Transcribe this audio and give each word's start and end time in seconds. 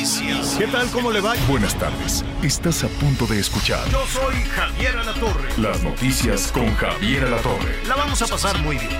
Noticias. 0.00 0.56
¿Qué 0.58 0.66
tal? 0.66 0.88
¿Cómo 0.90 1.10
le 1.10 1.20
va? 1.20 1.34
Buenas 1.48 1.74
tardes. 1.78 2.24
Estás 2.42 2.84
a 2.84 2.88
punto 2.88 3.26
de 3.26 3.40
escuchar 3.40 3.88
Yo 3.90 4.04
soy 4.06 4.34
Javier 4.44 4.96
Alatorre. 4.96 5.48
las 5.56 5.82
noticias 5.82 6.52
con 6.52 6.74
Javier 6.76 7.24
Alatorre. 7.24 7.82
La 7.86 7.96
vamos 7.96 8.20
a 8.22 8.26
pasar 8.26 8.58
muy 8.58 8.76
bien. 8.76 8.90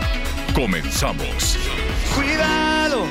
Comenzamos. 0.54 1.58
Cuidado, 2.14 3.04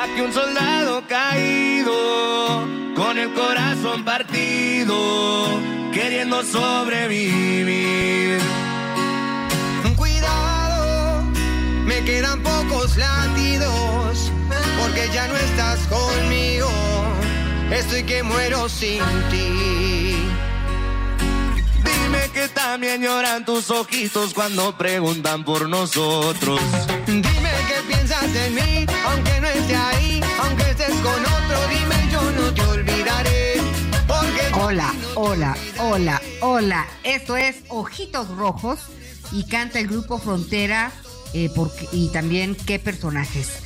aquí 0.00 0.20
un 0.22 0.32
soldado 0.32 1.02
caído, 1.06 2.66
con 2.96 3.18
el 3.18 3.34
corazón 3.34 4.04
partido, 4.04 5.60
queriendo 5.92 6.42
sobrevivir. 6.42 8.38
Cuidado, 9.96 11.22
me 11.84 12.02
quedan 12.04 12.42
pocos 12.42 12.96
latidos, 12.96 14.32
porque 14.80 15.10
ya 15.12 15.28
no 15.28 15.36
estás 15.36 15.80
conmigo. 15.88 16.70
Estoy 17.70 18.02
que 18.04 18.22
muero 18.22 18.68
sin 18.68 19.00
ti. 19.30 20.16
Dime 21.84 22.30
que 22.32 22.48
también 22.48 23.02
lloran 23.02 23.44
tus 23.44 23.70
ojitos 23.70 24.32
cuando 24.34 24.76
preguntan 24.76 25.44
por 25.44 25.68
nosotros. 25.68 26.60
Dime 27.06 27.22
qué 27.68 27.82
piensas 27.86 28.32
de 28.32 28.50
mí, 28.50 28.86
aunque 29.06 29.40
no 29.40 29.48
esté 29.48 29.76
ahí, 29.76 30.20
aunque 30.42 30.70
estés 30.70 30.94
con 31.00 31.20
otro, 31.20 31.58
dime 31.68 32.12
yo 32.12 32.22
no 32.32 32.54
te 32.54 32.62
olvidaré. 32.62 33.60
Hola, 34.60 34.92
hola, 35.14 35.56
hola, 35.78 36.22
hola. 36.40 36.86
Esto 37.04 37.36
es 37.36 37.56
Ojitos 37.68 38.28
Rojos 38.28 38.80
y 39.30 39.44
canta 39.46 39.78
el 39.78 39.88
grupo 39.88 40.18
Frontera 40.18 40.90
eh, 41.34 41.50
porque- 41.54 41.86
y 41.92 42.08
también 42.08 42.54
qué 42.54 42.78
personajes. 42.78 43.62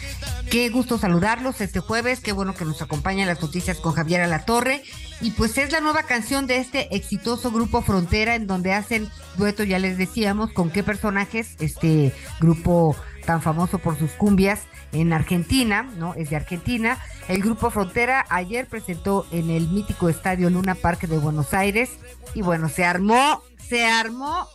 Qué 0.50 0.68
gusto 0.68 0.98
saludarlos 0.98 1.60
este 1.60 1.80
jueves, 1.80 2.20
qué 2.20 2.32
bueno 2.32 2.54
que 2.54 2.64
nos 2.64 2.82
acompañan 2.82 3.26
las 3.26 3.40
noticias 3.40 3.78
con 3.78 3.94
Javier 3.94 4.20
Alatorre. 4.20 4.82
Y 5.20 5.30
pues 5.30 5.56
es 5.56 5.72
la 5.72 5.80
nueva 5.80 6.02
canción 6.02 6.46
de 6.46 6.58
este 6.58 6.94
exitoso 6.94 7.50
grupo 7.50 7.80
Frontera 7.80 8.34
en 8.34 8.46
donde 8.46 8.72
hacen 8.72 9.08
dueto, 9.36 9.64
ya 9.64 9.78
les 9.78 9.96
decíamos, 9.96 10.52
con 10.52 10.70
qué 10.70 10.82
personajes, 10.82 11.56
este 11.60 12.12
grupo 12.40 12.96
tan 13.24 13.40
famoso 13.40 13.78
por 13.78 13.98
sus 13.98 14.10
cumbias 14.12 14.62
en 14.92 15.12
Argentina, 15.12 15.84
¿no? 15.96 16.14
Es 16.14 16.30
de 16.30 16.36
Argentina. 16.36 16.98
El 17.28 17.40
grupo 17.42 17.70
Frontera 17.70 18.26
ayer 18.28 18.66
presentó 18.66 19.26
en 19.30 19.48
el 19.50 19.68
mítico 19.68 20.08
estadio 20.08 20.50
Luna 20.50 20.74
Park 20.74 21.02
de 21.02 21.18
Buenos 21.18 21.54
Aires 21.54 21.90
y 22.34 22.42
bueno, 22.42 22.68
se 22.68 22.84
armó, 22.84 23.42
se 23.68 23.86
armó 23.86 24.48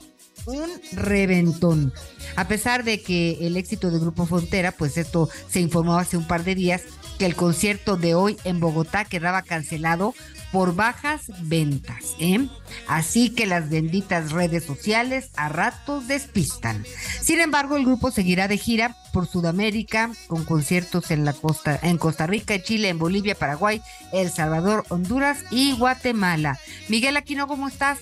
un 0.48 0.70
reventón. 0.94 1.94
A 2.36 2.48
pesar 2.48 2.84
de 2.84 3.02
que 3.02 3.46
el 3.46 3.58
éxito 3.58 3.92
del 3.92 4.00
Grupo 4.00 4.26
Frontera, 4.26 4.72
pues 4.72 4.98
esto 4.98 5.30
se 5.50 5.60
informó 5.60 5.98
hace 5.98 6.18
un 6.18 6.26
par 6.26 6.44
de 6.44 6.56
días, 6.56 6.84
que 7.20 7.26
el 7.26 7.36
concierto 7.36 7.98
de 7.98 8.16
hoy 8.16 8.38
en 8.44 8.60
Bogotá 8.60 9.04
quedaba 9.04 9.42
cancelado 9.42 10.14
por 10.52 10.76
bajas 10.76 11.24
ventas. 11.42 12.16
¿eh? 12.20 12.48
Así 12.88 13.32
que 13.32 13.46
las 13.46 13.70
benditas 13.70 14.32
redes 14.32 14.64
sociales 14.64 15.32
a 15.36 15.50
ratos 15.50 16.08
despistan. 16.08 16.86
Sin 17.22 17.42
embargo, 17.42 17.76
el 17.76 17.86
grupo 17.86 18.12
seguirá 18.12 18.48
de 18.48 18.58
gira 18.58 18.96
por 19.12 19.28
Sudamérica 19.28 20.12
con 20.28 20.46
conciertos 20.46 21.12
en 21.12 21.26
la 21.26 21.34
costa, 21.34 21.78
en 21.82 21.98
Costa 21.98 22.28
Rica, 22.28 22.62
Chile, 22.62 22.90
en 22.90 23.00
Bolivia, 23.00 23.36
Paraguay, 23.36 23.82
El 24.14 24.32
Salvador, 24.32 24.86
Honduras 24.90 25.40
y 25.52 25.76
Guatemala. 25.76 26.60
Miguel 26.88 27.18
Aquino, 27.18 27.48
¿cómo 27.48 27.68
estás? 27.68 28.00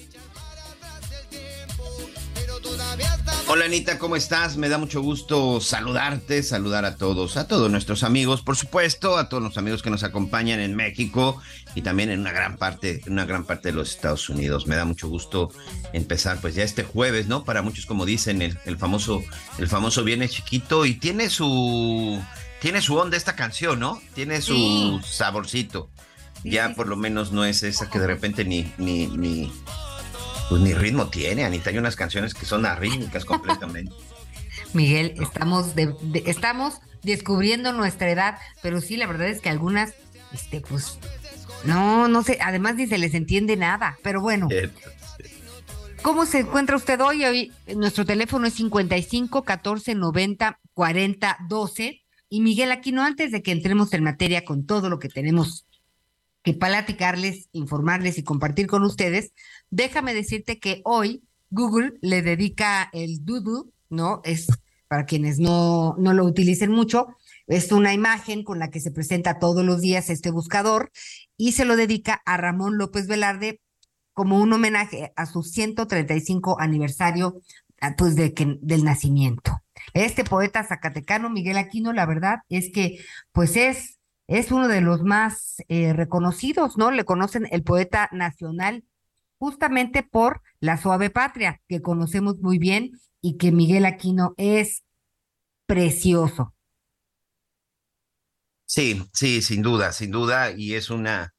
Hola 3.48 3.66
Anita, 3.66 4.00
¿cómo 4.00 4.16
estás? 4.16 4.58
Me 4.58 4.70
da 4.70 4.80
mucho 4.80 5.02
gusto 5.02 5.62
saludarte, 5.62 6.42
saludar 6.42 6.84
a 6.84 6.96
todos, 6.96 7.38
a 7.38 7.48
todos 7.48 7.70
nuestros 7.70 8.04
amigos, 8.04 8.42
por 8.42 8.56
supuesto, 8.58 9.18
a 9.20 9.30
todos 9.30 9.44
los 9.44 9.58
amigos 9.60 9.84
que 9.84 9.92
nos 9.92 10.04
acompañan 10.04 10.60
en 10.60 10.76
México 10.76 11.40
y 11.76 11.84
también 11.84 12.10
en 12.10 12.22
una 12.22 12.32
gran 12.32 12.58
parte, 12.58 13.02
en 13.06 13.14
una 13.14 13.26
gran 13.26 13.46
parte 13.46 13.70
de 13.70 13.76
los 13.76 13.92
Estados 13.92 14.30
Unidos. 14.30 14.66
Me 14.66 14.76
da 14.76 14.84
mucho 14.84 15.08
gusto 15.10 15.52
empezar, 15.94 16.40
pues 16.42 16.56
ya 16.56 16.64
este 16.64 16.84
jueves, 16.84 17.28
¿no? 17.28 17.44
Para 17.44 17.62
muchos, 17.62 17.86
como 17.86 18.06
dicen, 18.06 18.42
el, 18.42 18.58
el 18.66 18.78
famoso, 18.78 19.24
el 19.60 19.68
famoso 19.68 20.04
viene 20.04 20.28
chiquito 20.28 20.86
y 20.88 20.96
tiene 20.96 21.30
su, 21.30 22.20
tiene 22.62 22.82
su 22.82 22.96
onda 22.98 23.16
esta 23.16 23.36
canción, 23.36 23.80
¿no? 23.80 24.02
Tiene 24.16 24.42
su 24.42 24.56
Sí. 24.56 25.00
saborcito. 25.08 25.92
Sí, 26.42 26.50
ya 26.50 26.70
sí, 26.70 26.74
por 26.74 26.88
lo 26.88 26.96
menos 26.96 27.32
no 27.32 27.46
es 27.46 27.62
esa 27.62 27.92
que 27.92 28.00
de 28.00 28.08
repente 28.08 28.44
ni, 28.44 28.72
ni, 28.80 29.06
ni, 29.08 29.52
pues 30.50 30.62
ni 30.62 30.74
ritmo 30.74 31.08
tiene, 31.10 31.44
Anita. 31.46 31.70
Hay 31.70 31.78
unas 31.78 31.96
canciones 31.96 32.34
que 32.34 32.46
son 32.46 32.66
arrítmicas 32.66 33.26
completamente. 33.26 33.94
Miguel, 34.74 35.16
estamos 35.22 35.76
de- 35.76 35.96
de- 36.02 36.24
estamos 36.26 36.80
descubriendo 37.04 37.72
nuestra 37.74 38.10
edad, 38.10 38.38
pero 38.62 38.82
sí, 38.82 38.98
la 38.98 39.08
verdad 39.08 39.28
es 39.28 39.42
que 39.42 39.50
algunas, 39.50 39.94
este, 40.34 40.62
pues, 40.62 40.98
no, 41.64 42.08
no 42.08 42.24
sé, 42.24 42.38
además 42.42 42.76
ni 42.76 42.88
se 42.88 42.98
les 42.98 43.14
entiende 43.14 43.56
nada, 43.58 43.98
pero 44.04 44.22
bueno, 44.22 44.48
¿cómo 46.02 46.26
se 46.26 46.40
encuentra 46.40 46.76
usted 46.76 47.00
hoy? 47.02 47.24
Hoy 47.26 47.54
eh, 47.68 47.76
nuestro 47.76 48.06
teléfono 48.06 48.48
es 48.48 48.54
55 48.56 49.44
14 49.44 49.96
90 49.96 50.60
40 50.74 51.38
12 51.48 52.02
y 52.30 52.42
Miguel 52.42 52.72
Aquino, 52.72 53.04
antes 53.04 53.32
de 53.32 53.42
que 53.42 53.52
entremos 53.52 53.94
en 53.94 54.04
materia 54.04 54.44
con 54.46 54.66
todo 54.66 54.90
lo 54.90 55.00
que 55.00 55.10
tenemos 55.10 55.66
que 56.44 56.54
platicarles, 56.54 57.50
informarles 57.54 58.18
y 58.20 58.24
compartir 58.24 58.68
con 58.68 58.84
ustedes, 58.84 59.32
déjame 59.70 60.14
decirte 60.14 60.60
que 60.60 60.82
hoy 60.84 61.24
Google 61.50 61.94
le 62.02 62.22
dedica 62.22 62.90
el 62.94 63.24
doodle, 63.24 63.72
¿no? 63.90 64.22
Es 64.24 64.48
para 64.88 65.06
quienes 65.06 65.40
no, 65.40 65.96
no 65.98 66.14
lo 66.14 66.26
utilicen 66.26 66.72
mucho, 66.72 67.08
es 67.48 67.72
una 67.72 67.94
imagen 67.94 68.44
con 68.44 68.60
la 68.60 68.70
que 68.70 68.80
se 68.80 68.92
presenta 68.92 69.40
todos 69.40 69.64
los 69.64 69.82
días 69.82 70.10
este 70.10 70.32
buscador 70.32 70.92
y 71.38 71.52
se 71.54 71.66
lo 71.66 71.76
dedica 71.76 72.22
a 72.26 72.38
Ramón 72.38 72.78
López 72.78 73.08
Velarde 73.08 73.62
como 74.14 74.40
un 74.40 74.54
homenaje 74.54 75.12
a 75.16 75.26
su 75.26 75.44
135 75.44 76.60
aniversario 76.60 77.42
ah, 77.82 77.96
pues 77.98 78.16
de 78.16 78.34
que, 78.34 78.58
del 78.62 78.84
nacimiento. 78.84 79.62
Este 79.94 80.24
poeta 80.24 80.64
zacatecano, 80.64 81.30
Miguel 81.30 81.58
Aquino, 81.58 81.94
la 81.94 82.06
verdad 82.06 82.40
es 82.50 82.72
que 82.72 83.00
pues 83.32 83.56
es 83.56 84.00
es 84.28 84.52
uno 84.52 84.68
de 84.68 84.82
los 84.82 85.04
más 85.04 85.58
eh, 85.68 85.94
reconocidos, 85.94 86.78
¿no? 86.78 86.90
Le 86.90 87.06
conocen 87.06 87.48
el 87.52 87.62
poeta 87.64 88.10
nacional 88.12 88.84
justamente 89.38 90.04
por 90.04 90.42
La 90.60 90.78
Suave 90.78 91.10
Patria, 91.10 91.62
que 91.68 91.82
conocemos 91.82 92.38
muy 92.40 92.58
bien 92.58 92.92
y 93.22 93.38
que 93.38 93.52
Miguel 93.52 93.86
Aquino 93.86 94.34
es 94.38 94.84
precioso. 95.66 96.54
Sí, 98.66 99.04
sí, 99.14 99.42
sin 99.42 99.62
duda, 99.62 99.92
sin 99.92 100.12
duda. 100.12 100.52
Y 100.52 100.74
es 100.74 100.90
una, 100.90 101.34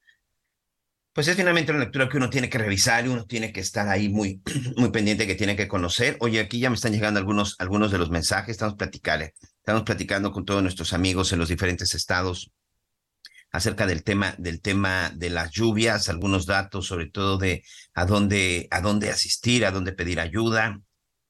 pues 1.12 1.28
es 1.28 1.36
finalmente 1.36 1.72
una 1.72 1.80
lectura 1.80 2.08
que 2.08 2.18
uno 2.18 2.30
tiene 2.30 2.48
que 2.48 2.58
revisar 2.58 3.04
y 3.06 3.08
uno 3.08 3.24
tiene 3.24 3.52
que 3.52 3.60
estar 3.60 3.88
ahí 3.88 4.08
muy, 4.08 4.42
muy 4.76 4.90
pendiente 4.90 5.26
que 5.26 5.34
tiene 5.34 5.56
que 5.56 5.68
conocer. 5.68 6.16
Oye, 6.20 6.40
aquí 6.40 6.60
ya 6.60 6.70
me 6.70 6.76
están 6.76 6.92
llegando 6.92 7.18
algunos, 7.18 7.56
algunos 7.58 7.90
de 7.90 7.98
los 7.98 8.10
mensajes. 8.10 8.50
Estamos 8.50 8.76
platicando, 8.76 9.26
estamos 9.58 9.82
platicando 9.82 10.30
con 10.30 10.44
todos 10.44 10.62
nuestros 10.62 10.92
amigos 10.92 11.32
en 11.32 11.38
los 11.38 11.48
diferentes 11.48 11.94
estados 11.94 12.52
acerca 13.56 13.86
del 13.86 14.02
tema, 14.02 14.34
del 14.38 14.60
tema 14.60 15.10
de 15.14 15.30
las 15.30 15.50
lluvias, 15.50 16.08
algunos 16.08 16.46
datos, 16.46 16.86
sobre 16.86 17.08
todo 17.08 17.38
de 17.38 17.64
a 17.94 18.04
dónde, 18.04 18.68
a 18.70 18.80
dónde 18.80 19.10
asistir, 19.10 19.64
a 19.64 19.70
dónde 19.70 19.92
pedir 19.92 20.20
ayuda. 20.20 20.80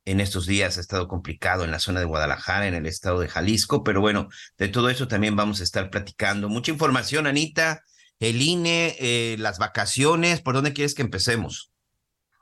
En 0.05 0.21
estos 0.21 0.47
días 0.47 0.77
ha 0.77 0.81
estado 0.81 1.09
complicado 1.09 1.65
en 1.65 1.71
la 1.71 1.79
zona 1.79 2.01
de 2.01 2.07
Guadalajara, 2.07 2.67
en 2.67 2.75
el 2.75 2.87
estado 2.87 3.21
de 3.21 3.29
Jalisco, 3.29 3.83
pero 3.83 4.01
bueno, 4.01 4.29
de 4.59 4.69
todo 4.69 4.91
eso 4.91 5.09
también 5.09 5.37
vamos 5.37 5.61
a 5.61 5.65
estar 5.65 5.91
platicando. 5.91 6.49
Mucha 6.49 6.71
información, 6.71 7.27
Anita, 7.27 7.83
el 8.21 8.41
INE, 8.41 8.97
eh, 8.99 9.37
las 9.39 9.59
vacaciones, 9.59 10.43
¿por 10.43 10.55
dónde 10.55 10.73
quieres 10.73 10.95
que 10.95 11.03
empecemos? 11.03 11.73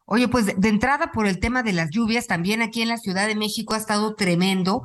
Oye, 0.06 0.28
pues 0.28 0.44
de, 0.44 0.54
de 0.56 0.68
entrada 0.68 1.12
por 1.12 1.26
el 1.26 1.40
tema 1.40 1.62
de 1.62 1.72
las 1.72 1.90
lluvias, 1.90 2.26
también 2.26 2.60
aquí 2.60 2.82
en 2.82 2.88
la 2.88 2.98
Ciudad 2.98 3.26
de 3.26 3.34
México 3.34 3.74
ha 3.74 3.78
estado 3.78 4.14
tremendo. 4.14 4.82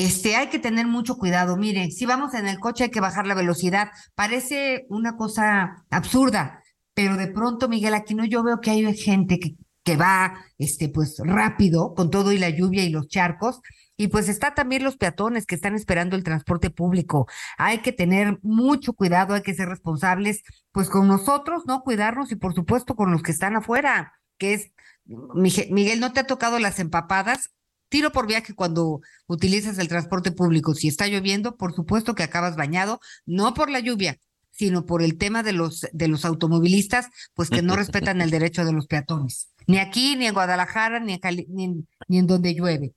Este, 0.00 0.34
hay 0.34 0.46
que 0.48 0.58
tener 0.58 0.86
mucho 0.86 1.18
cuidado. 1.18 1.58
Miren, 1.58 1.92
si 1.92 2.06
vamos 2.06 2.32
en 2.32 2.48
el 2.48 2.58
coche 2.58 2.84
hay 2.84 2.90
que 2.90 3.00
bajar 3.00 3.26
la 3.26 3.34
velocidad. 3.34 3.90
Parece 4.14 4.86
una 4.88 5.18
cosa 5.18 5.84
absurda, 5.90 6.62
pero 6.94 7.18
de 7.18 7.26
pronto, 7.26 7.68
Miguel 7.68 7.92
Aquino, 7.92 8.24
yo 8.24 8.42
veo 8.42 8.62
que 8.62 8.70
hay 8.70 8.96
gente 8.96 9.38
que, 9.38 9.56
que 9.84 9.98
va, 9.98 10.42
este, 10.56 10.88
pues 10.88 11.16
rápido 11.22 11.92
con 11.94 12.08
todo 12.08 12.32
y 12.32 12.38
la 12.38 12.48
lluvia 12.48 12.82
y 12.82 12.88
los 12.88 13.08
charcos. 13.08 13.60
Y 13.98 14.08
pues 14.08 14.30
está 14.30 14.54
también 14.54 14.84
los 14.84 14.96
peatones 14.96 15.44
que 15.44 15.54
están 15.54 15.74
esperando 15.74 16.16
el 16.16 16.24
transporte 16.24 16.70
público. 16.70 17.26
Hay 17.58 17.80
que 17.82 17.92
tener 17.92 18.38
mucho 18.40 18.94
cuidado, 18.94 19.34
hay 19.34 19.42
que 19.42 19.52
ser 19.52 19.68
responsables, 19.68 20.42
pues 20.72 20.88
con 20.88 21.08
nosotros, 21.08 21.64
¿no? 21.66 21.82
Cuidarnos 21.82 22.32
y 22.32 22.36
por 22.36 22.54
supuesto 22.54 22.96
con 22.96 23.12
los 23.12 23.22
que 23.22 23.32
están 23.32 23.54
afuera, 23.54 24.14
que 24.38 24.54
es, 24.54 24.72
Miguel, 25.04 26.00
¿no 26.00 26.14
te 26.14 26.20
ha 26.20 26.26
tocado 26.26 26.58
las 26.58 26.78
empapadas? 26.78 27.50
Tiro 27.90 28.12
por 28.12 28.26
viaje 28.26 28.54
cuando 28.54 29.00
utilizas 29.26 29.78
el 29.78 29.88
transporte 29.88 30.30
público. 30.32 30.74
Si 30.74 30.88
está 30.88 31.08
lloviendo, 31.08 31.56
por 31.56 31.74
supuesto 31.74 32.14
que 32.14 32.22
acabas 32.22 32.56
bañado, 32.56 33.00
no 33.26 33.52
por 33.52 33.68
la 33.68 33.80
lluvia, 33.80 34.16
sino 34.52 34.86
por 34.86 35.02
el 35.02 35.18
tema 35.18 35.42
de 35.42 35.52
los, 35.52 35.86
de 35.92 36.08
los 36.08 36.24
automovilistas, 36.24 37.08
pues 37.34 37.50
que 37.50 37.62
no 37.62 37.76
respetan 37.76 38.20
el 38.20 38.30
derecho 38.30 38.64
de 38.64 38.72
los 38.72 38.86
peatones. 38.86 39.50
Ni 39.66 39.78
aquí, 39.78 40.16
ni 40.16 40.26
en 40.26 40.34
Guadalajara, 40.34 41.00
ni 41.00 41.18
en, 41.20 41.88
ni 42.08 42.18
en, 42.18 42.26
donde 42.26 42.54
llueve. 42.54 42.94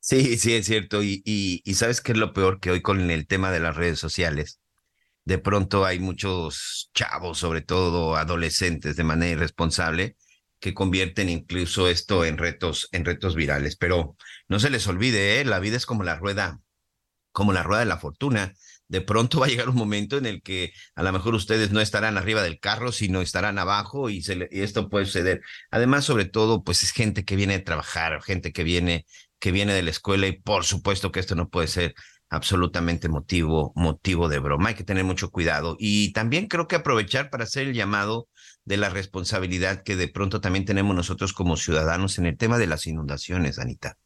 Sí, 0.00 0.36
sí, 0.38 0.54
es 0.54 0.66
cierto. 0.66 1.02
Y, 1.02 1.22
y, 1.24 1.62
y 1.64 1.74
sabes 1.74 2.00
qué 2.00 2.12
es 2.12 2.18
lo 2.18 2.32
peor 2.32 2.60
que 2.60 2.70
hoy 2.70 2.82
con 2.82 3.10
el 3.10 3.26
tema 3.26 3.50
de 3.52 3.60
las 3.60 3.76
redes 3.76 4.00
sociales. 4.00 4.60
De 5.24 5.38
pronto 5.38 5.84
hay 5.84 6.00
muchos 6.00 6.90
chavos, 6.94 7.38
sobre 7.38 7.60
todo 7.60 8.16
adolescentes, 8.16 8.96
de 8.96 9.04
manera 9.04 9.32
irresponsable, 9.32 10.16
que 10.60 10.74
convierten 10.74 11.28
incluso 11.28 11.88
esto 11.88 12.24
en 12.24 12.38
retos, 12.38 12.88
en 12.92 13.04
retos 13.04 13.34
virales. 13.34 13.76
Pero 13.76 14.16
no 14.48 14.60
se 14.60 14.70
les 14.70 14.86
olvide, 14.86 15.40
¿eh? 15.40 15.44
la 15.44 15.58
vida 15.58 15.76
es 15.76 15.86
como 15.86 16.02
la 16.04 16.16
rueda, 16.16 16.60
como 17.32 17.52
la 17.52 17.62
rueda 17.62 17.80
de 17.80 17.86
la 17.86 17.98
fortuna. 17.98 18.54
De 18.88 19.00
pronto 19.02 19.40
va 19.40 19.46
a 19.46 19.48
llegar 19.48 19.68
un 19.68 19.76
momento 19.76 20.16
en 20.16 20.26
el 20.26 20.42
que 20.42 20.72
a 20.94 21.02
lo 21.02 21.12
mejor 21.12 21.34
ustedes 21.34 21.70
no 21.72 21.80
estarán 21.80 22.16
arriba 22.16 22.42
del 22.42 22.58
carro, 22.58 22.90
sino 22.90 23.20
estarán 23.20 23.58
abajo 23.58 24.08
y, 24.10 24.22
esto 24.50 24.88
puede 24.88 25.04
suceder. 25.06 25.42
Además, 25.70 26.04
sobre 26.04 26.24
todo, 26.24 26.64
pues 26.64 26.82
es 26.82 26.92
gente 26.92 27.24
que 27.24 27.36
viene 27.36 27.54
a 27.54 27.64
trabajar, 27.64 28.22
gente 28.22 28.52
que 28.52 28.64
viene, 28.64 29.06
que 29.38 29.52
viene 29.52 29.74
de 29.74 29.82
la 29.82 29.90
escuela 29.90 30.26
y 30.26 30.40
por 30.40 30.64
supuesto 30.64 31.12
que 31.12 31.20
esto 31.20 31.34
no 31.34 31.48
puede 31.50 31.68
ser 31.68 31.94
absolutamente 32.30 33.08
motivo, 33.08 33.72
motivo 33.76 34.28
de 34.28 34.38
broma. 34.38 34.70
Hay 34.70 34.74
que 34.74 34.84
tener 34.84 35.04
mucho 35.04 35.30
cuidado 35.30 35.76
y 35.78 36.12
también 36.12 36.46
creo 36.46 36.66
que 36.66 36.76
aprovechar 36.76 37.30
para 37.30 37.44
hacer 37.44 37.68
el 37.68 37.74
llamado 37.74 38.28
de 38.68 38.76
la 38.76 38.90
responsabilidad 38.90 39.82
que 39.82 39.96
de 39.96 40.08
pronto 40.08 40.42
también 40.42 40.66
tenemos 40.66 40.94
nosotros 40.94 41.32
como 41.32 41.56
ciudadanos 41.56 42.18
en 42.18 42.26
el 42.26 42.36
tema 42.36 42.58
de 42.58 42.66
las 42.66 42.86
inundaciones, 42.86 43.58
Anita. 43.58 43.96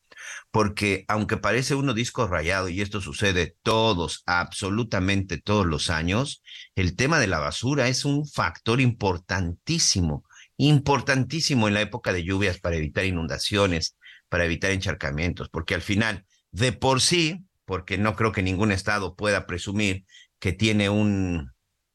Porque 0.53 1.05
aunque 1.09 1.37
parece 1.37 1.75
uno 1.75 1.95
disco 1.95 2.29
rayado 2.29 2.69
y 2.69 2.81
esto 2.81 3.01
sucede 3.01 3.57
todos, 3.65 4.23
absolutamente 4.25 5.39
todos 5.39 5.67
los 5.67 5.91
años, 5.91 6.45
el 6.77 6.95
tema 6.95 7.19
de 7.19 7.27
la 7.27 7.41
basura 7.41 7.89
es 7.89 8.05
un 8.05 8.25
factor 8.25 8.81
importantísimo, 8.81 10.25
importantísimo 10.59 11.67
en 11.67 11.75
la 11.75 11.81
época 11.81 12.13
de 12.13 12.23
lluvias 12.23 12.61
para 12.61 12.77
evitar 12.77 13.05
inundaciones, 13.05 13.97
para 14.29 14.45
evitar 14.45 14.71
encharcamientos, 14.71 15.49
porque 15.49 15.75
al 15.75 15.83
final, 15.83 16.25
de 16.53 16.71
por 16.73 17.01
sí, 17.01 17.45
porque 17.65 17.99
no 17.99 18.15
creo 18.15 18.31
que 18.31 18.45
ningún 18.45 18.71
estado 18.71 19.17
pueda 19.17 19.45
presumir 19.45 20.05
que 20.39 20.53
tiene 20.53 20.89
un, 20.89 21.52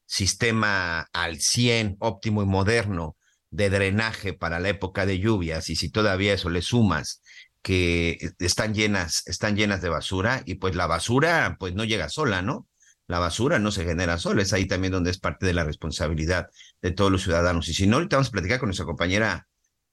sistema 0.08 1.06
al 1.12 1.38
100 1.38 1.98
óptimo 2.00 2.42
y 2.42 2.46
moderno 2.46 3.16
de 3.50 3.68
drenaje 3.68 4.32
para 4.32 4.58
la 4.58 4.70
época 4.70 5.04
de 5.04 5.18
lluvias 5.18 5.68
y 5.68 5.76
si 5.76 5.90
todavía 5.90 6.32
eso 6.32 6.48
le 6.48 6.62
sumas 6.62 7.22
que 7.62 8.18
están 8.38 8.72
llenas 8.74 9.22
están 9.26 9.54
llenas 9.54 9.82
de 9.82 9.90
basura 9.90 10.42
y 10.46 10.54
pues 10.54 10.74
la 10.74 10.86
basura 10.86 11.56
pues 11.60 11.74
no 11.74 11.84
llega 11.84 12.08
sola, 12.08 12.40
¿no? 12.40 12.66
La 13.06 13.18
basura 13.18 13.58
no 13.58 13.70
se 13.70 13.84
genera 13.84 14.18
sola, 14.18 14.42
es 14.42 14.52
ahí 14.54 14.66
también 14.66 14.92
donde 14.92 15.10
es 15.10 15.18
parte 15.18 15.44
de 15.46 15.54
la 15.54 15.64
responsabilidad 15.64 16.48
de 16.82 16.90
todos 16.90 17.10
los 17.10 17.22
ciudadanos. 17.22 17.68
Y 17.68 17.74
si 17.74 17.86
no, 17.86 17.96
ahorita 17.96 18.16
vamos 18.16 18.28
a 18.28 18.32
platicar 18.32 18.58
con 18.60 18.68
nuestra 18.68 18.86
compañera 18.86 19.46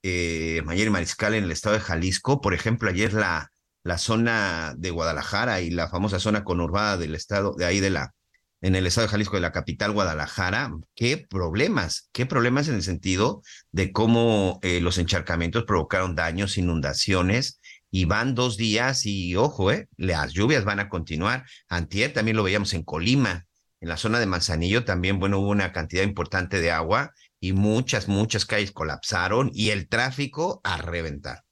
eh, 0.04 0.62
Mayeri 0.66 0.90
Mariscal 0.90 1.34
en 1.34 1.46
el 1.46 1.52
estado 1.52 1.76
de 1.76 1.82
Jalisco. 1.82 2.42
Por 2.42 2.54
ejemplo, 2.54 2.90
ayer 2.90 3.14
la, 3.14 3.52
la 3.84 3.98
zona 3.98 4.76
de 4.78 4.92
Guadalajara 4.92 5.62
y 5.62 5.72
la 5.72 5.88
famosa 5.88 6.20
zona 6.20 6.44
conurbada 6.44 6.98
del 6.98 7.16
estado, 7.16 7.56
de 7.58 7.66
ahí 7.66 7.80
de 7.80 7.90
la, 7.90 8.14
en 8.62 8.76
el 8.76 8.88
estado 8.88 9.08
de 9.08 9.12
Jalisco, 9.12 9.36
de 9.36 9.42
la 9.42 9.52
capital 9.52 9.92
Guadalajara, 9.92 10.72
qué 10.96 11.18
problemas, 11.18 12.10
qué 12.12 12.26
problemas 12.26 12.68
en 12.68 12.76
el 12.76 12.84
sentido 12.84 13.42
de 13.72 13.92
cómo 13.92 14.60
eh, 14.64 14.82
los 14.82 14.98
encharcamientos 14.98 15.66
provocaron 15.66 16.16
daños, 16.16 16.58
inundaciones, 16.58 17.60
y 17.92 18.06
van 18.06 18.36
dos 18.36 18.58
días 18.58 19.06
y 19.06 19.36
ojo, 19.36 19.72
eh, 19.72 19.88
las 19.96 20.34
lluvias 20.34 20.66
van 20.66 20.80
a 20.80 20.90
continuar. 20.90 21.46
Antier 21.70 22.12
también 22.12 22.36
lo 22.36 22.44
veíamos 22.44 22.74
en 22.74 22.84
Colima, 22.84 23.46
en 23.80 23.90
la 23.90 23.98
zona 23.98 24.20
de 24.20 24.26
Manzanillo 24.26 24.84
también, 24.84 25.20
bueno, 25.20 25.40
hubo 25.40 25.50
una 25.50 25.72
cantidad 25.72 26.04
importante 26.04 26.60
de 26.60 26.72
agua 26.72 27.14
y 27.40 27.54
muchas, 27.54 28.08
muchas 28.08 28.46
calles 28.46 28.72
colapsaron 28.72 29.52
y 29.54 29.70
el 29.70 29.88
tráfico 29.88 30.62
a 30.64 30.78
reventar. 30.78 31.44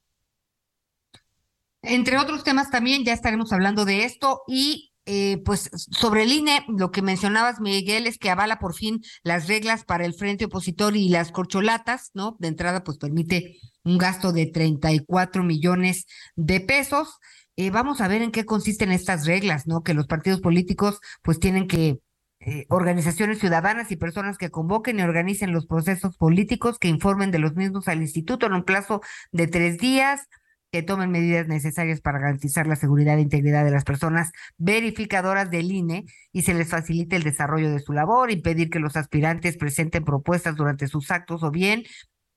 Entre 1.82 2.18
otros 2.18 2.44
temas 2.44 2.70
también 2.70 3.04
ya 3.04 3.12
estaremos 3.12 3.52
hablando 3.52 3.84
de 3.84 4.04
esto 4.04 4.42
y 4.48 4.93
eh, 5.06 5.42
pues 5.44 5.70
sobre 5.74 6.22
el 6.22 6.32
INE, 6.32 6.64
lo 6.68 6.90
que 6.90 7.02
mencionabas, 7.02 7.60
Miguel, 7.60 8.06
es 8.06 8.18
que 8.18 8.30
avala 8.30 8.58
por 8.58 8.74
fin 8.74 9.02
las 9.22 9.48
reglas 9.48 9.84
para 9.84 10.06
el 10.06 10.14
frente 10.14 10.46
opositor 10.46 10.96
y 10.96 11.08
las 11.10 11.30
corcholatas, 11.30 12.10
¿no? 12.14 12.36
De 12.38 12.48
entrada, 12.48 12.84
pues 12.84 12.96
permite 12.96 13.58
un 13.82 13.98
gasto 13.98 14.32
de 14.32 14.46
34 14.46 15.42
millones 15.42 16.06
de 16.36 16.60
pesos. 16.60 17.18
Eh, 17.56 17.70
vamos 17.70 18.00
a 18.00 18.08
ver 18.08 18.22
en 18.22 18.32
qué 18.32 18.46
consisten 18.46 18.92
estas 18.92 19.26
reglas, 19.26 19.66
¿no? 19.66 19.82
Que 19.82 19.94
los 19.94 20.06
partidos 20.06 20.40
políticos, 20.40 21.00
pues 21.22 21.38
tienen 21.38 21.68
que 21.68 21.98
eh, 22.40 22.66
organizaciones 22.70 23.38
ciudadanas 23.38 23.90
y 23.90 23.96
personas 23.96 24.38
que 24.38 24.50
convoquen 24.50 24.98
y 24.98 25.02
organicen 25.02 25.52
los 25.52 25.66
procesos 25.66 26.16
políticos, 26.16 26.78
que 26.78 26.88
informen 26.88 27.30
de 27.30 27.38
los 27.38 27.54
mismos 27.54 27.88
al 27.88 28.00
instituto 28.00 28.46
en 28.46 28.54
un 28.54 28.64
plazo 28.64 29.02
de 29.32 29.48
tres 29.48 29.78
días 29.78 30.28
que 30.74 30.82
tomen 30.82 31.12
medidas 31.12 31.46
necesarias 31.46 32.00
para 32.00 32.18
garantizar 32.18 32.66
la 32.66 32.74
seguridad 32.74 33.16
e 33.16 33.20
integridad 33.20 33.64
de 33.64 33.70
las 33.70 33.84
personas 33.84 34.32
verificadoras 34.58 35.48
del 35.48 35.70
INE 35.70 36.04
y 36.32 36.42
se 36.42 36.52
les 36.52 36.68
facilite 36.68 37.14
el 37.14 37.22
desarrollo 37.22 37.70
de 37.70 37.78
su 37.78 37.92
labor, 37.92 38.32
impedir 38.32 38.70
que 38.70 38.80
los 38.80 38.96
aspirantes 38.96 39.56
presenten 39.56 40.04
propuestas 40.04 40.56
durante 40.56 40.88
sus 40.88 41.12
actos 41.12 41.44
o 41.44 41.52
bien 41.52 41.84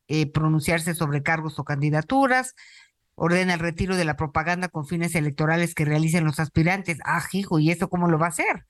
eh, 0.07 0.31
pronunciarse 0.31 0.93
sobre 0.93 1.23
cargos 1.23 1.57
o 1.57 1.63
candidaturas, 1.63 2.53
ordena 3.15 3.55
el 3.55 3.59
retiro 3.59 3.95
de 3.95 4.05
la 4.05 4.15
propaganda 4.15 4.67
con 4.67 4.85
fines 4.85 5.15
electorales 5.15 5.73
que 5.73 5.85
realicen 5.85 6.23
los 6.23 6.39
aspirantes. 6.39 6.99
Ah, 7.05 7.25
hijo, 7.31 7.57
¿y 7.57 7.71
eso 7.71 7.89
cómo 7.89 8.07
lo 8.07 8.19
va 8.19 8.27
a 8.27 8.29
hacer? 8.29 8.67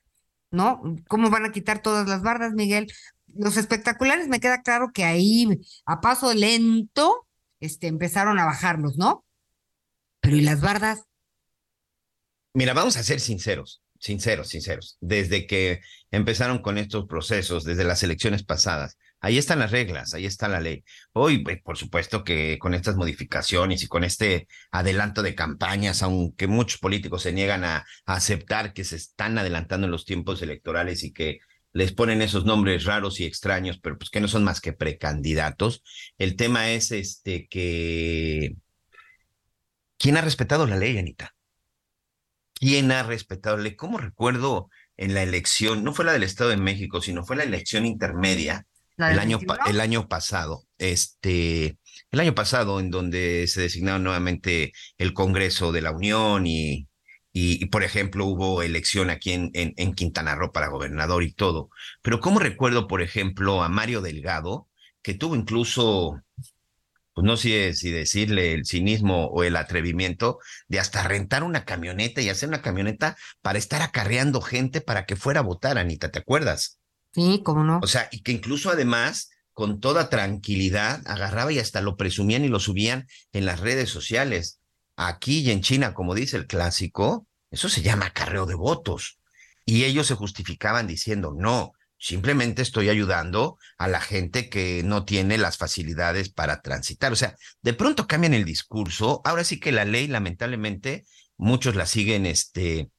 ¿No? 0.50 0.80
¿Cómo 1.08 1.28
van 1.28 1.44
a 1.44 1.52
quitar 1.52 1.82
todas 1.82 2.08
las 2.08 2.22
bardas, 2.22 2.54
Miguel? 2.54 2.90
Los 3.26 3.58
espectaculares 3.58 4.28
me 4.28 4.40
queda 4.40 4.62
claro 4.62 4.92
que 4.94 5.04
ahí, 5.04 5.60
a 5.84 6.00
paso 6.00 6.32
lento, 6.32 7.26
este, 7.60 7.86
empezaron 7.86 8.38
a 8.38 8.46
bajarlos, 8.46 8.96
¿no? 8.96 9.26
Pero 10.20 10.36
¿y 10.36 10.40
las 10.42 10.60
bardas? 10.60 11.04
Mira, 12.54 12.72
vamos 12.74 12.96
a 12.96 13.02
ser 13.02 13.20
sinceros, 13.20 13.82
sinceros, 13.98 14.48
sinceros. 14.48 14.96
Desde 15.00 15.46
que 15.46 15.80
empezaron 16.10 16.58
con 16.58 16.78
estos 16.78 17.06
procesos, 17.06 17.64
desde 17.64 17.84
las 17.84 18.02
elecciones 18.02 18.42
pasadas, 18.42 18.96
ahí 19.20 19.38
están 19.38 19.58
las 19.58 19.70
reglas, 19.70 20.14
ahí 20.14 20.26
está 20.26 20.48
la 20.48 20.60
ley. 20.60 20.84
Hoy, 21.12 21.42
pues, 21.44 21.62
por 21.62 21.76
supuesto 21.76 22.24
que 22.24 22.58
con 22.58 22.74
estas 22.74 22.96
modificaciones 22.96 23.82
y 23.82 23.88
con 23.88 24.04
este 24.04 24.48
adelanto 24.70 25.22
de 25.22 25.34
campañas, 25.34 26.02
aunque 26.02 26.46
muchos 26.46 26.80
políticos 26.80 27.22
se 27.22 27.32
niegan 27.32 27.64
a, 27.64 27.84
a 28.06 28.14
aceptar 28.14 28.72
que 28.72 28.84
se 28.84 28.96
están 28.96 29.38
adelantando 29.38 29.86
en 29.86 29.90
los 29.92 30.04
tiempos 30.04 30.42
electorales 30.42 31.04
y 31.04 31.12
que 31.12 31.38
les 31.72 31.92
ponen 31.92 32.22
esos 32.22 32.44
nombres 32.44 32.84
raros 32.84 33.20
y 33.20 33.24
extraños, 33.24 33.78
pero 33.78 33.98
pues 33.98 34.10
que 34.10 34.20
no 34.20 34.28
son 34.28 34.42
más 34.42 34.60
que 34.60 34.72
precandidatos. 34.72 35.82
El 36.16 36.34
tema 36.34 36.70
es 36.70 36.90
este 36.92 37.46
que 37.46 38.56
¿Quién 39.98 40.16
ha 40.16 40.20
respetado 40.20 40.66
la 40.66 40.76
ley, 40.76 40.96
Anita? 40.96 41.34
¿Quién 42.54 42.92
ha 42.92 43.02
respetado 43.02 43.56
la 43.56 43.64
ley? 43.64 43.76
¿Cómo 43.76 43.98
recuerdo 43.98 44.70
en 44.96 45.14
la 45.14 45.22
elección? 45.22 45.84
No 45.84 45.92
fue 45.92 46.04
la 46.04 46.12
del 46.12 46.22
Estado 46.22 46.50
de 46.50 46.56
México, 46.56 47.00
sino 47.00 47.24
fue 47.24 47.36
la 47.36 47.44
elección 47.44 47.84
intermedia 47.84 48.66
el 48.96 49.18
año, 49.18 49.38
el 49.66 49.80
año 49.80 50.08
pasado. 50.08 50.64
Este, 50.78 51.78
el 52.10 52.20
año 52.20 52.34
pasado, 52.34 52.80
en 52.80 52.90
donde 52.90 53.46
se 53.48 53.60
designaron 53.60 54.04
nuevamente 54.04 54.72
el 54.98 55.12
Congreso 55.14 55.72
de 55.72 55.82
la 55.82 55.92
Unión 55.92 56.46
y, 56.46 56.88
y, 57.32 57.66
por 57.66 57.84
ejemplo, 57.84 58.26
hubo 58.26 58.62
elección 58.62 59.10
aquí 59.10 59.32
en, 59.32 59.50
en, 59.54 59.74
en, 59.76 59.94
Quintana 59.94 60.34
Roo 60.34 60.52
para 60.52 60.68
gobernador 60.68 61.22
y 61.22 61.32
todo. 61.32 61.70
Pero 62.02 62.20
¿cómo 62.20 62.38
recuerdo, 62.40 62.88
por 62.88 63.02
ejemplo, 63.02 63.62
a 63.62 63.68
Mario 63.68 64.00
Delgado, 64.00 64.68
que 65.02 65.14
tuvo 65.14 65.36
incluso 65.36 66.20
pues 67.18 67.26
no 67.26 67.36
sé 67.36 67.74
si 67.74 67.90
decirle 67.90 68.52
el 68.52 68.64
cinismo 68.64 69.26
o 69.26 69.42
el 69.42 69.56
atrevimiento 69.56 70.38
de 70.68 70.78
hasta 70.78 71.02
rentar 71.02 71.42
una 71.42 71.64
camioneta 71.64 72.20
y 72.20 72.28
hacer 72.28 72.48
una 72.48 72.62
camioneta 72.62 73.16
para 73.42 73.58
estar 73.58 73.82
acarreando 73.82 74.40
gente 74.40 74.80
para 74.80 75.04
que 75.04 75.16
fuera 75.16 75.40
a 75.40 75.42
votar, 75.42 75.78
Anita, 75.78 76.12
¿te 76.12 76.20
acuerdas? 76.20 76.78
Sí, 77.12 77.42
cómo 77.44 77.64
no. 77.64 77.80
O 77.82 77.88
sea, 77.88 78.08
y 78.12 78.22
que 78.22 78.30
incluso 78.30 78.70
además, 78.70 79.30
con 79.52 79.80
toda 79.80 80.10
tranquilidad, 80.10 81.02
agarraba 81.06 81.52
y 81.52 81.58
hasta 81.58 81.80
lo 81.80 81.96
presumían 81.96 82.44
y 82.44 82.48
lo 82.48 82.60
subían 82.60 83.08
en 83.32 83.46
las 83.46 83.58
redes 83.58 83.90
sociales. 83.90 84.60
Aquí 84.94 85.40
y 85.40 85.50
en 85.50 85.60
China, 85.60 85.94
como 85.94 86.14
dice 86.14 86.36
el 86.36 86.46
clásico, 86.46 87.26
eso 87.50 87.68
se 87.68 87.82
llama 87.82 88.06
acarreo 88.06 88.46
de 88.46 88.54
votos. 88.54 89.18
Y 89.64 89.82
ellos 89.82 90.06
se 90.06 90.14
justificaban 90.14 90.86
diciendo, 90.86 91.34
no, 91.36 91.72
Simplemente 91.98 92.62
estoy 92.62 92.88
ayudando 92.88 93.58
a 93.76 93.88
la 93.88 94.00
gente 94.00 94.48
que 94.48 94.82
no 94.84 95.04
tiene 95.04 95.36
las 95.36 95.58
facilidades 95.58 96.30
para 96.30 96.62
transitar. 96.62 97.12
O 97.12 97.16
sea, 97.16 97.34
de 97.60 97.74
pronto 97.74 98.06
cambian 98.06 98.34
el 98.34 98.44
discurso. 98.44 99.20
Ahora 99.24 99.42
sí 99.42 99.58
que 99.58 99.72
la 99.72 99.84
ley, 99.84 100.06
lamentablemente, 100.06 101.04
muchos 101.36 101.74
la 101.74 101.86
siguen 101.86 102.24
este, 102.24 102.90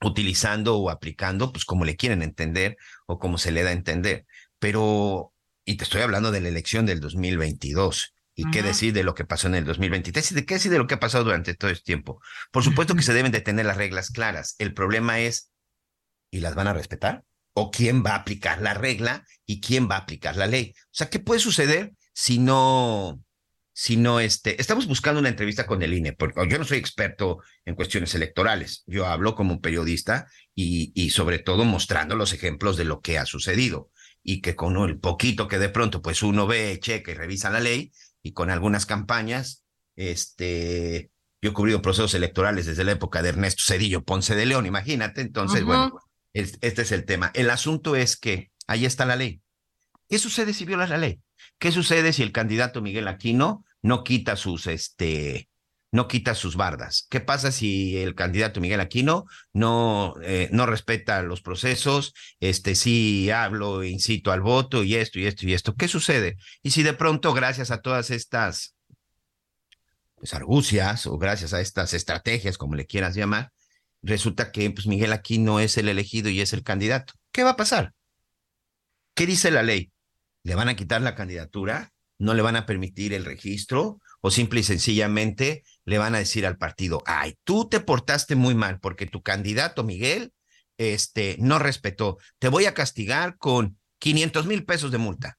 utilizando 0.00 0.78
o 0.78 0.90
aplicando, 0.90 1.52
pues 1.52 1.66
como 1.66 1.84
le 1.84 1.96
quieren 1.96 2.22
entender 2.22 2.78
o 3.06 3.18
como 3.18 3.36
se 3.36 3.52
le 3.52 3.62
da 3.62 3.70
a 3.70 3.74
entender. 3.74 4.26
Pero, 4.58 5.34
y 5.66 5.76
te 5.76 5.84
estoy 5.84 6.00
hablando 6.00 6.30
de 6.30 6.40
la 6.40 6.48
elección 6.48 6.86
del 6.86 7.00
2022. 7.00 8.14
¿Y 8.34 8.50
qué 8.50 8.62
decir 8.62 8.94
de 8.94 9.04
lo 9.04 9.14
que 9.14 9.26
pasó 9.26 9.48
en 9.48 9.54
el 9.54 9.66
2023? 9.66 10.32
¿Y 10.32 10.34
de 10.34 10.46
qué 10.46 10.54
decir 10.54 10.70
de 10.70 10.78
lo 10.78 10.86
que 10.86 10.94
ha 10.94 11.00
pasado 11.00 11.24
durante 11.24 11.54
todo 11.54 11.70
este 11.70 11.84
tiempo? 11.84 12.22
Por 12.50 12.64
supuesto 12.64 12.94
que 12.94 13.02
se 13.02 13.12
deben 13.12 13.32
de 13.32 13.42
tener 13.42 13.66
las 13.66 13.76
reglas 13.76 14.10
claras. 14.10 14.54
El 14.58 14.72
problema 14.72 15.20
es, 15.20 15.50
¿y 16.30 16.40
las 16.40 16.54
van 16.54 16.68
a 16.68 16.72
respetar? 16.72 17.24
¿O 17.52 17.70
quién 17.70 18.04
va 18.04 18.12
a 18.12 18.16
aplicar 18.16 18.62
la 18.62 18.74
regla 18.74 19.24
y 19.44 19.60
quién 19.60 19.88
va 19.90 19.96
a 19.96 20.00
aplicar 20.00 20.36
la 20.36 20.46
ley? 20.46 20.72
O 20.76 20.88
sea, 20.92 21.10
¿qué 21.10 21.18
puede 21.18 21.40
suceder 21.40 21.92
si 22.12 22.38
no, 22.38 23.22
si 23.72 23.96
no, 23.96 24.20
este, 24.20 24.60
estamos 24.60 24.86
buscando 24.86 25.20
una 25.20 25.30
entrevista 25.30 25.66
con 25.66 25.82
el 25.82 25.94
INE, 25.94 26.12
porque 26.12 26.46
yo 26.48 26.58
no 26.58 26.64
soy 26.64 26.78
experto 26.78 27.38
en 27.64 27.74
cuestiones 27.74 28.14
electorales, 28.14 28.84
yo 28.86 29.06
hablo 29.06 29.34
como 29.34 29.54
un 29.54 29.60
periodista 29.60 30.26
y, 30.54 30.92
y 30.94 31.10
sobre 31.10 31.38
todo 31.38 31.64
mostrando 31.64 32.14
los 32.14 32.32
ejemplos 32.32 32.76
de 32.76 32.84
lo 32.84 33.00
que 33.00 33.18
ha 33.18 33.26
sucedido. 33.26 33.90
Y 34.22 34.42
que 34.42 34.54
con 34.54 34.76
el 34.76 34.98
poquito 34.98 35.48
que 35.48 35.58
de 35.58 35.70
pronto 35.70 36.02
pues 36.02 36.22
uno 36.22 36.46
ve, 36.46 36.78
checa 36.78 37.10
y 37.10 37.14
revisa 37.14 37.48
la 37.48 37.60
ley, 37.60 37.90
y 38.22 38.32
con 38.32 38.50
algunas 38.50 38.84
campañas, 38.84 39.64
este, 39.96 41.10
yo 41.40 41.50
he 41.50 41.54
cubrido 41.54 41.80
procesos 41.80 42.12
electorales 42.14 42.66
desde 42.66 42.84
la 42.84 42.92
época 42.92 43.22
de 43.22 43.30
Ernesto 43.30 43.62
Cedillo 43.66 44.04
Ponce 44.04 44.34
de 44.34 44.46
León, 44.46 44.66
imagínate, 44.66 45.22
entonces, 45.22 45.64
bueno, 45.64 45.98
este 46.32 46.82
es 46.82 46.92
el 46.92 47.04
tema. 47.04 47.30
El 47.34 47.50
asunto 47.50 47.96
es 47.96 48.16
que 48.16 48.50
ahí 48.66 48.84
está 48.84 49.04
la 49.04 49.16
ley. 49.16 49.42
¿Qué 50.08 50.18
sucede 50.18 50.54
si 50.54 50.64
violas 50.64 50.90
la 50.90 50.98
ley? 50.98 51.20
¿Qué 51.58 51.72
sucede 51.72 52.12
si 52.12 52.22
el 52.22 52.32
candidato 52.32 52.82
Miguel 52.82 53.08
Aquino 53.08 53.64
no 53.82 54.02
quita 54.02 54.36
sus, 54.36 54.66
este, 54.66 55.48
no 55.92 56.08
quita 56.08 56.34
sus 56.34 56.56
bardas? 56.56 57.06
¿Qué 57.10 57.20
pasa 57.20 57.52
si 57.52 57.96
el 57.98 58.14
candidato 58.14 58.60
Miguel 58.60 58.80
Aquino 58.80 59.26
no, 59.52 60.14
eh, 60.22 60.48
no 60.52 60.66
respeta 60.66 61.22
los 61.22 61.42
procesos? 61.42 62.12
Este, 62.40 62.74
sí 62.74 63.30
hablo, 63.30 63.84
incito 63.84 64.32
al 64.32 64.40
voto 64.40 64.82
y 64.84 64.96
esto 64.96 65.18
y 65.18 65.26
esto 65.26 65.46
y 65.46 65.54
esto. 65.54 65.74
¿Qué 65.74 65.88
sucede? 65.88 66.36
Y 66.62 66.70
si 66.70 66.82
de 66.82 66.92
pronto, 66.92 67.32
gracias 67.32 67.70
a 67.70 67.80
todas 67.80 68.10
estas 68.10 68.74
pues, 70.16 70.34
argucias 70.34 71.06
o 71.06 71.18
gracias 71.18 71.54
a 71.54 71.60
estas 71.60 71.94
estrategias, 71.94 72.58
como 72.58 72.74
le 72.74 72.86
quieras 72.86 73.14
llamar, 73.14 73.52
resulta 74.02 74.52
que 74.52 74.70
pues, 74.70 74.86
Miguel 74.86 75.12
Aquino 75.12 75.60
es 75.60 75.76
el 75.78 75.88
elegido 75.88 76.30
y 76.30 76.40
es 76.40 76.52
el 76.52 76.62
candidato. 76.62 77.14
¿Qué 77.32 77.44
va 77.44 77.50
a 77.50 77.56
pasar? 77.56 77.94
¿Qué 79.14 79.26
dice 79.26 79.50
la 79.50 79.62
ley? 79.62 79.92
¿Le 80.42 80.54
van 80.54 80.68
a 80.68 80.76
quitar 80.76 81.02
la 81.02 81.14
candidatura? 81.14 81.92
¿No 82.18 82.34
le 82.34 82.42
van 82.42 82.56
a 82.56 82.66
permitir 82.66 83.12
el 83.12 83.24
registro? 83.24 84.00
¿O 84.20 84.30
simple 84.30 84.60
y 84.60 84.64
sencillamente 84.64 85.64
le 85.84 85.98
van 85.98 86.14
a 86.14 86.18
decir 86.18 86.46
al 86.46 86.58
partido, 86.58 87.02
ay, 87.06 87.38
tú 87.44 87.68
te 87.68 87.80
portaste 87.80 88.36
muy 88.36 88.54
mal 88.54 88.80
porque 88.80 89.06
tu 89.06 89.22
candidato 89.22 89.82
Miguel 89.82 90.32
este, 90.78 91.36
no 91.38 91.58
respetó. 91.58 92.18
Te 92.38 92.48
voy 92.48 92.66
a 92.66 92.74
castigar 92.74 93.36
con 93.36 93.78
500 93.98 94.46
mil 94.46 94.64
pesos 94.64 94.90
de 94.90 94.98
multa. 94.98 95.38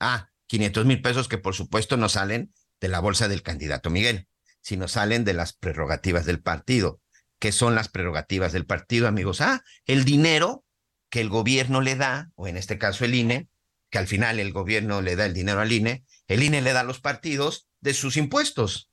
Ah, 0.00 0.30
500 0.46 0.84
mil 0.84 1.00
pesos 1.00 1.28
que 1.28 1.38
por 1.38 1.54
supuesto 1.54 1.96
no 1.96 2.08
salen 2.08 2.52
de 2.80 2.88
la 2.88 3.00
bolsa 3.00 3.28
del 3.28 3.42
candidato 3.42 3.90
Miguel, 3.90 4.28
sino 4.60 4.88
salen 4.88 5.24
de 5.24 5.34
las 5.34 5.52
prerrogativas 5.52 6.26
del 6.26 6.40
partido. 6.40 7.00
¿Qué 7.44 7.52
son 7.52 7.74
las 7.74 7.90
prerrogativas 7.90 8.54
del 8.54 8.64
partido, 8.64 9.06
amigos? 9.06 9.42
Ah, 9.42 9.62
el 9.84 10.06
dinero 10.06 10.64
que 11.10 11.20
el 11.20 11.28
gobierno 11.28 11.82
le 11.82 11.94
da, 11.94 12.30
o 12.36 12.48
en 12.48 12.56
este 12.56 12.78
caso 12.78 13.04
el 13.04 13.14
INE, 13.14 13.48
que 13.90 13.98
al 13.98 14.06
final 14.06 14.40
el 14.40 14.50
gobierno 14.50 15.02
le 15.02 15.14
da 15.14 15.26
el 15.26 15.34
dinero 15.34 15.60
al 15.60 15.70
INE, 15.70 16.06
el 16.26 16.42
INE 16.42 16.62
le 16.62 16.72
da 16.72 16.80
a 16.80 16.84
los 16.84 17.00
partidos 17.02 17.68
de 17.82 17.92
sus 17.92 18.16
impuestos. 18.16 18.88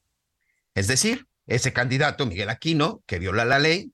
Es 0.75 0.87
decir, 0.87 1.27
ese 1.47 1.71
candidato, 1.71 2.25
Miguel 2.25 2.49
Aquino, 2.49 3.01
que 3.05 3.19
viola 3.19 3.45
la 3.45 3.57
ley, 3.57 3.93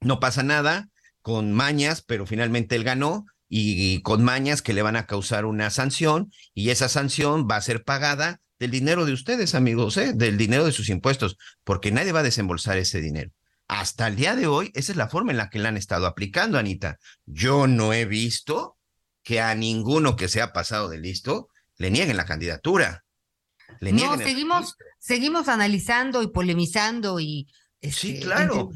no 0.00 0.18
pasa 0.18 0.42
nada, 0.42 0.88
con 1.20 1.52
mañas, 1.52 2.00
pero 2.00 2.24
finalmente 2.24 2.76
él 2.76 2.84
ganó, 2.84 3.26
y, 3.50 4.00
con 4.00 4.24
mañas 4.24 4.62
que 4.62 4.72
le 4.72 4.80
van 4.80 4.96
a 4.96 5.04
causar 5.04 5.44
una 5.44 5.68
sanción, 5.68 6.32
y 6.54 6.70
esa 6.70 6.88
sanción 6.88 7.46
va 7.50 7.56
a 7.56 7.60
ser 7.60 7.84
pagada 7.84 8.40
del 8.58 8.70
dinero 8.70 9.04
de 9.04 9.12
ustedes, 9.12 9.54
amigos, 9.54 9.98
¿eh? 9.98 10.14
del 10.14 10.38
dinero 10.38 10.64
de 10.64 10.72
sus 10.72 10.88
impuestos, 10.88 11.36
porque 11.64 11.92
nadie 11.92 12.12
va 12.12 12.20
a 12.20 12.22
desembolsar 12.22 12.78
ese 12.78 13.02
dinero. 13.02 13.30
Hasta 13.74 14.06
el 14.06 14.14
día 14.14 14.36
de 14.36 14.46
hoy, 14.46 14.70
esa 14.74 14.92
es 14.92 14.96
la 14.96 15.08
forma 15.08 15.32
en 15.32 15.36
la 15.36 15.50
que 15.50 15.58
la 15.58 15.68
han 15.68 15.76
estado 15.76 16.06
aplicando, 16.06 16.58
Anita. 16.58 16.98
Yo 17.26 17.66
no 17.66 17.92
he 17.92 18.04
visto 18.04 18.78
que 19.24 19.40
a 19.40 19.52
ninguno 19.56 20.14
que 20.14 20.28
se 20.28 20.40
ha 20.40 20.52
pasado 20.52 20.88
de 20.88 20.98
listo 20.98 21.48
le 21.78 21.90
nieguen 21.90 22.16
la 22.16 22.24
candidatura. 22.24 23.04
Le 23.80 23.92
no, 23.92 24.16
seguimos, 24.16 24.76
seguimos 25.00 25.48
analizando 25.48 26.22
y 26.22 26.28
polemizando 26.28 27.18
y 27.18 27.48
sí, 27.82 28.12
este, 28.12 28.20
claro. 28.20 28.70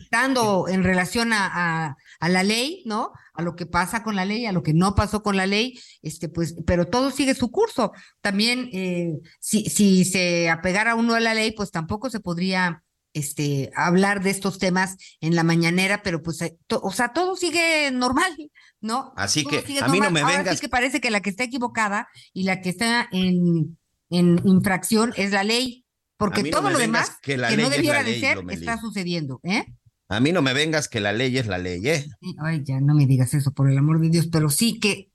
en 0.68 0.82
relación 0.82 1.32
a, 1.32 1.94
a, 2.18 2.28
la 2.28 2.42
ley, 2.42 2.82
¿no? 2.84 3.12
A 3.34 3.42
lo 3.42 3.54
que 3.54 3.66
pasa 3.66 4.02
con 4.02 4.16
la 4.16 4.24
ley, 4.24 4.46
a 4.46 4.52
lo 4.52 4.64
que 4.64 4.74
no 4.74 4.96
pasó 4.96 5.22
con 5.22 5.36
la 5.36 5.46
ley, 5.46 5.78
este, 6.02 6.28
pues, 6.28 6.56
pero 6.66 6.88
todo 6.88 7.12
sigue 7.12 7.36
su 7.36 7.52
curso. 7.52 7.92
También, 8.20 8.68
eh, 8.72 9.12
si, 9.38 9.70
si 9.70 10.04
se 10.04 10.50
apegara 10.50 10.96
uno 10.96 11.14
a 11.14 11.20
la 11.20 11.34
ley, 11.34 11.52
pues 11.52 11.70
tampoco 11.70 12.10
se 12.10 12.18
podría 12.18 12.82
este, 13.12 13.70
hablar 13.74 14.22
de 14.22 14.30
estos 14.30 14.58
temas 14.58 14.96
en 15.20 15.34
la 15.34 15.44
mañanera, 15.44 16.02
pero 16.02 16.22
pues, 16.22 16.40
eh, 16.42 16.56
o 16.68 16.92
sea, 16.92 17.12
todo 17.12 17.36
sigue 17.36 17.90
normal, 17.90 18.34
¿no? 18.80 19.12
Así 19.16 19.44
que 19.44 19.64
a 19.80 19.88
mí 19.88 20.00
no 20.00 20.10
me 20.10 20.24
vengas. 20.24 20.56
sí 20.56 20.60
que 20.60 20.68
parece 20.68 21.00
que 21.00 21.10
la 21.10 21.20
que 21.20 21.30
está 21.30 21.44
equivocada 21.44 22.08
y 22.32 22.44
la 22.44 22.60
que 22.60 22.70
está 22.70 23.08
en, 23.12 23.78
en 24.10 24.40
infracción 24.44 25.12
es 25.16 25.32
la 25.32 25.44
ley, 25.44 25.84
porque 26.16 26.44
todo 26.44 26.70
lo 26.70 26.78
demás 26.78 27.18
que, 27.22 27.36
no 27.36 27.70
debiera 27.70 28.02
de 28.02 28.20
ser 28.20 28.38
está 28.50 28.78
sucediendo, 28.78 29.40
¿eh? 29.42 29.64
A 30.10 30.20
mí 30.20 30.32
no 30.32 30.40
me 30.40 30.54
vengas 30.54 30.88
que 30.88 31.00
la 31.00 31.12
ley 31.12 31.36
es 31.36 31.46
la 31.46 31.58
ley, 31.58 31.86
¿eh? 31.86 32.06
Ay, 32.38 32.62
ya 32.64 32.80
no 32.80 32.94
me 32.94 33.06
digas 33.06 33.34
eso, 33.34 33.52
por 33.52 33.70
el 33.70 33.76
amor 33.76 34.00
de 34.00 34.08
Dios, 34.08 34.28
pero 34.32 34.48
sí 34.48 34.80
que 34.80 35.10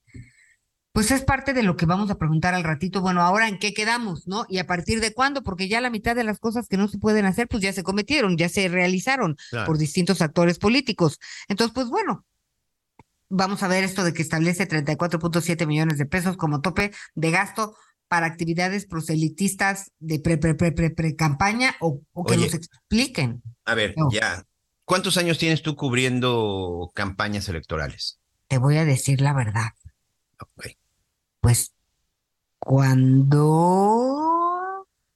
pues 0.94 1.10
es 1.10 1.24
parte 1.24 1.54
de 1.54 1.64
lo 1.64 1.76
que 1.76 1.88
vamos 1.88 2.12
a 2.12 2.20
preguntar 2.20 2.54
al 2.54 2.64
ratito. 2.64 3.02
Bueno, 3.02 3.24
ahora 3.24 3.48
en 3.48 3.58
qué 3.58 3.74
quedamos, 3.74 4.28
¿no? 4.28 4.46
Y 4.48 4.60
a 4.60 4.68
partir 4.68 5.02
de 5.02 5.12
cuándo, 5.12 5.42
porque 5.42 5.68
ya 5.68 5.82
la 5.82 5.90
mitad 5.90 6.16
de 6.16 6.24
las 6.24 6.40
cosas 6.40 6.68
que 6.68 6.78
no 6.78 6.88
se 6.88 7.00
pueden 7.00 7.26
hacer, 7.26 7.48
pues 7.48 7.64
ya 7.64 7.74
se 7.74 7.82
cometieron, 7.82 8.38
ya 8.38 8.48
se 8.48 8.68
realizaron 8.68 9.36
por 9.66 9.80
distintos 9.80 10.22
actores 10.22 10.60
políticos. 10.60 11.20
Entonces, 11.48 11.74
pues 11.74 11.88
bueno, 11.88 12.26
vamos 13.28 13.64
a 13.64 13.68
ver 13.68 13.84
esto 13.84 14.04
de 14.04 14.14
que 14.14 14.22
establece 14.22 14.68
34.7 14.68 15.66
millones 15.66 15.98
de 15.98 16.06
pesos 16.06 16.38
como 16.38 16.62
tope 16.62 16.92
de 17.16 17.32
gasto 17.32 17.76
para 18.08 18.28
actividades 18.28 18.86
proselitistas 18.86 19.92
de 19.98 20.20
pre, 20.20 20.38
pre, 20.38 20.54
pre, 20.54 20.74
pre, 20.74 20.92
pre 20.92 21.16
campaña 21.16 21.76
o, 21.80 22.02
que 22.28 22.38
nos 22.38 22.54
expliquen. 22.54 23.42
A 23.66 23.74
ver, 23.74 23.96
ya. 24.12 24.46
¿Cuántos 24.86 25.18
años 25.18 25.40
tienes 25.40 25.64
tú 25.64 25.76
cubriendo 25.76 26.92
campañas 26.94 27.50
electorales? 27.50 28.20
Te 28.48 28.60
voy 28.60 28.78
a 28.78 28.86
decir 28.86 29.22
la 29.22 29.34
verdad. 29.34 29.72
Okay. 30.40 30.78
Pues 31.44 31.76
cuando 32.58 33.28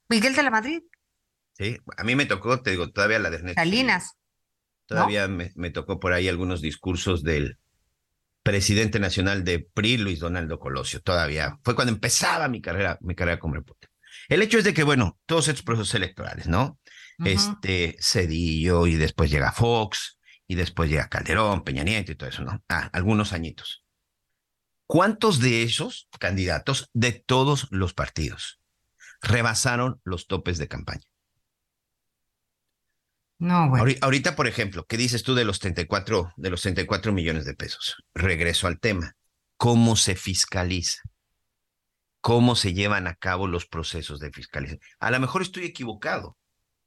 Miguel 0.10 0.36
de 0.36 0.43
la 0.43 0.51
Madrid. 0.51 0.81
Sí, 1.53 1.77
a 1.96 2.03
mí 2.03 2.17
me 2.17 2.25
tocó, 2.25 2.62
te 2.62 2.72
digo, 2.72 2.91
todavía 2.91 3.17
la 3.19 3.29
de 3.29 3.38
Ernesto. 3.38 3.62
Salinas. 3.62 4.12
Todavía 4.88 5.29
me, 5.29 5.53
me, 5.55 5.69
tocó 5.69 6.01
por 6.01 6.12
ahí 6.12 6.27
algunos 6.27 6.62
discursos 6.62 7.24
del 7.24 7.57
presidente 8.43 9.00
nacional 9.00 9.46
de 9.46 9.69
PRI, 9.74 10.00
Luis 10.00 10.19
Donaldo 10.19 10.60
Colosio. 10.60 11.01
Todavía 11.01 11.57
fue 11.63 11.75
cuando 11.75 11.93
empezaba 11.93 12.50
mi 12.50 12.60
carrera, 12.62 12.98
mi 13.00 13.15
carrera 13.15 13.39
como 13.39 13.55
reportero. 13.55 13.93
El 14.27 14.41
hecho 14.41 14.57
es 14.57 14.65
de 14.65 14.74
que, 14.74 14.84
bueno, 14.84 15.17
todos 15.25 15.48
estos 15.48 15.63
procesos 15.63 15.96
electorales, 15.96 16.50
¿no? 16.50 16.77
Este 17.24 17.96
Cedillo 18.01 18.86
y 18.86 18.96
después 18.96 19.31
llega 19.31 19.53
Fox 19.53 20.19
y 20.46 20.55
después 20.55 20.89
llega 20.89 21.07
Calderón, 21.07 21.63
Peña 21.63 21.84
Nieto 21.84 22.12
y 22.12 22.15
todo 22.15 22.29
eso, 22.29 22.43
¿no? 22.43 22.62
Ah, 22.67 22.89
algunos 22.91 23.31
añitos. 23.31 23.87
¿Cuántos 24.88 25.39
de 25.41 25.63
esos 25.63 26.08
candidatos 26.17 26.89
de 26.94 27.12
todos 27.12 27.67
los 27.72 27.94
partidos 27.94 28.62
rebasaron 29.22 30.00
los 30.06 30.27
topes 30.27 30.58
de 30.58 30.70
campaña? 30.70 31.03
No, 33.39 33.70
bueno. 33.70 33.86
Ahorita, 34.01 34.36
por 34.36 34.48
ejemplo, 34.48 34.86
¿qué 34.86 34.98
dices 34.98 35.24
tú 35.24 35.36
de 35.36 35.46
los 35.46 35.60
34, 35.60 36.32
de 36.38 36.50
los 36.50 36.62
34 36.62 37.12
millones 37.12 37.46
de 37.46 37.53
pesos? 37.53 37.98
Regreso 38.15 38.65
al 38.65 38.79
tema. 38.79 39.13
¿Cómo 39.58 39.96
se 39.96 40.15
fiscaliza? 40.15 41.01
¿Cómo 42.22 42.56
se 42.56 42.74
llevan 42.74 43.08
a 43.08 43.15
cabo 43.15 43.48
los 43.48 43.67
procesos 43.67 44.20
de 44.20 44.32
fiscalización? 44.32 44.82
A 45.00 45.12
lo 45.12 45.20
mejor 45.20 45.41
estoy 45.41 45.65
equivocado. 45.65 46.38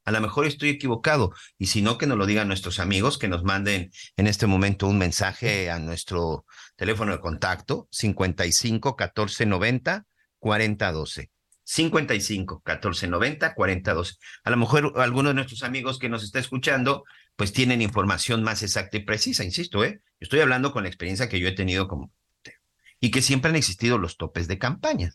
A 0.03 0.11
lo 0.11 0.21
mejor 0.21 0.45
estoy 0.45 0.69
equivocado. 0.69 1.33
Y 1.57 1.67
si 1.67 1.81
no, 1.81 1.97
que 1.97 2.07
nos 2.07 2.17
lo 2.17 2.25
digan 2.25 2.47
nuestros 2.47 2.79
amigos, 2.79 3.17
que 3.17 3.27
nos 3.27 3.43
manden 3.43 3.91
en 4.17 4.27
este 4.27 4.47
momento 4.47 4.87
un 4.87 4.97
mensaje 4.97 5.69
a 5.69 5.79
nuestro 5.79 6.45
teléfono 6.75 7.11
de 7.11 7.19
contacto 7.19 7.87
55 7.91 8.95
14 8.95 9.45
90 9.45 10.05
40 10.39 10.91
12. 10.91 11.29
55 11.63 12.61
14 12.61 13.07
90 13.07 13.53
40 13.53 13.93
12. 13.93 14.15
A 14.43 14.49
lo 14.49 14.57
mejor 14.57 14.93
algunos 14.97 15.31
de 15.31 15.35
nuestros 15.35 15.63
amigos 15.63 15.99
que 15.99 16.09
nos 16.09 16.23
está 16.23 16.39
escuchando, 16.39 17.03
pues 17.35 17.53
tienen 17.53 17.81
información 17.81 18.43
más 18.43 18.63
exacta 18.63 18.97
y 18.97 19.01
precisa, 19.01 19.43
insisto, 19.43 19.85
¿eh? 19.85 20.01
Estoy 20.19 20.39
hablando 20.41 20.71
con 20.71 20.83
la 20.83 20.89
experiencia 20.89 21.29
que 21.29 21.39
yo 21.39 21.47
he 21.47 21.53
tenido 21.53 21.87
como 21.87 22.11
y 22.99 23.09
que 23.09 23.21
siempre 23.21 23.49
han 23.49 23.55
existido 23.55 23.97
los 23.97 24.17
topes 24.17 24.47
de 24.47 24.59
campaña. 24.59 25.13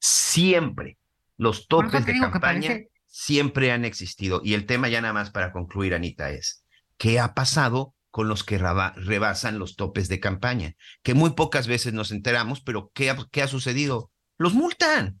Siempre 0.00 0.98
los 1.36 1.68
topes 1.68 2.06
de 2.06 2.18
campaña 2.18 2.80
siempre 3.08 3.72
han 3.72 3.84
existido. 3.84 4.40
Y 4.44 4.54
el 4.54 4.66
tema 4.66 4.88
ya 4.88 5.00
nada 5.00 5.14
más 5.14 5.30
para 5.30 5.52
concluir, 5.52 5.94
Anita, 5.94 6.30
es, 6.30 6.64
¿qué 6.96 7.18
ha 7.18 7.34
pasado 7.34 7.94
con 8.10 8.28
los 8.28 8.44
que 8.44 8.58
rebasan 8.58 9.58
los 9.58 9.76
topes 9.76 10.08
de 10.08 10.20
campaña? 10.20 10.74
Que 11.02 11.14
muy 11.14 11.30
pocas 11.30 11.66
veces 11.66 11.92
nos 11.92 12.12
enteramos, 12.12 12.60
pero 12.60 12.90
¿qué 12.94 13.10
ha, 13.10 13.16
qué 13.30 13.42
ha 13.42 13.48
sucedido? 13.48 14.12
Los 14.36 14.54
multan. 14.54 15.20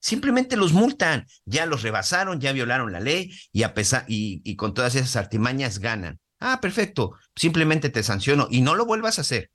Simplemente 0.00 0.56
los 0.56 0.72
multan. 0.72 1.26
Ya 1.44 1.66
los 1.66 1.82
rebasaron, 1.82 2.40
ya 2.40 2.52
violaron 2.52 2.92
la 2.92 3.00
ley 3.00 3.32
y, 3.52 3.62
a 3.62 3.74
pesar, 3.74 4.04
y, 4.08 4.56
con 4.56 4.74
todas 4.74 4.94
esas 4.94 5.16
artimañas 5.16 5.78
ganan. 5.78 6.18
Ah, 6.40 6.60
perfecto. 6.60 7.14
Simplemente 7.36 7.88
te 7.90 8.02
sanciono 8.02 8.48
y 8.50 8.60
no 8.60 8.74
lo 8.74 8.84
vuelvas 8.84 9.18
a 9.18 9.22
hacer. 9.22 9.50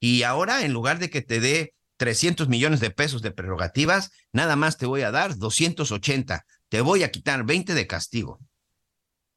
Y 0.00 0.24
ahora, 0.24 0.64
en 0.64 0.72
lugar 0.72 0.98
de 0.98 1.08
que 1.08 1.22
te 1.22 1.40
dé 1.40 1.74
300 1.96 2.48
millones 2.48 2.80
de 2.80 2.90
pesos 2.90 3.22
de 3.22 3.30
prerrogativas, 3.30 4.10
nada 4.32 4.56
más 4.56 4.76
te 4.76 4.84
voy 4.84 5.02
a 5.02 5.10
dar 5.10 5.38
280 5.38 6.44
te 6.74 6.80
voy 6.80 7.04
a 7.04 7.12
quitar 7.12 7.44
20 7.44 7.72
de 7.72 7.86
castigo. 7.86 8.40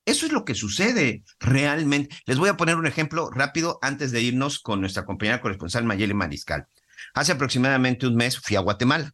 Eso 0.07 0.25
es 0.25 0.31
lo 0.31 0.43
que 0.43 0.55
sucede 0.55 1.23
realmente. 1.39 2.15
Les 2.25 2.39
voy 2.39 2.49
a 2.49 2.57
poner 2.57 2.77
un 2.77 2.87
ejemplo 2.87 3.29
rápido 3.29 3.77
antes 3.83 4.11
de 4.11 4.21
irnos 4.21 4.57
con 4.57 4.81
nuestra 4.81 5.05
compañera 5.05 5.39
corresponsal 5.39 5.83
Mayeli 5.83 6.15
Mariscal. 6.15 6.65
Hace 7.13 7.33
aproximadamente 7.33 8.07
un 8.07 8.15
mes 8.15 8.39
fui 8.39 8.55
a 8.55 8.61
Guatemala. 8.61 9.13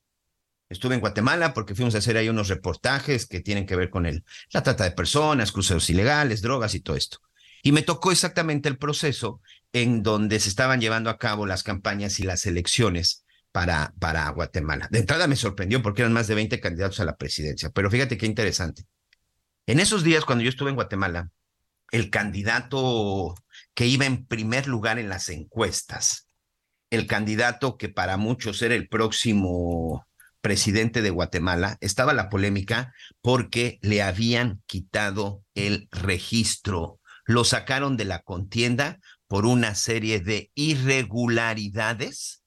Estuve 0.69 0.95
en 0.95 1.01
Guatemala 1.01 1.53
porque 1.53 1.75
fuimos 1.75 1.95
a 1.95 1.97
hacer 1.97 2.15
ahí 2.15 2.29
unos 2.29 2.47
reportajes 2.47 3.25
que 3.25 3.41
tienen 3.41 3.65
que 3.65 3.75
ver 3.75 3.89
con 3.89 4.05
el, 4.05 4.23
la 4.51 4.63
trata 4.63 4.85
de 4.85 4.91
personas, 4.91 5.51
cruceros 5.51 5.89
ilegales, 5.89 6.41
drogas 6.41 6.75
y 6.75 6.79
todo 6.79 6.95
esto. 6.95 7.17
Y 7.61 7.73
me 7.73 7.81
tocó 7.81 8.13
exactamente 8.13 8.69
el 8.69 8.77
proceso 8.77 9.41
en 9.73 10.01
donde 10.01 10.39
se 10.39 10.47
estaban 10.47 10.79
llevando 10.79 11.09
a 11.09 11.17
cabo 11.17 11.45
las 11.45 11.63
campañas 11.63 12.21
y 12.21 12.23
las 12.23 12.45
elecciones 12.45 13.22
para, 13.53 13.93
para 13.99 14.27
Guatemala. 14.31 14.89
De 14.91 14.99
entrada 14.99 15.27
me 15.27 15.37
sorprendió 15.37 15.81
porque 15.81 16.01
eran 16.01 16.11
más 16.11 16.27
de 16.27 16.35
20 16.35 16.59
candidatos 16.59 16.99
a 16.99 17.05
la 17.05 17.15
presidencia, 17.15 17.69
pero 17.69 17.89
fíjate 17.89 18.17
qué 18.17 18.25
interesante. 18.25 18.83
En 19.67 19.79
esos 19.79 20.03
días, 20.03 20.25
cuando 20.25 20.43
yo 20.43 20.49
estuve 20.49 20.71
en 20.71 20.75
Guatemala, 20.75 21.29
el 21.91 22.09
candidato 22.09 23.35
que 23.75 23.85
iba 23.85 24.05
en 24.05 24.25
primer 24.25 24.67
lugar 24.67 24.97
en 24.97 25.07
las 25.07 25.29
encuestas, 25.29 26.27
el 26.89 27.05
candidato 27.05 27.77
que 27.77 27.89
para 27.89 28.17
muchos 28.17 28.61
era 28.63 28.73
el 28.73 28.89
próximo 28.89 30.05
presidente 30.41 31.03
de 31.03 31.11
Guatemala, 31.11 31.77
estaba 31.79 32.13
la 32.13 32.29
polémica 32.29 32.91
porque 33.21 33.77
le 33.83 34.01
habían 34.01 34.63
quitado 34.65 35.43
el 35.53 35.87
registro, 35.91 36.99
lo 37.25 37.43
sacaron 37.43 37.97
de 37.97 38.05
la 38.05 38.23
contienda 38.23 38.99
por 39.27 39.45
una 39.45 39.75
serie 39.75 40.19
de 40.19 40.51
irregularidades 40.55 42.42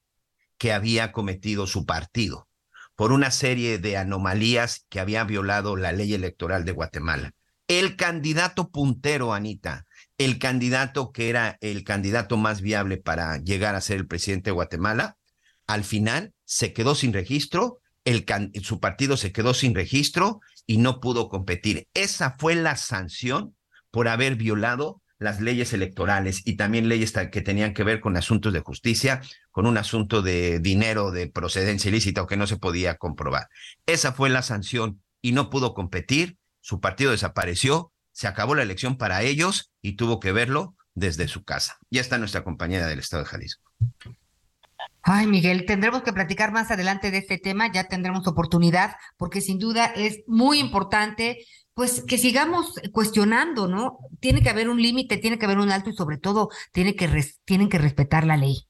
que 0.58 0.72
había 0.72 1.12
cometido 1.12 1.66
su 1.66 1.84
partido 1.86 2.48
por 2.96 3.12
una 3.12 3.30
serie 3.30 3.78
de 3.78 3.98
anomalías 3.98 4.86
que 4.88 5.00
había 5.00 5.22
violado 5.24 5.76
la 5.76 5.92
ley 5.92 6.14
electoral 6.14 6.64
de 6.64 6.72
Guatemala. 6.72 7.32
El 7.68 7.96
candidato 7.96 8.70
puntero, 8.70 9.34
Anita, 9.34 9.86
el 10.18 10.38
candidato 10.38 11.12
que 11.12 11.28
era 11.28 11.58
el 11.60 11.84
candidato 11.84 12.36
más 12.36 12.62
viable 12.62 12.96
para 12.96 13.38
llegar 13.38 13.74
a 13.74 13.80
ser 13.80 13.98
el 13.98 14.06
presidente 14.06 14.50
de 14.50 14.54
Guatemala, 14.54 15.16
al 15.66 15.84
final 15.84 16.32
se 16.44 16.72
quedó 16.72 16.94
sin 16.94 17.12
registro, 17.12 17.80
su 18.62 18.80
partido 18.80 19.16
se 19.16 19.32
quedó 19.32 19.52
sin 19.52 19.74
registro 19.74 20.40
y 20.64 20.78
no 20.78 21.00
pudo 21.00 21.28
competir. 21.28 21.88
Esa 21.92 22.36
fue 22.38 22.54
la 22.54 22.76
sanción 22.76 23.56
por 23.90 24.08
haber 24.08 24.36
violado 24.36 25.02
las 25.18 25.40
leyes 25.40 25.72
electorales 25.72 26.42
y 26.44 26.56
también 26.56 26.88
leyes 26.88 27.12
que 27.32 27.40
tenían 27.40 27.74
que 27.74 27.84
ver 27.84 28.00
con 28.00 28.16
asuntos 28.16 28.52
de 28.52 28.60
justicia, 28.60 29.22
con 29.50 29.66
un 29.66 29.78
asunto 29.78 30.22
de 30.22 30.60
dinero 30.60 31.10
de 31.10 31.28
procedencia 31.28 31.88
ilícita 31.88 32.22
o 32.22 32.26
que 32.26 32.36
no 32.36 32.46
se 32.46 32.58
podía 32.58 32.96
comprobar. 32.96 33.48
Esa 33.86 34.12
fue 34.12 34.28
la 34.28 34.42
sanción 34.42 35.02
y 35.22 35.32
no 35.32 35.50
pudo 35.50 35.74
competir, 35.74 36.36
su 36.60 36.80
partido 36.80 37.10
desapareció, 37.10 37.92
se 38.12 38.26
acabó 38.26 38.54
la 38.54 38.62
elección 38.62 38.96
para 38.96 39.22
ellos 39.22 39.72
y 39.82 39.96
tuvo 39.96 40.20
que 40.20 40.32
verlo 40.32 40.74
desde 40.94 41.28
su 41.28 41.44
casa. 41.44 41.78
Ya 41.90 42.00
está 42.00 42.18
nuestra 42.18 42.44
compañera 42.44 42.86
del 42.86 42.98
Estado 42.98 43.22
de 43.22 43.28
Jalisco. 43.28 43.70
Ay, 45.02 45.26
Miguel, 45.26 45.66
tendremos 45.66 46.02
que 46.02 46.12
platicar 46.12 46.50
más 46.50 46.70
adelante 46.70 47.10
de 47.10 47.18
este 47.18 47.38
tema, 47.38 47.70
ya 47.70 47.84
tendremos 47.84 48.26
oportunidad, 48.26 48.96
porque 49.16 49.40
sin 49.40 49.58
duda 49.58 49.86
es 49.86 50.20
muy 50.26 50.58
importante 50.58 51.38
pues 51.76 52.02
que 52.08 52.16
sigamos 52.16 52.80
cuestionando, 52.90 53.68
¿no? 53.68 53.98
Tiene 54.18 54.40
que 54.40 54.48
haber 54.48 54.70
un 54.70 54.80
límite, 54.80 55.18
tiene 55.18 55.38
que 55.38 55.44
haber 55.44 55.58
un 55.58 55.70
alto 55.70 55.90
y 55.90 55.92
sobre 55.92 56.16
todo 56.16 56.48
tiene 56.72 56.96
que 56.96 57.06
tienen 57.44 57.68
que 57.68 57.76
respetar 57.76 58.24
la 58.24 58.38
ley. 58.38 58.66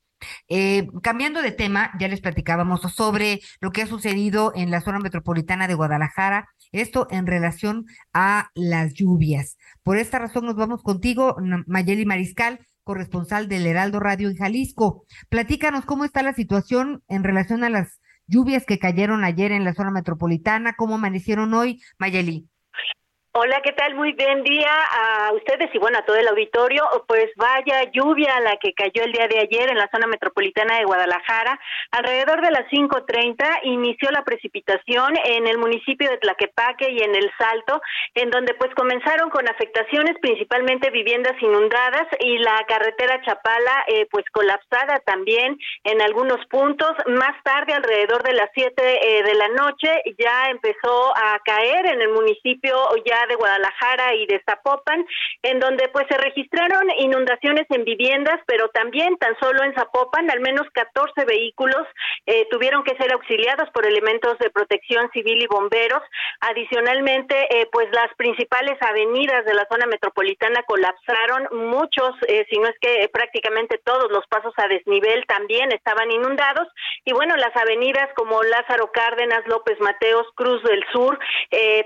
Eh, 0.49 0.89
cambiando 1.05 1.41
de 1.41 1.53
tema, 1.53 1.93
ya 2.01 2.09
les 2.09 2.21
platicábamos 2.21 2.81
sobre 2.93 3.43
lo 3.61 3.71
que 3.71 3.83
ha 3.83 3.87
sucedido 3.87 4.51
en 4.57 4.73
la 4.73 4.81
zona 4.81 4.99
metropolitana 4.99 5.69
de 5.69 5.75
Guadalajara, 5.75 6.49
esto 6.73 7.07
en 7.09 7.29
relación 7.29 7.85
a 8.13 8.51
las 8.57 8.95
lluvias. 8.95 9.57
Por 9.85 9.99
esta 9.99 10.19
razón 10.19 10.45
nos 10.45 10.57
vamos 10.57 10.83
contigo, 10.83 11.37
Mayeli 11.69 12.07
Mariscal, 12.07 12.59
corresponsal 12.83 13.47
del 13.47 13.69
Heraldo 13.69 14.01
Radio 14.01 14.29
en 14.31 14.37
Jalisco. 14.37 15.05
Platícanos 15.29 15.85
cómo 15.85 16.05
está 16.05 16.25
la 16.25 16.35
situación 16.35 17.05
en 17.07 17.23
relación 17.23 17.63
a 17.63 17.71
las 17.71 18.01
lluvias 18.27 18.65
que 18.67 18.81
cayeron 18.81 19.23
ayer 19.23 19.53
en 19.53 19.63
la 19.63 19.75
zona 19.75 19.93
metropolitana, 19.93 20.75
cómo 20.77 20.97
amanecieron 20.97 21.55
hoy, 21.55 21.81
Mayeli. 22.01 22.49
Hola, 23.39 23.61
¿qué 23.61 23.73
tal? 23.73 23.95
Muy 23.95 24.15
buen 24.15 24.45
día 24.45 24.73
a 24.73 25.31
ustedes 25.35 25.69
y 25.75 25.79
bueno, 25.79 25.99
a 25.99 26.07
todo 26.07 26.17
el 26.17 26.27
auditorio. 26.27 26.83
Pues 27.07 27.27
vaya 27.37 27.85
lluvia 27.93 28.41
la 28.41 28.57
que 28.57 28.73
cayó 28.73 29.05
el 29.05 29.13
día 29.13 29.29
de 29.29 29.41
ayer 29.41 29.69
en 29.69 29.77
la 29.77 29.91
zona 29.93 30.07
metropolitana 30.07 30.79
de 30.79 30.87
Guadalajara. 30.87 31.61
Alrededor 31.91 32.41
de 32.41 32.51
las 32.51 32.65
5.30 32.71 33.61
inició 33.65 34.11
la 34.11 34.25
precipitación 34.25 35.19
en 35.23 35.47
el 35.47 35.59
municipio 35.59 36.09
de 36.09 36.17
Tlaquepaque 36.17 36.91
y 36.91 37.03
en 37.03 37.15
El 37.15 37.31
Salto, 37.37 37.83
en 38.15 38.31
donde 38.31 38.55
pues 38.55 38.75
comenzaron 38.75 39.29
con 39.29 39.47
afectaciones, 39.47 40.17
principalmente 40.23 40.89
viviendas 40.89 41.37
inundadas 41.43 42.07
y 42.21 42.39
la 42.39 42.65
carretera 42.67 43.21
Chapala 43.21 43.85
eh, 43.89 44.07
pues 44.11 44.25
colapsada 44.33 45.01
también 45.05 45.59
en 45.85 46.01
algunos 46.01 46.43
puntos. 46.47 46.93
Más 47.05 47.37
tarde, 47.43 47.75
alrededor 47.75 48.23
de 48.23 48.33
las 48.33 48.49
7 48.55 48.73
eh, 48.81 49.23
de 49.25 49.35
la 49.35 49.49
noche, 49.49 49.93
ya 50.19 50.49
empezó 50.49 51.15
a 51.15 51.39
caer 51.45 51.85
en 51.85 52.01
el 52.01 52.09
municipio 52.09 52.75
ya 53.05 53.26
de 53.27 53.37
Guadalajara 53.37 54.15
y 54.15 54.27
de 54.27 54.43
Zapopan, 54.45 55.07
en 55.43 55.61
donde 55.61 55.89
pues 55.89 56.07
se 56.09 56.19
registraron 56.19 56.91
inundaciones 56.99 57.67
en 57.71 57.85
viviendas, 57.85 58.41
pero 58.47 58.69
también 58.69 59.17
tan 59.19 59.39
solo 59.39 59.63
en 59.65 59.75
Zapopan, 59.75 60.31
al 60.31 60.41
menos 60.41 60.67
14 60.73 61.25
vehículos 61.25 61.87
eh, 62.27 62.47
tuvieron 62.51 62.83
que 62.83 62.97
ser 62.97 63.13
auxiliados 63.13 63.69
por 63.71 63.87
elementos 63.87 64.39
de 64.39 64.51
protección 64.51 65.11
civil 65.13 65.43
y 65.43 65.47
bomberos. 65.47 66.03
Adicionalmente, 66.41 67.35
eh, 67.57 67.69
pues 67.71 67.89
las 67.93 68.13
principales 68.17 68.77
avenidas 68.81 69.45
de 69.45 69.55
la 69.55 69.67
zona 69.71 69.87
metropolitana 69.87 70.63
colapsaron, 70.65 71.49
muchos, 71.53 72.11
eh, 72.29 72.45
si 72.51 72.59
no 72.59 72.69
es 72.69 72.77
que 72.81 73.09
prácticamente 73.13 73.79
todos 73.85 74.11
los 74.11 74.27
pasos 74.27 74.53
a 74.57 74.69
desnivel 74.69 75.25
también 75.27 75.73
estaban 75.73 76.11
inundados, 76.11 76.69
y 77.05 77.13
bueno, 77.13 77.37
las 77.37 77.55
avenidas 77.57 78.09
como 78.15 78.43
Lázaro 78.43 78.91
Cárdenas, 78.93 79.47
López 79.47 79.79
Mateos, 79.81 80.27
Cruz 80.35 80.63
del 80.65 80.85
Sur, 80.93 81.19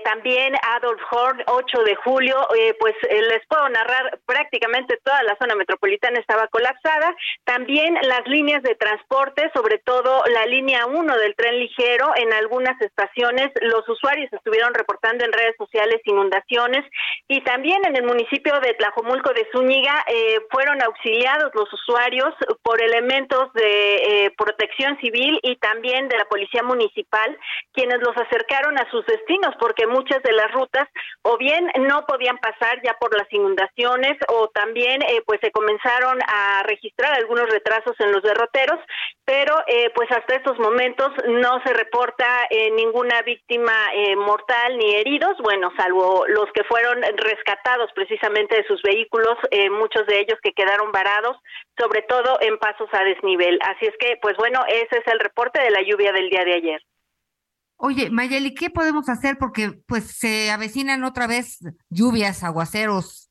también 0.03 0.55
Adolf 0.75 1.01
Horn, 1.11 1.30
8 1.47 1.83
de 1.83 1.95
julio, 1.95 2.35
eh, 2.55 2.75
pues 2.79 2.95
eh, 3.09 3.21
les 3.21 3.45
puedo 3.47 3.67
narrar 3.69 4.19
prácticamente 4.25 4.99
toda 5.03 5.21
la 5.23 5.35
zona 5.39 5.55
metropolitana 5.55 6.19
estaba 6.19 6.47
colapsada. 6.47 7.15
También 7.43 7.97
las 8.03 8.25
líneas 8.27 8.63
de 8.63 8.75
transporte, 8.75 9.49
sobre 9.53 9.79
todo 9.79 10.23
la 10.33 10.45
línea 10.45 10.85
1 10.85 11.17
del 11.17 11.35
tren 11.35 11.59
ligero, 11.59 12.11
en 12.15 12.33
algunas 12.33 12.79
estaciones 12.81 13.51
los 13.61 13.87
usuarios 13.87 14.31
estuvieron 14.33 14.73
reportando 14.73 15.25
en 15.25 15.33
redes 15.33 15.55
sociales 15.57 16.01
inundaciones 16.05 16.85
y 17.27 17.41
también 17.41 17.85
en 17.85 17.95
el 17.95 18.03
municipio 18.03 18.59
de 18.59 18.73
Tlajomulco 18.73 19.33
de 19.33 19.47
Zúñiga 19.51 20.05
eh, 20.07 20.39
fueron 20.49 20.81
auxiliados 20.81 21.51
los 21.53 21.71
usuarios 21.73 22.33
por 22.63 22.81
elementos 22.81 23.51
de 23.53 24.33
protección 24.37 24.97
civil 24.99 25.39
y 25.43 25.55
también 25.57 26.07
de 26.07 26.17
la 26.17 26.25
policía 26.25 26.63
municipal, 26.63 27.37
quienes 27.73 27.99
los 27.99 28.15
acercaron 28.17 28.77
a 28.77 28.89
sus 28.89 29.05
destinos 29.05 29.55
porque 29.59 29.87
muchas 29.87 30.21
de 30.23 30.31
las 30.31 30.51
rutas 30.51 30.87
o 31.23 31.37
bien 31.37 31.69
no 31.79 32.05
podían 32.05 32.37
pasar 32.37 32.81
ya 32.83 32.93
por 32.99 33.15
las 33.15 33.31
inundaciones 33.31 34.17
o 34.29 34.47
también 34.49 35.01
eh, 35.03 35.21
pues 35.25 35.39
se 35.41 35.51
comenzaron 35.51 36.19
a 36.27 36.63
registrar 36.63 37.13
algunos 37.13 37.49
retrasos 37.49 37.95
en 37.99 38.11
los 38.11 38.23
derroteros, 38.23 38.79
pero 39.23 39.55
eh, 39.67 39.91
pues 39.93 40.09
hasta 40.11 40.35
estos 40.35 40.57
momentos 40.59 41.09
no 41.27 41.61
se 41.63 41.73
reporta 41.73 42.25
eh, 42.49 42.71
ninguna 42.71 43.21
víctima 43.21 43.71
mortal 44.17 44.77
ni 44.77 44.95
heridos, 44.95 45.37
bueno, 45.43 45.71
salvo 45.77 46.25
los 46.27 46.51
que 46.53 46.63
fueron 46.63 47.01
rescatados 47.17 47.91
precisamente 47.93 48.55
de 48.55 48.65
sus 48.65 48.81
vehículos, 48.81 49.37
muchos 49.71 50.05
de 50.07 50.19
ellos 50.19 50.39
que 50.41 50.53
quedaron 50.53 50.91
varados, 50.91 51.37
sobre 51.77 52.01
todo 52.03 52.37
en 52.41 52.57
pasos 52.57 52.89
a 52.93 53.03
desnivel. 53.03 53.59
Así 53.61 53.85
es 53.85 53.95
que, 53.99 54.17
pues 54.21 54.35
bueno, 54.37 54.63
ese 54.67 54.97
es 54.99 55.07
el 55.07 55.19
reporte 55.19 55.61
de 55.61 55.71
la 55.71 55.81
lluvia 55.81 56.11
del 56.11 56.29
día 56.29 56.43
de 56.43 56.53
ayer. 56.53 56.81
Oye, 57.83 58.11
Mayeli, 58.11 58.53
¿qué 58.53 58.69
podemos 58.69 59.09
hacer? 59.09 59.39
Porque 59.39 59.71
pues 59.87 60.03
se 60.05 60.51
avecinan 60.51 61.03
otra 61.03 61.25
vez 61.25 61.57
lluvias, 61.89 62.43
aguaceros. 62.43 63.30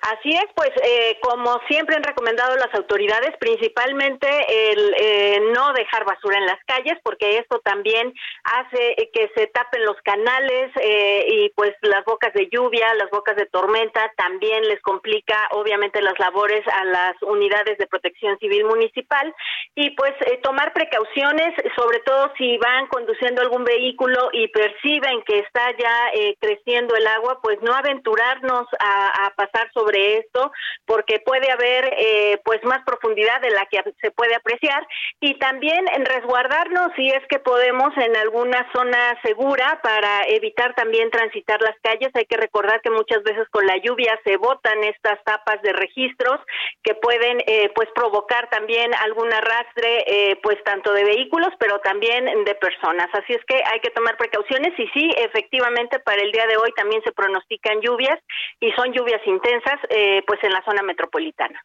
Así 0.00 0.30
es, 0.30 0.46
pues 0.54 0.70
eh, 0.84 1.18
como 1.20 1.60
siempre 1.66 1.96
han 1.96 2.04
recomendado 2.04 2.54
las 2.56 2.72
autoridades, 2.74 3.36
principalmente 3.38 4.28
el 4.70 4.94
eh, 4.96 5.40
no 5.52 5.72
dejar 5.72 6.04
basura 6.04 6.38
en 6.38 6.46
las 6.46 6.62
calles, 6.66 6.98
porque 7.02 7.38
esto 7.38 7.58
también 7.60 8.14
hace 8.44 8.94
que 9.12 9.30
se 9.34 9.48
tapen 9.48 9.84
los 9.84 9.96
canales 10.02 10.70
eh, 10.80 11.26
y 11.28 11.48
pues 11.50 11.74
las 11.82 12.04
bocas 12.04 12.32
de 12.34 12.48
lluvia, 12.48 12.94
las 12.94 13.10
bocas 13.10 13.34
de 13.36 13.46
tormenta, 13.46 14.12
también 14.16 14.62
les 14.68 14.80
complica 14.82 15.48
obviamente 15.52 16.00
las 16.00 16.18
labores 16.18 16.64
a 16.68 16.84
las 16.84 17.20
unidades 17.22 17.76
de 17.78 17.86
protección 17.86 18.38
civil 18.38 18.64
municipal. 18.66 19.34
Y 19.74 19.90
pues 19.90 20.12
tomar 20.42 20.72
precauciones, 20.72 21.54
sobre 21.76 22.00
todo 22.00 22.32
si 22.36 22.56
van 22.58 22.86
conduciendo 22.88 23.42
algún 23.42 23.64
vehículo 23.64 24.28
y 24.32 24.48
perciben 24.48 25.22
que 25.22 25.40
está 25.40 25.70
ya 25.76 26.10
creciendo 26.40 26.94
el 26.96 27.06
agua, 27.06 27.40
pues 27.42 27.60
no 27.62 27.72
aventurarnos 27.74 28.66
a, 28.80 29.26
a 29.26 29.34
pasar 29.34 29.70
sobre 29.72 29.87
sobre 29.88 30.18
esto 30.18 30.52
porque 30.84 31.20
puede 31.20 31.50
haber 31.50 31.94
eh, 31.96 32.40
pues 32.44 32.62
más 32.64 32.80
profundidad 32.84 33.40
de 33.40 33.50
la 33.50 33.64
que 33.66 33.82
se 34.00 34.10
puede 34.10 34.34
apreciar. 34.34 34.86
Y 35.20 35.38
también 35.38 35.84
en 35.94 36.04
resguardarnos 36.04 36.92
si 36.96 37.08
es 37.08 37.26
que 37.28 37.38
podemos 37.38 37.96
en 37.96 38.16
alguna 38.16 38.66
zona 38.72 39.18
segura 39.22 39.80
para 39.82 40.22
evitar 40.28 40.74
también 40.74 41.10
transitar 41.10 41.60
las 41.62 41.76
calles. 41.82 42.10
Hay 42.14 42.26
que 42.26 42.36
recordar 42.36 42.80
que 42.82 42.90
muchas 42.90 43.22
veces 43.22 43.48
con 43.50 43.66
la 43.66 43.76
lluvia 43.78 44.18
se 44.24 44.36
botan 44.36 44.84
estas 44.84 45.22
tapas 45.24 45.60
de 45.62 45.72
registros 45.72 46.40
que 46.82 46.94
pueden 46.94 47.38
eh, 47.46 47.70
pues 47.74 47.88
provocar 47.94 48.48
también 48.50 48.94
algún 48.94 49.32
arrastre 49.32 50.04
eh, 50.06 50.38
pues 50.42 50.62
tanto 50.64 50.92
de 50.92 51.04
vehículos 51.04 51.48
pero 51.58 51.78
también 51.80 52.24
de 52.44 52.54
personas. 52.56 53.08
Así 53.12 53.32
es 53.32 53.44
que 53.46 53.56
hay 53.56 53.80
que 53.80 53.90
tomar 53.90 54.16
precauciones. 54.16 54.78
Y 54.78 54.86
sí 54.88 55.10
efectivamente 55.16 55.98
para 56.00 56.20
el 56.22 56.32
día 56.32 56.46
de 56.46 56.56
hoy 56.56 56.72
también 56.76 57.02
se 57.02 57.12
pronostican 57.12 57.80
lluvias 57.80 58.18
y 58.60 58.70
son 58.72 58.92
lluvias 58.92 59.20
intensas 59.26 59.77
eh, 59.90 60.22
pues 60.26 60.42
en 60.42 60.52
la 60.52 60.64
zona 60.64 60.82
metropolitana. 60.82 61.60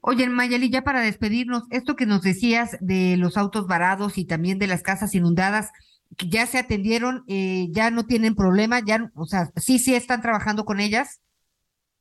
Oye, 0.00 0.28
Mayeli, 0.28 0.70
ya 0.70 0.82
para 0.82 1.00
despedirnos, 1.00 1.64
esto 1.70 1.96
que 1.96 2.06
nos 2.06 2.22
decías 2.22 2.76
de 2.80 3.16
los 3.16 3.36
autos 3.36 3.66
varados 3.66 4.16
y 4.16 4.26
también 4.26 4.58
de 4.58 4.68
las 4.68 4.82
casas 4.82 5.14
inundadas, 5.14 5.70
ya 6.26 6.46
se 6.46 6.58
atendieron, 6.58 7.24
eh, 7.28 7.66
ya 7.70 7.90
no 7.90 8.06
tienen 8.06 8.34
problema, 8.34 8.80
ya, 8.84 9.10
o 9.14 9.26
sea, 9.26 9.50
sí, 9.56 9.78
sí 9.78 9.94
están 9.94 10.22
trabajando 10.22 10.64
con 10.64 10.80
ellas. 10.80 11.20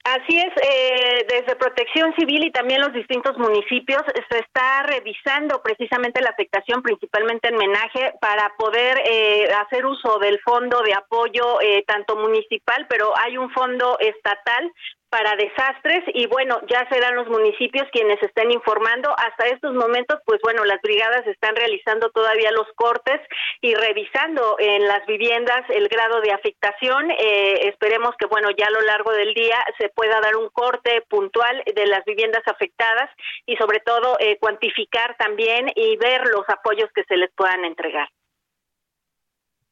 Así 0.03 0.39
es, 0.39 0.53
eh, 0.63 1.25
desde 1.27 1.57
Protección 1.57 2.13
Civil 2.15 2.45
y 2.45 2.51
también 2.51 2.79
los 2.79 2.93
distintos 2.93 3.37
municipios 3.37 4.01
se 4.29 4.39
está 4.39 4.83
revisando 4.83 5.61
precisamente 5.61 6.21
la 6.21 6.29
afectación, 6.29 6.81
principalmente 6.81 7.49
en 7.49 7.57
menaje, 7.57 8.13
para 8.21 8.53
poder 8.57 9.01
eh, 9.05 9.49
hacer 9.53 9.85
uso 9.85 10.17
del 10.19 10.39
fondo 10.39 10.81
de 10.81 10.93
apoyo 10.93 11.59
eh, 11.61 11.83
tanto 11.85 12.15
municipal, 12.15 12.87
pero 12.87 13.11
hay 13.17 13.37
un 13.37 13.51
fondo 13.51 13.97
estatal 13.99 14.71
para 15.09 15.35
desastres 15.35 16.03
y 16.13 16.27
bueno, 16.27 16.59
ya 16.69 16.87
serán 16.89 17.15
los 17.15 17.27
municipios 17.27 17.87
quienes 17.91 18.21
estén 18.21 18.51
informando. 18.51 19.13
Hasta 19.17 19.47
estos 19.47 19.73
momentos, 19.73 20.19
pues 20.25 20.39
bueno, 20.43 20.65
las 20.65 20.81
brigadas 20.81 21.25
están 21.27 21.55
realizando 21.55 22.09
todavía 22.11 22.51
los 22.51 22.67
cortes 22.75 23.21
y 23.61 23.73
revisando 23.73 24.57
en 24.59 24.85
las 24.85 25.05
viviendas 25.05 25.61
el 25.69 25.87
grado 25.87 26.21
de 26.21 26.31
afectación. 26.31 27.11
Eh, 27.11 27.69
esperemos 27.69 28.15
que 28.19 28.25
bueno, 28.27 28.49
ya 28.57 28.67
a 28.67 28.71
lo 28.71 28.81
largo 28.81 29.11
del 29.11 29.33
día 29.33 29.57
se 29.77 29.89
pueda 29.89 30.19
dar 30.19 30.35
un 30.35 30.49
corte 30.49 31.03
puntual 31.09 31.63
de 31.73 31.87
las 31.87 32.03
viviendas 32.05 32.43
afectadas 32.45 33.09
y 33.45 33.55
sobre 33.55 33.79
todo 33.79 34.17
eh, 34.19 34.37
cuantificar 34.39 35.15
también 35.17 35.67
y 35.75 35.95
ver 35.97 36.27
los 36.27 36.47
apoyos 36.49 36.89
que 36.93 37.03
se 37.07 37.15
les 37.15 37.31
puedan 37.33 37.63
entregar. 37.63 38.09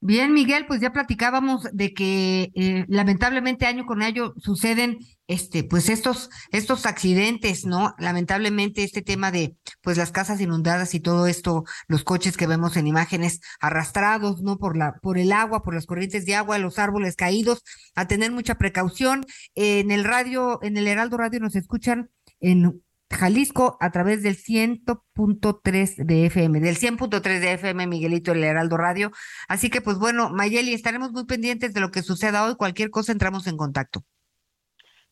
Bien, 0.08 0.34
Miguel, 0.34 0.68
pues 0.68 0.82
ya 0.82 0.92
platicábamos 0.92 1.64
de 1.74 1.92
que 1.94 2.52
eh, 2.54 2.86
lamentablemente 2.88 3.66
año 3.66 3.88
con 3.88 4.04
año 4.04 4.34
suceden 4.38 5.00
este, 5.28 5.64
pues 5.64 5.90
estos, 5.90 6.30
estos 6.52 6.86
accidentes, 6.86 7.66
¿no? 7.66 7.96
Lamentablemente 7.98 8.84
este 8.84 9.02
tema 9.02 9.32
de, 9.32 9.56
pues 9.82 9.98
las 9.98 10.12
casas 10.12 10.40
inundadas 10.42 10.94
y 10.94 11.00
todo 11.00 11.28
esto, 11.28 11.64
los 11.88 12.04
coches 12.04 12.38
que 12.38 12.48
vemos 12.48 12.78
en 12.78 12.88
imágenes 12.88 13.42
arrastrados, 13.60 14.42
¿no? 14.42 14.58
Por 14.58 14.78
la, 14.78 14.96
por 15.02 15.18
el 15.18 15.32
agua, 15.32 15.64
por 15.64 15.74
las 15.74 15.86
corrientes 15.86 16.26
de 16.26 16.36
agua, 16.36 16.58
los 16.60 16.80
árboles 16.80 17.16
caídos, 17.16 17.64
a 17.96 18.08
tener 18.08 18.32
mucha 18.32 18.56
precaución. 18.56 19.26
en 19.56 19.92
el 19.92 20.04
radio, 20.04 20.60
en 20.62 20.78
el 20.78 20.88
Heraldo 20.88 21.18
Radio 21.18 21.40
nos 21.40 21.56
escuchan 21.56 22.10
en 22.40 22.82
Jalisco 23.12 23.78
a 23.80 23.92
través 23.92 24.24
del 24.24 24.38
100.3 24.38 26.06
de 26.06 26.26
FM, 26.28 26.60
del 26.60 26.78
100.3 26.78 27.40
de 27.40 27.54
FM, 27.54 27.88
Miguelito, 27.88 28.32
el 28.32 28.44
Heraldo 28.44 28.78
Radio. 28.78 29.12
Así 29.48 29.70
que, 29.70 29.82
pues 29.82 29.98
bueno, 29.98 30.30
Mayeli, 30.32 30.74
estaremos 30.74 31.12
muy 31.12 31.26
pendientes 31.26 31.74
de 31.74 31.80
lo 31.80 31.92
que 31.92 32.04
suceda 32.04 32.46
hoy. 32.46 32.56
Cualquier 32.56 32.90
cosa 32.90 33.12
entramos 33.12 33.48
en 33.48 33.58
contacto. 33.58 34.04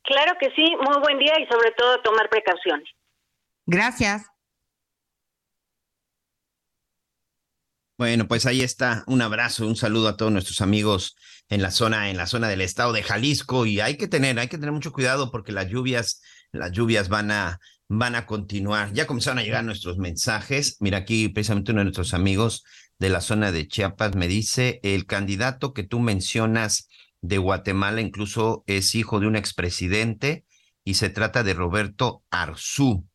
Claro 0.04 0.34
que 0.40 0.52
sí, 0.56 0.76
muy 0.82 1.00
buen 1.02 1.18
día 1.18 1.34
y 1.40 1.48
sobre 1.48 1.72
todo 1.72 2.02
tomar 2.02 2.30
precauciones. 2.30 2.88
Gracias. 3.66 4.26
Bueno, 7.98 8.28
pues 8.28 8.46
ahí 8.46 8.62
está. 8.62 9.04
Un 9.08 9.22
abrazo, 9.22 9.68
un 9.68 9.76
saludo 9.76 10.10
a 10.10 10.18
todos 10.18 10.32
nuestros 10.32 10.62
amigos 10.62 11.16
en 11.48 11.62
la 11.62 11.72
zona, 11.72 12.10
en 12.10 12.18
la 12.18 12.26
zona 12.26 12.50
del 12.50 12.62
estado 12.62 12.92
de 12.92 13.04
Jalisco. 13.04 13.66
Y 13.66 13.80
hay 13.80 13.98
que 13.98 14.08
tener, 14.08 14.38
hay 14.40 14.48
que 14.48 14.58
tener 14.58 14.74
mucho 14.74 14.92
cuidado 14.92 15.32
porque 15.32 15.52
las 15.52 15.70
lluvias, 15.70 16.22
las 16.52 16.72
lluvias 16.72 17.08
van 17.08 17.32
a, 17.32 17.60
van 17.88 18.16
a 18.16 18.26
continuar. 18.26 18.92
Ya 18.94 19.08
comenzaron 19.08 19.40
a 19.40 19.44
llegar 19.44 19.64
nuestros 19.64 19.98
mensajes. 20.00 20.78
Mira, 20.82 20.98
aquí 20.98 21.30
precisamente 21.30 21.72
uno 21.72 21.80
de 21.80 21.86
nuestros 21.86 22.14
amigos 22.14 22.66
de 23.00 23.10
la 23.10 23.22
zona 23.22 23.52
de 23.52 23.68
Chiapas 23.68 24.16
me 24.16 24.28
dice, 24.28 24.80
el 24.84 25.06
candidato 25.06 25.74
que 25.74 25.84
tú 25.84 26.00
mencionas 26.00 26.90
de 27.24 27.38
Guatemala, 27.38 28.02
incluso 28.02 28.64
es 28.68 28.94
hijo 28.96 29.20
de 29.20 29.28
un 29.28 29.38
expresidente 29.38 30.46
y 30.84 30.96
se 30.96 31.10
trata 31.10 31.42
de 31.42 31.54
Roberto 31.54 32.24
Arzú. 32.30 33.08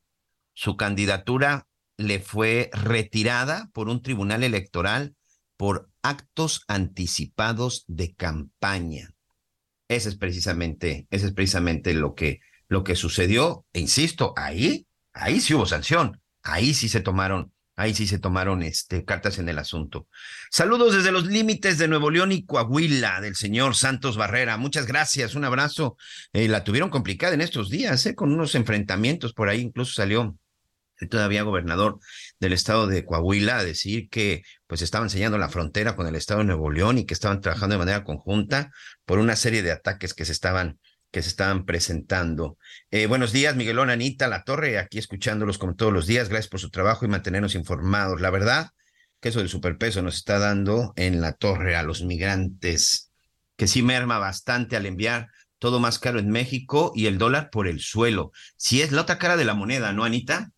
Su 0.55 0.77
candidatura 0.77 1.69
le 1.99 2.19
fue 2.19 2.71
retirada 2.73 3.71
por 3.75 3.89
un 3.89 4.03
tribunal 4.03 4.43
electoral 4.43 5.15
por 5.59 5.91
actos 6.03 6.65
anticipados 6.69 7.85
de 7.87 8.15
campaña. 8.15 9.11
Ese 9.89 10.09
es 10.09 10.17
precisamente, 10.17 11.07
ese 11.11 11.27
es 11.27 11.33
precisamente 11.35 11.93
lo 11.93 12.15
que, 12.15 12.41
lo 12.67 12.85
que 12.85 12.97
sucedió. 12.97 13.67
E 13.75 13.81
insisto, 13.81 14.33
ahí, 14.37 14.87
ahí 15.13 15.41
sí 15.41 15.53
hubo 15.53 15.67
sanción, 15.67 16.23
ahí 16.43 16.73
sí 16.73 16.89
se 16.89 17.01
tomaron 17.01 17.53
Ahí 17.79 17.95
sí 17.95 18.09
se 18.09 18.19
tomaron 18.19 18.65
este, 18.65 19.05
cartas 19.05 19.39
en 19.39 19.49
el 19.49 19.57
asunto. 19.57 20.09
Saludos 20.51 20.97
desde 20.97 21.13
los 21.13 21.27
límites 21.27 21.79
de 21.79 21.87
Nuevo 21.87 22.11
León 22.11 22.33
y 22.33 22.45
Coahuila 22.45 23.21
del 23.21 23.37
señor 23.37 23.77
Santos 23.77 24.17
Barrera. 24.17 24.57
Muchas 24.57 24.85
gracias, 24.85 25.37
un 25.37 25.45
abrazo. 25.45 25.97
Eh, 26.33 26.49
la 26.49 26.65
tuvieron 26.65 26.91
complicada 26.91 27.35
en 27.35 27.41
estos 27.41 27.71
días, 27.71 28.05
eh, 28.07 28.17
con 28.17 28.33
unos 28.33 28.57
enfrentamientos 28.57 29.33
por 29.33 29.49
ahí. 29.49 29.61
Incluso 29.61 29.93
salió 29.93 30.37
todavía 31.09 31.45
gobernador 31.45 32.01
del 32.41 32.53
estado 32.53 32.89
de 32.89 33.05
Coahuila 33.05 33.59
a 33.59 33.65
decir 33.65 34.09
que 34.09 34.43
pues 34.67 34.83
estaban 34.83 35.07
enseñando 35.07 35.39
la 35.39 35.49
frontera 35.49 35.95
con 35.95 36.09
el 36.09 36.17
estado 36.17 36.41
de 36.41 36.47
Nuevo 36.47 36.73
León 36.73 36.99
y 36.99 37.07
que 37.07 37.15
estaban 37.15 37.41
trabajando 37.41 37.75
de 37.75 37.79
manera 37.79 38.03
conjunta 38.03 38.73
por 39.05 39.21
una 39.21 39.37
serie 39.37 39.63
de 39.63 39.71
ataques 39.71 40.15
que 40.15 40.25
se 40.25 40.33
estaban 40.33 40.81
que 41.11 41.23
se 41.23 41.29
estaban 41.29 41.65
presentando. 41.65 42.59
Eh, 42.91 43.07
buenos 43.07 43.33
días, 43.33 43.57
Miguelón, 43.57 43.91
Anita, 43.91 44.29
La 44.29 44.45
Torre, 44.45 44.79
aquí 44.79 44.99
escuchándolos 44.99 45.59
como 45.59 45.75
todos 45.75 45.93
los 45.93 46.07
días. 46.07 46.29
Gracias 46.29 46.49
por 46.49 46.61
su 46.61 46.71
trabajo 46.71 47.05
y 47.05 47.09
mantenernos 47.09 47.55
informados. 47.55 48.21
La 48.21 48.31
verdad 48.31 48.71
que 49.21 49.31
eso 49.31 49.41
del 49.41 49.49
superpeso 49.49 50.03
nos 50.03 50.17
está 50.17 50.39
dando 50.39 50.93
en 50.97 51.21
La 51.21 51.33
Torre 51.33 51.77
a 51.77 51.83
los 51.83 52.03
migrantes, 52.03 53.11
que 53.57 53.67
sí 53.67 53.83
merma 53.83 54.19
bastante 54.19 54.77
al 54.77 54.87
enviar 54.87 55.29
todo 55.59 55.81
más 55.81 55.99
caro 55.99 56.19
en 56.19 56.31
México 56.31 56.93
y 56.95 57.07
el 57.07 57.19
dólar 57.19 57.51
por 57.51 57.67
el 57.67 57.81
suelo. 57.81 58.31
Si 58.57 58.81
es 58.81 58.93
la 58.93 59.03
otra 59.03 59.19
cara 59.19 59.37
de 59.37 59.45
la 59.45 59.55
moneda, 59.55 59.93
¿no, 59.93 60.05
Anita? 60.05 60.53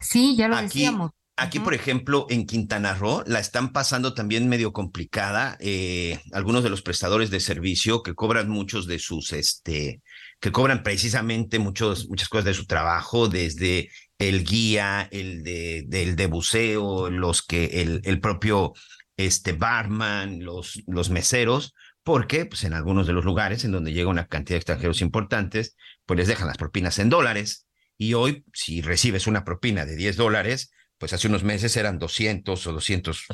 Sí, 0.00 0.36
ya 0.36 0.48
lo 0.48 0.60
decíamos. 0.60 1.12
Aquí, 1.36 1.60
por 1.60 1.72
ejemplo, 1.72 2.26
en 2.28 2.46
Quintana 2.46 2.94
Roo 2.94 3.24
la 3.26 3.40
están 3.40 3.72
pasando 3.72 4.12
también 4.12 4.48
medio 4.48 4.72
complicada. 4.72 5.56
Eh, 5.60 6.20
algunos 6.32 6.62
de 6.62 6.68
los 6.68 6.82
prestadores 6.82 7.30
de 7.30 7.40
servicio 7.40 8.02
que 8.02 8.14
cobran 8.14 8.50
muchos 8.50 8.86
de 8.86 8.98
sus, 8.98 9.32
este, 9.32 10.02
que 10.40 10.52
cobran 10.52 10.82
precisamente 10.82 11.58
muchos, 11.58 12.08
muchas 12.08 12.28
cosas 12.28 12.44
de 12.44 12.54
su 12.54 12.66
trabajo, 12.66 13.28
desde 13.28 13.90
el 14.18 14.44
guía, 14.44 15.08
el 15.10 15.42
de, 15.42 15.84
del 15.86 16.16
de 16.16 16.26
buceo, 16.26 17.08
los 17.08 17.42
que, 17.42 17.80
el, 17.80 18.02
el 18.04 18.20
propio 18.20 18.74
este 19.16 19.52
barman, 19.52 20.44
los, 20.44 20.82
los 20.86 21.10
meseros, 21.10 21.74
porque 22.02 22.46
pues 22.46 22.64
en 22.64 22.74
algunos 22.74 23.06
de 23.06 23.14
los 23.14 23.24
lugares 23.24 23.64
en 23.64 23.72
donde 23.72 23.92
llega 23.92 24.10
una 24.10 24.26
cantidad 24.26 24.56
de 24.56 24.58
extranjeros 24.58 25.00
importantes, 25.00 25.76
pues 26.04 26.18
les 26.18 26.28
dejan 26.28 26.48
las 26.48 26.58
propinas 26.58 26.98
en 26.98 27.08
dólares. 27.08 27.66
Y 27.96 28.14
hoy, 28.14 28.44
si 28.52 28.82
recibes 28.82 29.26
una 29.26 29.44
propina 29.44 29.86
de 29.86 29.96
10 29.96 30.16
dólares, 30.16 30.72
pues 31.02 31.12
hace 31.12 31.26
unos 31.26 31.42
meses 31.42 31.76
eran 31.76 31.98
200 31.98 32.64
o 32.64 32.72
200 32.74 33.26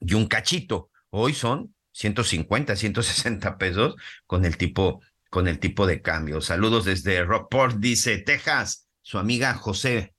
y 0.00 0.14
un 0.14 0.26
cachito. 0.26 0.90
Hoy 1.10 1.34
son 1.34 1.72
150, 1.92 2.74
160 2.74 3.58
pesos 3.58 3.94
con 4.26 4.44
el 4.44 4.56
tipo, 4.56 5.00
con 5.30 5.46
el 5.46 5.60
tipo 5.60 5.86
de 5.86 6.02
cambio. 6.02 6.40
Saludos 6.40 6.86
desde 6.86 7.22
Rockport, 7.22 7.76
dice 7.76 8.18
Texas, 8.18 8.88
su 9.02 9.18
amiga 9.18 9.54
José. 9.54 10.14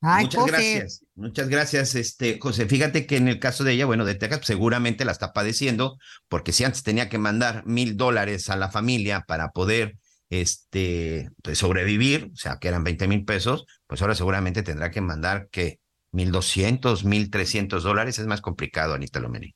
muchas 0.00 0.46
gracias, 0.46 1.04
muchas 1.14 1.50
gracias, 1.50 1.94
este 1.94 2.38
José. 2.40 2.64
Fíjate 2.64 3.06
que 3.06 3.18
en 3.18 3.28
el 3.28 3.38
caso 3.38 3.62
de 3.62 3.72
ella, 3.72 3.84
bueno, 3.84 4.06
de 4.06 4.14
Texas, 4.14 4.46
seguramente 4.46 5.04
la 5.04 5.12
está 5.12 5.34
padeciendo, 5.34 5.98
porque 6.28 6.52
si 6.52 6.64
antes 6.64 6.82
tenía 6.82 7.10
que 7.10 7.18
mandar 7.18 7.66
mil 7.66 7.98
dólares 7.98 8.48
a 8.48 8.56
la 8.56 8.70
familia 8.70 9.26
para 9.28 9.50
poder 9.50 9.98
este, 10.30 11.28
pues, 11.42 11.58
sobrevivir, 11.58 12.30
o 12.32 12.36
sea, 12.36 12.56
que 12.56 12.68
eran 12.68 12.82
20 12.82 13.08
mil 13.08 13.26
pesos, 13.26 13.66
pues 13.86 14.00
ahora 14.00 14.14
seguramente 14.14 14.62
tendrá 14.62 14.90
que 14.90 15.02
mandar 15.02 15.48
que 15.50 15.83
1.200, 16.14 17.02
1.300 17.02 17.80
dólares. 17.80 18.18
Es 18.18 18.26
más 18.26 18.40
complicado, 18.40 18.94
Anita 18.94 19.20
Lomeni. 19.20 19.54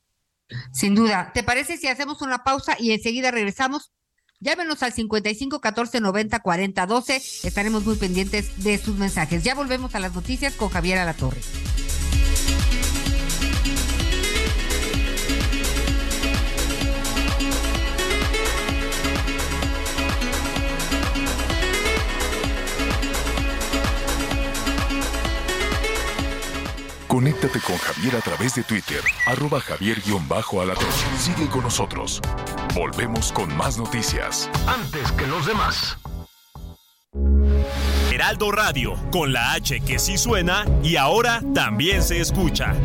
Sin 0.72 0.94
duda. 0.94 1.30
¿Te 1.32 1.42
parece 1.42 1.76
si 1.76 1.88
hacemos 1.88 2.20
una 2.22 2.42
pausa 2.44 2.76
y 2.78 2.92
enseguida 2.92 3.30
regresamos? 3.30 3.92
Llámenos 4.40 4.82
al 4.82 4.92
55 4.92 5.60
14 5.60 6.00
90 6.00 6.40
40 6.40 6.86
12. 6.86 7.16
Estaremos 7.16 7.84
muy 7.84 7.96
pendientes 7.96 8.62
de 8.62 8.78
sus 8.78 8.96
mensajes. 8.96 9.42
Ya 9.42 9.54
volvemos 9.54 9.94
a 9.94 9.98
las 9.98 10.14
noticias 10.14 10.54
con 10.54 10.68
Javier 10.68 10.98
Alatorre. 10.98 11.40
Conéctate 27.18 27.58
con 27.58 27.76
Javier 27.78 28.14
a 28.14 28.20
través 28.20 28.54
de 28.54 28.62
Twitter, 28.62 29.00
arroba 29.26 29.60
javier-alatón. 29.60 30.86
Sigue 31.18 31.48
con 31.48 31.62
nosotros. 31.64 32.20
Volvemos 32.76 33.32
con 33.32 33.52
más 33.56 33.76
noticias. 33.76 34.48
Antes 34.68 35.10
que 35.10 35.26
los 35.26 35.44
demás. 35.44 35.98
Heraldo 38.12 38.52
Radio, 38.52 38.94
con 39.10 39.32
la 39.32 39.54
H 39.54 39.80
que 39.80 39.98
sí 39.98 40.16
suena 40.16 40.64
y 40.84 40.94
ahora 40.94 41.42
también 41.56 42.04
se 42.04 42.20
escucha. 42.20 42.76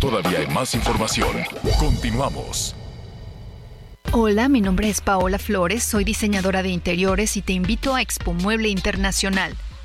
Todavía 0.00 0.40
hay 0.40 0.48
más 0.48 0.74
información. 0.74 1.44
Continuamos. 1.78 2.74
Hola, 4.10 4.48
mi 4.48 4.60
nombre 4.60 4.88
es 4.88 5.00
Paola 5.00 5.38
Flores, 5.38 5.84
soy 5.84 6.02
diseñadora 6.02 6.64
de 6.64 6.70
interiores 6.70 7.36
y 7.36 7.42
te 7.42 7.52
invito 7.52 7.94
a 7.94 8.02
Expo 8.02 8.32
Mueble 8.32 8.68
Internacional 8.68 9.56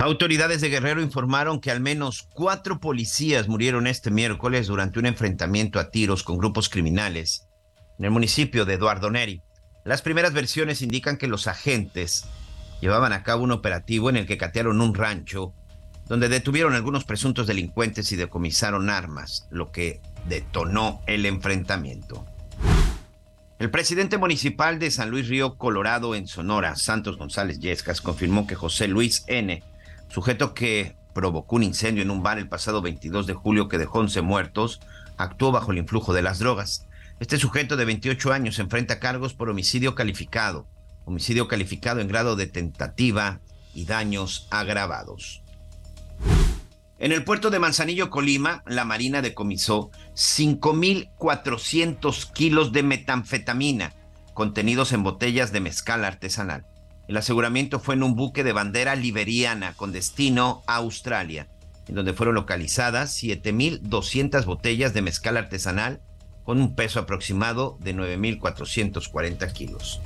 Autoridades 0.00 0.60
de 0.60 0.68
Guerrero 0.68 1.00
informaron 1.00 1.60
que 1.60 1.70
al 1.70 1.80
menos 1.80 2.28
cuatro 2.34 2.80
policías 2.80 3.48
murieron 3.48 3.86
este 3.86 4.10
miércoles 4.10 4.66
durante 4.66 4.98
un 4.98 5.06
enfrentamiento 5.06 5.78
a 5.78 5.90
tiros 5.90 6.22
con 6.22 6.36
grupos 6.36 6.68
criminales 6.68 7.46
en 7.98 8.06
el 8.06 8.10
municipio 8.10 8.64
de 8.64 8.74
Eduardo 8.74 9.10
Neri. 9.10 9.40
Las 9.84 10.02
primeras 10.02 10.32
versiones 10.32 10.82
indican 10.82 11.16
que 11.16 11.28
los 11.28 11.46
agentes 11.46 12.24
llevaban 12.80 13.12
a 13.12 13.22
cabo 13.22 13.44
un 13.44 13.52
operativo 13.52 14.10
en 14.10 14.16
el 14.16 14.26
que 14.26 14.36
catearon 14.36 14.80
un 14.80 14.94
rancho 14.94 15.54
donde 16.06 16.28
detuvieron 16.28 16.74
algunos 16.74 17.04
presuntos 17.04 17.46
delincuentes 17.46 18.12
y 18.12 18.16
decomisaron 18.16 18.90
armas, 18.90 19.46
lo 19.50 19.70
que 19.70 20.02
detonó 20.28 21.00
el 21.06 21.24
enfrentamiento. 21.24 22.26
El 23.58 23.70
presidente 23.70 24.18
municipal 24.18 24.78
de 24.78 24.90
San 24.90 25.10
Luis 25.10 25.28
Río 25.28 25.56
Colorado 25.56 26.14
en 26.14 26.26
Sonora, 26.26 26.76
Santos 26.76 27.16
González 27.16 27.60
Yescas, 27.60 28.00
confirmó 28.02 28.46
que 28.46 28.56
José 28.56 28.88
Luis 28.88 29.24
N 29.28 29.62
sujeto 30.14 30.54
que 30.54 30.96
provocó 31.12 31.56
un 31.56 31.64
incendio 31.64 32.04
en 32.04 32.12
un 32.12 32.22
bar 32.22 32.38
el 32.38 32.48
pasado 32.48 32.80
22 32.82 33.26
de 33.26 33.34
julio 33.34 33.68
que 33.68 33.78
dejó 33.78 33.98
11 33.98 34.22
muertos, 34.22 34.80
actuó 35.16 35.50
bajo 35.50 35.72
el 35.72 35.78
influjo 35.78 36.14
de 36.14 36.22
las 36.22 36.38
drogas. 36.38 36.86
Este 37.18 37.36
sujeto 37.36 37.76
de 37.76 37.84
28 37.84 38.32
años 38.32 38.60
enfrenta 38.60 39.00
cargos 39.00 39.34
por 39.34 39.50
homicidio 39.50 39.96
calificado, 39.96 40.68
homicidio 41.04 41.48
calificado 41.48 42.00
en 42.00 42.06
grado 42.06 42.36
de 42.36 42.46
tentativa 42.46 43.40
y 43.74 43.86
daños 43.86 44.46
agravados. 44.50 45.42
En 47.00 47.10
el 47.10 47.24
puerto 47.24 47.50
de 47.50 47.58
Manzanillo, 47.58 48.08
Colima, 48.08 48.62
la 48.66 48.84
Marina 48.84 49.20
decomisó 49.20 49.90
5.400 50.14 52.32
kilos 52.32 52.70
de 52.70 52.84
metanfetamina 52.84 53.92
contenidos 54.32 54.92
en 54.92 55.02
botellas 55.02 55.50
de 55.50 55.58
mezcal 55.58 56.04
artesanal. 56.04 56.66
El 57.06 57.16
aseguramiento 57.16 57.80
fue 57.80 57.94
en 57.94 58.02
un 58.02 58.14
buque 58.14 58.44
de 58.44 58.52
bandera 58.52 58.94
liberiana 58.96 59.74
con 59.74 59.92
destino 59.92 60.62
a 60.66 60.76
Australia, 60.76 61.48
en 61.86 61.96
donde 61.96 62.14
fueron 62.14 62.34
localizadas 62.34 63.22
7.200 63.22 64.44
botellas 64.46 64.94
de 64.94 65.02
mezcal 65.02 65.36
artesanal 65.36 66.00
con 66.44 66.60
un 66.60 66.74
peso 66.74 67.00
aproximado 67.00 67.78
de 67.80 67.94
9.440 67.94 69.52
kilos. 69.52 70.00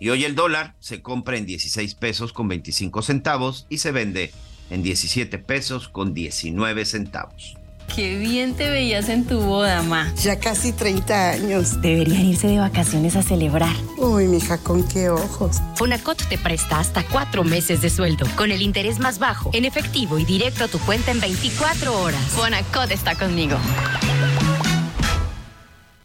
Y 0.00 0.10
hoy 0.10 0.24
el 0.24 0.34
dólar 0.34 0.74
se 0.80 1.00
compra 1.00 1.36
en 1.36 1.46
16 1.46 1.94
pesos 1.94 2.32
con 2.32 2.48
25 2.48 3.02
centavos 3.02 3.66
y 3.68 3.78
se 3.78 3.92
vende 3.92 4.32
en 4.70 4.82
17 4.82 5.38
pesos 5.38 5.88
con 5.88 6.12
19 6.12 6.84
centavos. 6.84 7.56
Qué 7.94 8.16
bien 8.18 8.54
te 8.54 8.70
veías 8.70 9.08
en 9.08 9.26
tu 9.26 9.40
boda, 9.40 9.82
ma. 9.82 10.12
Ya 10.14 10.38
casi 10.40 10.72
30 10.72 11.30
años. 11.30 11.80
Deberían 11.82 12.24
irse 12.24 12.46
de 12.46 12.58
vacaciones 12.58 13.16
a 13.16 13.22
celebrar. 13.22 13.74
Uy, 13.98 14.28
mija, 14.28 14.58
¿con 14.58 14.86
qué 14.88 15.10
ojos? 15.10 15.58
Fonacot 15.76 16.26
te 16.28 16.38
presta 16.38 16.78
hasta 16.78 17.04
cuatro 17.04 17.44
meses 17.44 17.82
de 17.82 17.90
sueldo, 17.90 18.26
con 18.36 18.50
el 18.50 18.62
interés 18.62 18.98
más 18.98 19.18
bajo, 19.18 19.50
en 19.52 19.64
efectivo 19.64 20.18
y 20.18 20.24
directo 20.24 20.64
a 20.64 20.68
tu 20.68 20.78
cuenta 20.80 21.10
en 21.10 21.20
24 21.20 22.00
horas. 22.00 22.20
Fonacot 22.30 22.90
está 22.90 23.14
conmigo. 23.14 23.58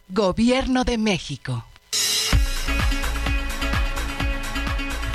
Gobierno 0.10 0.84
de 0.84 0.98
México. 0.98 1.64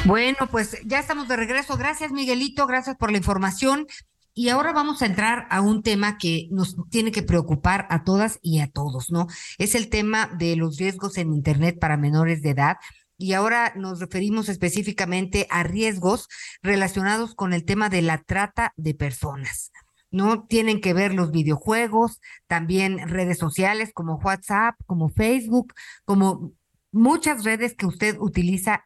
Bueno, 0.05 0.48
pues 0.51 0.79
ya 0.85 0.98
estamos 0.98 1.29
de 1.29 1.37
regreso. 1.37 1.77
Gracias, 1.77 2.11
Miguelito. 2.11 2.66
Gracias 2.66 2.96
por 2.96 3.12
la 3.12 3.18
información. 3.18 3.87
Y 4.35 4.49
ahora 4.49 4.73
vamos 4.73 5.03
a 5.03 5.07
entrar 5.07 5.47
a 5.51 5.61
un 5.61 5.83
tema 5.83 6.16
que 6.16 6.49
nos 6.51 6.77
tiene 6.88 7.12
que 7.12 7.23
preocupar 7.23 7.87
a 7.90 8.03
todas 8.03 8.38
y 8.40 8.61
a 8.61 8.71
todos, 8.71 9.11
¿no? 9.11 9.27
Es 9.59 9.75
el 9.75 9.90
tema 9.90 10.27
de 10.38 10.57
los 10.57 10.79
riesgos 10.79 11.18
en 11.18 11.35
Internet 11.35 11.79
para 11.79 11.99
menores 11.99 12.40
de 12.42 12.51
edad. 12.51 12.77
Y 13.18 13.35
ahora 13.35 13.75
nos 13.77 14.01
referimos 14.01 14.49
específicamente 14.49 15.47
a 15.51 15.62
riesgos 15.62 16.29
relacionados 16.62 17.35
con 17.35 17.53
el 17.53 17.64
tema 17.64 17.90
de 17.90 18.03
la 18.03 18.23
trata 18.23 18.73
de 18.77 18.95
personas. 18.95 19.71
¿no? 20.11 20.45
Tienen 20.45 20.81
que 20.81 20.92
ver 20.92 21.14
los 21.14 21.31
videojuegos, 21.31 22.21
también 22.47 23.09
redes 23.09 23.38
sociales 23.38 23.92
como 23.95 24.16
WhatsApp, 24.16 24.77
como 24.87 25.09
Facebook, 25.09 25.73
como 26.05 26.53
muchas 26.92 27.45
redes 27.45 27.75
que 27.75 27.87
usted 27.87 28.18
utiliza 28.21 28.85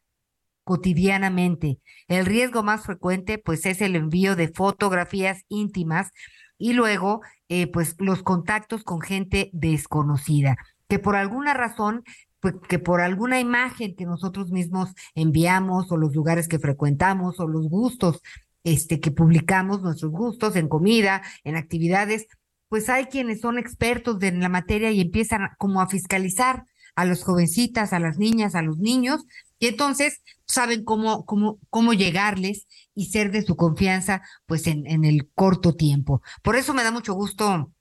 cotidianamente. 0.66 1.78
El 2.08 2.26
riesgo 2.26 2.64
más 2.64 2.84
frecuente, 2.84 3.38
pues, 3.38 3.66
es 3.66 3.80
el 3.80 3.94
envío 3.94 4.34
de 4.34 4.48
fotografías 4.48 5.44
íntimas 5.48 6.10
y 6.58 6.72
luego, 6.72 7.20
eh, 7.48 7.68
pues, 7.68 7.94
los 8.00 8.24
contactos 8.24 8.82
con 8.82 9.00
gente 9.00 9.48
desconocida, 9.52 10.56
que 10.88 10.98
por 10.98 11.14
alguna 11.14 11.54
razón 11.54 12.02
pues, 12.40 12.54
que 12.68 12.78
por 12.78 13.00
alguna 13.00 13.40
imagen 13.40 13.94
que 13.96 14.06
nosotros 14.06 14.50
mismos 14.50 14.92
enviamos 15.14 15.90
o 15.90 15.96
los 15.96 16.14
lugares 16.14 16.48
que 16.48 16.58
frecuentamos 16.58 17.40
o 17.40 17.48
los 17.48 17.68
gustos 17.68 18.20
este 18.62 18.98
que 19.00 19.12
publicamos 19.12 19.80
nuestros 19.82 20.10
gustos 20.10 20.56
en 20.56 20.68
comida, 20.68 21.22
en 21.44 21.54
actividades, 21.56 22.26
pues 22.68 22.88
hay 22.88 23.06
quienes 23.06 23.40
son 23.40 23.58
expertos 23.58 24.20
en 24.22 24.40
la 24.40 24.48
materia 24.48 24.90
y 24.90 25.00
empiezan 25.00 25.50
como 25.58 25.80
a 25.80 25.88
fiscalizar 25.88 26.66
a 26.96 27.04
las 27.04 27.22
jovencitas, 27.22 27.92
a 27.92 28.00
las 28.00 28.18
niñas, 28.18 28.56
a 28.56 28.62
los 28.62 28.78
niños 28.78 29.24
y 29.58 29.68
entonces 29.68 30.22
saben 30.46 30.84
cómo, 30.84 31.24
cómo, 31.24 31.58
cómo 31.70 31.92
llegarles 31.92 32.66
y 32.94 33.06
ser 33.06 33.30
de 33.30 33.42
su 33.42 33.56
confianza, 33.56 34.22
pues 34.46 34.66
en, 34.66 34.86
en 34.86 35.04
el 35.04 35.28
corto 35.34 35.74
tiempo. 35.74 36.22
Por 36.42 36.56
eso 36.56 36.74
me 36.74 36.82
da 36.82 36.90
mucho 36.90 37.14
gusto 37.14 37.72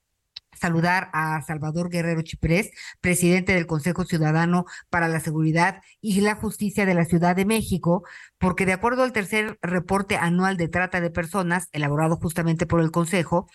saludar 0.55 1.09
a 1.13 1.41
Salvador 1.41 1.89
Guerrero 1.89 2.21
Chiprés, 2.21 2.71
presidente 3.01 3.53
del 3.53 3.67
Consejo 3.67 4.05
Ciudadano 4.05 4.65
para 4.89 5.07
la 5.07 5.19
Seguridad 5.19 5.81
y 6.01 6.21
la 6.21 6.35
Justicia 6.35 6.85
de 6.85 6.93
la 6.93 7.05
Ciudad 7.05 7.35
de 7.35 7.45
México, 7.45 8.03
porque 8.37 8.65
de 8.65 8.73
acuerdo 8.73 9.03
al 9.03 9.11
tercer 9.11 9.59
reporte 9.61 10.17
anual 10.17 10.57
de 10.57 10.67
trata 10.67 11.01
de 11.01 11.11
personas, 11.11 11.67
elaborado 11.71 12.17
justamente 12.17 12.65
por 12.65 12.81
el 12.81 12.91
Consejo, 12.91 13.47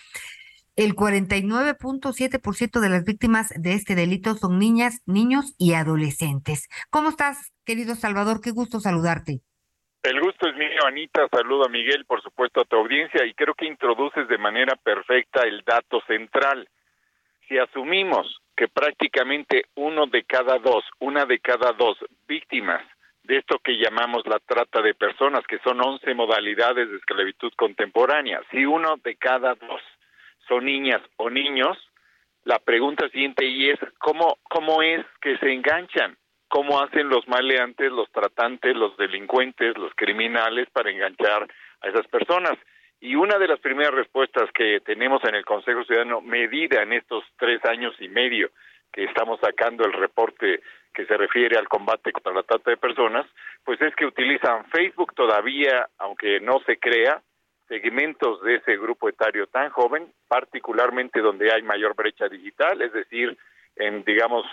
el 0.81 0.95
49.7% 0.95 2.81
de 2.81 2.89
las 2.89 3.05
víctimas 3.05 3.53
de 3.55 3.75
este 3.75 3.95
delito 3.95 4.33
son 4.33 4.59
niñas, 4.59 5.03
niños 5.07 5.55
y 5.59 5.75
adolescentes. 5.75 6.71
¿Cómo 6.89 7.11
estás, 7.11 7.53
querido 7.67 7.95
Salvador? 7.95 8.41
Qué 8.43 8.51
gusto 8.51 8.81
saludarte. 8.81 9.41
El 10.03 10.19
gusto 10.23 10.49
es 10.49 10.57
mío, 10.57 10.81
Anita. 10.87 11.29
Saludo 11.31 11.67
a 11.67 11.69
Miguel, 11.69 12.07
por 12.07 12.23
supuesto, 12.23 12.63
a 12.63 12.65
tu 12.65 12.77
audiencia 12.77 13.27
y 13.27 13.35
creo 13.35 13.53
que 13.53 13.67
introduces 13.67 14.27
de 14.29 14.39
manera 14.39 14.75
perfecta 14.77 15.43
el 15.43 15.63
dato 15.67 16.01
central. 16.07 16.67
Si 17.47 17.59
asumimos 17.59 18.41
que 18.57 18.69
prácticamente 18.69 19.67
uno 19.75 20.07
de 20.07 20.25
cada 20.25 20.59
dos, 20.61 20.83
una 20.99 21.27
de 21.27 21.41
cada 21.41 21.73
dos 21.73 21.99
víctimas 22.27 22.81
de 23.25 23.37
esto 23.37 23.59
que 23.63 23.77
llamamos 23.77 24.23
la 24.27 24.39
trata 24.39 24.81
de 24.81 24.95
personas, 24.95 25.47
que 25.47 25.59
son 25.59 25.79
11 25.79 26.15
modalidades 26.15 26.89
de 26.91 26.97
esclavitud 26.97 27.53
contemporánea, 27.55 28.41
si 28.51 28.65
uno 28.65 28.97
de 29.05 29.17
cada 29.17 29.55
dos 29.57 29.83
son 30.51 30.65
niñas 30.65 31.01
o 31.17 31.31
niños, 31.31 31.79
la 32.45 32.59
pregunta 32.59 33.09
siguiente 33.11 33.47
y 33.47 33.71
es 33.71 33.79
cómo 33.99 34.39
cómo 34.43 34.83
es 34.83 35.07
que 35.23 35.39
se 35.39 35.53
enganchan, 35.53 36.17
cómo 36.49 36.83
hacen 36.83 37.09
los 37.09 37.27
maleantes, 37.29 37.93
los 37.93 38.11
tratantes, 38.11 38.75
los 38.77 38.97
delincuentes, 38.97 39.79
los 39.79 39.93
criminales 39.95 40.69
para 40.71 40.91
enganchar 40.91 41.47
a 41.83 41.89
esas 41.89 42.07
personas. 42.09 42.59
Y 43.01 43.15
una 43.15 43.39
de 43.39 43.47
las 43.47 43.61
primeras 43.61 43.95
respuestas 43.95 44.51
que 44.53 44.81
tenemos 44.81 45.23
en 45.25 45.37
el 45.37 45.45
Consejo 45.45 45.85
Ciudadano, 45.85 46.21
medida 46.21 46.83
en 46.83 46.93
estos 46.93 47.25
tres 47.39 47.65
años 47.65 47.95
y 48.01 48.09
medio 48.09 48.51
que 48.93 49.05
estamos 49.05 49.39
sacando 49.41 49.85
el 49.85 49.93
reporte 49.93 50.61
que 50.93 51.07
se 51.07 51.17
refiere 51.17 51.57
al 51.57 51.69
combate 51.69 52.11
contra 52.11 52.35
la 52.35 52.43
trata 52.43 52.73
de 52.73 52.77
personas, 52.77 53.25
pues 53.65 53.81
es 53.81 53.95
que 53.95 54.07
utilizan 54.07 54.65
Facebook 54.67 55.15
todavía, 55.15 55.89
aunque 55.99 56.41
no 56.41 56.59
se 56.67 56.79
crea, 56.79 57.23
segmentos 57.71 58.43
de 58.43 58.57
ese 58.57 58.77
grupo 58.77 59.09
etario 59.09 59.47
tan 59.47 59.71
joven, 59.71 60.13
particularmente 60.27 61.21
donde 61.21 61.53
hay 61.53 61.63
mayor 61.63 61.95
brecha 61.95 62.29
digital, 62.29 62.83
es 62.83 62.93
decir, 62.93 63.39
en, 63.77 64.03
digamos, 64.03 64.45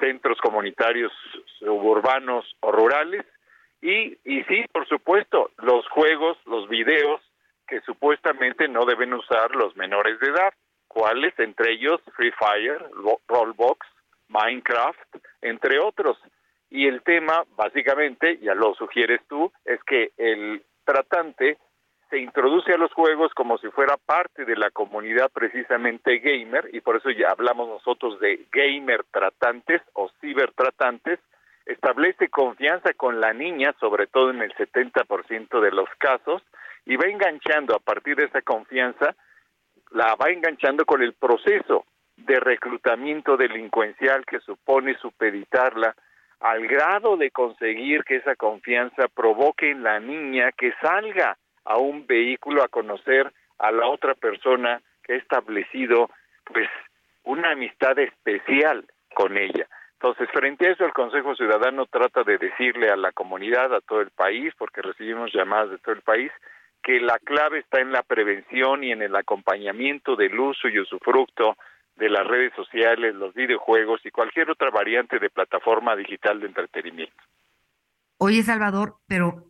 centros 0.00 0.36
comunitarios 0.40 1.12
suburbanos 1.60 2.44
o 2.60 2.72
rurales. 2.72 3.24
Y, 3.80 4.18
y 4.24 4.42
sí, 4.48 4.64
por 4.72 4.86
supuesto, 4.88 5.52
los 5.58 5.88
juegos, 5.88 6.36
los 6.44 6.68
videos 6.68 7.20
que 7.68 7.80
supuestamente 7.82 8.66
no 8.66 8.84
deben 8.84 9.14
usar 9.14 9.54
los 9.54 9.76
menores 9.76 10.18
de 10.18 10.26
edad. 10.26 10.52
¿Cuáles? 10.88 11.38
Entre 11.38 11.74
ellos 11.74 12.00
Free 12.16 12.32
Fire, 12.32 12.84
Rollbox, 13.28 13.86
Minecraft, 14.28 15.16
entre 15.40 15.78
otros. 15.78 16.18
Y 16.68 16.88
el 16.88 17.02
tema, 17.02 17.44
básicamente, 17.56 18.38
ya 18.38 18.54
lo 18.54 18.74
sugieres 18.74 19.20
tú, 19.28 19.52
es 19.64 19.80
que 19.84 20.10
el 20.16 20.64
tratante 20.84 21.58
se 22.10 22.18
introduce 22.18 22.72
a 22.72 22.78
los 22.78 22.92
juegos 22.92 23.32
como 23.34 23.58
si 23.58 23.68
fuera 23.70 23.96
parte 23.96 24.44
de 24.44 24.56
la 24.56 24.70
comunidad 24.70 25.30
precisamente 25.32 26.18
gamer, 26.18 26.68
y 26.72 26.80
por 26.80 26.96
eso 26.96 27.10
ya 27.10 27.30
hablamos 27.30 27.68
nosotros 27.68 28.20
de 28.20 28.46
gamer 28.52 29.04
tratantes 29.10 29.82
o 29.94 30.08
cibertratantes, 30.20 31.18
establece 31.66 32.28
confianza 32.28 32.92
con 32.94 33.20
la 33.20 33.32
niña, 33.32 33.74
sobre 33.80 34.06
todo 34.06 34.30
en 34.30 34.40
el 34.40 34.54
70% 34.54 35.60
de 35.60 35.72
los 35.72 35.88
casos, 35.98 36.42
y 36.84 36.96
va 36.96 37.08
enganchando 37.08 37.74
a 37.74 37.80
partir 37.80 38.16
de 38.16 38.24
esa 38.24 38.42
confianza, 38.42 39.16
la 39.90 40.14
va 40.14 40.30
enganchando 40.30 40.84
con 40.84 41.02
el 41.02 41.14
proceso 41.14 41.84
de 42.16 42.38
reclutamiento 42.38 43.36
delincuencial 43.36 44.24
que 44.24 44.38
supone 44.40 44.96
supeditarla 44.98 45.94
al 46.38 46.66
grado 46.68 47.16
de 47.16 47.30
conseguir 47.30 48.04
que 48.04 48.16
esa 48.16 48.36
confianza 48.36 49.08
provoque 49.08 49.70
en 49.70 49.82
la 49.82 49.98
niña 49.98 50.52
que 50.52 50.72
salga 50.80 51.36
a 51.66 51.76
un 51.76 52.06
vehículo 52.06 52.62
a 52.62 52.68
conocer 52.68 53.32
a 53.58 53.70
la 53.70 53.86
otra 53.86 54.14
persona 54.14 54.80
que 55.02 55.14
ha 55.14 55.16
establecido 55.16 56.10
pues 56.44 56.68
una 57.24 57.52
amistad 57.52 57.98
especial 57.98 58.84
con 59.14 59.36
ella. 59.36 59.66
Entonces, 59.94 60.28
frente 60.32 60.68
a 60.68 60.72
eso, 60.72 60.84
el 60.84 60.92
Consejo 60.92 61.34
Ciudadano 61.34 61.86
trata 61.86 62.22
de 62.22 62.38
decirle 62.38 62.90
a 62.90 62.96
la 62.96 63.12
comunidad, 63.12 63.74
a 63.74 63.80
todo 63.80 64.00
el 64.02 64.10
país, 64.10 64.52
porque 64.58 64.82
recibimos 64.82 65.32
llamadas 65.32 65.70
de 65.70 65.78
todo 65.78 65.94
el 65.94 66.02
país, 66.02 66.30
que 66.82 67.00
la 67.00 67.18
clave 67.18 67.60
está 67.60 67.80
en 67.80 67.92
la 67.92 68.02
prevención 68.02 68.84
y 68.84 68.92
en 68.92 69.02
el 69.02 69.16
acompañamiento 69.16 70.14
del 70.14 70.38
uso 70.38 70.68
y 70.68 70.78
usufructo 70.78 71.56
de 71.96 72.10
las 72.10 72.26
redes 72.26 72.52
sociales, 72.54 73.14
los 73.14 73.34
videojuegos 73.34 74.04
y 74.04 74.10
cualquier 74.10 74.50
otra 74.50 74.70
variante 74.70 75.18
de 75.18 75.30
plataforma 75.30 75.96
digital 75.96 76.40
de 76.40 76.46
entretenimiento. 76.46 77.16
Oye, 78.18 78.42
Salvador, 78.42 78.96
pero 79.08 79.44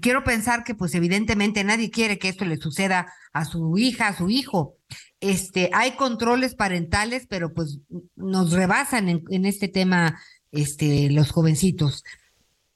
quiero 0.00 0.24
pensar 0.24 0.64
que 0.64 0.74
pues 0.74 0.94
evidentemente 0.94 1.64
nadie 1.64 1.90
quiere 1.90 2.18
que 2.18 2.28
esto 2.28 2.44
le 2.44 2.56
suceda 2.56 3.12
a 3.32 3.44
su 3.44 3.76
hija, 3.76 4.08
a 4.08 4.16
su 4.16 4.30
hijo. 4.30 4.76
Este, 5.20 5.70
hay 5.72 5.92
controles 5.92 6.54
parentales, 6.54 7.26
pero 7.28 7.52
pues 7.52 7.80
nos 8.16 8.52
rebasan 8.52 9.08
en, 9.08 9.44
este 9.46 9.68
tema 9.68 10.18
este 10.52 11.10
los 11.10 11.30
jovencitos. 11.30 12.04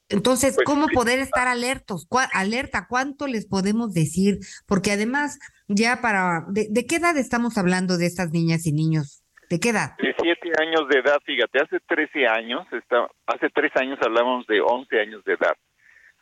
Entonces, 0.08 0.54
pues 0.54 0.64
¿cómo 0.64 0.88
poder 0.88 1.18
estar 1.18 1.48
alertos? 1.48 2.08
alerta, 2.32 2.86
¿cuánto 2.88 3.26
les 3.26 3.46
podemos 3.46 3.92
decir? 3.92 4.38
Porque 4.66 4.92
además, 4.92 5.38
ya 5.68 6.00
para, 6.00 6.46
¿de, 6.48 6.86
qué 6.86 6.96
edad 6.96 7.16
estamos 7.18 7.58
hablando 7.58 7.98
de 7.98 8.06
estas 8.06 8.30
niñas 8.30 8.66
y 8.66 8.72
niños? 8.72 9.22
¿De 9.50 9.60
qué 9.60 9.70
edad? 9.70 9.96
De 9.98 10.14
siete 10.20 10.50
años 10.60 10.88
de 10.88 11.00
edad, 11.00 11.18
fíjate, 11.24 11.58
hace 11.62 11.80
13 11.80 12.26
años, 12.26 12.66
está, 12.72 13.08
hace 13.26 13.48
tres 13.50 13.72
años 13.76 13.98
hablábamos 14.02 14.46
de 14.46 14.60
11 14.60 15.00
años 15.00 15.24
de 15.24 15.34
edad. 15.34 15.56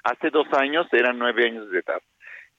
Hace 0.06 0.30
dos 0.30 0.46
años 0.52 0.86
eran 0.92 1.18
nueve 1.18 1.46
años 1.46 1.68
de 1.68 1.80
edad. 1.80 2.00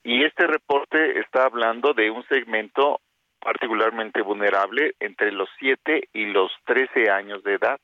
Y 0.03 0.25
este 0.25 0.47
reporte 0.47 1.17
está 1.21 1.45
hablando 1.45 1.93
de 1.93 2.11
un 2.11 2.27
segmento 2.27 2.99
particularmente 3.39 4.21
vulnerable 4.21 4.95
entre 4.99 5.31
los 5.31 5.47
7 5.57 6.09
y 6.11 6.25
los 6.25 6.51
13 6.65 7.09
años 7.09 7.41
de 7.43 7.53
edad. 7.53 7.79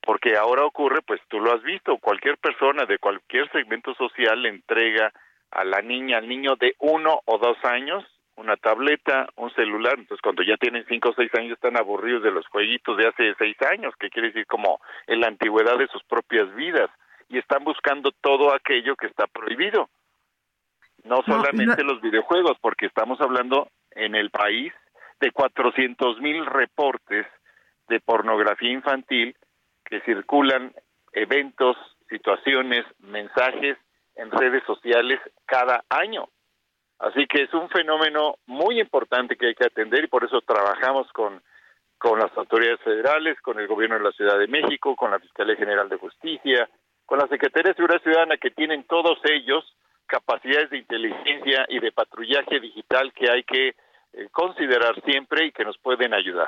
Porque 0.00 0.38
ahora 0.38 0.64
ocurre, 0.64 1.02
pues 1.06 1.20
tú 1.28 1.40
lo 1.40 1.52
has 1.52 1.62
visto, 1.62 1.98
cualquier 1.98 2.38
persona 2.38 2.86
de 2.86 2.96
cualquier 2.96 3.52
segmento 3.52 3.94
social 3.96 4.40
le 4.40 4.48
entrega 4.48 5.12
a 5.50 5.62
la 5.64 5.82
niña, 5.82 6.16
al 6.16 6.26
niño 6.26 6.56
de 6.56 6.74
uno 6.78 7.20
o 7.26 7.36
dos 7.36 7.58
años, 7.64 8.02
una 8.36 8.56
tableta, 8.56 9.28
un 9.36 9.52
celular, 9.54 9.96
entonces 9.98 10.22
cuando 10.22 10.42
ya 10.42 10.56
tienen 10.56 10.86
cinco 10.88 11.10
o 11.10 11.14
seis 11.14 11.30
años 11.34 11.52
están 11.52 11.76
aburridos 11.76 12.22
de 12.22 12.30
los 12.30 12.46
jueguitos 12.46 12.96
de 12.96 13.08
hace 13.08 13.34
seis 13.36 13.60
años, 13.60 13.92
que 14.00 14.08
quiere 14.08 14.28
decir 14.28 14.46
como 14.46 14.80
en 15.06 15.20
la 15.20 15.26
antigüedad 15.26 15.76
de 15.76 15.88
sus 15.88 16.02
propias 16.04 16.52
vidas 16.54 16.88
y 17.34 17.38
están 17.38 17.64
buscando 17.64 18.12
todo 18.20 18.54
aquello 18.54 18.94
que 18.94 19.06
está 19.08 19.26
prohibido. 19.26 19.90
No 21.02 21.20
solamente 21.26 21.82
los 21.82 22.00
videojuegos, 22.00 22.56
porque 22.60 22.86
estamos 22.86 23.20
hablando 23.20 23.68
en 23.90 24.14
el 24.14 24.30
país 24.30 24.72
de 25.20 25.32
400 25.32 26.20
mil 26.20 26.46
reportes 26.46 27.26
de 27.88 28.00
pornografía 28.00 28.70
infantil 28.70 29.36
que 29.84 30.00
circulan 30.02 30.72
eventos, 31.12 31.76
situaciones, 32.08 32.86
mensajes 33.00 33.76
en 34.14 34.30
redes 34.30 34.62
sociales 34.64 35.20
cada 35.44 35.84
año. 35.88 36.28
Así 37.00 37.26
que 37.26 37.42
es 37.42 37.52
un 37.52 37.68
fenómeno 37.68 38.36
muy 38.46 38.80
importante 38.80 39.36
que 39.36 39.48
hay 39.48 39.54
que 39.56 39.66
atender 39.66 40.04
y 40.04 40.08
por 40.08 40.24
eso 40.24 40.40
trabajamos 40.40 41.10
con, 41.12 41.42
con 41.98 42.20
las 42.20 42.34
autoridades 42.38 42.80
federales, 42.82 43.40
con 43.40 43.58
el 43.58 43.66
gobierno 43.66 43.98
de 43.98 44.04
la 44.04 44.12
Ciudad 44.12 44.38
de 44.38 44.46
México, 44.46 44.94
con 44.94 45.10
la 45.10 45.18
Fiscalía 45.18 45.56
General 45.56 45.88
de 45.88 45.96
Justicia, 45.96 46.68
con 47.06 47.18
la 47.18 47.28
Secretaría 47.28 47.70
de 47.70 47.76
Seguridad 47.76 48.02
Ciudadana, 48.02 48.36
que 48.36 48.50
tienen 48.50 48.84
todos 48.84 49.18
ellos 49.24 49.64
capacidades 50.06 50.70
de 50.70 50.78
inteligencia 50.78 51.66
y 51.68 51.80
de 51.80 51.92
patrullaje 51.92 52.60
digital 52.60 53.12
que 53.14 53.30
hay 53.30 53.42
que 53.44 53.68
eh, 53.68 54.28
considerar 54.30 55.00
siempre 55.04 55.46
y 55.46 55.52
que 55.52 55.64
nos 55.64 55.78
pueden 55.78 56.14
ayudar. 56.14 56.46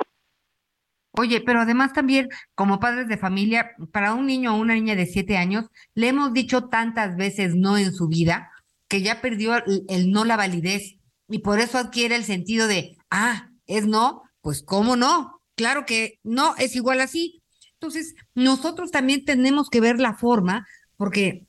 Oye, 1.11 1.41
pero 1.41 1.61
además 1.61 1.93
también 1.93 2.27
como 2.53 2.79
padres 2.79 3.07
de 3.07 3.17
familia, 3.17 3.71
para 3.91 4.13
un 4.13 4.27
niño 4.27 4.53
o 4.53 4.59
una 4.59 4.75
niña 4.75 4.95
de 4.95 5.07
siete 5.07 5.37
años, 5.37 5.65
le 5.95 6.09
hemos 6.09 6.31
dicho 6.31 6.69
tantas 6.69 7.17
veces 7.17 7.55
no 7.55 7.77
en 7.77 7.91
su 7.91 8.07
vida 8.07 8.51
que 8.87 9.01
ya 9.01 9.19
perdió 9.19 9.55
el 9.65 10.11
no 10.11 10.25
la 10.25 10.37
validez 10.37 10.97
y 11.27 11.39
por 11.39 11.59
eso 11.59 11.77
adquiere 11.77 12.15
el 12.15 12.23
sentido 12.23 12.67
de, 12.67 12.95
ah, 13.09 13.49
es 13.65 13.85
no, 13.85 14.21
pues 14.41 14.63
cómo 14.63 14.95
no, 14.95 15.41
claro 15.55 15.85
que 15.85 16.19
no, 16.23 16.55
es 16.57 16.75
igual 16.75 17.01
así, 17.01 17.41
entonces, 17.79 18.15
nosotros 18.33 18.89
también 18.89 19.23
tenemos 19.23 19.69
que 19.69 19.81
ver 19.81 19.99
la 19.99 20.15
forma, 20.15 20.65
porque 20.97 21.43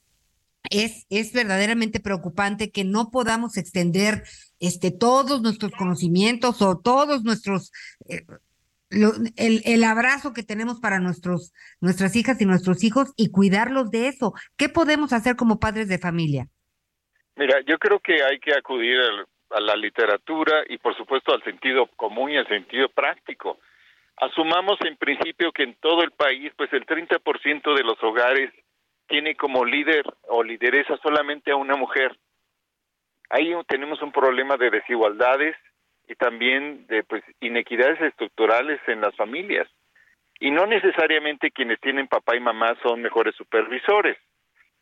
es, 0.71 1.07
es 1.09 1.33
verdaderamente 1.33 2.01
preocupante 2.01 2.71
que 2.71 2.85
no 2.85 3.11
podamos 3.11 3.57
extender 3.57 4.25
este, 4.61 4.91
todos 4.91 5.41
nuestros 5.41 5.73
conocimientos 5.73 6.61
o 6.63 6.79
todos 6.79 7.25
nuestros... 7.25 7.73
Eh, 8.09 8.25
el, 8.91 9.61
el, 9.67 9.85
abrazo 9.85 10.33
que 10.33 10.43
tenemos 10.43 10.81
para 10.81 10.99
nuestros, 10.99 11.53
nuestras 11.81 12.17
hijas 12.17 12.41
y 12.41 12.47
nuestros 12.47 12.83
hijos 12.85 13.13
y 13.17 13.31
cuidarlos 13.31 13.91
de 13.91 14.09
eso. 14.09 14.33
¿Qué 14.57 14.71
podemos 14.71 15.13
hacer 15.13 15.37
como 15.37 15.61
padres 15.61 15.89
de 15.89 15.99
familia? 15.99 16.47
Mira, 17.37 17.61
yo 17.67 17.79
creo 17.79 18.01
que 18.01 18.23
hay 18.23 18.41
que 18.41 18.55
acudir 18.55 18.99
a 19.51 19.61
la 19.61 19.77
literatura 19.77 20.65
y 20.69 20.79
por 20.79 20.97
supuesto 20.97 21.35
al 21.35 21.43
sentido 21.45 21.87
común 21.97 22.31
y 22.31 22.39
al 22.39 22.49
sentido 22.49 22.89
práctico. 22.89 23.59
Asumamos 24.21 24.79
en 24.85 24.97
principio 24.97 25.53
que 25.53 25.63
en 25.63 25.75
todo 25.75 26.03
el 26.03 26.11
país, 26.11 26.53
pues 26.57 26.73
el 26.73 26.85
30% 26.85 27.75
de 27.75 27.85
los 27.85 28.03
hogares 28.03 28.53
tiene 29.07 29.37
como 29.37 29.65
líder 29.65 30.05
o 30.29 30.43
lideresa 30.43 30.97
solamente 30.99 31.53
a 31.53 31.57
una 31.57 31.77
mujer. 31.77 32.17
Ahí 33.31 33.53
tenemos 33.69 34.03
un 34.03 34.11
problema 34.11 34.57
de 34.57 34.71
desigualdades 34.71 35.57
y 36.09 36.15
también 36.15 36.87
de 36.89 37.05
pues 37.05 37.23
inequidades 37.41 38.01
estructurales 38.01 38.81
en 38.89 39.01
las 39.03 39.15
familias. 39.15 39.69
Y 40.41 40.51
no 40.51 40.67
necesariamente 40.67 41.51
quienes 41.51 41.81
tienen 41.81 42.09
papá 42.09 42.37
y 42.37 42.41
mamá 42.41 42.77
son 42.83 43.03
mejores 43.03 43.35
supervisores. 43.37 44.17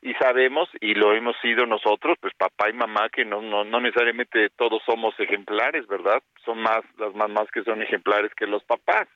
y 0.02 0.12
sabemos 0.14 0.68
y 0.80 0.94
lo 0.94 1.14
hemos 1.14 1.36
sido 1.40 1.66
nosotros, 1.66 2.16
pues 2.20 2.32
papá 2.34 2.68
y 2.70 2.74
mamá 2.74 3.08
que 3.08 3.24
no 3.24 3.40
no 3.40 3.64
no 3.64 3.80
necesariamente 3.80 4.50
todos 4.50 4.82
somos 4.84 5.18
ejemplares, 5.18 5.86
¿verdad? 5.88 6.22
Son 6.44 6.58
más 6.58 6.82
las 6.98 7.14
mamás 7.14 7.50
que 7.50 7.64
son 7.64 7.82
ejemplares 7.82 8.32
que 8.34 8.46
los 8.46 8.62
papás. 8.64 9.08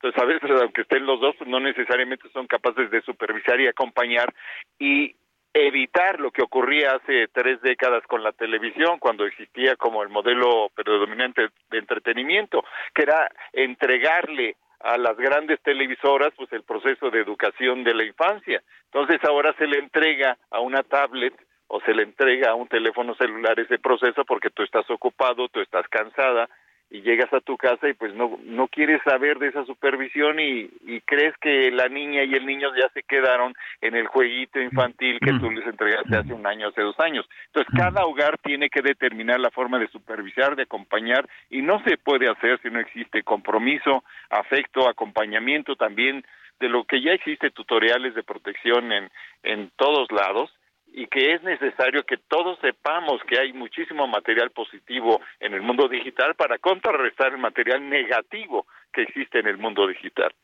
Entonces, 0.00 0.22
a 0.22 0.26
veces, 0.26 0.50
aunque 0.62 0.82
estén 0.82 1.06
los 1.06 1.20
dos, 1.20 1.34
no 1.46 1.58
necesariamente 1.58 2.28
son 2.32 2.46
capaces 2.46 2.90
de 2.90 3.02
supervisar 3.02 3.60
y 3.60 3.66
acompañar 3.66 4.32
y 4.78 5.16
evitar 5.52 6.20
lo 6.20 6.30
que 6.30 6.42
ocurría 6.42 6.92
hace 6.92 7.26
tres 7.28 7.60
décadas 7.62 8.04
con 8.06 8.22
la 8.22 8.32
televisión, 8.32 8.98
cuando 9.00 9.26
existía 9.26 9.74
como 9.74 10.02
el 10.04 10.08
modelo 10.08 10.70
predominante 10.74 11.48
de 11.70 11.78
entretenimiento, 11.78 12.62
que 12.94 13.02
era 13.02 13.28
entregarle 13.52 14.56
a 14.80 14.96
las 14.96 15.16
grandes 15.16 15.60
televisoras 15.62 16.32
pues 16.36 16.52
el 16.52 16.62
proceso 16.62 17.10
de 17.10 17.20
educación 17.20 17.82
de 17.82 17.94
la 17.94 18.04
infancia. 18.04 18.62
Entonces 18.84 19.18
ahora 19.24 19.52
se 19.58 19.66
le 19.66 19.78
entrega 19.78 20.38
a 20.50 20.60
una 20.60 20.84
tablet 20.84 21.34
o 21.66 21.80
se 21.80 21.92
le 21.92 22.04
entrega 22.04 22.50
a 22.50 22.54
un 22.54 22.68
teléfono 22.68 23.14
celular 23.16 23.58
ese 23.58 23.78
proceso 23.78 24.24
porque 24.24 24.50
tú 24.50 24.62
estás 24.62 24.88
ocupado, 24.90 25.48
tú 25.48 25.60
estás 25.60 25.88
cansada, 25.88 26.48
y 26.90 27.02
llegas 27.02 27.32
a 27.34 27.40
tu 27.40 27.56
casa 27.56 27.88
y 27.88 27.92
pues 27.92 28.14
no 28.14 28.38
no 28.44 28.68
quieres 28.68 29.02
saber 29.02 29.38
de 29.38 29.48
esa 29.48 29.64
supervisión 29.66 30.40
y, 30.40 30.70
y 30.86 31.00
crees 31.02 31.36
que 31.38 31.70
la 31.70 31.88
niña 31.88 32.24
y 32.24 32.34
el 32.34 32.46
niño 32.46 32.68
ya 32.74 32.88
se 32.94 33.02
quedaron 33.02 33.54
en 33.80 33.94
el 33.94 34.06
jueguito 34.06 34.60
infantil 34.60 35.18
que 35.20 35.34
tú 35.34 35.50
les 35.50 35.66
entregaste 35.66 36.16
hace 36.16 36.32
un 36.32 36.46
año, 36.46 36.68
hace 36.68 36.80
dos 36.80 36.98
años. 36.98 37.28
Entonces 37.46 37.72
cada 37.76 38.06
hogar 38.06 38.38
tiene 38.38 38.70
que 38.70 38.80
determinar 38.80 39.38
la 39.38 39.50
forma 39.50 39.78
de 39.78 39.88
supervisar, 39.88 40.56
de 40.56 40.62
acompañar 40.62 41.28
y 41.50 41.60
no 41.60 41.82
se 41.84 41.98
puede 41.98 42.30
hacer 42.30 42.58
si 42.62 42.70
no 42.70 42.80
existe 42.80 43.22
compromiso, 43.22 44.02
afecto, 44.30 44.88
acompañamiento 44.88 45.76
también 45.76 46.24
de 46.60 46.68
lo 46.68 46.84
que 46.84 47.02
ya 47.02 47.12
existe 47.12 47.50
tutoriales 47.50 48.14
de 48.14 48.22
protección 48.22 48.92
en 48.92 49.10
en 49.42 49.70
todos 49.76 50.10
lados 50.10 50.50
y 50.98 51.06
que 51.06 51.32
es 51.32 51.42
necesario 51.44 52.04
que 52.04 52.16
todos 52.28 52.58
sepamos 52.60 53.20
que 53.28 53.38
hay 53.38 53.52
muchísimo 53.52 54.08
material 54.08 54.50
positivo 54.50 55.20
en 55.38 55.54
el 55.54 55.62
mundo 55.62 55.88
digital 55.88 56.34
para 56.34 56.58
contrarrestar 56.58 57.32
el 57.32 57.38
material 57.38 57.88
negativo 57.88 58.66
que 58.92 59.02
existe 59.02 59.38
en 59.38 59.46
el 59.46 59.58
mundo 59.58 59.86
digital. 59.86 60.34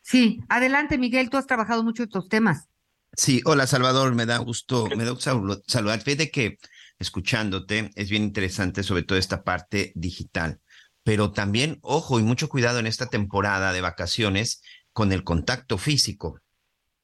Sí, 0.00 0.40
adelante 0.48 0.98
Miguel, 0.98 1.30
tú 1.30 1.36
has 1.36 1.46
trabajado 1.46 1.84
mucho 1.84 2.02
estos 2.02 2.28
temas. 2.28 2.68
Sí, 3.12 3.40
hola 3.44 3.68
Salvador, 3.68 4.16
me 4.16 4.26
da 4.26 4.38
gusto, 4.38 4.88
me 4.96 5.04
da 5.04 5.12
gusto 5.12 5.62
saludar. 5.68 6.00
Fíjate 6.00 6.32
que 6.32 6.56
escuchándote 6.98 7.90
es 7.94 8.10
bien 8.10 8.24
interesante 8.24 8.82
sobre 8.82 9.04
todo 9.04 9.16
esta 9.16 9.44
parte 9.44 9.92
digital, 9.94 10.58
pero 11.04 11.30
también, 11.30 11.78
ojo 11.82 12.18
y 12.18 12.24
mucho 12.24 12.48
cuidado 12.48 12.80
en 12.80 12.88
esta 12.88 13.06
temporada 13.10 13.72
de 13.72 13.80
vacaciones 13.80 14.60
con 14.92 15.12
el 15.12 15.22
contacto 15.22 15.78
físico. 15.78 16.40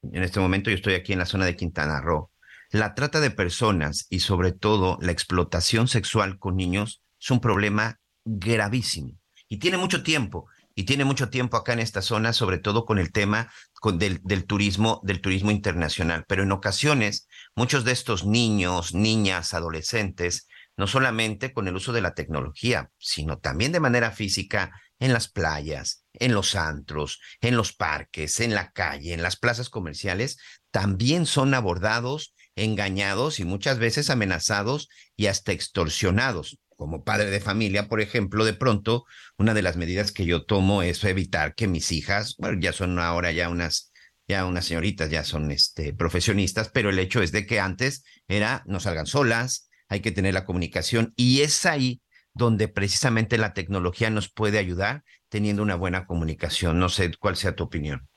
En 0.03 0.25
este 0.25 0.41
momento 0.41 0.71
yo 0.71 0.77
estoy 0.77 0.95
aquí 0.95 1.13
en 1.13 1.21
la 1.21 1.27
zona 1.27 1.45
de 1.45 1.55
Quintana 1.55 2.01
Roo 2.01 2.33
la 2.71 2.95
trata 2.95 3.21
de 3.21 3.31
personas 3.31 4.07
y 4.11 4.21
sobre 4.21 4.53
todo 4.53 4.99
la 5.01 5.13
explotación 5.13 5.89
sexual 5.89 6.39
con 6.39 6.57
niños 6.57 7.03
es 7.21 7.31
un 7.31 7.41
problema 7.41 7.99
gravísimo 8.25 9.19
y 9.49 9.59
tiene 9.59 9.79
mucho 9.79 10.03
tiempo 10.03 10.47
y 10.75 10.85
tiene 10.85 11.05
mucho 11.05 11.29
tiempo 11.29 11.57
acá 11.57 11.73
en 11.73 11.81
esta 11.81 12.03
zona, 12.03 12.33
sobre 12.33 12.59
todo 12.59 12.85
con 12.85 13.01
el 13.01 13.11
tema 13.11 13.51
del, 13.95 14.21
del, 14.23 14.45
turismo, 14.45 15.01
del 15.03 15.21
turismo 15.21 15.51
internacional. 15.51 16.25
Pero 16.29 16.45
en 16.45 16.53
ocasiones, 16.53 17.27
muchos 17.57 17.85
de 17.85 17.91
estos 17.91 18.25
niños, 18.25 18.95
niñas, 18.95 19.55
adolescentes, 19.55 20.47
no 20.77 20.87
solamente 20.87 21.53
con 21.53 21.67
el 21.67 21.75
uso 21.75 21.93
de 21.93 22.01
la 22.01 22.15
tecnología, 22.15 22.93
sino 22.97 23.39
también 23.39 23.73
de 23.73 23.81
manera 23.81 24.13
física 24.13 24.71
en 25.01 25.13
las 25.13 25.27
playas, 25.27 26.05
en 26.13 26.33
los 26.33 26.55
antros, 26.55 27.21
en 27.41 27.57
los 27.57 27.73
parques, 27.73 28.39
en 28.39 28.55
la 28.55 28.71
calle, 28.71 29.15
en 29.15 29.23
las 29.23 29.37
plazas 29.37 29.71
comerciales, 29.71 30.39
también 30.71 31.27
son 31.27 31.55
abordados 31.55 32.35
engañados 32.65 33.41
y 33.41 33.45
muchas 33.45 33.79
veces 33.79 34.11
amenazados 34.11 34.89
y 35.17 35.27
hasta 35.27 35.53
extorsionados. 35.53 36.59
Como 36.77 37.03
padre 37.03 37.31
de 37.31 37.41
familia, 37.41 37.89
por 37.89 38.01
ejemplo, 38.01 38.45
de 38.45 38.55
pronto, 38.55 39.05
una 39.37 39.55
de 39.55 39.63
las 39.63 39.77
medidas 39.77 40.13
que 40.13 40.27
yo 40.27 40.45
tomo 40.45 40.83
es 40.83 41.03
evitar 41.05 41.55
que 41.55 41.67
mis 41.67 41.91
hijas, 41.91 42.37
bueno, 42.39 42.61
ya 42.61 42.73
son 42.73 42.99
ahora 42.99 43.33
ya 43.33 43.49
unas, 43.49 43.93
ya 44.29 44.45
unas 44.45 44.67
señoritas, 44.67 45.11
ya 45.11 45.25
son 45.25 45.51
este, 45.51 45.93
profesionistas, 45.93 46.69
pero 46.69 46.91
el 46.91 46.99
hecho 46.99 47.21
es 47.21 47.33
de 47.33 47.47
que 47.47 47.59
antes 47.59 48.05
era 48.29 48.63
no 48.67 48.79
salgan 48.79 49.07
solas, 49.07 49.69
hay 49.89 50.01
que 50.01 50.13
tener 50.13 50.35
la 50.35 50.45
comunicación 50.45 51.13
y 51.17 51.41
es 51.41 51.67
ahí 51.67 52.01
donde 52.35 52.69
precisamente 52.69 53.39
la 53.39 53.55
tecnología 53.55 54.11
nos 54.11 54.31
puede 54.31 54.59
ayudar 54.59 55.03
teniendo 55.29 55.63
una 55.63 55.75
buena 55.75 56.07
comunicación. 56.07 56.79
No 56.79 56.89
sé 56.89 57.11
cuál 57.19 57.37
sea 57.37 57.57
tu 57.57 57.65
opinión. 57.65 58.09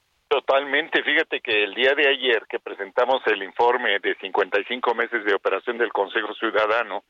Totalmente. 0.46 1.04
Fíjate 1.04 1.40
que 1.40 1.64
el 1.64 1.76
día 1.76 1.94
de 1.94 2.08
ayer 2.08 2.48
que 2.50 2.60
presentamos 2.60 3.22
el 3.28 3.44
informe 3.44 4.00
de 4.00 4.16
55 4.16 4.96
meses 4.96 5.24
de 5.24 5.36
operación 5.36 5.78
del 5.78 5.94
Consejo 5.94 6.34
Ciudadano 6.34 7.04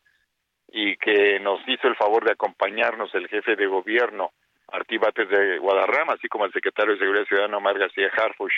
y 0.68 0.98
que 0.98 1.40
nos 1.40 1.62
hizo 1.68 1.88
el 1.88 1.96
favor 1.96 2.26
de 2.26 2.34
acompañarnos 2.34 3.14
el 3.16 3.30
jefe 3.30 3.56
de 3.56 3.68
gobierno 3.68 4.32
Artibates 4.68 5.30
de 5.30 5.58
Guadarrama, 5.60 6.14
así 6.14 6.28
como 6.28 6.46
el 6.46 6.52
secretario 6.52 6.94
de 6.94 7.00
Seguridad 7.00 7.26
Ciudadana 7.26 7.58
Omar 7.58 7.80
García 7.80 8.12
Harfush 8.16 8.54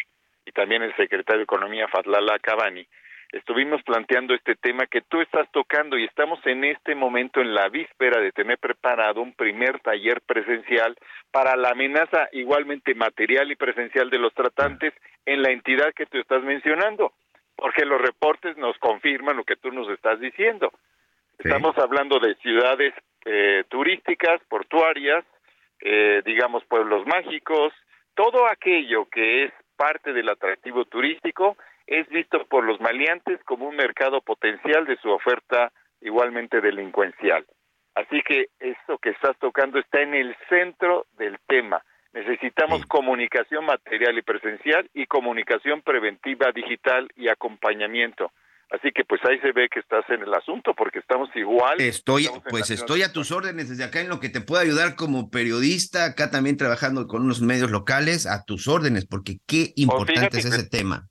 y 0.46 0.52
también 0.52 0.82
el 0.82 0.96
secretario 0.96 1.40
de 1.40 1.44
Economía 1.44 1.88
Fatlala 1.88 2.40
Cabani, 2.40 2.86
estuvimos 3.34 3.82
planteando 3.84 4.34
este 4.36 4.56
tema 4.56 4.86
que 4.86 5.02
tú 5.02 5.20
estás 5.20 5.50
tocando 5.52 5.98
y 5.98 6.06
estamos 6.06 6.40
en 6.46 6.64
este 6.64 6.94
momento 6.94 7.42
en 7.42 7.54
la 7.54 7.68
víspera 7.68 8.22
de 8.22 8.32
tener 8.32 8.60
preparado 8.60 9.22
un 9.22 9.34
primer 9.34 9.80
taller 9.80 10.22
presencial 10.22 10.96
para 11.32 11.56
la 11.56 11.70
amenaza 11.70 12.30
igualmente 12.32 12.94
material 12.94 13.52
y 13.52 13.56
presencial 13.56 14.10
de 14.10 14.20
los 14.20 14.34
tratantes 14.34 14.94
en 15.26 15.42
la 15.42 15.52
entidad 15.52 15.94
que 15.96 16.06
tú 16.06 16.20
estás 16.20 16.44
mencionando, 16.44 17.14
porque 17.56 17.86
los 17.86 18.00
reportes 18.00 18.56
nos 18.58 18.78
confirman 18.78 19.38
lo 19.38 19.44
que 19.44 19.56
tú 19.56 19.72
nos 19.72 19.90
estás 19.90 20.20
diciendo. 20.20 20.72
Estamos 21.40 21.76
hablando 21.80 22.20
de 22.20 22.36
ciudades 22.36 22.94
eh, 23.26 23.64
turísticas, 23.68 24.42
portuarias, 24.48 25.26
eh, 25.82 26.22
digamos 26.24 26.64
pueblos 26.66 27.06
mágicos, 27.08 27.74
todo 28.14 28.48
aquello 28.48 29.06
que 29.10 29.46
es 29.46 29.54
parte 29.76 30.14
del 30.14 30.30
atractivo 30.30 30.86
turístico 30.86 31.58
es 31.88 32.08
visto 32.10 32.46
por 32.46 32.64
los 32.64 32.80
maleantes 32.80 33.40
como 33.46 33.68
un 33.68 33.76
mercado 33.76 34.22
potencial 34.22 34.86
de 34.86 34.98
su 34.98 35.10
oferta 35.10 35.72
igualmente 36.02 36.62
delincuencial. 36.62 37.46
Así 37.96 38.22
que 38.28 38.48
eso 38.60 38.98
que 39.02 39.12
estás 39.12 39.38
tocando 39.40 39.80
está 39.80 40.02
en 40.02 40.14
el 40.16 40.36
centro 40.50 41.06
del 41.18 41.38
tema. 41.48 41.84
Necesitamos 42.14 42.86
comunicación 42.86 43.66
material 43.66 44.18
y 44.18 44.22
presencial 44.22 44.90
y 44.94 45.06
comunicación 45.06 45.82
preventiva 45.82 46.52
digital 46.54 47.10
y 47.16 47.28
acompañamiento. 47.28 48.32
Así 48.70 48.92
que 48.92 49.04
pues 49.04 49.22
ahí 49.26 49.38
se 49.40 49.52
ve 49.52 49.70
que 49.70 49.80
estás 49.80 50.04
en 50.10 50.24
el 50.24 50.34
asunto 50.34 50.74
porque 50.74 51.00
estamos 51.00 51.30
igual. 51.36 51.80
Estoy, 51.80 52.28
pues 52.50 52.72
estoy 52.72 53.04
a 53.04 53.12
tus 53.12 53.32
órdenes 53.32 53.70
desde 53.70 53.84
acá 53.84 54.02
en 54.02 54.10
lo 54.10 54.20
que 54.20 54.30
te 54.30 54.42
pueda 54.42 54.64
ayudar 54.64 54.96
como 54.96 55.30
periodista, 55.30 56.06
acá 56.06 56.32
también 56.32 56.58
trabajando 56.58 57.08
con 57.08 57.24
unos 57.24 57.42
medios 57.42 57.70
locales, 57.70 58.26
a 58.26 58.44
tus 58.46 58.68
órdenes, 58.68 59.06
porque 59.06 59.38
qué 59.46 59.66
pues, 59.66 59.78
importante 59.78 60.40
es 60.40 60.46
ese 60.46 60.68
tema 60.68 61.08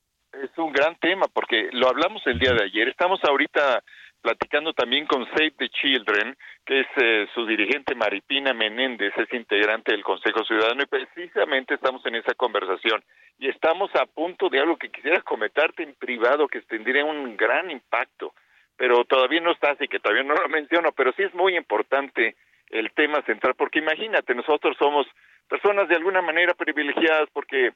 es 0.53 0.59
un 0.59 0.73
gran 0.73 0.97
tema 0.97 1.27
porque 1.33 1.71
lo 1.73 1.89
hablamos 1.89 2.23
el 2.27 2.39
día 2.39 2.53
de 2.53 2.65
ayer. 2.65 2.89
Estamos 2.89 3.21
ahorita 3.25 3.83
platicando 4.21 4.73
también 4.73 5.07
con 5.07 5.27
Save 5.27 5.53
the 5.59 5.69
Children, 5.71 6.37
que 6.65 6.81
es 6.81 6.87
eh, 6.97 7.27
su 7.35 7.45
dirigente 7.47 7.95
Maripina 7.95 8.53
Menéndez, 8.53 9.13
es 9.17 9.33
integrante 9.33 9.93
del 9.93 10.05
Consejo 10.05 10.45
Ciudadano 10.45 10.83
y 10.83 10.87
precisamente 10.87 11.75
estamos 11.75 12.05
en 12.07 12.17
esa 12.17 12.35
conversación 12.35 13.03
y 13.39 13.49
estamos 13.49 13.91
a 13.97 14.07
punto 14.07 14.49
de 14.49 14.61
algo 14.61 14.77
que 14.77 14.91
quisiera 14.91 15.21
comentarte 15.23 15.83
en 15.83 15.95
privado 15.95 16.47
que 16.47 16.61
tendría 16.61 17.05
un 17.05 17.37
gran 17.37 17.71
impacto, 17.71 18.33
pero 18.77 19.05
todavía 19.05 19.41
no 19.41 19.53
está 19.53 19.73
así 19.73 19.89
que 19.89 19.99
todavía 19.99 20.23
no 20.23 20.35
lo 20.35 20.49
menciono, 20.49 20.93
pero 20.93 21.13
sí 21.15 21.23
es 21.23 21.35
muy 21.35 21.57
importante 21.57 22.37
el 22.69 22.93
tema 22.93 23.23
central 23.23 23.55
porque 23.57 23.81
imagínate, 23.81 24.35
nosotros 24.35 24.77
somos 24.79 25.07
personas 25.49 25.89
de 25.89 25.97
alguna 25.97 26.23
manera 26.23 26.55
privilegiadas 26.55 27.29
porque 27.33 27.73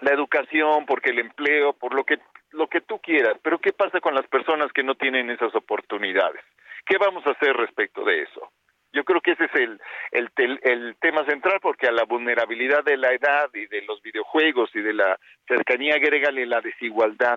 la 0.00 0.12
educación, 0.12 0.86
porque 0.86 1.10
el 1.10 1.18
empleo, 1.18 1.72
por 1.72 1.94
lo 1.94 2.04
que 2.04 2.18
lo 2.52 2.68
que 2.68 2.80
tú 2.80 2.98
quieras, 3.00 3.36
pero 3.42 3.58
¿qué 3.58 3.72
pasa 3.72 4.00
con 4.00 4.14
las 4.14 4.26
personas 4.26 4.72
que 4.72 4.82
no 4.82 4.94
tienen 4.94 5.30
esas 5.30 5.54
oportunidades? 5.54 6.42
¿Qué 6.86 6.96
vamos 6.98 7.26
a 7.26 7.32
hacer 7.32 7.54
respecto 7.54 8.04
de 8.04 8.22
eso? 8.22 8.50
Yo 8.92 9.04
creo 9.04 9.20
que 9.20 9.32
ese 9.32 9.44
es 9.44 9.54
el, 9.54 9.80
el, 10.12 10.60
el, 10.62 10.96
tema 10.96 11.26
central 11.26 11.58
porque 11.60 11.86
a 11.86 11.92
la 11.92 12.04
vulnerabilidad 12.04 12.82
de 12.84 12.96
la 12.96 13.12
edad 13.12 13.50
y 13.52 13.66
de 13.66 13.82
los 13.82 14.00
videojuegos 14.00 14.70
y 14.74 14.80
de 14.80 14.94
la 14.94 15.18
cercanía 15.46 15.96
agrégale 15.96 16.46
la 16.46 16.62
desigualdad 16.62 17.36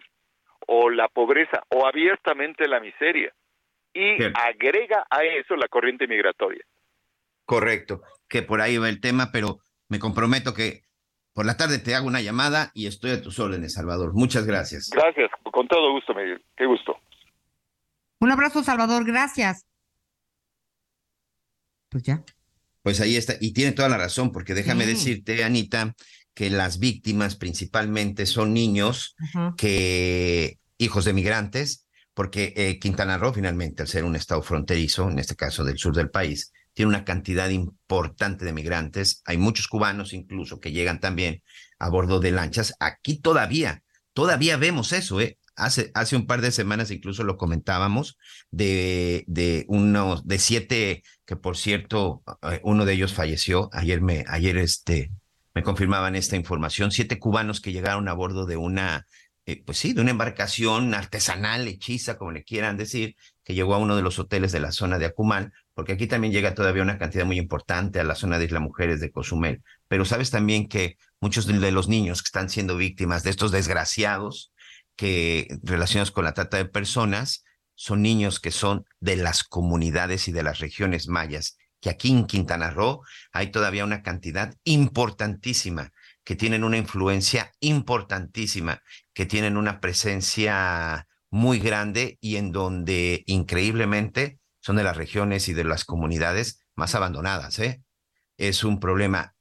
o 0.67 0.89
la 0.89 1.09
pobreza 1.09 1.63
o 1.69 1.85
abiertamente 1.85 2.69
la 2.69 2.79
miseria 2.79 3.33
y 3.93 4.23
agrega 4.23 5.05
a 5.09 5.25
eso 5.25 5.57
la 5.57 5.67
corriente 5.67 6.07
migratoria. 6.07 6.63
Correcto, 7.45 8.01
que 8.29 8.43
por 8.43 8.61
ahí 8.61 8.77
va 8.77 8.87
el 8.87 9.01
tema, 9.01 9.29
pero 9.33 9.57
me 9.89 9.99
comprometo 9.99 10.53
que 10.53 10.83
por 11.33 11.45
la 11.45 11.57
tarde 11.57 11.79
te 11.79 11.95
hago 11.95 12.07
una 12.07 12.21
llamada 12.21 12.71
y 12.73 12.87
estoy 12.87 13.11
a 13.11 13.21
tus 13.21 13.39
órdenes, 13.39 13.73
Salvador. 13.73 14.13
Muchas 14.13 14.45
gracias. 14.45 14.89
Gracias, 14.89 15.29
con 15.51 15.67
todo 15.67 15.91
gusto, 15.91 16.13
Miguel. 16.13 16.43
Qué 16.55 16.65
gusto. 16.65 16.97
Un 18.19 18.31
abrazo, 18.31 18.63
Salvador. 18.63 19.05
Gracias. 19.05 19.65
Pues 21.89 22.03
ya. 22.03 22.23
Pues 22.83 22.99
ahí 23.01 23.15
está. 23.15 23.35
Y 23.39 23.53
tiene 23.53 23.71
toda 23.71 23.89
la 23.89 23.97
razón, 23.97 24.31
porque 24.31 24.53
déjame 24.53 24.85
decirte, 24.85 25.43
Anita, 25.43 25.93
que 26.33 26.49
las 26.49 26.79
víctimas 26.79 27.35
principalmente 27.35 28.25
son 28.25 28.53
niños 28.53 29.15
que 29.57 30.59
hijos 30.77 31.05
de 31.05 31.13
migrantes, 31.13 31.87
porque 32.13 32.53
eh, 32.55 32.79
Quintana 32.79 33.17
Roo 33.17 33.33
finalmente, 33.33 33.83
al 33.83 33.87
ser 33.87 34.03
un 34.03 34.15
estado 34.15 34.41
fronterizo, 34.41 35.09
en 35.09 35.19
este 35.19 35.35
caso 35.35 35.63
del 35.63 35.77
sur 35.77 35.95
del 35.95 36.09
país, 36.09 36.51
tiene 36.73 36.89
una 36.89 37.05
cantidad 37.05 37.49
importante 37.49 38.45
de 38.45 38.53
migrantes. 38.53 39.21
Hay 39.25 39.37
muchos 39.37 39.67
cubanos 39.67 40.13
incluso 40.13 40.59
que 40.59 40.71
llegan 40.71 40.99
también 40.99 41.43
a 41.79 41.89
bordo 41.89 42.19
de 42.19 42.31
lanchas. 42.31 42.75
Aquí 42.79 43.19
todavía, 43.19 43.83
todavía 44.13 44.57
vemos 44.57 44.93
eso, 44.93 45.19
¿eh? 45.19 45.37
Hace, 45.55 45.91
hace 45.93 46.15
un 46.15 46.25
par 46.27 46.41
de 46.41 46.51
semanas 46.51 46.91
incluso 46.91 47.23
lo 47.23 47.37
comentábamos, 47.37 48.17
de, 48.51 49.25
de 49.27 49.65
unos, 49.67 50.25
de 50.25 50.39
siete, 50.39 51.03
que 51.25 51.35
por 51.35 51.57
cierto, 51.57 52.23
eh, 52.49 52.61
uno 52.63 52.85
de 52.85 52.93
ellos 52.93 53.13
falleció. 53.13 53.69
Ayer 53.73 54.01
me, 54.01 54.23
ayer 54.27 54.57
este, 54.57 55.11
me 55.53 55.61
confirmaban 55.61 56.15
esta 56.15 56.37
información. 56.37 56.91
Siete 56.91 57.19
cubanos 57.19 57.59
que 57.59 57.73
llegaron 57.73 58.07
a 58.07 58.13
bordo 58.13 58.45
de 58.45 58.55
una, 58.55 59.05
eh, 59.45 59.61
pues 59.63 59.77
sí, 59.77 59.93
de 59.93 60.01
una 60.01 60.11
embarcación 60.11 60.93
artesanal, 60.93 61.67
hechiza, 61.67 62.17
como 62.17 62.31
le 62.31 62.43
quieran 62.43 62.77
decir, 62.77 63.15
que 63.43 63.53
llegó 63.53 63.75
a 63.75 63.79
uno 63.79 63.95
de 63.95 64.01
los 64.03 64.19
hoteles 64.19 64.53
de 64.53 64.61
la 64.61 64.71
zona 64.71 64.99
de 64.99 65.05
Acumal, 65.05 65.51
porque 65.73 65.93
aquí 65.93 66.07
también 66.07 66.33
llega 66.33 66.53
todavía 66.53 66.83
una 66.83 66.97
cantidad 66.97 67.25
muy 67.25 67.37
importante 67.37 67.99
a 67.99 68.03
la 68.03 68.15
zona 68.15 68.37
de 68.37 68.45
Isla 68.45 68.59
Mujeres 68.59 68.99
de 68.99 69.11
Cozumel. 69.11 69.61
Pero 69.87 70.05
sabes 70.05 70.29
también 70.29 70.67
que 70.67 70.97
muchos 71.19 71.45
de 71.45 71.71
los 71.71 71.87
niños 71.87 72.21
que 72.21 72.27
están 72.27 72.49
siendo 72.49 72.77
víctimas 72.77 73.23
de 73.23 73.29
estos 73.29 73.51
desgraciados 73.51 74.51
que 74.95 75.47
relacionados 75.63 76.11
con 76.11 76.25
la 76.25 76.33
trata 76.33 76.57
de 76.57 76.65
personas 76.65 77.43
son 77.75 78.01
niños 78.01 78.39
que 78.39 78.51
son 78.51 78.85
de 78.99 79.15
las 79.15 79.43
comunidades 79.43 80.27
y 80.27 80.31
de 80.31 80.43
las 80.43 80.59
regiones 80.59 81.07
mayas, 81.07 81.57
que 81.79 81.89
aquí 81.89 82.11
en 82.11 82.25
Quintana 82.25 82.69
Roo 82.69 83.01
hay 83.31 83.49
todavía 83.49 83.85
una 83.85 84.03
cantidad 84.03 84.53
importantísima 84.63 85.91
que 86.23 86.35
tienen 86.35 86.63
una 86.63 86.77
influencia 86.77 87.51
importantísima, 87.59 88.81
que 89.13 89.25
tienen 89.25 89.57
una 89.57 89.79
presencia 89.79 91.07
muy 91.31 91.59
grande 91.59 92.17
y 92.21 92.35
en 92.35 92.51
donde 92.51 93.23
increíblemente 93.25 94.40
son 94.61 94.77
de 94.77 94.83
las 94.83 94.95
regiones 94.95 95.49
y 95.49 95.53
de 95.53 95.65
las 95.65 95.83
comunidades 95.85 96.63
más 96.75 96.95
abandonadas, 96.95 97.59
¿eh? 97.59 97.83
Es 98.37 98.63
un 98.63 98.79
problema, 98.79 99.35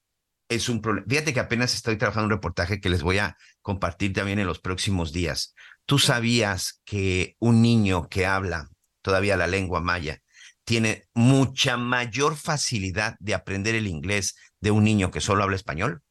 es 0.49 0.68
un 0.68 0.83
problema. 0.83 1.07
Fíjate 1.09 1.33
que 1.33 1.41
apenas 1.41 1.75
estoy 1.75 1.97
trabajando 1.97 2.27
un 2.27 2.33
reportaje 2.33 2.81
que 2.81 2.91
les 2.91 3.03
voy 3.03 3.18
a 3.18 3.37
compartir 3.62 4.12
también 4.12 4.39
en 4.39 4.47
los 4.47 4.59
próximos 4.59 5.12
días. 5.12 5.55
¿Tú 5.87 5.99
sabías 5.99 6.81
que 6.85 7.37
un 7.39 7.62
niño 7.62 8.09
que 8.09 8.27
habla 8.27 8.68
todavía 9.03 9.37
la 9.37 9.47
lengua 9.47 9.81
maya 9.81 10.21
tiene 10.64 11.05
mucha 11.14 11.77
mayor 11.77 12.37
facilidad 12.37 13.16
de 13.21 13.35
aprender 13.35 13.75
el 13.75 13.87
inglés 13.87 14.37
de 14.61 14.71
un 14.71 14.85
niño 14.85 15.11
que 15.11 15.21
solo 15.21 15.43
habla 15.43 15.57
español? 15.57 16.03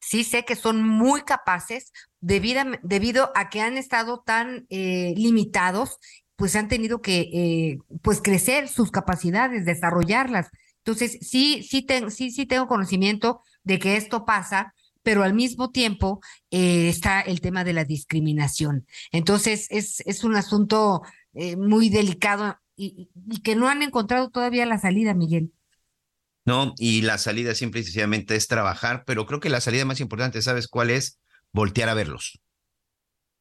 Sí 0.00 0.24
sé 0.24 0.44
que 0.44 0.56
son 0.56 0.82
muy 0.82 1.22
capaces 1.22 1.92
debido, 2.20 2.64
debido 2.82 3.32
a 3.36 3.50
que 3.50 3.60
han 3.60 3.78
estado 3.78 4.20
tan 4.26 4.66
eh, 4.68 5.14
limitados 5.16 5.98
pues 6.42 6.56
han 6.56 6.66
tenido 6.66 7.00
que 7.00 7.20
eh, 7.32 7.78
pues 8.02 8.20
crecer 8.20 8.68
sus 8.68 8.90
capacidades, 8.90 9.64
desarrollarlas. 9.64 10.50
Entonces, 10.78 11.18
sí, 11.20 11.62
sí, 11.62 11.86
sí, 12.08 12.32
sí 12.32 12.46
tengo 12.46 12.66
conocimiento 12.66 13.42
de 13.62 13.78
que 13.78 13.96
esto 13.96 14.24
pasa, 14.24 14.74
pero 15.04 15.22
al 15.22 15.34
mismo 15.34 15.70
tiempo 15.70 16.20
eh, 16.50 16.88
está 16.88 17.20
el 17.20 17.40
tema 17.40 17.62
de 17.62 17.74
la 17.74 17.84
discriminación. 17.84 18.88
Entonces, 19.12 19.68
es, 19.70 20.00
es 20.00 20.24
un 20.24 20.34
asunto 20.34 21.02
eh, 21.32 21.54
muy 21.54 21.90
delicado 21.90 22.58
y, 22.74 23.08
que 23.44 23.54
no 23.54 23.68
han 23.68 23.84
encontrado 23.84 24.28
todavía 24.28 24.66
la 24.66 24.80
salida, 24.80 25.14
Miguel. 25.14 25.52
No, 26.44 26.74
y 26.76 27.02
la 27.02 27.18
salida 27.18 27.54
simple 27.54 27.82
y 27.82 27.84
sencillamente 27.84 28.34
es 28.34 28.48
trabajar, 28.48 29.04
pero 29.06 29.26
creo 29.26 29.38
que 29.38 29.48
la 29.48 29.60
salida 29.60 29.84
más 29.84 30.00
importante, 30.00 30.42
¿sabes 30.42 30.66
cuál 30.66 30.90
es? 30.90 31.20
Voltear 31.52 31.88
a 31.88 31.94
verlos. 31.94 32.41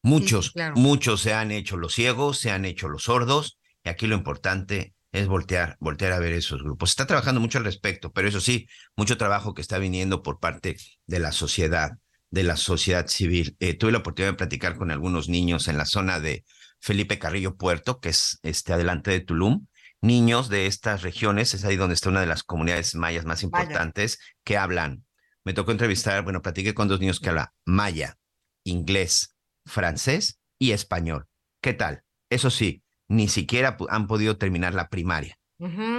Muchos, 0.04 0.54
muchos 0.76 1.22
se 1.22 1.34
han 1.34 1.52
hecho 1.52 1.78
los 1.78 1.94
ciegos, 1.94 2.40
se 2.40 2.52
han 2.52 2.66
hecho 2.66 2.90
los 2.90 3.04
sordos, 3.04 3.60
y 3.84 3.90
aquí 3.90 4.08
lo 4.08 4.16
importante 4.16 4.96
es 5.12 5.28
voltear, 5.28 5.78
voltear 5.80 6.14
a 6.14 6.20
ver 6.20 6.34
esos 6.34 6.64
grupos. 6.64 6.90
está 6.90 7.06
trabajando 7.06 7.42
mucho 7.42 7.58
al 7.58 7.66
respecto, 7.66 8.12
pero 8.12 8.28
eso 8.28 8.40
sí, 8.40 8.68
mucho 8.96 9.18
trabajo 9.18 9.54
que 9.54 9.62
está 9.62 9.78
viniendo 9.78 10.24
por 10.24 10.40
parte 10.40 10.78
de 11.06 11.20
la 11.20 11.32
sociedad, 11.32 11.92
de 12.30 12.44
la 12.44 12.56
sociedad 12.56 13.08
civil. 13.08 13.56
Eh, 13.60 13.74
tuve 13.76 13.92
la 13.92 14.00
oportunidad 14.00 14.32
de 14.32 14.38
platicar 14.38 14.78
con 14.78 14.90
algunos 14.90 15.30
niños 15.30 15.68
en 15.68 15.78
la 15.78 15.86
zona 15.86 16.20
de 16.20 16.46
Felipe 16.80 17.20
Carrillo 17.20 17.56
Puerto, 17.56 18.00
que 18.00 18.10
es 18.10 18.40
este 18.42 18.74
adelante 18.74 19.12
de 19.12 19.20
Tulum. 19.20 19.68
Niños 20.02 20.50
de 20.50 20.66
estas 20.66 21.04
regiones, 21.04 21.54
es 21.54 21.64
ahí 21.64 21.76
donde 21.76 21.94
está 21.94 22.10
una 22.10 22.22
de 22.22 22.28
las 22.28 22.44
comunidades 22.44 22.96
mayas 22.96 23.26
más 23.26 23.44
importantes 23.44 24.18
que 24.44 24.58
hablan. 24.58 25.06
Me 25.44 25.54
tocó 25.54 25.72
entrevistar, 25.72 26.24
bueno, 26.24 26.42
platiqué 26.42 26.74
con 26.74 26.88
dos 26.88 27.00
niños 27.00 27.20
que 27.20 27.30
hablan 27.30 27.48
maya, 27.66 28.18
inglés, 28.64 29.31
francés 29.66 30.40
y 30.60 30.72
español. 30.72 31.28
¿Qué 31.62 31.74
tal? 31.74 32.04
Eso 32.30 32.50
sí, 32.50 32.84
ni 33.08 33.28
siquiera 33.28 33.78
han 33.90 34.08
podido 34.08 34.38
terminar 34.38 34.74
la 34.74 34.90
primaria. 34.90 35.38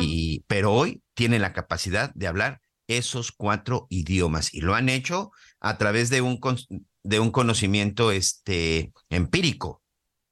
y, 0.00 0.44
pero 0.48 0.72
hoy 0.72 1.02
tienen 1.14 1.40
la 1.40 1.52
capacidad 1.52 2.12
de 2.14 2.26
hablar 2.26 2.60
esos 2.88 3.30
cuatro 3.30 3.86
idiomas 3.90 4.52
y 4.52 4.60
lo 4.60 4.74
han 4.74 4.88
hecho 4.88 5.30
a 5.60 5.78
través 5.78 6.10
de 6.10 6.20
un, 6.20 6.40
de 7.04 7.20
un 7.20 7.30
conocimiento 7.30 8.10
este, 8.10 8.92
empírico, 9.08 9.80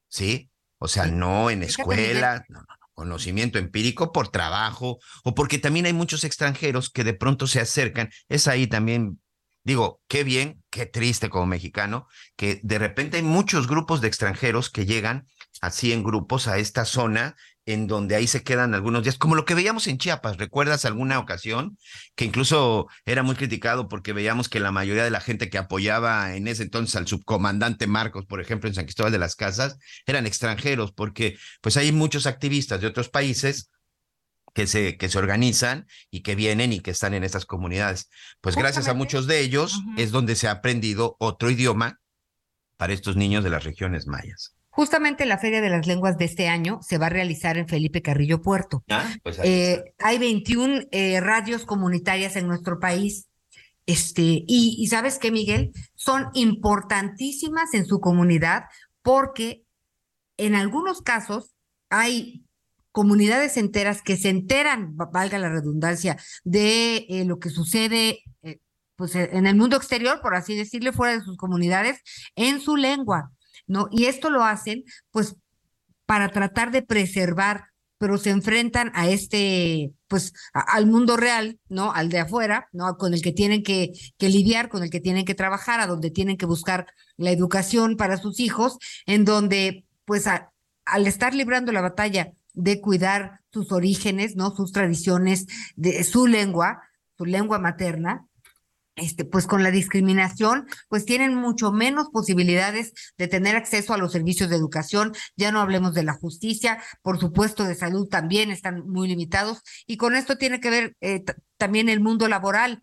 ¿sí? 0.09 0.51
O 0.79 0.89
sea, 0.89 1.07
no 1.07 1.49
en 1.49 1.63
escuela, 1.63 2.45
no, 2.49 2.59
no, 2.61 2.67
conocimiento 3.01 3.59
empírico 3.59 4.13
por 4.13 4.29
trabajo 4.29 4.99
o 5.25 5.35
porque 5.35 5.59
también 5.59 5.87
hay 5.87 5.95
muchos 5.95 6.23
extranjeros 6.25 6.91
que 6.91 7.03
de 7.03 7.15
pronto 7.15 7.47
se 7.47 7.61
acercan. 7.61 8.11
Es 8.29 8.47
ahí 8.47 8.67
también 8.67 9.21
digo, 9.65 10.01
qué 10.09 10.25
bien, 10.25 10.63
qué 10.71 10.87
triste 10.87 11.29
como 11.29 11.47
mexicano, 11.47 12.07
que 12.37 12.61
de 12.63 12.79
repente 12.79 13.19
hay 13.19 13.23
muchos 13.23 13.67
grupos 13.67 14.01
de 14.01 14.09
extranjeros 14.09 14.71
que 14.71 14.87
llegan 14.87 15.27
así 15.61 15.93
en 15.93 16.03
grupos 16.03 16.49
a 16.49 16.59
esta 16.59 16.85
zona 16.85 17.37
en 17.67 17.87
donde 17.87 18.17
ahí 18.17 18.27
se 18.27 18.43
quedan 18.43 18.75
algunos 18.75 19.03
días, 19.03 19.19
como 19.19 19.35
lo 19.35 19.45
que 19.45 19.55
veíamos 19.55 19.87
en 19.87 19.99
Chiapas, 19.99 20.39
¿recuerdas 20.39 20.85
alguna 20.85 21.19
ocasión? 21.19 21.79
Que 22.17 22.25
incluso 22.25 22.89
era 23.05 23.23
muy 23.23 23.37
criticado 23.37 23.89
porque 23.89 24.13
veíamos 24.13 24.49
que 24.49 24.61
la 24.61 24.73
mayoría 24.73 25.05
de 25.05 25.11
la 25.11 25.21
gente 25.21 25.51
que 25.51 25.59
apoyaba 25.59 26.35
en 26.35 26.49
ese 26.49 26.65
entonces 26.65 26.97
al 26.97 27.07
subcomandante 27.07 27.87
Marcos, 27.87 28.27
por 28.27 28.41
ejemplo, 28.41 28.69
en 28.69 28.75
San 28.75 28.85
Cristóbal 28.85 29.13
de 29.13 29.19
las 29.19 29.37
Casas, 29.37 29.79
eran 30.07 30.27
extranjeros, 30.27 30.93
porque 30.93 31.39
pues 31.61 31.77
hay 31.77 31.93
muchos 31.93 32.27
activistas 32.27 32.81
de 32.81 32.87
otros 32.87 33.09
países 33.09 33.71
que 34.53 34.67
se, 34.67 34.97
que 34.97 35.09
se 35.09 35.19
organizan 35.19 35.87
y 36.11 36.23
que 36.23 36.35
vienen 36.35 36.73
y 36.73 36.81
que 36.81 36.91
están 36.91 37.15
en 37.15 37.25
estas 37.25 37.47
comunidades. 37.47 38.09
Pues 38.41 38.57
gracias 38.57 38.89
a 38.89 38.95
muchos 38.95 39.27
de 39.27 39.41
ellos 39.41 39.81
es 39.97 40.11
donde 40.11 40.37
se 40.37 40.49
ha 40.49 40.53
aprendido 40.53 41.17
otro 41.19 41.51
idioma 41.51 42.01
para 42.77 42.93
estos 42.93 43.17
niños 43.17 43.45
de 43.45 43.51
las 43.51 43.65
regiones 43.65 44.07
mayas. 44.07 44.55
Justamente 44.71 45.27
la 45.27 45.39
Feria 45.39 45.61
de 45.61 45.69
las 45.69 45.87
Lenguas 45.87 46.17
de 46.17 46.25
este 46.25 46.49
año 46.49 46.79
se 46.81 46.97
va 46.97 47.07
a 47.07 47.11
realizar 47.11 47.59
en 47.59 47.69
Felipe 47.69 48.03
Carrillo 48.03 48.41
Puerto. 48.41 48.85
Ah, 48.89 49.13
pues 49.23 49.39
eh, 49.43 49.83
hay 49.99 50.19
21 50.19 50.83
eh, 50.93 51.21
radios 51.21 51.67
comunitarias 51.67 52.37
en 52.37 52.47
nuestro 52.47 52.79
país. 52.79 53.27
Este, 53.85 54.23
y, 54.23 54.77
y 54.79 54.87
sabes 54.87 55.19
qué, 55.19 55.33
Miguel, 55.33 55.73
son 55.97 56.29
importantísimas 56.35 57.75
en 57.75 57.85
su 57.85 57.99
comunidad 57.99 58.65
porque 59.03 59.65
en 60.37 60.55
algunos 60.55 61.03
casos 61.03 61.55
hay 61.91 62.45
comunidades 63.01 63.57
enteras 63.57 64.03
que 64.03 64.19
se 64.19 64.29
enteran, 64.29 64.95
valga 64.95 65.39
la 65.39 65.49
redundancia, 65.49 66.19
de 66.45 67.07
eh, 67.09 67.25
lo 67.25 67.39
que 67.39 67.49
sucede 67.49 68.25
eh, 68.43 68.59
pues 68.95 69.15
e, 69.15 69.31
en 69.33 69.47
el 69.47 69.57
mundo 69.57 69.79
exterior, 69.79 70.21
por 70.21 70.35
así 70.35 70.55
decirle, 70.55 70.93
fuera 70.93 71.15
de 71.15 71.25
sus 71.25 71.39
comunidades, 71.39 72.03
en 72.37 72.61
su 72.61 72.77
lengua, 72.77 73.31
¿no? 73.67 73.89
Y 73.91 74.05
esto 74.05 74.29
lo 74.29 74.45
hacen, 74.45 74.85
pues, 75.13 75.35
para 76.05 76.29
tratar 76.29 76.73
de 76.73 76.83
preservar, 76.83 77.69
pero 77.97 78.19
se 78.19 78.29
enfrentan 78.29 78.93
a 78.95 79.09
este, 79.09 79.93
pues, 80.07 80.35
al 80.53 80.85
mundo 80.87 81.17
real, 81.17 81.59
¿no? 81.71 81.95
Al 81.95 82.11
de 82.11 82.19
afuera, 82.19 82.69
¿no? 82.71 82.99
Con 82.99 83.15
el 83.15 83.23
que 83.23 83.33
tienen 83.33 83.63
que, 83.63 83.93
que 84.19 84.29
lidiar, 84.29 84.69
con 84.69 84.83
el 84.83 84.91
que 84.91 85.01
tienen 85.01 85.25
que 85.25 85.35
trabajar, 85.35 85.81
a 85.81 85.87
donde 85.87 86.11
tienen 86.11 86.37
que 86.37 86.45
buscar 86.45 86.87
la 87.17 87.31
educación 87.31 87.97
para 87.97 88.19
sus 88.19 88.41
hijos, 88.41 88.77
en 89.07 89.25
donde, 89.25 89.87
pues, 90.05 90.27
al 90.27 91.07
estar 91.07 91.35
librando 91.35 91.73
la 91.73 91.81
batalla 91.81 92.35
de 92.61 92.81
cuidar 92.81 93.41
sus 93.53 93.73
orígenes, 93.73 94.37
¿no? 94.37 94.55
Sus 94.55 94.73
tradiciones, 94.73 95.47
de 95.77 96.03
su 96.05 96.27
lengua, 96.27 96.83
su 97.17 97.25
lengua 97.25 97.59
materna, 97.59 98.27
este, 98.97 99.25
pues 99.25 99.47
con 99.47 99.63
la 99.63 99.71
discriminación, 99.71 100.67
pues 100.89 101.05
tienen 101.05 101.35
mucho 101.35 101.73
menos 101.73 102.09
posibilidades 102.13 102.93
de 103.17 103.29
tener 103.29 103.57
acceso 103.57 103.95
a 103.95 103.99
los 103.99 104.13
servicios 104.13 104.51
de 104.51 104.57
educación, 104.57 105.13
ya 105.37 105.53
no 105.53 105.61
hablemos 105.61 105.95
de 105.95 106.03
la 106.03 106.13
justicia, 106.13 106.83
por 107.03 107.19
supuesto 107.19 107.65
de 107.65 107.75
salud 107.75 108.09
también 108.09 108.51
están 108.51 108.89
muy 108.89 109.09
limitados, 109.09 109.63
y 109.87 109.97
con 109.97 110.15
esto 110.17 110.37
tiene 110.37 110.61
que 110.61 110.71
ver 110.71 110.97
eh, 111.01 111.25
también 111.57 111.89
el 111.89 112.01
mundo 112.01 112.29
laboral. 112.29 112.83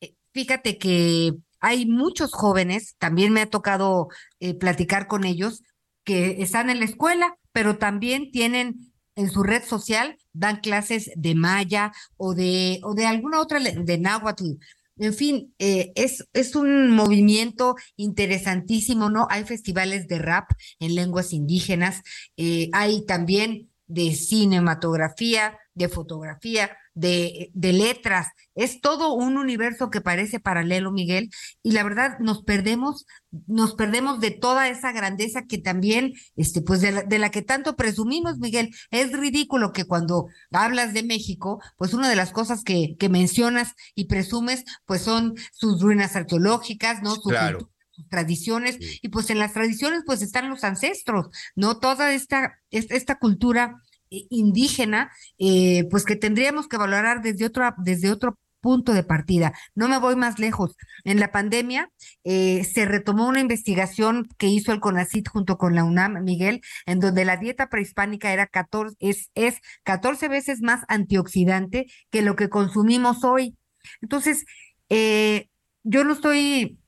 Eh, 0.00 0.14
fíjate 0.32 0.78
que 0.78 1.34
hay 1.60 1.86
muchos 1.86 2.32
jóvenes, 2.32 2.96
también 2.98 3.32
me 3.32 3.42
ha 3.42 3.50
tocado 3.50 4.08
eh, 4.40 4.54
platicar 4.54 5.06
con 5.06 5.24
ellos, 5.24 5.62
que 6.04 6.42
están 6.42 6.70
en 6.70 6.80
la 6.80 6.86
escuela, 6.86 7.36
pero 7.52 7.78
también 7.78 8.32
tienen 8.32 8.91
en 9.16 9.30
su 9.30 9.42
red 9.42 9.64
social 9.64 10.16
dan 10.32 10.60
clases 10.60 11.10
de 11.16 11.34
maya 11.34 11.92
o 12.16 12.34
de, 12.34 12.80
o 12.82 12.94
de 12.94 13.06
alguna 13.06 13.40
otra, 13.40 13.60
de 13.60 13.98
náhuatl. 13.98 14.58
En 14.98 15.14
fin, 15.14 15.54
eh, 15.58 15.92
es, 15.94 16.28
es 16.32 16.54
un 16.54 16.90
movimiento 16.90 17.76
interesantísimo, 17.96 19.10
¿no? 19.10 19.26
Hay 19.30 19.44
festivales 19.44 20.06
de 20.06 20.18
rap 20.18 20.50
en 20.80 20.94
lenguas 20.94 21.32
indígenas, 21.32 22.02
eh, 22.36 22.68
hay 22.72 23.04
también 23.06 23.71
de 23.92 24.14
cinematografía, 24.14 25.58
de 25.74 25.88
fotografía, 25.90 26.74
de, 26.94 27.50
de, 27.52 27.72
letras. 27.74 28.28
Es 28.54 28.80
todo 28.80 29.12
un 29.12 29.36
universo 29.36 29.90
que 29.90 30.00
parece 30.00 30.40
paralelo, 30.40 30.92
Miguel, 30.92 31.28
y 31.62 31.72
la 31.72 31.82
verdad 31.82 32.18
nos 32.18 32.42
perdemos, 32.42 33.06
nos 33.46 33.74
perdemos 33.74 34.18
de 34.20 34.30
toda 34.30 34.68
esa 34.70 34.92
grandeza 34.92 35.44
que 35.46 35.58
también, 35.58 36.14
este, 36.36 36.62
pues 36.62 36.80
de 36.80 36.92
la, 36.92 37.02
de 37.02 37.18
la 37.18 37.30
que 37.30 37.42
tanto 37.42 37.76
presumimos, 37.76 38.38
Miguel. 38.38 38.74
Es 38.90 39.12
ridículo 39.12 39.72
que 39.72 39.84
cuando 39.84 40.26
hablas 40.50 40.94
de 40.94 41.02
México, 41.02 41.60
pues 41.76 41.92
una 41.92 42.08
de 42.08 42.16
las 42.16 42.32
cosas 42.32 42.64
que, 42.64 42.96
que 42.98 43.10
mencionas 43.10 43.74
y 43.94 44.06
presumes, 44.06 44.64
pues 44.86 45.02
son 45.02 45.34
sus 45.52 45.82
ruinas 45.82 46.16
arqueológicas, 46.16 47.02
¿no? 47.02 47.14
Su 47.14 47.28
claro 47.28 47.71
sus 48.02 48.08
tradiciones 48.08 48.78
y 48.80 49.08
pues 49.08 49.30
en 49.30 49.38
las 49.38 49.52
tradiciones 49.52 50.02
pues 50.06 50.22
están 50.22 50.50
los 50.50 50.64
ancestros, 50.64 51.28
¿no? 51.54 51.78
Toda 51.78 52.12
esta, 52.12 52.58
esta 52.70 53.18
cultura 53.18 53.80
indígena, 54.10 55.10
eh, 55.38 55.86
pues 55.90 56.04
que 56.04 56.16
tendríamos 56.16 56.68
que 56.68 56.76
valorar 56.76 57.22
desde 57.22 57.46
otro, 57.46 57.74
desde 57.78 58.10
otro 58.10 58.38
punto 58.60 58.94
de 58.94 59.02
partida. 59.02 59.52
No 59.74 59.88
me 59.88 59.98
voy 59.98 60.16
más 60.16 60.38
lejos. 60.38 60.76
En 61.04 61.20
la 61.20 61.32
pandemia 61.32 61.90
eh, 62.24 62.64
se 62.64 62.86
retomó 62.86 63.28
una 63.28 63.40
investigación 63.40 64.28
que 64.38 64.46
hizo 64.46 64.72
el 64.72 64.80
CONACIT 64.80 65.28
junto 65.28 65.58
con 65.58 65.74
la 65.74 65.84
UNAM, 65.84 66.22
Miguel, 66.22 66.62
en 66.86 67.00
donde 67.00 67.24
la 67.24 67.36
dieta 67.36 67.68
prehispánica 67.68 68.32
era 68.32 68.46
14, 68.46 68.96
es, 69.00 69.30
es 69.34 69.60
14 69.82 70.28
veces 70.28 70.62
más 70.62 70.84
antioxidante 70.88 71.86
que 72.10 72.22
lo 72.22 72.36
que 72.36 72.48
consumimos 72.48 73.24
hoy. 73.24 73.56
Entonces, 74.00 74.44
eh, 74.88 75.48
yo 75.82 76.04
no 76.04 76.12
estoy 76.12 76.78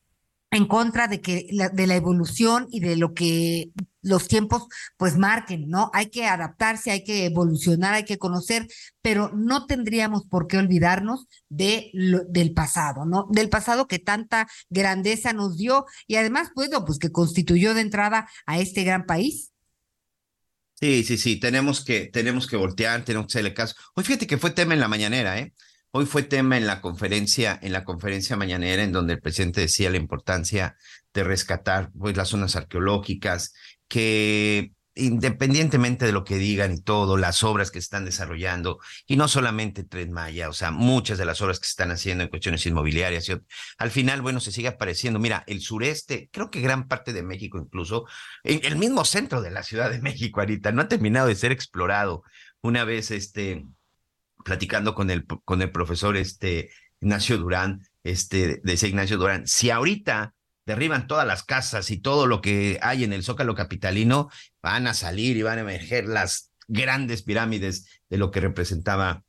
en 0.54 0.66
contra 0.66 1.08
de 1.08 1.20
que 1.20 1.46
la, 1.50 1.68
de 1.68 1.86
la 1.86 1.96
evolución 1.96 2.66
y 2.70 2.80
de 2.80 2.96
lo 2.96 3.12
que 3.12 3.70
los 4.02 4.28
tiempos 4.28 4.66
pues 4.96 5.16
marquen, 5.16 5.68
¿no? 5.68 5.90
Hay 5.94 6.10
que 6.10 6.26
adaptarse, 6.26 6.90
hay 6.90 7.02
que 7.02 7.24
evolucionar, 7.26 7.94
hay 7.94 8.04
que 8.04 8.18
conocer, 8.18 8.68
pero 9.02 9.32
no 9.34 9.66
tendríamos 9.66 10.26
por 10.28 10.46
qué 10.46 10.58
olvidarnos 10.58 11.26
de 11.48 11.90
del 12.28 12.52
pasado, 12.52 13.04
¿no? 13.06 13.26
Del 13.30 13.48
pasado 13.48 13.88
que 13.88 13.98
tanta 13.98 14.46
grandeza 14.68 15.32
nos 15.32 15.56
dio 15.56 15.86
y 16.06 16.16
además, 16.16 16.50
bueno, 16.54 16.84
pues 16.84 16.98
que 16.98 17.10
constituyó 17.10 17.74
de 17.74 17.80
entrada 17.80 18.28
a 18.46 18.58
este 18.58 18.84
gran 18.84 19.06
país. 19.06 19.50
Sí, 20.80 21.02
sí, 21.04 21.16
sí, 21.18 21.36
tenemos 21.36 21.84
que, 21.84 22.10
tenemos 22.12 22.46
que 22.46 22.56
voltear, 22.56 23.04
tenemos 23.04 23.26
que 23.26 23.38
hacerle 23.38 23.54
caso. 23.54 23.74
Hoy 23.94 24.04
fíjate 24.04 24.26
que 24.26 24.38
fue 24.38 24.50
tema 24.50 24.74
en 24.74 24.80
la 24.80 24.88
mañanera, 24.88 25.38
¿eh? 25.38 25.54
Hoy 25.96 26.06
fue 26.06 26.24
tema 26.24 26.56
en 26.56 26.66
la 26.66 26.80
conferencia, 26.80 27.56
en 27.62 27.72
la 27.72 27.84
conferencia 27.84 28.36
mañanera, 28.36 28.82
en 28.82 28.90
donde 28.90 29.12
el 29.12 29.20
presidente 29.20 29.60
decía 29.60 29.90
la 29.90 29.96
importancia 29.96 30.76
de 31.12 31.22
rescatar 31.22 31.92
pues, 31.96 32.16
las 32.16 32.30
zonas 32.30 32.56
arqueológicas, 32.56 33.54
que 33.86 34.72
independientemente 34.96 36.04
de 36.04 36.10
lo 36.10 36.24
que 36.24 36.36
digan 36.36 36.72
y 36.72 36.80
todo, 36.80 37.16
las 37.16 37.44
obras 37.44 37.70
que 37.70 37.80
se 37.80 37.84
están 37.84 38.04
desarrollando, 38.04 38.80
y 39.06 39.14
no 39.14 39.28
solamente 39.28 39.84
Tren 39.84 40.10
Maya, 40.10 40.48
o 40.48 40.52
sea, 40.52 40.72
muchas 40.72 41.16
de 41.16 41.26
las 41.26 41.40
obras 41.42 41.60
que 41.60 41.66
se 41.66 41.70
están 41.70 41.92
haciendo 41.92 42.24
en 42.24 42.30
cuestiones 42.30 42.66
inmobiliarias, 42.66 43.28
y 43.28 43.40
al 43.78 43.90
final, 43.92 44.20
bueno, 44.20 44.40
se 44.40 44.50
sigue 44.50 44.66
apareciendo. 44.66 45.20
Mira, 45.20 45.44
el 45.46 45.60
sureste, 45.60 46.28
creo 46.32 46.50
que 46.50 46.60
gran 46.60 46.88
parte 46.88 47.12
de 47.12 47.22
México 47.22 47.56
incluso, 47.56 48.04
el 48.42 48.74
mismo 48.74 49.04
centro 49.04 49.40
de 49.42 49.52
la 49.52 49.62
Ciudad 49.62 49.92
de 49.92 50.02
México 50.02 50.40
ahorita, 50.40 50.72
no 50.72 50.82
ha 50.82 50.88
terminado 50.88 51.28
de 51.28 51.36
ser 51.36 51.52
explorado. 51.52 52.24
Una 52.62 52.82
vez, 52.82 53.12
este, 53.12 53.64
platicando 54.44 54.94
con 54.94 55.10
el, 55.10 55.26
con 55.26 55.60
el 55.62 55.72
profesor 55.72 56.16
este, 56.16 56.70
Ignacio 57.00 57.38
Durán, 57.38 57.82
este, 58.04 58.60
decía 58.62 58.88
Ignacio 58.88 59.18
Durán, 59.18 59.46
si 59.48 59.70
ahorita 59.70 60.34
derriban 60.66 61.06
todas 61.06 61.26
las 61.26 61.42
casas 61.42 61.90
y 61.90 61.98
todo 61.98 62.26
lo 62.26 62.40
que 62.40 62.78
hay 62.82 63.04
en 63.04 63.12
el 63.12 63.24
Zócalo 63.24 63.54
Capitalino, 63.54 64.30
van 64.62 64.86
a 64.86 64.94
salir 64.94 65.36
y 65.36 65.42
van 65.42 65.58
a 65.58 65.62
emerger 65.62 66.06
las 66.06 66.52
grandes 66.68 67.22
pirámides 67.22 68.00
de 68.08 68.18
lo 68.18 68.30
que 68.30 68.40
representaba 68.40 69.24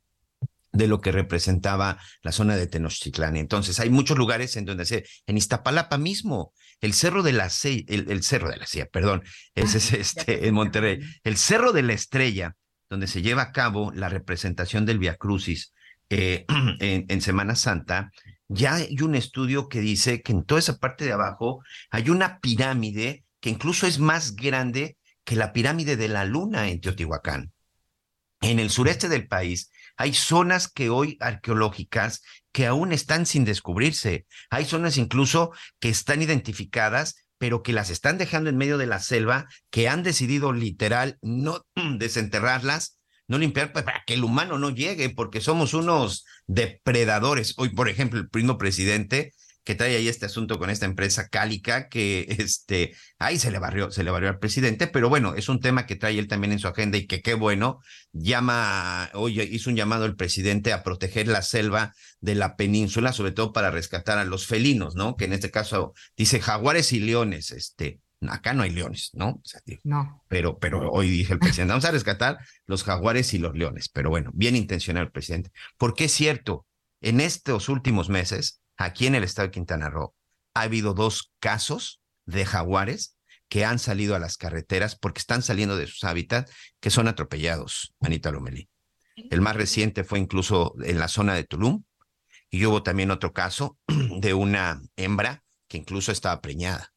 de 0.72 0.88
lo 0.88 0.99
que 0.99 1.13
representaba 1.13 1.99
la 2.22 2.34
zona 2.34 2.57
de 2.57 2.68
Tenochtitlán. 2.68 3.38
Entonces, 3.38 3.80
hay 3.80 3.89
muchos 3.89 4.18
lugares 4.18 4.57
en 4.57 4.66
donde 4.66 4.86
se, 4.86 5.05
en 5.26 5.38
Iztapalapa 5.38 5.97
mismo, 5.97 6.53
el 6.82 6.93
Cerro 6.93 7.24
de 7.24 7.32
la 7.32 7.49
Silla, 7.49 7.86
el, 7.88 8.11
el, 8.11 8.24
Cerro 8.24 8.49
de 8.49 8.57
la 8.57 8.68
Silla, 8.68 8.86
perdón, 8.88 9.24
ese 9.53 9.78
es 9.78 9.93
este, 10.18 10.47
en 10.47 10.53
Monterrey, 10.53 10.99
el 11.24 11.38
Cerro 11.38 11.72
de 11.72 11.84
la 11.84 11.93
Estrella, 11.93 12.55
donde 12.96 13.08
se 13.08 13.22
lleva 13.22 13.41
a 13.41 13.52
cabo 13.52 13.91
la 13.91 14.08
representación 14.08 14.86
del 14.86 15.00
Via 15.00 15.18
Crucis 15.18 15.74
eh, 16.10 16.46
en, 16.80 17.06
en, 17.10 17.22
Semana 17.22 17.56
Santa, 17.56 18.10
ya 18.48 18.76
hay 18.76 19.02
un 19.02 19.16
estudio 19.16 19.68
que 19.68 19.82
dice 19.82 20.22
que 20.22 20.32
en 20.32 20.46
toda 20.46 20.60
esa 20.60 20.78
parte 20.78 21.04
de 21.04 21.12
abajo 21.12 21.62
hay 21.89 22.10
una 22.10 22.39
pirámide 22.39 23.26
que 23.41 23.50
incluso 23.50 23.86
es 23.86 24.00
más 24.00 24.38
grande 24.38 24.98
que 25.26 25.36
la 25.36 25.52
pirámide 25.52 25.98
de 25.98 26.08
la 26.08 26.24
Luna 26.24 26.70
en 26.70 26.80
Teotihuacán. 26.80 27.52
En 28.39 28.60
el 28.60 28.70
sureste 28.70 29.10
del 29.10 29.28
país 29.28 29.72
hay 29.98 30.14
zonas 30.14 30.70
que 30.70 30.89
hoy 30.89 31.18
arqueológicas 31.20 32.22
que 32.54 32.66
aún 32.66 32.93
están 32.93 33.26
sin 33.26 33.43
descubrirse. 33.43 34.26
Hay 34.50 34.64
zonas 34.64 34.96
incluso 34.96 35.52
que 35.82 35.89
están 35.89 36.22
identificadas 36.22 37.24
pero 37.38 37.63
que 37.63 37.73
las 37.73 37.89
están 37.89 38.17
dejando 38.17 38.49
en 38.49 38.57
medio 38.57 38.77
de 38.77 38.88
la 38.88 38.99
selva, 38.99 39.47
que 39.69 39.88
han 39.88 40.03
decidido 40.03 40.53
literal 40.53 41.17
no 41.21 41.61
desenterrarlas, 41.97 42.99
no 43.27 43.38
limpiar 43.38 43.71
pues, 43.71 43.86
para 43.86 44.03
que 44.05 44.15
el 44.15 44.23
humano 44.23 44.57
no 44.57 44.69
llegue, 44.69 45.09
porque 45.09 45.41
somos 45.41 45.73
unos 45.73 46.25
depredadores. 46.47 47.53
Hoy, 47.57 47.69
por 47.69 47.89
ejemplo, 47.89 48.19
el 48.19 48.29
primo 48.29 48.57
presidente 48.57 49.33
que 49.66 49.76
trae 49.76 49.97
ahí 49.97 50.07
este 50.07 50.28
asunto 50.28 50.59
con 50.59 50.70
esta 50.70 50.86
empresa 50.86 51.28
Cálica, 51.28 51.89
que 51.89 52.28
este, 52.39 52.95
ahí 53.20 53.38
se 53.38 53.51
le 53.51 53.59
barrió, 53.59 53.91
se 53.91 54.03
le 54.03 54.11
barrió 54.11 54.30
al 54.30 54.39
presidente, 54.39 54.88
pero 54.88 55.09
bueno, 55.09 55.34
es 55.36 55.49
un 55.49 55.59
tema 55.59 55.88
que 55.88 55.95
trae 55.95 56.18
él 56.18 56.28
también 56.28 56.53
en 56.53 56.59
su 56.59 56.68
agenda 56.68 56.97
y 56.97 57.07
que 57.07 57.22
qué 57.22 57.34
bueno, 57.34 57.80
llama, 58.13 59.09
hoy 59.13 59.41
hizo 59.41 59.72
un 59.72 59.76
llamado 59.76 60.05
el 60.05 60.16
presidente 60.16 60.72
a 60.72 60.84
proteger 60.84 61.28
la 61.28 61.41
selva 61.41 61.93
de 62.22 62.36
la 62.36 62.55
península, 62.55 63.11
sobre 63.11 63.32
todo 63.32 63.51
para 63.51 63.72
rescatar 63.72 64.20
a 64.20 64.24
los 64.24 64.45
felinos, 64.45 64.95
¿no? 64.95 65.16
Que 65.16 65.26
en 65.26 65.34
este 65.34 65.49
caso 65.49 65.93
dice 66.16 66.39
jaguares 66.39 66.93
y 66.93 66.99
leones, 66.99 67.49
este, 67.49 67.99
acá 68.30 68.53
no 68.53 68.61
hay 68.61 68.70
leones, 68.70 69.09
¿no? 69.13 69.30
O 69.30 69.41
sea, 69.43 69.61
no. 69.84 70.24
Pero, 70.28 70.59
pero 70.59 70.91
hoy 70.91 71.09
dije 71.09 71.34
el 71.34 71.39
presidente, 71.39 71.72
vamos 71.72 71.86
a 71.86 71.91
rescatar 71.91 72.38
los 72.68 72.84
jaguares 72.84 73.34
y 73.34 73.39
los 73.39 73.55
leones, 73.55 73.89
pero 73.89 74.11
bueno, 74.11 74.30
bien 74.36 74.55
intencionado 74.55 75.07
el 75.07 75.11
presidente, 75.11 75.51
porque 75.80 76.05
es 76.05 76.11
cierto, 76.11 76.68
en 77.01 77.20
estos 77.20 77.68
últimos 77.68 78.09
meses, 78.09 78.61
aquí 78.78 79.07
en 79.07 79.15
el 79.15 79.23
estado 79.23 79.47
de 79.47 79.51
Quintana 79.51 79.89
Roo, 79.89 80.15
ha 80.53 80.61
habido 80.61 80.93
dos 80.93 81.34
casos 81.39 82.01
de 82.26 82.45
jaguares 82.45 83.17
que 83.49 83.65
han 83.65 83.80
salido 83.80 84.15
a 84.15 84.19
las 84.19 84.38
carreteras 84.38 84.95
porque 84.95 85.19
están 85.19 85.41
saliendo 85.41 85.78
de 85.78 85.88
sus 85.88 86.03
hábitats, 86.03 86.51
que 86.80 86.89
son 86.89 87.07
atropellados, 87.07 87.93
Anita 88.01 88.32
Lomelí. 88.32 88.69
El 89.15 89.41
más 89.41 89.55
reciente 89.55 90.03
fue 90.03 90.19
incluso 90.19 90.76
en 90.84 90.99
la 90.99 91.07
zona 91.07 91.36
de 91.36 91.43
Tulum, 91.43 91.84
y 92.49 92.65
hubo 92.65 92.84
también 92.84 93.11
otro 93.11 93.34
caso 93.34 93.78
de 93.88 94.34
una 94.34 94.82
hembra 94.95 95.43
que 95.67 95.78
incluso 95.78 96.11
estaba 96.11 96.41
preñada 96.41 96.93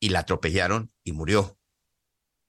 y 0.00 0.08
la 0.08 0.20
atropellaron 0.20 0.92
y 1.04 1.12
murió. 1.12 1.58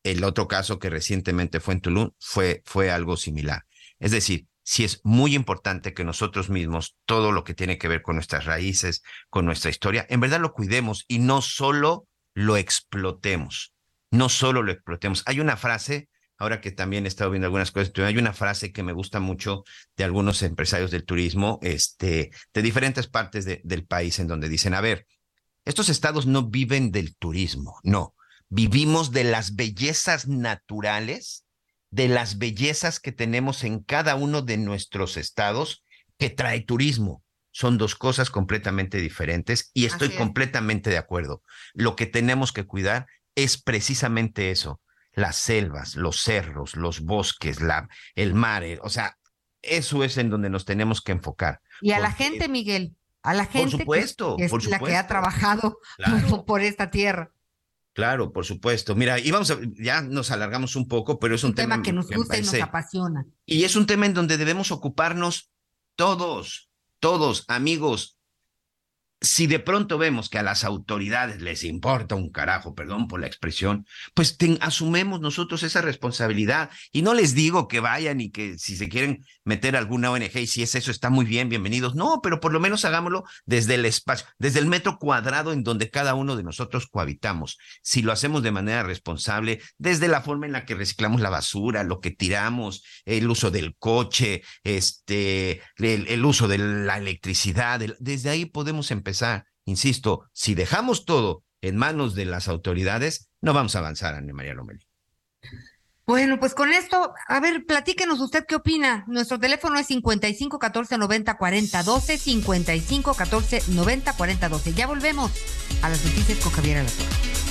El 0.03 0.23
otro 0.23 0.47
caso 0.47 0.79
que 0.79 0.89
recientemente 0.89 1.59
fue 1.59 1.75
en 1.75 1.81
Tulum 1.81 2.11
fue, 2.19 2.63
fue 2.65 2.91
algo 2.91 3.17
similar. 3.17 3.65
Es 3.99 4.11
decir, 4.11 4.47
sí 4.67 4.83
es 4.83 4.99
muy 5.05 5.33
importante 5.33 5.93
que 5.93 6.03
nosotros 6.03 6.49
mismos, 6.49 6.97
todo 7.05 7.31
lo 7.31 7.45
que 7.45 7.53
tiene 7.53 7.77
que 7.77 7.87
ver 7.87 8.01
con 8.01 8.15
nuestras 8.15 8.43
raíces, 8.43 9.01
con 9.29 9.45
nuestra 9.45 9.69
historia, 9.69 10.05
en 10.09 10.19
verdad 10.19 10.41
lo 10.41 10.51
cuidemos 10.51 11.05
y 11.07 11.19
no 11.19 11.41
solo 11.41 12.05
lo 12.33 12.57
explotemos, 12.57 13.73
no 14.11 14.27
solo 14.27 14.63
lo 14.63 14.73
explotemos. 14.73 15.23
Hay 15.25 15.39
una 15.39 15.55
frase, 15.55 16.09
ahora 16.37 16.59
que 16.59 16.71
también 16.73 17.05
he 17.05 17.07
estado 17.07 17.31
viendo 17.31 17.45
algunas 17.45 17.71
cosas, 17.71 17.93
hay 17.95 18.17
una 18.17 18.33
frase 18.33 18.73
que 18.73 18.83
me 18.83 18.91
gusta 18.91 19.21
mucho 19.21 19.63
de 19.95 20.03
algunos 20.03 20.43
empresarios 20.43 20.91
del 20.91 21.05
turismo, 21.05 21.59
este, 21.61 22.31
de 22.53 22.61
diferentes 22.61 23.07
partes 23.07 23.45
de, 23.45 23.61
del 23.63 23.85
país, 23.85 24.19
en 24.19 24.27
donde 24.27 24.49
dicen, 24.49 24.73
a 24.73 24.81
ver, 24.81 25.07
estos 25.63 25.87
estados 25.87 26.25
no 26.25 26.43
viven 26.43 26.91
del 26.91 27.15
turismo, 27.15 27.79
no, 27.83 28.15
vivimos 28.49 29.11
de 29.11 29.23
las 29.23 29.55
bellezas 29.55 30.27
naturales 30.27 31.46
de 31.89 32.07
las 32.07 32.37
bellezas 32.37 32.99
que 32.99 33.11
tenemos 33.11 33.63
en 33.63 33.79
cada 33.79 34.15
uno 34.15 34.41
de 34.41 34.57
nuestros 34.57 35.17
estados 35.17 35.83
que 36.17 36.29
trae 36.29 36.61
turismo. 36.61 37.23
Son 37.51 37.77
dos 37.77 37.95
cosas 37.95 38.29
completamente 38.29 38.99
diferentes 38.99 39.71
y 39.73 39.85
estoy 39.85 40.09
completamente 40.09 40.89
de 40.89 40.97
acuerdo. 40.97 41.41
Lo 41.73 41.95
que 41.95 42.05
tenemos 42.05 42.51
que 42.51 42.65
cuidar 42.65 43.07
es 43.35 43.61
precisamente 43.61 44.51
eso, 44.51 44.81
las 45.13 45.37
selvas, 45.37 45.95
los 45.95 46.21
cerros, 46.21 46.75
los 46.75 47.01
bosques, 47.01 47.61
la, 47.61 47.87
el 48.15 48.35
mar, 48.35 48.63
eh, 48.63 48.79
o 48.83 48.89
sea, 48.89 49.17
eso 49.63 50.03
es 50.03 50.17
en 50.17 50.29
donde 50.29 50.49
nos 50.49 50.65
tenemos 50.65 51.01
que 51.01 51.13
enfocar. 51.13 51.61
Y 51.81 51.91
a 51.91 51.99
la 51.99 52.11
gente, 52.11 52.47
Miguel, 52.47 52.95
a 53.23 53.33
la 53.33 53.45
gente 53.45 53.71
por 53.71 53.79
supuesto, 53.79 54.37
que 54.37 54.45
es 54.45 54.51
por 54.51 54.65
la 54.67 54.79
que 54.79 54.95
ha 54.95 55.07
trabajado 55.07 55.79
por 56.45 56.61
esta 56.61 56.91
tierra. 56.91 57.31
Claro, 57.97 58.31
por 58.31 58.45
supuesto. 58.45 58.93
Mira, 58.93 59.17
y 59.17 59.31
vamos 59.31 59.49
a, 59.49 59.57
ya 59.73 60.03
nos 60.03 60.29
alargamos 60.29 60.75
un 60.75 60.87
poco, 60.87 61.17
pero 61.17 61.33
es 61.33 61.43
un, 61.43 61.49
un 61.49 61.55
tema, 61.55 61.81
que 61.81 61.91
nos 61.91 62.07
gusta 62.07 62.37
y 62.37 62.43
nos 62.43 62.53
apasiona. 62.61 63.25
Y 63.43 63.63
es 63.63 63.75
un 63.75 63.87
tema 63.87 64.05
en 64.05 64.13
donde 64.13 64.37
debemos 64.37 64.71
ocuparnos 64.71 65.49
todos, 65.95 66.69
todos, 66.99 67.43
amigos. 67.47 68.16
Si 69.19 69.47
de 69.47 69.59
pronto 69.59 69.97
vemos 69.97 70.29
que 70.29 70.37
a 70.37 70.43
las 70.43 70.63
autoridades 70.63 71.41
les 71.41 71.63
importa 71.63 72.13
un 72.13 72.29
carajo, 72.29 72.75
perdón 72.75 73.07
por 73.07 73.19
la 73.19 73.25
expresión, 73.25 73.87
pues 74.13 74.37
asumemos 74.61 75.21
nosotros 75.21 75.63
esa 75.63 75.81
responsabilidad. 75.81 76.69
Y 76.91 77.01
no 77.01 77.15
les 77.15 77.33
digo 77.33 77.67
que 77.67 77.79
vayan 77.79 78.21
y 78.21 78.29
que 78.29 78.59
si 78.59 78.75
se 78.75 78.89
quieren 78.89 79.25
meter 79.43 79.75
alguna 79.75 80.11
ONG 80.11 80.37
y 80.37 80.47
si 80.47 80.61
es 80.61 80.75
eso 80.75 80.91
está 80.91 81.09
muy 81.09 81.25
bien, 81.25 81.49
bienvenidos. 81.49 81.95
No, 81.95 82.19
pero 82.21 82.39
por 82.39 82.53
lo 82.53 82.59
menos 82.59 82.85
hagámoslo 82.85 83.23
desde 83.45 83.75
el 83.75 83.85
espacio, 83.85 84.27
desde 84.37 84.59
el 84.59 84.67
metro 84.67 84.99
cuadrado 84.99 85.51
en 85.51 85.63
donde 85.63 85.89
cada 85.89 86.13
uno 86.13 86.35
de 86.35 86.43
nosotros 86.43 86.85
cohabitamos. 86.87 87.57
Si 87.81 88.03
lo 88.03 88.11
hacemos 88.11 88.43
de 88.43 88.51
manera 88.51 88.83
responsable, 88.83 89.61
desde 89.79 90.07
la 90.07 90.21
forma 90.21 90.45
en 90.45 90.51
la 90.51 90.65
que 90.65 90.75
reciclamos 90.75 91.21
la 91.21 91.31
basura, 91.31 91.83
lo 91.83 92.01
que 92.01 92.11
tiramos, 92.11 92.83
el 93.05 93.27
uso 93.29 93.49
del 93.49 93.75
coche, 93.77 94.43
este, 94.63 95.61
el, 95.77 96.23
uso 96.23 96.47
de 96.47 96.59
la 96.59 96.97
electricidad, 96.97 97.79
desde 97.99 98.29
ahí 98.29 98.45
podemos 98.45 98.91
empezar 98.91 99.06
empezar. 99.07 99.45
Insisto, 99.65 100.29
si 100.33 100.53
dejamos 100.53 101.05
todo 101.05 101.43
en 101.61 101.77
manos 101.77 102.13
de 102.13 102.25
las 102.25 102.49
autoridades, 102.49 103.29
no 103.41 103.53
vamos 103.53 103.75
a 103.75 103.79
avanzar, 103.79 104.15
Ana 104.15 104.33
María 104.33 104.53
Lomelí. 104.53 104.85
Bueno, 106.05 106.39
pues 106.39 106.53
con 106.53 106.71
esto, 106.71 107.13
a 107.27 107.39
ver, 107.39 107.65
platíquenos 107.65 108.19
usted 108.19 108.45
qué 108.45 108.55
opina. 108.55 109.03
Nuestro 109.07 109.39
teléfono 109.39 109.77
es 109.77 109.87
55 109.87 110.59
14 110.59 110.97
90 110.97 111.37
40 111.37 111.83
12, 111.83 112.17
55 112.17 113.13
14 113.13 113.61
90 113.69 114.13
40 114.13 114.49
12. 114.49 114.73
Ya 114.73 114.87
volvemos 114.87 115.31
a 115.81 115.89
las 115.89 116.03
noticias 116.03 116.39
con 116.39 116.51
Javier 116.51 116.77
Alatorre. 116.77 117.46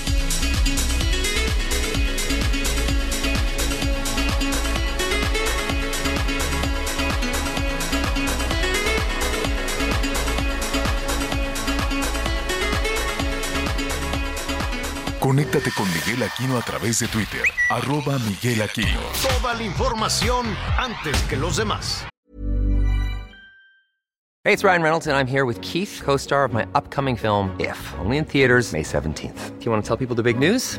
Conéctate 15.27 15.73
con 15.73 15.89
Miguel 15.89 16.23
Aquino 16.23 16.57
a 16.57 16.63
través 16.63 17.01
de 17.01 17.09
Twitter, 17.09 17.43
arroba 17.69 18.17
Miguel 18.21 18.63
Aquino. 18.63 19.01
Toda 19.21 19.55
la 19.55 19.65
información 19.65 20.47
antes 20.79 21.21
que 21.23 21.37
los 21.37 21.57
demás. 21.57 22.07
Hey, 24.45 24.53
it's 24.53 24.63
Ryan 24.63 24.83
Reynolds 24.83 25.09
and 25.09 25.17
I'm 25.17 25.27
here 25.27 25.45
with 25.45 25.61
Keith, 25.63 26.01
co-star 26.05 26.45
of 26.45 26.53
my 26.53 26.65
upcoming 26.77 27.17
film, 27.17 27.51
If, 27.59 27.77
only 27.99 28.19
in 28.19 28.25
theaters 28.25 28.73
May 28.73 28.85
17th. 28.85 29.59
Do 29.59 29.65
you 29.65 29.73
want 29.73 29.83
to 29.83 29.89
tell 29.89 29.97
people 29.97 30.15
the 30.15 30.23
big 30.23 30.39
news? 30.39 30.79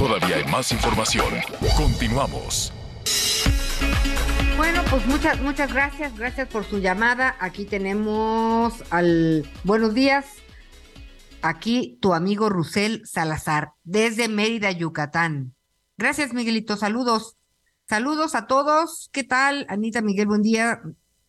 Todavía 0.00 0.36
hay 0.36 0.44
más 0.46 0.72
información. 0.72 1.26
Continuamos. 1.76 2.72
Bueno, 4.56 4.82
pues 4.88 5.04
muchas, 5.04 5.38
muchas 5.42 5.74
gracias. 5.74 6.16
Gracias 6.16 6.48
por 6.48 6.64
su 6.64 6.78
llamada. 6.78 7.36
Aquí 7.38 7.66
tenemos 7.66 8.82
al. 8.88 9.46
Buenos 9.62 9.92
días. 9.92 10.24
Aquí 11.42 11.98
tu 12.00 12.14
amigo 12.14 12.48
Rusel 12.48 13.02
Salazar, 13.04 13.74
desde 13.84 14.28
Mérida, 14.28 14.70
Yucatán. 14.70 15.54
Gracias, 15.98 16.32
Miguelito. 16.32 16.78
Saludos. 16.78 17.36
Saludos 17.86 18.34
a 18.34 18.46
todos. 18.46 19.10
¿Qué 19.12 19.22
tal? 19.22 19.66
Anita 19.68 20.00
Miguel, 20.00 20.28
buen 20.28 20.40
día. 20.40 20.80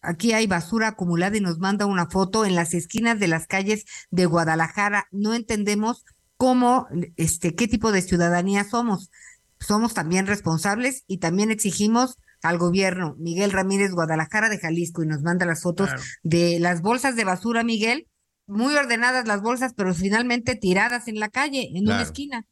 Aquí 0.02 0.32
hay 0.32 0.48
basura 0.48 0.88
acumulada 0.88 1.36
y 1.36 1.42
nos 1.42 1.60
manda 1.60 1.86
una 1.86 2.06
foto 2.06 2.46
en 2.46 2.56
las 2.56 2.74
esquinas 2.74 3.20
de 3.20 3.28
las 3.28 3.48
calles 3.48 3.84
de 4.12 4.28
Guadalajara. 4.28 5.08
No 5.12 5.34
entendemos 5.34 6.06
cómo, 6.42 6.88
este, 7.18 7.54
qué 7.54 7.68
tipo 7.68 7.92
de 7.92 8.02
ciudadanía 8.02 8.64
somos. 8.64 9.12
Somos 9.60 9.94
también 9.94 10.26
responsables 10.26 11.04
y 11.06 11.20
también 11.20 11.52
exigimos 11.52 12.18
al 12.42 12.58
gobierno. 12.58 13.14
Miguel 13.20 13.52
Ramírez, 13.52 13.92
Guadalajara 13.92 14.50
de 14.50 14.58
Jalisco, 14.58 15.04
y 15.04 15.06
nos 15.06 15.22
manda 15.22 15.46
las 15.46 15.62
fotos 15.62 15.92
de 16.24 16.58
las 16.60 16.82
bolsas 16.82 17.16
de 17.16 17.26
basura, 17.26 17.64
Miguel. 17.64 18.08
Muy 18.48 18.74
ordenadas 18.74 19.28
las 19.28 19.44
bolsas, 19.44 19.76
pero 19.78 19.94
finalmente 19.94 20.56
tiradas 20.56 21.08
en 21.08 21.20
la 21.20 21.30
calle, 21.30 21.70
en 21.76 21.84
una 21.84 22.02
esquina. 22.02 22.48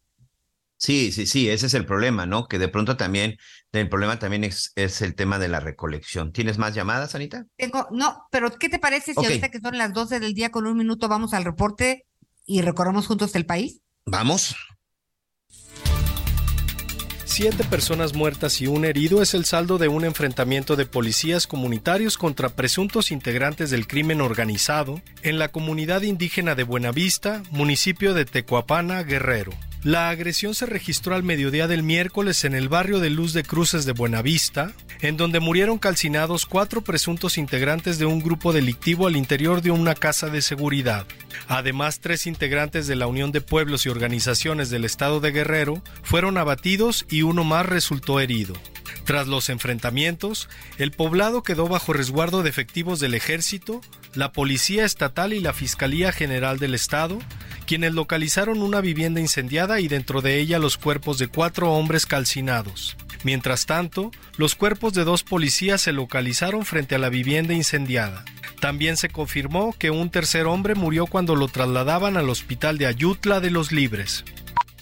Sí, 0.77 1.11
sí, 1.11 1.25
sí, 1.25 1.49
ese 1.49 1.65
es 1.65 1.73
el 1.73 1.87
problema, 1.87 2.27
¿no? 2.27 2.47
Que 2.47 2.59
de 2.59 2.67
pronto 2.67 2.95
también, 2.95 3.37
el 3.71 3.89
problema 3.89 4.19
también 4.19 4.43
es, 4.43 4.71
es 4.75 5.01
el 5.01 5.15
tema 5.15 5.39
de 5.39 5.47
la 5.47 5.61
recolección. 5.61 6.31
¿Tienes 6.31 6.59
más 6.59 6.75
llamadas, 6.75 7.15
Anita? 7.15 7.47
Tengo, 7.57 7.87
no, 7.89 8.27
pero 8.29 8.55
¿qué 8.55 8.69
te 8.69 8.77
parece 8.77 9.15
si 9.15 9.25
ahorita 9.25 9.49
que 9.49 9.59
son 9.59 9.79
las 9.79 9.93
12 9.93 10.19
del 10.19 10.35
día 10.35 10.51
con 10.51 10.67
un 10.67 10.77
minuto 10.77 11.09
vamos 11.09 11.33
al 11.33 11.43
reporte 11.43 12.05
y 12.49 12.61
recorremos 12.61 13.05
juntos 13.05 13.35
el 13.35 13.45
país? 13.45 13.81
Vamos. 14.07 14.55
Siete 17.25 17.63
personas 17.63 18.15
muertas 18.15 18.59
y 18.59 18.65
un 18.65 18.85
herido 18.85 19.21
es 19.21 19.35
el 19.35 19.45
saldo 19.45 19.77
de 19.77 19.87
un 19.87 20.03
enfrentamiento 20.03 20.75
de 20.75 20.87
policías 20.87 21.45
comunitarios 21.45 22.17
contra 22.17 22.49
presuntos 22.49 23.11
integrantes 23.11 23.69
del 23.69 23.85
crimen 23.85 24.19
organizado 24.19 24.99
en 25.21 25.37
la 25.37 25.49
comunidad 25.49 26.01
indígena 26.01 26.55
de 26.55 26.63
Buenavista, 26.63 27.43
municipio 27.51 28.15
de 28.15 28.25
Tecuapana, 28.25 29.03
Guerrero. 29.03 29.51
La 29.83 30.09
agresión 30.09 30.55
se 30.55 30.65
registró 30.65 31.15
al 31.15 31.23
mediodía 31.23 31.65
del 31.65 31.83
miércoles 31.83 32.43
en 32.43 32.53
el 32.53 32.67
barrio 32.67 32.99
de 32.99 33.09
Luz 33.09 33.31
de 33.31 33.43
Cruces 33.43 33.85
de 33.85 33.93
Buenavista, 33.93 34.73
en 34.99 35.15
donde 35.15 35.39
murieron 35.39 35.77
calcinados 35.77 36.45
cuatro 36.45 36.81
presuntos 36.81 37.37
integrantes 37.37 37.97
de 37.97 38.05
un 38.05 38.19
grupo 38.19 38.51
delictivo 38.51 39.07
al 39.07 39.15
interior 39.15 39.61
de 39.61 39.71
una 39.71 39.95
casa 39.95 40.27
de 40.27 40.41
seguridad. 40.41 41.05
Además, 41.47 42.01
tres 42.01 42.27
integrantes 42.27 42.87
de 42.87 42.97
la 42.97 43.07
Unión 43.07 43.31
de 43.31 43.39
Pueblos 43.39 43.85
y 43.85 43.89
Organizaciones 43.89 44.69
del 44.69 44.83
Estado 44.83 45.21
de 45.21 45.31
Guerrero 45.31 45.81
fueron 46.03 46.37
abatidos 46.37 47.05
y 47.09 47.21
uno 47.21 47.45
más 47.45 47.65
resultó 47.65 48.19
herido. 48.19 48.55
Tras 49.05 49.27
los 49.27 49.47
enfrentamientos, 49.47 50.49
el 50.77 50.91
poblado 50.91 51.41
quedó 51.41 51.69
bajo 51.69 51.93
resguardo 51.93 52.43
de 52.43 52.49
efectivos 52.49 52.99
del 52.99 53.13
ejército, 53.13 53.79
la 54.13 54.31
Policía 54.31 54.85
Estatal 54.85 55.33
y 55.33 55.39
la 55.39 55.53
Fiscalía 55.53 56.11
General 56.11 56.59
del 56.59 56.73
Estado, 56.73 57.19
quienes 57.65 57.93
localizaron 57.93 58.61
una 58.61 58.81
vivienda 58.81 59.19
incendiada 59.21 59.79
y 59.79 59.87
dentro 59.87 60.21
de 60.21 60.39
ella 60.39 60.59
los 60.59 60.77
cuerpos 60.77 61.19
de 61.19 61.27
cuatro 61.27 61.71
hombres 61.71 62.05
calcinados. 62.05 62.97
Mientras 63.23 63.65
tanto, 63.65 64.11
los 64.37 64.55
cuerpos 64.55 64.93
de 64.93 65.03
dos 65.03 65.23
policías 65.23 65.81
se 65.81 65.91
localizaron 65.91 66.65
frente 66.65 66.95
a 66.95 66.99
la 66.99 67.09
vivienda 67.09 67.53
incendiada. 67.53 68.23
También 68.59 68.97
se 68.97 69.09
confirmó 69.09 69.75
que 69.77 69.91
un 69.91 70.09
tercer 70.09 70.45
hombre 70.45 70.75
murió 70.75 71.05
cuando 71.05 71.35
lo 71.35 71.47
trasladaban 71.47 72.17
al 72.17 72.29
hospital 72.29 72.77
de 72.77 72.87
Ayutla 72.87 73.39
de 73.39 73.51
los 73.51 73.71
Libres. 73.71 74.25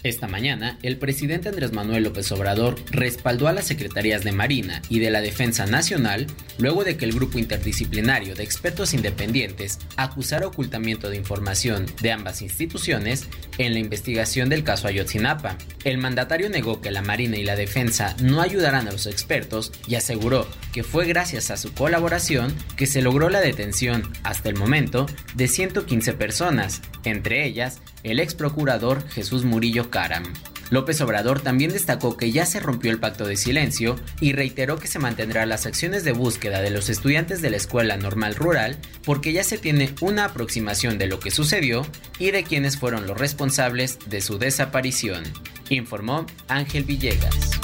Esta 0.04 0.28
mañana, 0.28 0.78
el 0.82 0.96
presidente 0.96 1.48
Andrés 1.48 1.72
Manuel 1.72 2.04
López 2.04 2.30
Obrador 2.30 2.76
respaldó 2.90 3.48
a 3.48 3.52
las 3.52 3.66
secretarías 3.66 4.22
de 4.22 4.30
Marina 4.30 4.80
y 4.88 5.00
de 5.00 5.10
la 5.10 5.20
Defensa 5.20 5.66
Nacional 5.66 6.28
luego 6.58 6.84
de 6.84 6.96
que 6.96 7.04
el 7.04 7.12
grupo 7.12 7.38
interdisciplinario 7.38 8.36
de 8.36 8.44
expertos 8.44 8.94
independientes 8.94 9.78
acusara 9.96 10.46
ocultamiento 10.46 11.10
de 11.10 11.16
información 11.16 11.86
de 12.00 12.12
ambas 12.12 12.42
instituciones 12.42 13.26
en 13.58 13.72
la 13.72 13.80
investigación 13.80 14.48
del 14.48 14.62
caso 14.62 14.86
Ayotzinapa. 14.86 15.56
El 15.82 15.98
mandatario 15.98 16.48
negó 16.48 16.80
que 16.80 16.92
la 16.92 17.02
Marina 17.02 17.36
y 17.36 17.44
la 17.44 17.56
Defensa 17.56 18.14
no 18.22 18.40
ayudarán 18.40 18.86
a 18.86 18.92
los 18.92 19.06
expertos 19.06 19.72
y 19.88 19.96
aseguró 19.96 20.46
que 20.72 20.84
fue 20.84 21.06
gracias 21.06 21.50
a 21.50 21.56
su 21.56 21.72
colaboración 21.74 22.54
que 22.76 22.86
se 22.86 23.02
logró 23.02 23.30
la 23.30 23.40
detención, 23.40 24.12
hasta 24.22 24.48
el 24.48 24.54
momento, 24.54 25.06
de 25.34 25.48
115 25.48 26.12
personas, 26.12 26.82
entre 27.04 27.44
ellas 27.44 27.80
el 28.02 28.20
ex 28.20 28.34
procurador 28.34 29.06
Jesús 29.08 29.44
Murillo 29.44 29.90
Caram. 29.90 30.24
López 30.70 31.00
Obrador 31.00 31.40
también 31.40 31.72
destacó 31.72 32.16
que 32.16 32.30
ya 32.30 32.44
se 32.44 32.60
rompió 32.60 32.90
el 32.90 33.00
pacto 33.00 33.26
de 33.26 33.36
silencio 33.36 33.96
y 34.20 34.32
reiteró 34.32 34.76
que 34.76 34.86
se 34.86 34.98
mantendrá 34.98 35.46
las 35.46 35.64
acciones 35.64 36.04
de 36.04 36.12
búsqueda 36.12 36.60
de 36.60 36.70
los 36.70 36.90
estudiantes 36.90 37.40
de 37.40 37.50
la 37.50 37.56
Escuela 37.56 37.96
Normal 37.96 38.34
Rural 38.34 38.76
porque 39.04 39.32
ya 39.32 39.44
se 39.44 39.56
tiene 39.56 39.94
una 40.02 40.26
aproximación 40.26 40.98
de 40.98 41.06
lo 41.06 41.20
que 41.20 41.30
sucedió 41.30 41.86
y 42.18 42.32
de 42.32 42.44
quienes 42.44 42.76
fueron 42.76 43.06
los 43.06 43.16
responsables 43.16 43.98
de 44.06 44.20
su 44.20 44.38
desaparición, 44.38 45.24
informó 45.70 46.26
Ángel 46.48 46.84
Villegas. 46.84 47.58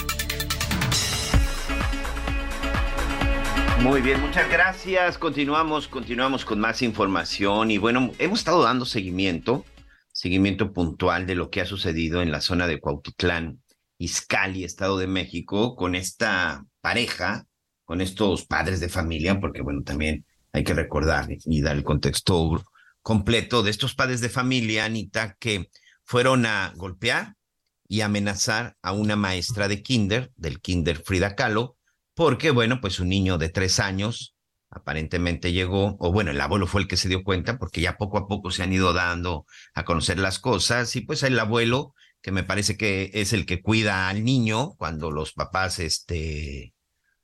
Muy 3.80 4.00
bien, 4.00 4.18
muchas 4.22 4.48
gracias. 4.50 5.18
Continuamos, 5.18 5.88
continuamos 5.88 6.46
con 6.46 6.58
más 6.58 6.80
información 6.80 7.70
y 7.70 7.76
bueno, 7.76 8.12
hemos 8.18 8.38
estado 8.38 8.62
dando 8.62 8.86
seguimiento 8.86 9.66
seguimiento 10.24 10.72
puntual 10.72 11.26
de 11.26 11.34
lo 11.34 11.50
que 11.50 11.60
ha 11.60 11.66
sucedido 11.66 12.22
en 12.22 12.32
la 12.32 12.40
zona 12.40 12.66
de 12.66 12.80
Cuautitlán, 12.80 13.62
Izcali, 13.98 14.64
Estado 14.64 14.96
de 14.96 15.06
México, 15.06 15.76
con 15.76 15.94
esta 15.94 16.64
pareja, 16.80 17.44
con 17.84 18.00
estos 18.00 18.46
padres 18.46 18.80
de 18.80 18.88
familia, 18.88 19.38
porque 19.38 19.60
bueno, 19.60 19.82
también 19.82 20.24
hay 20.50 20.64
que 20.64 20.72
recordar 20.72 21.28
y 21.28 21.60
dar 21.60 21.76
el 21.76 21.84
contexto 21.84 22.64
completo 23.02 23.62
de 23.62 23.70
estos 23.70 23.94
padres 23.94 24.22
de 24.22 24.30
familia, 24.30 24.86
Anita, 24.86 25.36
que 25.38 25.68
fueron 26.04 26.46
a 26.46 26.72
golpear 26.74 27.34
y 27.86 28.00
amenazar 28.00 28.78
a 28.80 28.92
una 28.92 29.16
maestra 29.16 29.68
de 29.68 29.82
kinder, 29.82 30.32
del 30.36 30.62
kinder 30.62 31.02
Frida 31.04 31.34
Kahlo, 31.34 31.76
porque, 32.14 32.50
bueno, 32.50 32.80
pues 32.80 32.98
un 32.98 33.10
niño 33.10 33.36
de 33.36 33.50
tres 33.50 33.78
años 33.78 34.33
aparentemente 34.74 35.52
llegó, 35.52 35.96
o 36.00 36.12
bueno, 36.12 36.30
el 36.30 36.40
abuelo 36.40 36.66
fue 36.66 36.82
el 36.82 36.88
que 36.88 36.96
se 36.96 37.08
dio 37.08 37.24
cuenta, 37.24 37.58
porque 37.58 37.80
ya 37.80 37.96
poco 37.96 38.18
a 38.18 38.26
poco 38.26 38.50
se 38.50 38.62
han 38.62 38.72
ido 38.72 38.92
dando 38.92 39.46
a 39.74 39.84
conocer 39.84 40.18
las 40.18 40.38
cosas, 40.38 40.94
y 40.96 41.00
pues 41.02 41.22
el 41.22 41.38
abuelo, 41.38 41.94
que 42.20 42.32
me 42.32 42.44
parece 42.44 42.76
que 42.76 43.10
es 43.14 43.32
el 43.32 43.46
que 43.46 43.62
cuida 43.62 44.08
al 44.08 44.24
niño 44.24 44.74
cuando 44.76 45.10
los 45.10 45.32
papás, 45.32 45.78
este, 45.78 46.74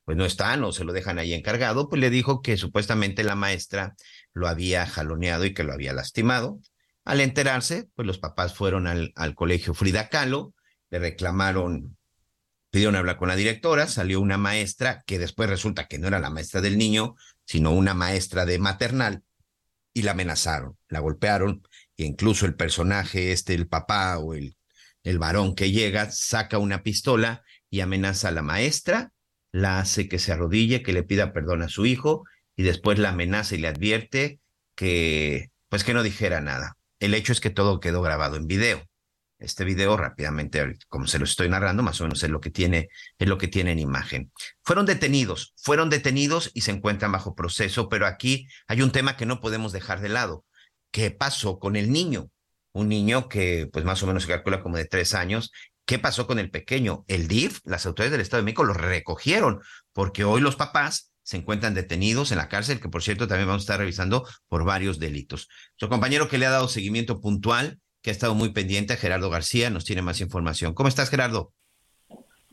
pues 0.05 0.17
no 0.17 0.25
están 0.25 0.65
o 0.65 0.73
se 0.73 0.85
lo 0.85 0.93
dejan 0.93 1.19
ahí 1.19 1.35
encargado, 1.35 1.89
pues 1.89 2.01
le 2.01 2.11
dijo 2.11 2.43
que 2.43 2.57
supuestamente 2.57 3.23
la 3.23 3.37
maestra 3.37 3.95
lo 4.33 4.49
había 4.49 4.87
jaloneado 4.87 5.45
y 5.45 5.55
que 5.55 5.65
lo 5.65 5.73
había 5.73 5.93
lastimado. 5.93 6.59
Al 7.05 7.21
enterarse, 7.21 7.89
pues 7.95 8.07
los 8.07 8.19
papás 8.19 8.55
fueron 8.55 8.87
al, 8.87 9.13
al 9.17 9.35
colegio 9.35 9.73
Frida 9.75 10.09
Kahlo, 10.09 10.55
le 10.91 10.99
reclamaron, 10.99 11.97
pidieron 12.71 12.97
hablar 12.97 13.17
con 13.17 13.29
la 13.29 13.37
directora, 13.37 13.87
salió 13.87 14.21
una 14.21 14.37
maestra 14.37 15.03
que 15.07 15.19
después 15.19 15.49
resulta 15.49 15.87
que 15.87 15.99
no 15.99 16.09
era 16.09 16.19
la 16.19 16.31
maestra 16.31 16.61
del 16.61 16.77
niño, 16.77 17.15
sino 17.51 17.73
una 17.73 17.95
maestra 17.95 18.47
de 18.47 18.61
maternal, 18.61 19.25
y 19.93 20.03
la 20.03 20.13
amenazaron, 20.13 20.79
la 20.89 21.01
golpearon, 21.01 21.67
e 21.97 22.05
incluso 22.05 22.47
el 22.47 22.55
personaje, 22.55 23.33
este, 23.33 23.55
el 23.55 23.67
papá 23.67 24.19
o 24.19 24.35
el, 24.35 24.57
el 25.03 25.19
varón 25.19 25.57
que 25.57 25.73
llega, 25.73 26.13
saca 26.13 26.59
una 26.59 26.85
pistola 26.85 27.43
y 27.69 27.81
amenaza 27.81 28.29
a 28.29 28.31
la 28.31 28.43
maestra, 28.43 29.13
la 29.51 29.81
hace 29.81 30.09
que 30.09 30.21
se 30.21 30.31
arrodille, 30.31 30.85
que 30.85 30.93
le 30.93 31.03
pida 31.03 31.33
perdón 31.33 31.63
a 31.63 31.69
su 31.69 31.87
hijo, 31.87 32.23
y 32.55 32.63
después 32.63 33.01
la 33.01 33.09
amenaza 33.09 33.57
y 33.57 33.59
le 33.59 33.67
advierte 33.67 34.39
que, 34.77 35.51
pues 35.69 35.83
que 35.83 35.93
no 35.93 36.05
dijera 36.05 36.41
nada. 36.41 36.77
El 37.01 37.15
hecho 37.15 37.33
es 37.33 37.41
que 37.41 37.51
todo 37.51 37.81
quedó 37.81 38.01
grabado 38.01 38.37
en 38.37 38.47
video. 38.47 38.89
Este 39.41 39.65
video 39.65 39.97
rápidamente, 39.97 40.77
como 40.89 41.07
se 41.07 41.19
lo 41.19 41.25
estoy 41.25 41.49
narrando, 41.49 41.83
más 41.83 41.99
o 42.01 42.05
menos 42.05 42.23
es 42.23 42.29
lo 42.29 42.43
que 42.43 42.51
tiene, 42.51 42.91
es 43.19 43.27
lo 43.27 43.39
que 43.39 43.49
tiene 43.49 43.73
en 43.73 43.79
imagen. 43.79 44.31
Fueron 44.63 44.85
detenidos, 44.85 45.55
fueron 45.57 45.89
detenidos 45.89 46.51
y 46.53 46.61
se 46.61 46.73
encuentran 46.73 47.11
bajo 47.11 47.35
proceso, 47.35 47.89
pero 47.89 48.07
aquí 48.07 48.47
hay 48.69 48.83
un 48.83 48.93
tema 48.93 49.17
que 49.17 49.25
no 49.25 49.41
podemos 49.41 49.73
dejar 49.73 50.03
de 50.03 50.11
lado. 50.11 50.45
¿Qué 50.91 51.11
pasó 51.11 51.59
con 51.59 51.77
el 51.77 51.91
niño? 51.91 52.31
Un 52.73 52.91
niño 52.91 53.31
que, 53.31 53.67
pues 53.73 53.83
más 53.87 54.03
o 54.03 54.07
menos 54.07 54.25
se 54.25 54.29
calcula 54.29 54.63
como 54.63 54.77
de 54.77 54.85
tres 54.85 55.15
años. 55.15 55.51
¿Qué 55.87 55.99
pasó 55.99 56.27
con 56.27 56.39
el 56.39 56.51
pequeño? 56.51 57.05
El 57.09 57.27
DIF, 57.27 57.61
las 57.65 57.87
autoridades 57.87 58.13
del 58.13 58.21
Estado 58.21 58.43
de 58.43 58.45
México 58.45 58.65
lo 58.65 58.75
recogieron, 58.75 59.63
porque 59.95 60.23
hoy 60.23 60.43
los 60.43 60.57
papás 60.57 61.13
se 61.23 61.39
encuentran 61.39 61.73
detenidos 61.73 62.31
en 62.31 62.39
la 62.39 62.49
cárcel, 62.51 62.79
que 62.79 62.91
por 62.91 63.03
cierto 63.03 63.27
también 63.27 63.49
vamos 63.49 63.63
a 63.63 63.65
estar 63.65 63.79
revisando 63.79 64.29
por 64.49 64.65
varios 64.65 64.99
delitos. 64.99 65.49
Su 65.77 65.89
compañero 65.89 66.29
que 66.29 66.37
le 66.37 66.45
ha 66.45 66.51
dado 66.51 66.69
seguimiento 66.69 67.21
puntual 67.21 67.81
que 68.03 68.11
ha 68.11 68.13
estado 68.13 68.35
muy 68.35 68.51
pendiente, 68.51 68.97
Gerardo 68.97 69.31
García, 69.31 69.71
nos 69.71 69.85
tiene 69.85 70.03
más 70.03 70.21
información. 70.21 70.75
¿Cómo 70.75 70.89
estás, 70.89 71.11
Gerardo? 71.11 71.53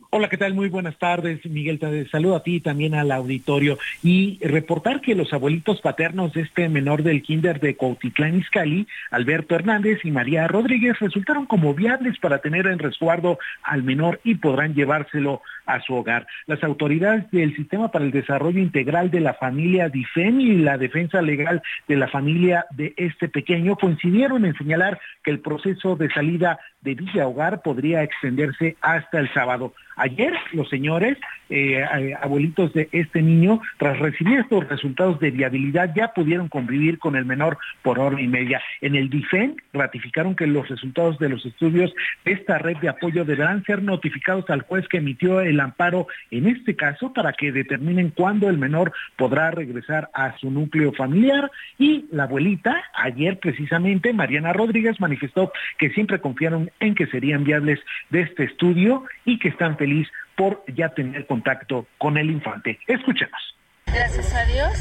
Hola, 0.10 0.30
¿qué 0.30 0.38
tal? 0.38 0.54
Muy 0.54 0.70
buenas 0.70 0.98
tardes, 0.98 1.46
Miguel. 1.46 1.80
Te 1.80 2.08
saludo 2.08 2.38
a 2.38 2.44
ti 2.44 2.56
y 2.56 2.62
también 2.62 2.96
al 2.96 3.12
auditorio. 3.12 3.78
Y 4.02 4.40
reportar 4.40 5.02
que 5.02 5.16
los 5.16 5.34
abuelitos 5.34 5.82
paternos 5.82 6.32
de 6.32 6.42
este 6.42 6.70
menor 6.70 7.04
del 7.04 7.22
kinder 7.22 7.60
de 7.60 7.76
Cuautitlán 7.76 8.38
Izcalli, 8.38 8.88
Alberto 9.12 9.56
Hernández 9.56 10.00
y 10.06 10.12
María 10.12 10.48
Rodríguez, 10.48 10.98
resultaron 11.00 11.46
como 11.46 11.74
viables 11.74 12.18
para 12.20 12.40
tener 12.40 12.68
en 12.68 12.80
resguardo 12.80 13.38
al 13.64 13.84
menor 13.84 14.22
y 14.24 14.36
podrán 14.36 14.76
llevárselo 14.76 15.42
a 15.68 15.82
su 15.82 15.94
hogar. 15.94 16.26
Las 16.48 16.64
autoridades 16.64 17.30
del 17.32 17.56
Sistema 17.56 17.92
para 17.92 18.06
el 18.06 18.12
Desarrollo 18.12 18.60
Integral 18.60 19.12
de 19.12 19.20
la 19.20 19.34
Familia 19.36 19.90
DIFEN 19.90 20.42
y 20.42 20.58
la 20.58 20.78
defensa 20.78 21.22
legal 21.22 21.62
de 21.88 21.96
la 21.96 22.08
familia 22.08 22.66
de 22.72 22.94
este 22.98 23.30
pequeño 23.30 23.76
coincidieron 23.76 24.46
en 24.46 24.58
señalar 24.58 25.00
que 25.24 25.32
el 25.32 25.40
proceso 25.40 25.96
de 25.96 26.10
salida 26.10 26.60
de 26.82 26.96
Villa 26.96 27.28
Hogar 27.28 27.62
podría 27.62 28.04
extenderse 28.04 28.78
hasta 28.82 29.20
el 29.20 29.32
sábado. 29.34 29.74
Ayer 29.98 30.34
los 30.54 30.70
señores, 30.70 31.18
eh, 31.50 31.84
abuelitos 32.22 32.74
de 32.74 32.90
este 32.92 33.22
niño, 33.22 33.62
tras 33.78 34.00
recibir 34.00 34.40
estos 34.40 34.68
resultados 34.68 35.20
de 35.20 35.32
viabilidad, 35.32 35.94
ya 35.96 36.14
pudieron 36.14 36.50
convivir 36.50 37.00
con 37.00 37.16
el 37.16 37.26
menor 37.26 37.58
por 37.82 38.00
hora 38.00 38.20
y 38.22 38.28
media. 38.28 38.62
En 38.82 38.96
el 38.96 39.10
DIFEN 39.10 39.56
ratificaron 39.74 40.36
que 40.36 40.48
los 40.48 40.68
resultados 40.68 41.18
de 41.20 41.30
los 41.30 41.46
estudios 41.46 41.94
de 42.26 42.34
esta 42.34 42.58
red 42.58 42.78
de 42.78 42.90
apoyo 42.90 43.26
deberán 43.26 43.64
ser 43.64 43.82
notificados 43.84 44.50
al 44.50 44.62
juez 44.62 44.88
que 44.88 44.98
emitió 44.98 45.42
el 45.42 45.60
amparo 45.60 46.08
en 46.32 46.48
este 46.48 46.76
caso 46.76 47.14
para 47.14 47.34
que 47.34 47.52
determinen 47.52 48.10
cuándo 48.10 48.50
el 48.50 48.58
menor 48.58 48.92
podrá 49.16 49.52
regresar 49.52 50.10
a 50.14 50.38
su 50.38 50.52
núcleo 50.52 50.94
familiar. 50.94 51.52
Y 51.78 52.06
la 52.12 52.24
abuelita, 52.24 52.84
ayer 52.94 53.40
precisamente, 53.40 54.14
Mariana 54.14 54.54
Rodríguez, 54.54 55.00
manifestó 55.00 55.52
que 55.78 55.90
siempre 55.92 56.20
confiaron 56.20 56.72
en 56.80 56.96
que 56.96 57.08
serían 57.08 57.44
viables 57.44 57.80
de 58.10 58.22
este 58.22 58.44
estudio 58.44 59.04
y 59.26 59.40
que 59.40 59.50
están 59.50 59.78
feliz 59.78 60.08
por 60.38 60.64
ya 60.74 60.90
tener 60.90 61.26
contacto 61.26 61.88
con 61.98 62.18
el 62.18 62.30
infante. 62.30 62.80
Escuchemos. 62.88 63.42
Gracias 63.88 64.34
a 64.34 64.46
Dios. 64.46 64.74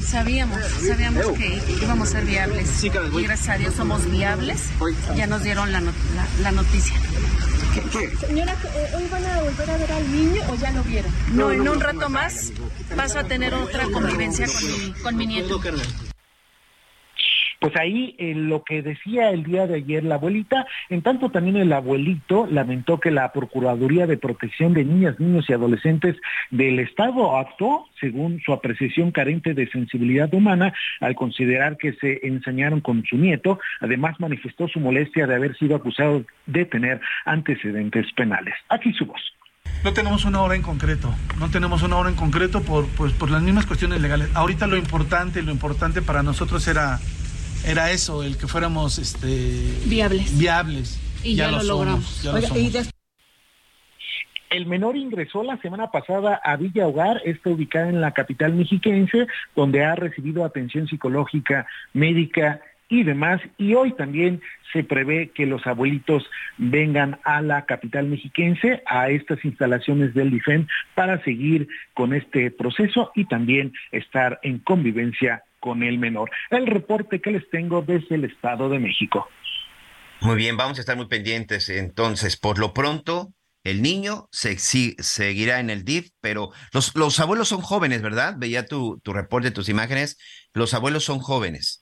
Sabíamos, 0.00 0.58
sabíamos 0.62 1.26
que 1.32 1.60
íbamos 1.82 2.08
a 2.08 2.12
ser 2.12 2.24
viables. 2.24 2.84
Y 2.84 2.88
gracias 2.88 3.48
a 3.48 3.58
Dios 3.58 3.74
somos 3.74 4.10
viables. 4.10 4.70
Ya 5.16 5.26
nos 5.26 5.42
dieron 5.42 5.70
la, 5.72 5.82
la, 6.42 6.52
noticia. 6.52 6.96
Señora, 8.20 8.52
eh, 8.52 8.96
¿hoy 8.96 9.04
van 9.10 9.24
a 9.26 9.42
volver 9.42 9.70
a 9.70 9.76
ver 9.76 9.92
al 9.92 10.12
niño 10.12 10.42
o 10.48 10.54
ya 10.54 10.70
lo 10.72 10.82
vieron? 10.84 11.12
No, 11.32 11.50
en 11.50 11.68
un 11.68 11.80
rato 11.80 12.08
más 12.08 12.52
vas 12.96 13.16
a 13.16 13.24
tener 13.24 13.52
otra 13.52 13.84
convivencia 13.92 14.46
con 14.46 14.66
mi, 14.66 14.92
con 15.02 15.16
mi 15.16 15.26
nieto. 15.26 15.60
Pues 17.60 17.76
ahí 17.76 18.14
eh, 18.18 18.34
lo 18.34 18.64
que 18.64 18.80
decía 18.82 19.30
el 19.30 19.44
día 19.44 19.66
de 19.66 19.76
ayer 19.76 20.02
la 20.02 20.14
abuelita, 20.14 20.66
en 20.88 21.02
tanto 21.02 21.30
también 21.30 21.56
el 21.56 21.72
abuelito 21.72 22.46
lamentó 22.50 22.98
que 22.98 23.10
la 23.10 23.32
Procuraduría 23.32 24.06
de 24.06 24.16
Protección 24.16 24.72
de 24.72 24.84
Niñas, 24.84 25.20
Niños 25.20 25.44
y 25.48 25.52
Adolescentes 25.52 26.16
del 26.50 26.78
Estado 26.78 27.36
actuó, 27.36 27.86
según 28.00 28.40
su 28.40 28.54
apreciación, 28.54 29.10
carente 29.10 29.52
de 29.52 29.68
sensibilidad 29.68 30.32
humana 30.32 30.72
al 31.00 31.14
considerar 31.14 31.76
que 31.76 31.92
se 31.94 32.26
ensañaron 32.26 32.80
con 32.80 33.04
su 33.04 33.18
nieto. 33.18 33.60
Además 33.80 34.18
manifestó 34.18 34.66
su 34.66 34.80
molestia 34.80 35.26
de 35.26 35.34
haber 35.34 35.54
sido 35.58 35.76
acusado 35.76 36.24
de 36.46 36.64
tener 36.64 37.00
antecedentes 37.26 38.10
penales. 38.14 38.54
Aquí 38.70 38.92
su 38.94 39.04
voz. 39.04 39.20
No 39.84 39.92
tenemos 39.92 40.24
una 40.24 40.42
hora 40.42 40.56
en 40.56 40.62
concreto, 40.62 41.14
no 41.38 41.50
tenemos 41.50 41.82
una 41.82 41.96
hora 41.96 42.10
en 42.10 42.16
concreto 42.16 42.62
por, 42.62 42.86
pues, 42.96 43.12
por 43.12 43.30
las 43.30 43.42
mismas 43.42 43.66
cuestiones 43.66 44.00
legales. 44.00 44.28
Ahorita 44.34 44.66
lo 44.66 44.76
importante, 44.76 45.42
lo 45.42 45.52
importante 45.52 46.02
para 46.02 46.22
nosotros 46.22 46.66
era 46.68 46.98
era 47.66 47.90
eso, 47.90 48.22
el 48.22 48.36
que 48.36 48.46
fuéramos 48.46 48.98
este, 48.98 49.26
viables. 49.86 50.38
Viables. 50.38 51.00
Y 51.22 51.34
ya, 51.34 51.50
lo, 51.50 51.62
logramos. 51.62 52.24
el 54.50 54.66
menor 54.66 54.96
ingresó 54.96 55.42
la 55.42 55.58
semana 55.58 55.90
pasada 55.90 56.40
a 56.42 56.56
Villa 56.56 56.86
Hogar, 56.86 57.20
está 57.24 57.50
ubicada 57.50 57.88
en 57.88 58.00
la 58.00 58.12
capital 58.12 58.54
mexiquense, 58.54 59.26
donde 59.54 59.84
ha 59.84 59.94
recibido 59.94 60.44
atención 60.44 60.88
psicológica, 60.88 61.66
médica 61.92 62.60
y 62.88 63.04
demás. 63.04 63.40
Y 63.58 63.74
hoy 63.74 63.92
también 63.92 64.40
se 64.72 64.82
prevé 64.82 65.28
que 65.28 65.46
los 65.46 65.66
abuelitos 65.66 66.24
vengan 66.58 67.18
a 67.24 67.42
la 67.42 67.66
capital 67.66 68.06
mexiquense, 68.06 68.82
a 68.86 69.10
estas 69.10 69.44
instalaciones 69.44 70.14
del 70.14 70.30
DIFEN, 70.30 70.68
para 70.94 71.22
seguir 71.22 71.68
con 71.94 72.14
este 72.14 72.50
proceso 72.50 73.12
y 73.14 73.26
también 73.26 73.72
estar 73.92 74.40
en 74.42 74.58
convivencia 74.58 75.44
con 75.60 75.82
el 75.82 75.98
menor. 75.98 76.30
El 76.50 76.66
reporte 76.66 77.20
que 77.20 77.30
les 77.30 77.48
tengo 77.50 77.82
desde 77.82 78.16
el 78.16 78.24
Estado 78.24 78.68
de 78.68 78.78
México. 78.78 79.28
Muy 80.20 80.36
bien, 80.36 80.56
vamos 80.56 80.78
a 80.78 80.80
estar 80.80 80.96
muy 80.96 81.06
pendientes. 81.06 81.68
Entonces, 81.68 82.36
por 82.36 82.58
lo 82.58 82.74
pronto, 82.74 83.32
el 83.64 83.82
niño 83.82 84.28
se, 84.32 84.58
seguirá 84.58 85.60
en 85.60 85.70
el 85.70 85.84
DIF, 85.84 86.10
pero 86.20 86.50
los, 86.72 86.94
los 86.94 87.20
abuelos 87.20 87.48
son 87.48 87.60
jóvenes, 87.60 88.02
¿verdad? 88.02 88.34
Veía 88.38 88.66
tu, 88.66 88.98
tu 89.00 89.12
reporte, 89.12 89.50
tus 89.50 89.68
imágenes. 89.68 90.18
Los 90.52 90.74
abuelos 90.74 91.04
son 91.04 91.20
jóvenes. 91.20 91.79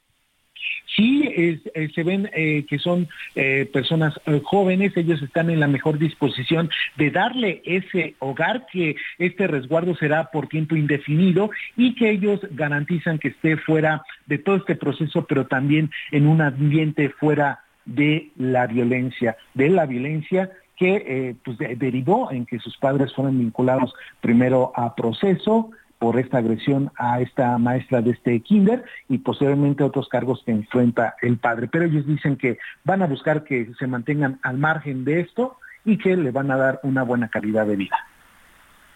Sí, 0.97 1.23
eh, 1.27 1.91
se 1.95 2.03
ven 2.03 2.31
eh, 2.33 2.65
que 2.67 2.79
son 2.79 3.09
eh, 3.35 3.69
personas 3.73 4.19
jóvenes, 4.45 4.97
ellos 4.97 5.21
están 5.23 5.51
en 5.51 5.61
la 5.61 5.69
mejor 5.69 5.99
disposición 5.99 6.71
de 6.97 7.11
darle 7.11 7.61
ese 7.65 8.15
hogar, 8.21 8.67
que 8.73 8.97
este 9.19 9.47
resguardo 9.47 9.95
será 9.97 10.31
por 10.31 10.49
tiempo 10.49 10.77
indefinido 10.77 11.51
y 11.77 11.95
que 11.95 12.11
ellos 12.11 12.41
garantizan 12.53 13.19
que 13.19 13.29
esté 13.29 13.59
fuera 13.59 14.03
de 14.27 14.39
todo 14.39 14.57
este 14.57 14.77
proceso, 14.77 15.27
pero 15.27 15.47
también 15.47 15.91
en 16.11 16.27
un 16.27 16.41
ambiente 16.41 17.11
fuera 17.11 17.61
de 17.85 18.31
la 18.37 18.67
violencia, 18.67 19.37
de 19.55 19.69
la 19.69 19.85
violencia 19.85 20.51
que 20.77 21.37
pues, 21.45 21.59
derivó 21.59 22.31
en 22.31 22.47
que 22.47 22.59
sus 22.61 22.77
padres 22.79 23.13
fueron 23.15 23.39
vinculados 23.39 23.95
primero 24.21 24.73
a 24.75 24.95
proceso, 24.95 25.71
por 25.99 26.19
esta 26.19 26.39
agresión 26.39 26.93
a 26.97 27.21
esta 27.21 27.59
maestra 27.59 28.01
de 28.01 28.13
este 28.13 28.41
kinder 28.41 28.85
y 29.09 29.19
posteriormente 29.19 29.83
otros 29.83 30.09
cargos 30.09 30.43
que 30.45 30.53
enfrenta 30.53 31.17
el 31.23 31.39
padre. 31.39 31.69
Pero 31.69 31.87
ellos 31.87 32.07
dicen 32.07 32.37
que 32.37 32.59
van 32.85 33.03
a 33.03 33.07
buscar 33.07 33.45
que 33.45 33.73
se 33.79 33.87
mantengan 33.87 34.39
al 34.43 34.59
margen 34.59 35.05
de 35.05 35.21
esto 35.21 35.59
y 35.85 35.99
que 35.99 36.17
le 36.17 36.31
van 36.31 36.51
a 36.51 36.57
dar 36.57 36.81
una 36.83 37.03
buena 37.03 37.29
calidad 37.29 37.67
de 37.67 37.77
vida. 37.77 37.97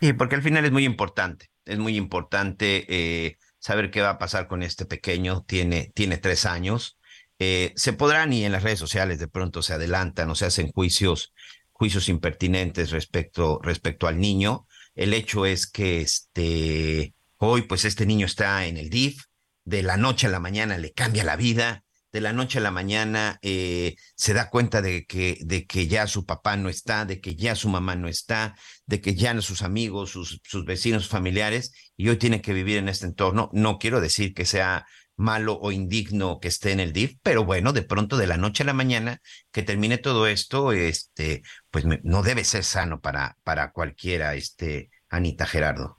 Y 0.00 0.12
porque 0.14 0.36
al 0.36 0.42
final 0.42 0.64
es 0.64 0.72
muy 0.72 0.84
importante, 0.84 1.50
es 1.64 1.78
muy 1.78 1.96
importante 1.96 2.86
eh, 2.88 3.38
saber 3.58 3.90
qué 3.90 4.00
va 4.00 4.10
a 4.10 4.18
pasar 4.18 4.48
con 4.48 4.62
este 4.62 4.84
pequeño, 4.84 5.42
tiene, 5.42 5.92
tiene 5.94 6.18
tres 6.18 6.46
años. 6.46 6.98
Eh, 7.38 7.72
se 7.76 7.92
podrán 7.92 8.32
y 8.32 8.44
en 8.44 8.52
las 8.52 8.62
redes 8.62 8.78
sociales 8.78 9.18
de 9.18 9.28
pronto 9.28 9.62
se 9.62 9.74
adelantan 9.74 10.30
o 10.30 10.34
se 10.34 10.46
hacen 10.46 10.70
juicios, 10.70 11.32
juicios 11.70 12.08
impertinentes 12.08 12.90
respecto, 12.90 13.60
respecto 13.62 14.06
al 14.06 14.18
niño. 14.18 14.66
El 14.94 15.14
hecho 15.14 15.46
es 15.46 15.66
que 15.66 16.00
este, 16.00 17.14
hoy 17.38 17.62
pues 17.62 17.84
este 17.84 18.06
niño 18.06 18.26
está 18.26 18.66
en 18.66 18.76
el 18.76 18.90
DIF, 18.90 19.22
de 19.64 19.82
la 19.82 19.96
noche 19.96 20.26
a 20.26 20.30
la 20.30 20.40
mañana 20.40 20.76
le 20.78 20.92
cambia 20.92 21.24
la 21.24 21.36
vida, 21.36 21.84
de 22.12 22.20
la 22.20 22.32
noche 22.32 22.58
a 22.58 22.62
la 22.62 22.70
mañana 22.70 23.38
eh, 23.40 23.96
se 24.16 24.34
da 24.34 24.50
cuenta 24.50 24.82
de 24.82 25.06
que, 25.06 25.86
ya 25.88 26.06
su 26.06 26.26
papá 26.26 26.56
no 26.56 26.68
está, 26.68 27.06
de 27.06 27.20
que 27.20 27.36
ya 27.36 27.54
su 27.54 27.70
mamá 27.70 27.96
no 27.96 28.06
está, 28.06 28.54
de 28.86 29.00
que 29.00 29.14
ya 29.14 29.40
sus 29.40 29.62
amigos, 29.62 30.10
sus, 30.10 30.40
sus 30.44 30.64
vecinos, 30.66 31.08
familiares, 31.08 31.72
y 31.96 32.08
hoy 32.10 32.18
tiene 32.18 32.42
que 32.42 32.52
vivir 32.52 32.76
en 32.76 32.90
este 32.90 33.06
entorno. 33.06 33.48
No 33.54 33.78
quiero 33.78 34.00
decir 34.00 34.34
que 34.34 34.44
sea 34.44 34.84
malo 35.16 35.58
o 35.60 35.72
indigno 35.72 36.38
que 36.40 36.48
esté 36.48 36.72
en 36.72 36.80
el 36.80 36.92
DIF, 36.92 37.16
pero 37.22 37.44
bueno, 37.44 37.72
de 37.72 37.82
pronto 37.82 38.16
de 38.16 38.26
la 38.26 38.36
noche 38.36 38.62
a 38.62 38.66
la 38.66 38.72
mañana 38.74 39.20
que 39.50 39.62
termine 39.62 39.96
todo 39.96 40.26
esto, 40.26 40.72
este, 40.72 41.42
pues 41.72 41.86
no 42.04 42.22
debe 42.22 42.44
ser 42.44 42.62
sano 42.62 43.00
para, 43.00 43.38
para 43.42 43.72
cualquiera, 43.72 44.34
este, 44.34 44.90
Anita 45.08 45.46
Gerardo. 45.46 45.98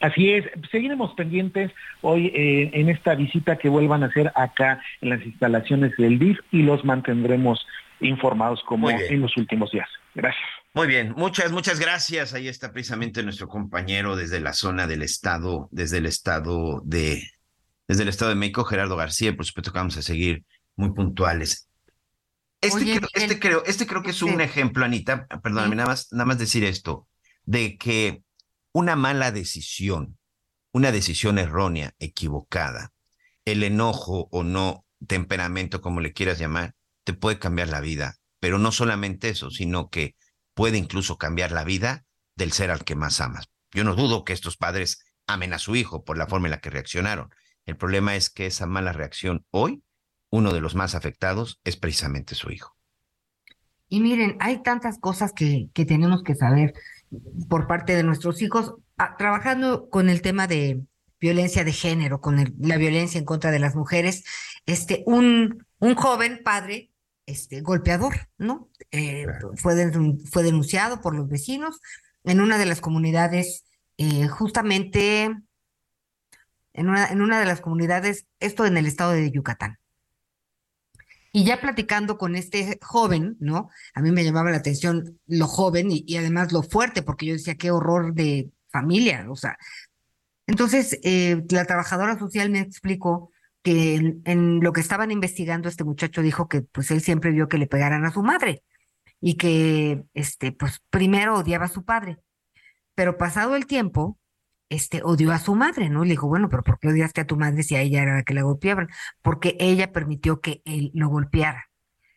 Así 0.00 0.32
es, 0.32 0.44
seguiremos 0.70 1.14
pendientes 1.14 1.72
hoy 2.02 2.26
eh, 2.26 2.70
en 2.74 2.88
esta 2.88 3.14
visita 3.14 3.56
que 3.56 3.68
vuelvan 3.68 4.02
a 4.02 4.06
hacer 4.06 4.30
acá 4.34 4.80
en 5.00 5.10
las 5.10 5.24
instalaciones 5.24 5.96
del 5.96 6.18
DIF 6.18 6.38
y 6.52 6.62
los 6.62 6.84
mantendremos 6.84 7.64
informados 8.00 8.62
como 8.64 8.90
en 8.90 9.20
los 9.20 9.36
últimos 9.36 9.70
días. 9.70 9.88
Gracias. 10.14 10.44
Muy 10.74 10.86
bien, 10.86 11.14
muchas, 11.16 11.50
muchas 11.50 11.80
gracias. 11.80 12.34
Ahí 12.34 12.48
está 12.48 12.72
precisamente 12.72 13.22
nuestro 13.22 13.48
compañero 13.48 14.14
desde 14.14 14.40
la 14.40 14.52
zona 14.52 14.86
del 14.86 15.02
estado, 15.02 15.68
desde 15.72 15.98
el 15.98 16.06
estado 16.06 16.80
de, 16.84 17.22
desde 17.88 18.02
el 18.02 18.08
estado 18.08 18.30
de 18.30 18.36
México, 18.36 18.64
Gerardo 18.64 18.96
García. 18.96 19.34
Por 19.34 19.46
supuesto 19.46 19.72
que 19.72 19.78
vamos 19.78 19.96
a 19.96 20.02
seguir 20.02 20.44
muy 20.76 20.92
puntuales. 20.92 21.67
Este, 22.60 22.84
creo, 22.84 23.08
este 23.14 23.38
creo, 23.38 23.64
este 23.64 23.86
creo 23.86 24.02
que 24.02 24.10
es 24.10 24.22
un 24.22 24.40
ejemplo, 24.40 24.84
Anita, 24.84 25.26
perdóname, 25.42 25.76
nada 25.76 25.88
más, 25.88 26.08
nada 26.10 26.24
más 26.24 26.38
decir 26.38 26.64
esto, 26.64 27.06
de 27.44 27.76
que 27.78 28.24
una 28.72 28.96
mala 28.96 29.30
decisión, 29.30 30.18
una 30.72 30.90
decisión 30.90 31.38
errónea, 31.38 31.94
equivocada, 31.98 32.92
el 33.44 33.62
enojo 33.62 34.28
o 34.32 34.42
no, 34.42 34.84
temperamento, 35.06 35.80
como 35.80 36.00
le 36.00 36.12
quieras 36.12 36.38
llamar, 36.38 36.74
te 37.04 37.12
puede 37.12 37.38
cambiar 37.38 37.68
la 37.68 37.80
vida. 37.80 38.16
Pero 38.40 38.58
no 38.58 38.72
solamente 38.72 39.28
eso, 39.28 39.50
sino 39.50 39.88
que 39.88 40.16
puede 40.54 40.78
incluso 40.78 41.18
cambiar 41.18 41.52
la 41.52 41.64
vida 41.64 42.04
del 42.36 42.52
ser 42.52 42.70
al 42.70 42.84
que 42.84 42.94
más 42.94 43.20
amas. 43.20 43.48
Yo 43.72 43.84
no 43.84 43.94
dudo 43.94 44.24
que 44.24 44.32
estos 44.32 44.56
padres 44.56 45.04
amen 45.26 45.52
a 45.52 45.58
su 45.58 45.76
hijo 45.76 46.04
por 46.04 46.18
la 46.18 46.26
forma 46.26 46.48
en 46.48 46.52
la 46.52 46.60
que 46.60 46.70
reaccionaron. 46.70 47.30
El 47.66 47.76
problema 47.76 48.16
es 48.16 48.30
que 48.30 48.46
esa 48.46 48.66
mala 48.66 48.92
reacción 48.92 49.46
hoy, 49.50 49.82
uno 50.30 50.52
de 50.52 50.60
los 50.60 50.74
más 50.74 50.94
afectados 50.94 51.60
es 51.64 51.76
precisamente 51.76 52.34
su 52.34 52.50
hijo. 52.50 52.76
Y 53.88 54.00
miren, 54.00 54.36
hay 54.40 54.62
tantas 54.62 54.98
cosas 54.98 55.32
que, 55.32 55.70
que 55.72 55.84
tenemos 55.84 56.22
que 56.22 56.34
saber 56.34 56.74
por 57.48 57.66
parte 57.66 57.94
de 57.96 58.02
nuestros 58.02 58.42
hijos, 58.42 58.74
ah, 58.98 59.16
trabajando 59.16 59.88
con 59.88 60.10
el 60.10 60.20
tema 60.20 60.46
de 60.46 60.82
violencia 61.20 61.64
de 61.64 61.72
género, 61.72 62.20
con 62.20 62.54
la 62.58 62.76
violencia 62.76 63.18
en 63.18 63.24
contra 63.24 63.50
de 63.50 63.58
las 63.58 63.74
mujeres, 63.74 64.24
este, 64.66 65.02
un, 65.06 65.66
un 65.78 65.94
joven 65.94 66.42
padre, 66.44 66.90
este, 67.26 67.60
golpeador, 67.60 68.28
¿no? 68.36 68.68
Eh, 68.90 69.26
fue, 69.56 69.90
fue 70.30 70.42
denunciado 70.42 71.00
por 71.00 71.14
los 71.14 71.28
vecinos 71.28 71.80
en 72.24 72.40
una 72.40 72.58
de 72.58 72.66
las 72.66 72.80
comunidades, 72.80 73.64
eh, 73.96 74.28
justamente 74.28 75.24
en 76.72 76.88
una, 76.88 77.06
en 77.06 77.22
una 77.22 77.40
de 77.40 77.46
las 77.46 77.60
comunidades, 77.60 78.26
esto 78.38 78.66
en 78.66 78.76
el 78.76 78.86
estado 78.86 79.12
de 79.12 79.30
Yucatán. 79.30 79.78
Y 81.38 81.44
ya 81.44 81.60
platicando 81.60 82.18
con 82.18 82.34
este 82.34 82.80
joven, 82.82 83.36
¿no? 83.38 83.70
A 83.94 84.02
mí 84.02 84.10
me 84.10 84.24
llamaba 84.24 84.50
la 84.50 84.56
atención 84.56 85.20
lo 85.28 85.46
joven 85.46 85.86
y, 85.88 86.16
además 86.16 86.50
lo 86.50 86.64
fuerte, 86.64 87.02
porque 87.02 87.26
yo 87.26 87.34
decía, 87.34 87.54
qué 87.54 87.70
horror 87.70 88.12
de 88.12 88.50
familia, 88.72 89.24
o 89.30 89.36
sea. 89.36 89.56
Entonces, 90.48 90.98
eh, 91.04 91.44
la 91.50 91.64
trabajadora 91.64 92.18
social 92.18 92.50
me 92.50 92.58
explicó 92.58 93.30
que 93.62 94.18
en, 94.24 94.58
lo 94.64 94.72
que 94.72 94.80
estaban 94.80 95.12
investigando, 95.12 95.68
este 95.68 95.84
muchacho 95.84 96.22
dijo 96.22 96.48
que 96.48 96.62
pues 96.62 96.90
él 96.90 97.02
siempre 97.02 97.30
vio 97.30 97.46
que 97.46 97.58
le 97.58 97.68
pegaran 97.68 98.04
a 98.04 98.10
su 98.10 98.24
madre 98.24 98.64
y 99.20 99.36
que, 99.36 100.02
este, 100.14 100.50
pues 100.50 100.80
primero 100.90 101.36
odiaba 101.38 101.66
a 101.66 101.68
su 101.68 101.84
padre. 101.84 102.18
Pero 102.96 103.16
pasado 103.16 103.54
el 103.54 103.66
tiempo, 103.66 104.17
este, 104.68 105.02
odió 105.02 105.32
a 105.32 105.38
su 105.38 105.54
madre, 105.54 105.88
¿no? 105.88 106.04
Le 106.04 106.10
dijo, 106.10 106.28
bueno, 106.28 106.48
pero 106.48 106.62
¿por 106.62 106.78
qué 106.78 106.88
odiaste 106.88 107.20
a 107.20 107.26
tu 107.26 107.36
madre 107.36 107.62
si 107.62 107.76
a 107.76 107.80
ella 107.80 108.02
era 108.02 108.16
la 108.16 108.22
que 108.22 108.34
la 108.34 108.42
golpeaban? 108.42 108.88
Porque 109.22 109.56
ella 109.58 109.92
permitió 109.92 110.40
que 110.40 110.62
él 110.64 110.90
lo 110.94 111.08
golpeara. 111.08 111.66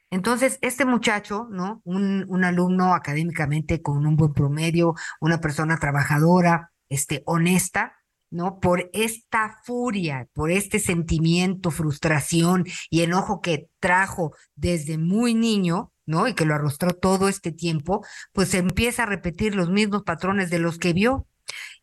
Entonces, 0.10 0.60
este 0.62 0.86
muchacho, 0.86 1.48
¿no? 1.50 1.82
Un, 1.86 2.26
un 2.28 2.44
alumno 2.44 2.94
académicamente 2.94 3.82
con 3.82 4.06
un 4.06 4.18
buen 4.18 4.34
promedio, 4.34 4.94
una 5.22 5.40
persona 5.40 5.78
trabajadora, 5.78 6.72
este, 6.90 7.24
honesta, 7.26 7.96
¿no? 8.30 8.60
Por 8.60 8.90
esta 8.94 9.58
furia, 9.64 10.28
por 10.34 10.52
este 10.52 10.80
sentimiento, 10.80 11.72
frustración 11.72 12.66
y 12.90 13.04
enojo 13.04 13.42
que 13.42 13.70
trajo 13.80 14.34
desde 14.56 14.98
muy 14.98 15.34
niño, 15.34 15.94
¿no? 16.06 16.28
Y 16.28 16.34
que 16.34 16.46
lo 16.46 16.56
arrostró 16.56 16.92
todo 16.94 17.30
este 17.30 17.52
tiempo, 17.54 18.06
pues 18.34 18.54
empieza 18.54 19.04
a 19.04 19.06
repetir 19.06 19.56
los 19.56 19.70
mismos 19.70 20.04
patrones 20.04 20.50
de 20.50 20.60
los 20.60 20.78
que 20.78 20.94
vio 20.94 21.28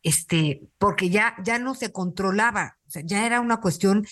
este, 0.03 0.61
porque 0.77 1.09
ya, 1.09 1.35
ya 1.43 1.59
no 1.59 1.75
se 1.75 1.91
controlaba, 1.91 2.77
o 2.87 2.89
sea, 2.89 3.01
ya 3.05 3.25
era 3.25 3.41
una 3.41 3.59
cuestión 3.59 4.05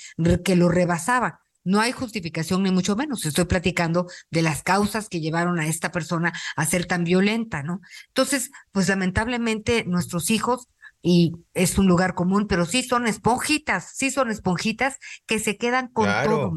que 0.43 0.55
lo 0.55 0.69
rebasaba. 0.69 1.41
No 1.63 1.81
hay 1.81 1.91
justificación 1.91 2.63
ni 2.63 2.71
mucho 2.71 2.95
menos. 2.95 3.25
Estoy 3.25 3.43
platicando 3.43 4.07
de 4.31 4.41
las 4.41 4.63
causas 4.63 5.09
que 5.09 5.19
llevaron 5.19 5.59
a 5.59 5.67
esta 5.67 5.91
persona 5.91 6.31
a 6.55 6.65
ser 6.65 6.85
tan 6.85 7.03
violenta, 7.03 7.61
¿no? 7.61 7.81
Entonces, 8.07 8.51
pues 8.71 8.87
lamentablemente 8.87 9.83
nuestros 9.85 10.29
hijos, 10.29 10.69
y 11.01 11.33
es 11.53 11.77
un 11.77 11.87
lugar 11.87 12.15
común, 12.15 12.47
pero 12.47 12.65
sí 12.65 12.83
son 12.83 13.05
esponjitas, 13.05 13.91
sí 13.95 14.11
son 14.11 14.31
esponjitas 14.31 14.97
que 15.25 15.39
se 15.39 15.57
quedan 15.57 15.89
con 15.89 16.09
todo, 16.23 16.53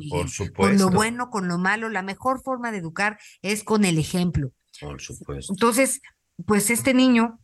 con 0.56 0.78
lo 0.78 0.90
bueno, 0.90 1.28
con 1.28 1.48
lo 1.48 1.58
malo. 1.58 1.88
La 1.88 2.02
mejor 2.02 2.40
forma 2.40 2.70
de 2.70 2.78
educar 2.78 3.18
es 3.42 3.64
con 3.64 3.84
el 3.84 3.98
ejemplo. 3.98 4.52
Por 4.80 5.00
supuesto. 5.00 5.52
Entonces, 5.52 6.00
pues 6.46 6.70
este 6.70 6.94
niño 6.94 7.40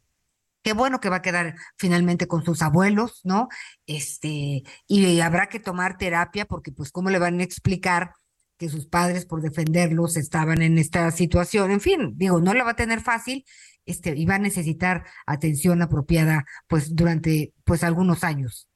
Qué 0.66 0.72
bueno 0.72 0.98
que 0.98 1.10
va 1.10 1.18
a 1.18 1.22
quedar 1.22 1.54
finalmente 1.78 2.26
con 2.26 2.44
sus 2.44 2.60
abuelos, 2.60 3.20
¿no? 3.22 3.46
Este, 3.86 4.64
y 4.88 5.20
habrá 5.20 5.48
que 5.48 5.60
tomar 5.60 5.96
terapia 5.96 6.44
porque 6.44 6.72
pues 6.72 6.90
cómo 6.90 7.08
le 7.08 7.20
van 7.20 7.38
a 7.38 7.44
explicar 7.44 8.14
que 8.58 8.68
sus 8.68 8.88
padres 8.88 9.26
por 9.26 9.42
defenderlos 9.42 10.16
estaban 10.16 10.62
en 10.62 10.76
esta 10.78 11.08
situación. 11.12 11.70
En 11.70 11.80
fin, 11.80 12.14
digo, 12.16 12.40
no 12.40 12.52
la 12.52 12.64
va 12.64 12.72
a 12.72 12.74
tener 12.74 13.00
fácil, 13.00 13.44
este, 13.84 14.16
y 14.16 14.26
va 14.26 14.34
a 14.34 14.38
necesitar 14.40 15.04
atención 15.24 15.82
apropiada 15.82 16.44
pues 16.66 16.96
durante 16.96 17.52
pues 17.62 17.84
algunos 17.84 18.24
años. 18.24 18.68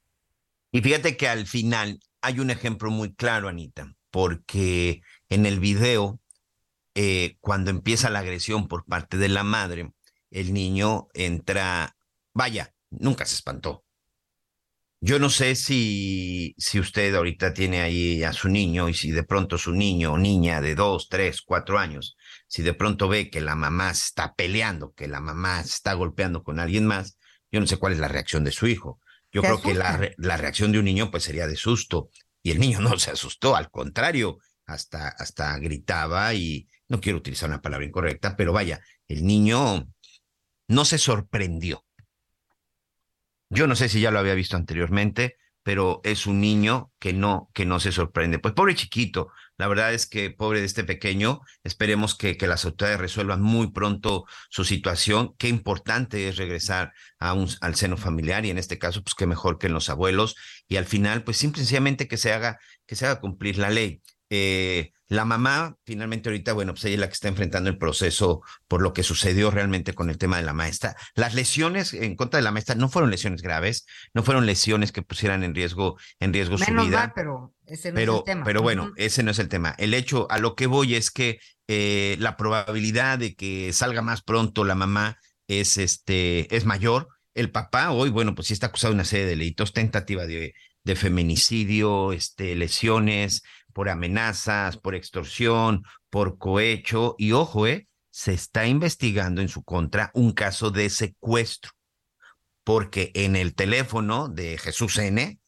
Y 0.70 0.82
fíjate 0.82 1.16
que 1.16 1.26
al 1.26 1.44
final 1.48 1.98
hay 2.20 2.38
un 2.38 2.50
ejemplo 2.50 2.92
muy 2.92 3.12
claro, 3.14 3.48
Anita, 3.48 3.92
porque 4.12 5.02
en 5.28 5.44
el 5.44 5.58
video, 5.58 6.20
eh, 6.94 7.36
cuando 7.40 7.72
empieza 7.72 8.10
la 8.10 8.20
agresión 8.20 8.68
por 8.68 8.84
parte 8.84 9.16
de 9.16 9.28
la 9.28 9.42
madre, 9.42 9.90
el 10.30 10.52
niño 10.52 11.08
entra, 11.14 11.96
vaya, 12.32 12.74
nunca 12.90 13.26
se 13.26 13.34
espantó. 13.34 13.84
Yo 15.02 15.18
no 15.18 15.30
sé 15.30 15.54
si, 15.54 16.54
si 16.58 16.78
usted 16.78 17.14
ahorita 17.14 17.54
tiene 17.54 17.80
ahí 17.80 18.22
a 18.22 18.34
su 18.34 18.50
niño 18.50 18.90
y 18.90 18.94
si 18.94 19.10
de 19.10 19.24
pronto 19.24 19.56
su 19.56 19.72
niño 19.72 20.12
o 20.12 20.18
niña 20.18 20.60
de 20.60 20.74
dos, 20.74 21.08
tres, 21.08 21.40
cuatro 21.40 21.78
años, 21.78 22.16
si 22.46 22.62
de 22.62 22.74
pronto 22.74 23.08
ve 23.08 23.30
que 23.30 23.40
la 23.40 23.54
mamá 23.56 23.90
está 23.90 24.34
peleando, 24.34 24.92
que 24.92 25.08
la 25.08 25.20
mamá 25.20 25.60
está 25.60 25.94
golpeando 25.94 26.42
con 26.42 26.60
alguien 26.60 26.86
más, 26.86 27.16
yo 27.50 27.60
no 27.60 27.66
sé 27.66 27.78
cuál 27.78 27.94
es 27.94 27.98
la 27.98 28.08
reacción 28.08 28.44
de 28.44 28.52
su 28.52 28.66
hijo. 28.66 29.00
Yo 29.32 29.40
creo 29.40 29.62
que 29.62 29.72
la, 29.72 30.10
la, 30.18 30.36
reacción 30.36 30.72
de 30.72 30.80
un 30.80 30.84
niño 30.84 31.10
pues 31.10 31.22
sería 31.22 31.46
de 31.46 31.56
susto 31.56 32.10
y 32.42 32.50
el 32.50 32.60
niño 32.60 32.80
no 32.80 32.98
se 32.98 33.12
asustó, 33.12 33.56
al 33.56 33.70
contrario, 33.70 34.38
hasta, 34.66 35.08
hasta 35.08 35.56
gritaba 35.58 36.34
y 36.34 36.68
no 36.88 37.00
quiero 37.00 37.18
utilizar 37.18 37.48
una 37.48 37.62
palabra 37.62 37.86
incorrecta, 37.86 38.36
pero 38.36 38.52
vaya, 38.52 38.80
el 39.08 39.24
niño 39.24 39.88
no 40.70 40.84
se 40.84 40.98
sorprendió. 40.98 41.84
Yo 43.50 43.66
no 43.66 43.74
sé 43.74 43.88
si 43.88 44.00
ya 44.00 44.12
lo 44.12 44.20
había 44.20 44.34
visto 44.34 44.56
anteriormente, 44.56 45.36
pero 45.64 46.00
es 46.04 46.26
un 46.26 46.40
niño 46.40 46.92
que 47.00 47.12
no, 47.12 47.50
que 47.52 47.66
no 47.66 47.80
se 47.80 47.90
sorprende. 47.90 48.38
Pues 48.38 48.54
pobre 48.54 48.76
chiquito, 48.76 49.32
la 49.58 49.66
verdad 49.66 49.92
es 49.92 50.06
que 50.06 50.30
pobre 50.30 50.60
de 50.60 50.66
este 50.66 50.84
pequeño, 50.84 51.40
esperemos 51.64 52.14
que, 52.14 52.36
que 52.36 52.46
las 52.46 52.64
autoridades 52.64 53.00
resuelvan 53.00 53.42
muy 53.42 53.72
pronto 53.72 54.26
su 54.48 54.64
situación. 54.64 55.34
Qué 55.38 55.48
importante 55.48 56.28
es 56.28 56.36
regresar 56.36 56.92
a 57.18 57.32
un, 57.32 57.48
al 57.60 57.74
seno 57.74 57.96
familiar 57.96 58.46
y 58.46 58.50
en 58.50 58.58
este 58.58 58.78
caso, 58.78 59.02
pues 59.02 59.16
qué 59.16 59.26
mejor 59.26 59.58
que 59.58 59.66
en 59.66 59.74
los 59.74 59.90
abuelos 59.90 60.36
y 60.68 60.76
al 60.76 60.86
final, 60.86 61.24
pues 61.24 61.36
simplemente 61.36 62.06
que 62.06 62.16
se 62.16 62.32
haga, 62.32 62.60
que 62.86 62.94
se 62.94 63.06
haga 63.06 63.20
cumplir 63.20 63.58
la 63.58 63.70
ley. 63.70 64.02
Eh, 64.30 64.92
la 65.08 65.24
mamá, 65.24 65.76
finalmente 65.84 66.28
ahorita, 66.28 66.52
bueno, 66.52 66.72
pues 66.72 66.84
ella 66.84 66.94
es 66.94 67.00
la 67.00 67.08
que 67.08 67.14
está 67.14 67.26
enfrentando 67.26 67.68
el 67.68 67.78
proceso 67.78 68.42
por 68.68 68.80
lo 68.80 68.92
que 68.92 69.02
sucedió 69.02 69.50
realmente 69.50 69.92
con 69.92 70.08
el 70.08 70.18
tema 70.18 70.36
de 70.36 70.44
la 70.44 70.52
maestra. 70.52 70.96
Las 71.16 71.34
lesiones 71.34 71.92
en 71.94 72.14
contra 72.14 72.38
de 72.38 72.44
la 72.44 72.52
maestra 72.52 72.76
no 72.76 72.88
fueron 72.88 73.10
lesiones 73.10 73.42
graves, 73.42 73.86
no 74.14 74.22
fueron 74.22 74.46
lesiones 74.46 74.92
que 74.92 75.02
pusieran 75.02 75.42
en 75.42 75.52
riesgo, 75.52 75.98
en 76.20 76.32
riesgo 76.32 76.58
su 76.58 76.72
vida. 76.72 77.12
pero 77.12 77.52
ese 77.66 77.90
no 77.90 77.96
pero, 77.96 78.12
es 78.12 78.18
el 78.20 78.24
tema. 78.24 78.44
Pero 78.44 78.62
bueno, 78.62 78.92
ese 78.96 79.24
no 79.24 79.32
es 79.32 79.40
el 79.40 79.48
tema. 79.48 79.74
El 79.78 79.94
hecho, 79.94 80.30
a 80.30 80.38
lo 80.38 80.54
que 80.54 80.68
voy 80.68 80.94
es 80.94 81.10
que 81.10 81.40
eh, 81.66 82.14
la 82.20 82.36
probabilidad 82.36 83.18
de 83.18 83.34
que 83.34 83.72
salga 83.72 84.02
más 84.02 84.22
pronto 84.22 84.64
la 84.64 84.76
mamá 84.76 85.18
es, 85.48 85.76
este, 85.76 86.54
es 86.54 86.64
mayor. 86.64 87.08
El 87.34 87.50
papá 87.50 87.90
hoy, 87.90 88.10
bueno, 88.10 88.36
pues 88.36 88.46
sí 88.46 88.54
está 88.54 88.68
acusado 88.68 88.92
de 88.92 88.96
una 88.96 89.04
serie 89.04 89.24
de 89.24 89.30
delitos, 89.30 89.72
tentativa 89.72 90.24
de, 90.24 90.54
de 90.84 90.96
feminicidio, 90.96 92.12
este, 92.12 92.54
lesiones, 92.54 93.42
por 93.72 93.88
amenazas, 93.88 94.76
por 94.76 94.94
extorsión, 94.94 95.84
por 96.10 96.38
cohecho 96.38 97.14
y 97.18 97.32
ojo, 97.32 97.66
eh, 97.66 97.88
se 98.10 98.32
está 98.32 98.66
investigando 98.66 99.40
en 99.40 99.48
su 99.48 99.62
contra 99.62 100.10
un 100.14 100.32
caso 100.32 100.70
de 100.70 100.90
secuestro, 100.90 101.72
porque 102.64 103.12
en 103.14 103.36
el 103.36 103.54
teléfono 103.54 104.28
de 104.28 104.58
Jesús 104.58 104.98
N 104.98 105.38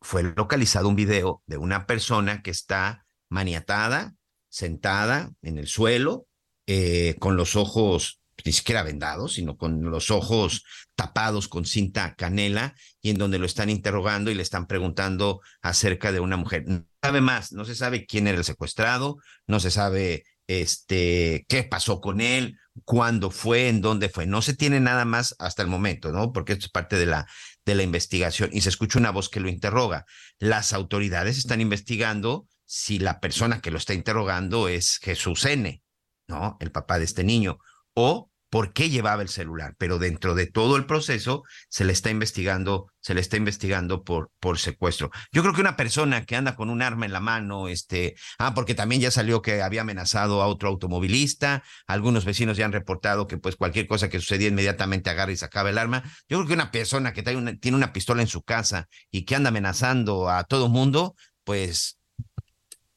fue 0.00 0.22
localizado 0.22 0.88
un 0.88 0.96
video 0.96 1.42
de 1.46 1.56
una 1.56 1.86
persona 1.86 2.42
que 2.42 2.50
está 2.50 3.06
maniatada, 3.28 4.14
sentada 4.48 5.32
en 5.42 5.58
el 5.58 5.66
suelo, 5.66 6.26
eh, 6.66 7.16
con 7.18 7.36
los 7.36 7.56
ojos 7.56 8.20
ni 8.44 8.52
siquiera 8.52 8.82
vendados, 8.82 9.34
sino 9.34 9.56
con 9.56 9.82
los 9.90 10.10
ojos 10.10 10.64
tapados 10.96 11.48
con 11.48 11.64
cinta 11.64 12.14
canela 12.14 12.74
y 13.00 13.10
en 13.10 13.18
donde 13.18 13.38
lo 13.38 13.46
están 13.46 13.70
interrogando 13.70 14.30
y 14.30 14.34
le 14.34 14.42
están 14.42 14.66
preguntando 14.66 15.40
acerca 15.62 16.12
de 16.12 16.20
una 16.20 16.36
mujer. 16.36 16.64
No 16.66 16.86
sabe 17.02 17.20
más, 17.20 17.52
no 17.52 17.64
se 17.64 17.74
sabe 17.74 18.06
quién 18.06 18.26
era 18.26 18.38
el 18.38 18.44
secuestrado, 18.44 19.18
no 19.46 19.60
se 19.60 19.70
sabe 19.70 20.24
este 20.46 21.46
qué 21.48 21.64
pasó 21.64 22.00
con 22.00 22.20
él, 22.20 22.58
cuándo 22.84 23.30
fue, 23.30 23.68
en 23.68 23.80
dónde 23.80 24.08
fue. 24.08 24.26
No 24.26 24.42
se 24.42 24.54
tiene 24.54 24.80
nada 24.80 25.04
más 25.04 25.34
hasta 25.38 25.62
el 25.62 25.68
momento, 25.68 26.12
¿no? 26.12 26.32
Porque 26.32 26.54
esto 26.54 26.66
es 26.66 26.72
parte 26.72 26.96
de 26.98 27.06
la 27.06 27.26
de 27.64 27.74
la 27.74 27.82
investigación 27.82 28.50
y 28.52 28.60
se 28.60 28.68
escucha 28.68 28.98
una 28.98 29.10
voz 29.10 29.28
que 29.28 29.40
lo 29.40 29.48
interroga. 29.48 30.04
Las 30.38 30.72
autoridades 30.72 31.38
están 31.38 31.60
investigando 31.60 32.46
si 32.66 32.98
la 32.98 33.20
persona 33.20 33.60
que 33.60 33.70
lo 33.70 33.78
está 33.78 33.94
interrogando 33.94 34.68
es 34.68 34.98
Jesús 34.98 35.44
N, 35.44 35.82
¿no? 36.28 36.56
El 36.60 36.72
papá 36.72 36.98
de 36.98 37.04
este 37.04 37.24
niño 37.24 37.58
o 37.94 38.30
por 38.54 38.72
qué 38.72 38.88
llevaba 38.88 39.20
el 39.20 39.28
celular, 39.28 39.74
pero 39.78 39.98
dentro 39.98 40.36
de 40.36 40.46
todo 40.46 40.76
el 40.76 40.86
proceso 40.86 41.42
se 41.68 41.84
le 41.84 41.92
está 41.92 42.10
investigando, 42.10 42.86
se 43.00 43.12
le 43.12 43.20
está 43.20 43.36
investigando 43.36 44.04
por, 44.04 44.30
por 44.38 44.60
secuestro. 44.60 45.10
Yo 45.32 45.42
creo 45.42 45.54
que 45.54 45.60
una 45.60 45.76
persona 45.76 46.24
que 46.24 46.36
anda 46.36 46.54
con 46.54 46.70
un 46.70 46.80
arma 46.80 47.04
en 47.04 47.12
la 47.12 47.18
mano, 47.18 47.66
este, 47.66 48.14
ah, 48.38 48.54
porque 48.54 48.76
también 48.76 49.00
ya 49.00 49.10
salió 49.10 49.42
que 49.42 49.60
había 49.60 49.80
amenazado 49.80 50.40
a 50.40 50.46
otro 50.46 50.68
automovilista, 50.68 51.64
algunos 51.88 52.24
vecinos 52.24 52.56
ya 52.56 52.64
han 52.64 52.70
reportado 52.70 53.26
que 53.26 53.38
pues 53.38 53.56
cualquier 53.56 53.88
cosa 53.88 54.08
que 54.08 54.20
sucedía 54.20 54.46
inmediatamente 54.46 55.10
agarra 55.10 55.32
y 55.32 55.36
sacaba 55.36 55.70
el 55.70 55.78
arma. 55.78 56.04
Yo 56.28 56.38
creo 56.38 56.46
que 56.46 56.54
una 56.54 56.70
persona 56.70 57.12
que 57.12 57.24
tiene 57.24 57.40
una, 57.40 57.56
tiene 57.56 57.76
una 57.76 57.92
pistola 57.92 58.22
en 58.22 58.28
su 58.28 58.44
casa 58.44 58.86
y 59.10 59.24
que 59.24 59.34
anda 59.34 59.48
amenazando 59.48 60.30
a 60.30 60.44
todo 60.44 60.68
mundo, 60.68 61.16
pues 61.42 61.98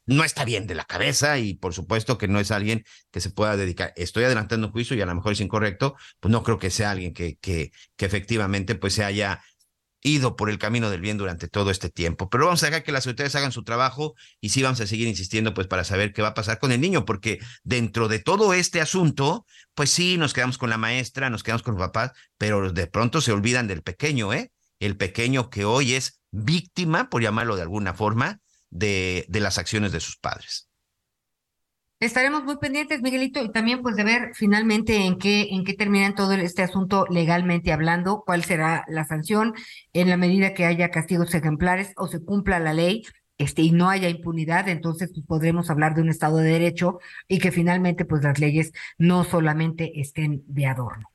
no 0.08 0.24
está 0.24 0.46
bien 0.46 0.66
de 0.66 0.74
la 0.76 0.86
cabeza 0.86 1.38
y 1.38 1.54
por 1.54 1.74
supuesto 1.74 2.18
que 2.18 2.28
no 2.28 2.40
es 2.40 2.50
alguien 2.52 2.84
que 3.12 3.22
se 3.22 3.30
pueda 3.30 3.56
dedicar. 3.56 3.94
Estoy 3.96 4.24
adelantando 4.24 4.68
un 4.68 4.74
juicio 4.74 4.98
y 4.98 5.02
a 5.02 5.06
lo 5.06 5.14
mejor 5.14 5.34
es 5.34 5.42
incorrecto, 5.42 5.96
pues 6.20 6.32
no 6.32 6.44
creo 6.44 6.58
que 6.58 6.72
sea 6.72 6.92
alguien 6.92 7.14
que, 7.14 7.38
que, 7.38 7.72
que 7.96 8.06
efectivamente 8.06 8.76
pues 8.76 8.94
se 8.94 9.04
haya 9.04 9.42
ido 10.02 10.36
por 10.36 10.50
el 10.50 10.60
camino 10.60 10.90
del 10.90 11.02
bien 11.02 11.18
durante 11.18 11.48
todo 11.48 11.72
este 11.72 11.90
tiempo. 11.90 12.30
Pero 12.30 12.46
vamos 12.46 12.64
a 12.64 12.68
dejar 12.68 12.84
que 12.84 12.92
las 12.92 13.08
autoridades 13.08 13.36
hagan 13.36 13.52
su 13.52 13.64
trabajo 13.64 14.16
y 14.40 14.50
sí 14.50 14.64
vamos 14.64 14.80
a 14.80 14.88
seguir 14.88 15.08
insistiendo 15.08 15.54
pues 15.54 15.68
para 15.68 15.84
saber 15.84 16.14
qué 16.14 16.22
va 16.22 16.30
a 16.30 16.34
pasar 16.34 16.60
con 16.60 16.72
el 16.72 16.82
niño, 16.82 17.06
porque 17.06 17.40
dentro 17.64 18.08
de 18.08 18.20
todo 18.20 18.54
este 18.54 18.80
asunto, 18.80 19.46
pues 19.74 19.90
sí, 19.90 20.18
nos 20.18 20.34
quedamos 20.34 20.58
con 20.58 20.70
la 20.70 20.78
maestra, 20.78 21.30
nos 21.30 21.44
quedamos 21.44 21.64
con 21.64 21.76
los 21.76 21.84
papás, 21.84 22.12
pero 22.38 22.72
de 22.72 22.88
pronto 22.88 23.22
se 23.22 23.32
olvidan 23.32 23.68
del 23.68 23.82
pequeño, 23.82 24.34
¿eh? 24.34 24.52
El 24.80 24.96
pequeño 24.96 25.50
que 25.50 25.66
hoy 25.66 25.94
es 25.94 26.22
víctima, 26.32 27.10
por 27.10 27.22
llamarlo 27.22 27.56
de 27.56 27.64
alguna 27.64 27.94
forma, 27.94 28.40
de, 28.70 29.26
de 29.30 29.40
las 29.40 29.58
acciones 29.58 29.92
de 29.92 30.00
sus 30.00 30.18
padres. 30.18 30.68
Estaremos 32.00 32.44
muy 32.44 32.58
pendientes, 32.58 33.02
Miguelito, 33.02 33.44
y 33.44 33.52
también 33.52 33.82
pues 33.82 33.96
de 33.96 34.04
ver 34.04 34.32
finalmente 34.36 34.98
en 34.98 35.18
qué, 35.18 35.48
en 35.50 35.64
qué 35.64 35.74
termina 35.74 36.14
todo 36.14 36.34
este 36.34 36.62
asunto 36.62 37.08
legalmente 37.10 37.74
hablando, 37.74 38.24
cuál 38.24 38.44
será 38.44 38.86
la 38.88 39.04
sanción 39.04 39.56
en 39.94 40.10
la 40.10 40.18
medida 40.18 40.54
que 40.54 40.66
haya 40.66 40.92
castigos 40.92 41.34
ejemplares 41.34 41.94
o 41.98 42.08
se 42.08 42.24
cumpla 42.24 42.60
la 42.60 42.76
ley 42.76 43.04
este, 43.40 43.64
y 43.64 43.72
no 43.72 43.90
haya 43.90 44.10
impunidad, 44.10 44.70
entonces 44.70 45.10
pues, 45.12 45.26
podremos 45.26 45.72
hablar 45.72 45.96
de 45.96 46.02
un 46.02 46.10
Estado 46.10 46.38
de 46.38 46.52
Derecho 46.52 47.00
y 47.28 47.40
que 47.40 47.52
finalmente 47.52 48.06
pues 48.06 48.24
las 48.24 48.38
leyes 48.38 48.74
no 49.00 49.24
solamente 49.24 50.00
estén 50.00 50.44
de 50.46 50.68
adorno. 50.68 51.12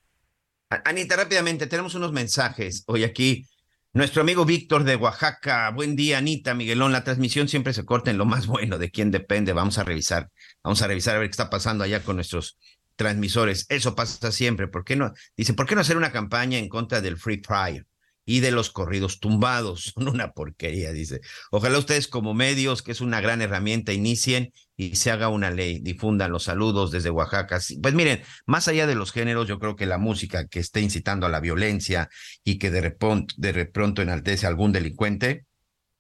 Anita, 0.85 1.17
rápidamente, 1.17 1.67
tenemos 1.69 1.95
unos 1.95 2.13
mensajes 2.13 2.83
hoy 2.87 3.05
aquí 3.05 3.47
nuestro 3.95 4.23
amigo 4.23 4.45
Víctor 4.47 4.85
de 4.85 4.97
Oaxaca, 4.97 5.71
buen 5.71 5.97
día, 5.97 6.19
Anita, 6.19 6.55
Miguelón. 6.55 6.93
La 6.93 7.05
transmisión 7.05 7.49
siempre 7.49 7.75
se 7.75 7.85
corta 7.85 8.11
en 8.11 8.19
lo 8.19 8.25
más 8.25 8.47
bueno, 8.47 8.79
de 8.79 8.91
quién 8.91 9.11
depende. 9.11 9.53
Vamos 9.53 9.79
a 9.79 9.85
revisar, 9.85 10.31
vamos 10.63 10.81
a 10.83 10.87
revisar 10.87 11.17
a 11.17 11.19
ver 11.19 11.29
qué 11.29 11.33
está 11.33 11.51
pasando 11.51 11.85
allá 11.85 12.03
con 12.03 12.17
nuestros 12.17 12.59
transmisores. 12.97 13.67
Eso 13.69 13.95
pasa 13.95 14.33
siempre. 14.33 14.69
¿Por 14.69 14.85
qué 14.85 14.97
no? 14.97 15.13
Dice, 15.37 15.55
¿por 15.55 15.67
qué 15.67 15.75
no 15.75 15.83
hacer 15.83 15.97
una 15.97 16.13
campaña 16.13 16.59
en 16.59 16.69
contra 16.69 17.01
del 17.01 17.19
Free 17.19 17.43
Fire? 17.47 17.87
Y 18.25 18.41
de 18.41 18.51
los 18.51 18.71
corridos 18.71 19.21
tumbados. 19.21 19.93
Son 19.95 20.09
una 20.09 20.33
porquería, 20.33 20.93
dice. 20.93 21.21
Ojalá 21.51 21.79
ustedes 21.79 22.09
como 22.09 22.35
medios, 22.35 22.83
que 22.83 22.93
es 22.93 23.01
una 23.01 23.21
gran 23.21 23.43
herramienta, 23.43 23.93
inicien 23.93 24.53
y 24.77 24.97
se 24.97 25.11
haga 25.11 25.29
una 25.29 25.51
ley, 25.51 25.81
difundan 25.81 26.33
los 26.33 26.45
saludos 26.45 26.91
desde 26.91 27.11
Oaxaca. 27.11 27.61
Pues 27.83 27.95
miren, 27.95 28.23
más 28.47 28.69
allá 28.69 28.87
de 28.87 28.95
los 28.95 29.13
géneros, 29.13 29.47
yo 29.49 29.59
creo 29.59 29.77
que 29.77 29.87
la 29.87 29.99
música 29.99 30.47
que 30.47 30.61
esté 30.61 30.81
incitando 30.81 31.27
a 31.27 31.31
la 31.31 31.41
violencia 31.41 32.09
y 32.43 32.59
que 32.59 32.71
de, 32.71 32.81
repronto, 32.81 33.35
de 33.39 33.67
pronto 33.67 34.03
enaltece 34.03 34.47
a 34.47 34.49
algún 34.49 34.73
delincuente, 34.73 35.47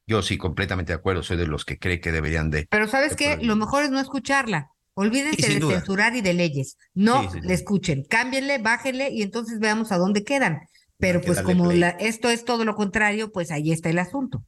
yo 0.07 0.23
sí, 0.23 0.37
completamente 0.37 0.93
de 0.93 0.99
acuerdo, 0.99 1.23
soy 1.23 1.37
de 1.37 1.47
los 1.47 1.65
que 1.65 1.79
cree 1.79 2.01
que 2.01 2.13
deberían 2.13 2.51
de... 2.51 2.67
Pero 2.69 2.89
sabes 2.89 3.15
qué, 3.15 3.39
lo 3.41 3.57
mejor 3.57 3.85
es 3.85 3.91
no 3.91 4.01
escucharla. 4.01 4.69
Olvídense 4.95 5.59
de 5.59 5.61
censurar 5.61 6.15
y 6.17 6.21
de 6.21 6.35
leyes. 6.35 6.77
No 6.93 7.31
le 7.43 7.55
escuchen, 7.55 8.05
cámbienle, 8.05 8.59
bájenle 8.59 9.11
y 9.11 9.23
entonces 9.23 9.59
veamos 9.59 9.91
a 9.91 9.97
dónde 9.97 10.23
quedan. 10.23 10.61
Pero 11.03 11.21
pues 11.21 11.43
como 11.43 11.73
la, 11.73 11.89
esto 11.89 12.31
es 12.31 12.45
todo 12.45 12.65
lo 12.65 12.77
contrario, 12.77 13.33
pues 13.33 13.51
ahí 13.51 13.73
está 13.73 13.91
el 13.91 13.99
asunto. 13.99 14.45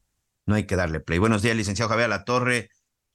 No 0.46 0.54
hay 0.54 0.66
que 0.66 0.76
darle 0.76 1.00
play. 1.00 1.18
Buenos 1.18 1.42
días, 1.42 1.56
licenciado 1.56 1.88
Javier 1.88 2.08
La 2.08 2.22
Torre. 2.22 2.68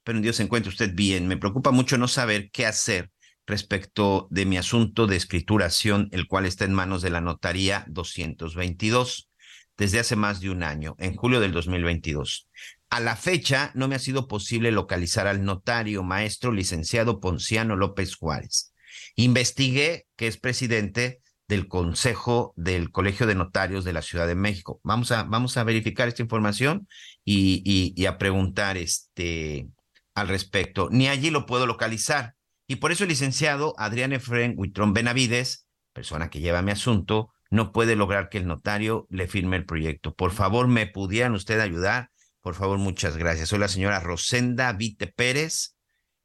Pero 0.04 0.18
en 0.18 0.22
Dios 0.22 0.36
se 0.36 0.42
encuentre 0.42 0.68
usted 0.68 0.94
bien. 0.94 1.26
Me 1.26 1.38
preocupa 1.38 1.70
mucho 1.70 1.96
no 1.96 2.06
saber 2.06 2.50
qué 2.50 2.66
hacer 2.66 3.10
respecto 3.46 4.28
de 4.30 4.44
mi 4.44 4.58
asunto 4.58 5.06
de 5.06 5.16
escrituración, 5.16 6.10
el 6.12 6.26
cual 6.26 6.44
está 6.44 6.66
en 6.66 6.74
manos 6.74 7.00
de 7.00 7.08
la 7.08 7.22
notaría 7.22 7.86
222 7.88 9.30
desde 9.78 10.00
hace 10.00 10.16
más 10.16 10.42
de 10.42 10.50
un 10.50 10.62
año, 10.62 10.94
en 10.98 11.16
julio 11.16 11.40
del 11.40 11.52
2022. 11.52 12.46
A 12.90 13.00
la 13.00 13.16
fecha 13.16 13.72
no 13.74 13.88
me 13.88 13.94
ha 13.94 14.00
sido 14.00 14.28
posible 14.28 14.70
localizar 14.70 15.26
al 15.26 15.44
notario 15.44 16.02
maestro 16.02 16.52
licenciado 16.52 17.20
Ponciano 17.20 17.74
López 17.74 18.16
Juárez. 18.16 18.74
Investigué 19.14 20.04
que 20.16 20.26
es 20.26 20.36
presidente 20.36 21.22
del 21.50 21.66
Consejo 21.66 22.54
del 22.56 22.92
Colegio 22.92 23.26
de 23.26 23.34
Notarios 23.34 23.84
de 23.84 23.92
la 23.92 24.02
Ciudad 24.02 24.28
de 24.28 24.36
México. 24.36 24.80
Vamos 24.84 25.10
a, 25.10 25.24
vamos 25.24 25.56
a 25.56 25.64
verificar 25.64 26.06
esta 26.06 26.22
información 26.22 26.86
y, 27.24 27.92
y, 27.94 28.06
a 28.06 28.18
preguntar 28.18 28.76
este, 28.76 29.68
al 30.14 30.28
respecto. 30.28 30.88
Ni 30.92 31.08
allí 31.08 31.30
lo 31.30 31.46
puedo 31.46 31.66
localizar. 31.66 32.36
Y 32.68 32.76
por 32.76 32.92
eso 32.92 33.02
el 33.02 33.10
licenciado 33.10 33.74
Adrián 33.78 34.12
Efren 34.12 34.54
Huitrón 34.56 34.92
Benavides, 34.92 35.66
persona 35.92 36.30
que 36.30 36.40
lleva 36.40 36.62
mi 36.62 36.70
asunto, 36.70 37.32
no 37.50 37.72
puede 37.72 37.96
lograr 37.96 38.28
que 38.28 38.38
el 38.38 38.46
notario 38.46 39.08
le 39.10 39.26
firme 39.26 39.56
el 39.56 39.66
proyecto. 39.66 40.14
Por 40.14 40.30
favor, 40.30 40.68
¿me 40.68 40.86
pudieran 40.86 41.34
usted 41.34 41.58
ayudar? 41.58 42.10
Por 42.40 42.54
favor, 42.54 42.78
muchas 42.78 43.16
gracias. 43.16 43.48
Soy 43.48 43.58
la 43.58 43.66
señora 43.66 43.98
Rosenda 43.98 44.72
Vite 44.72 45.08
Pérez, 45.08 45.74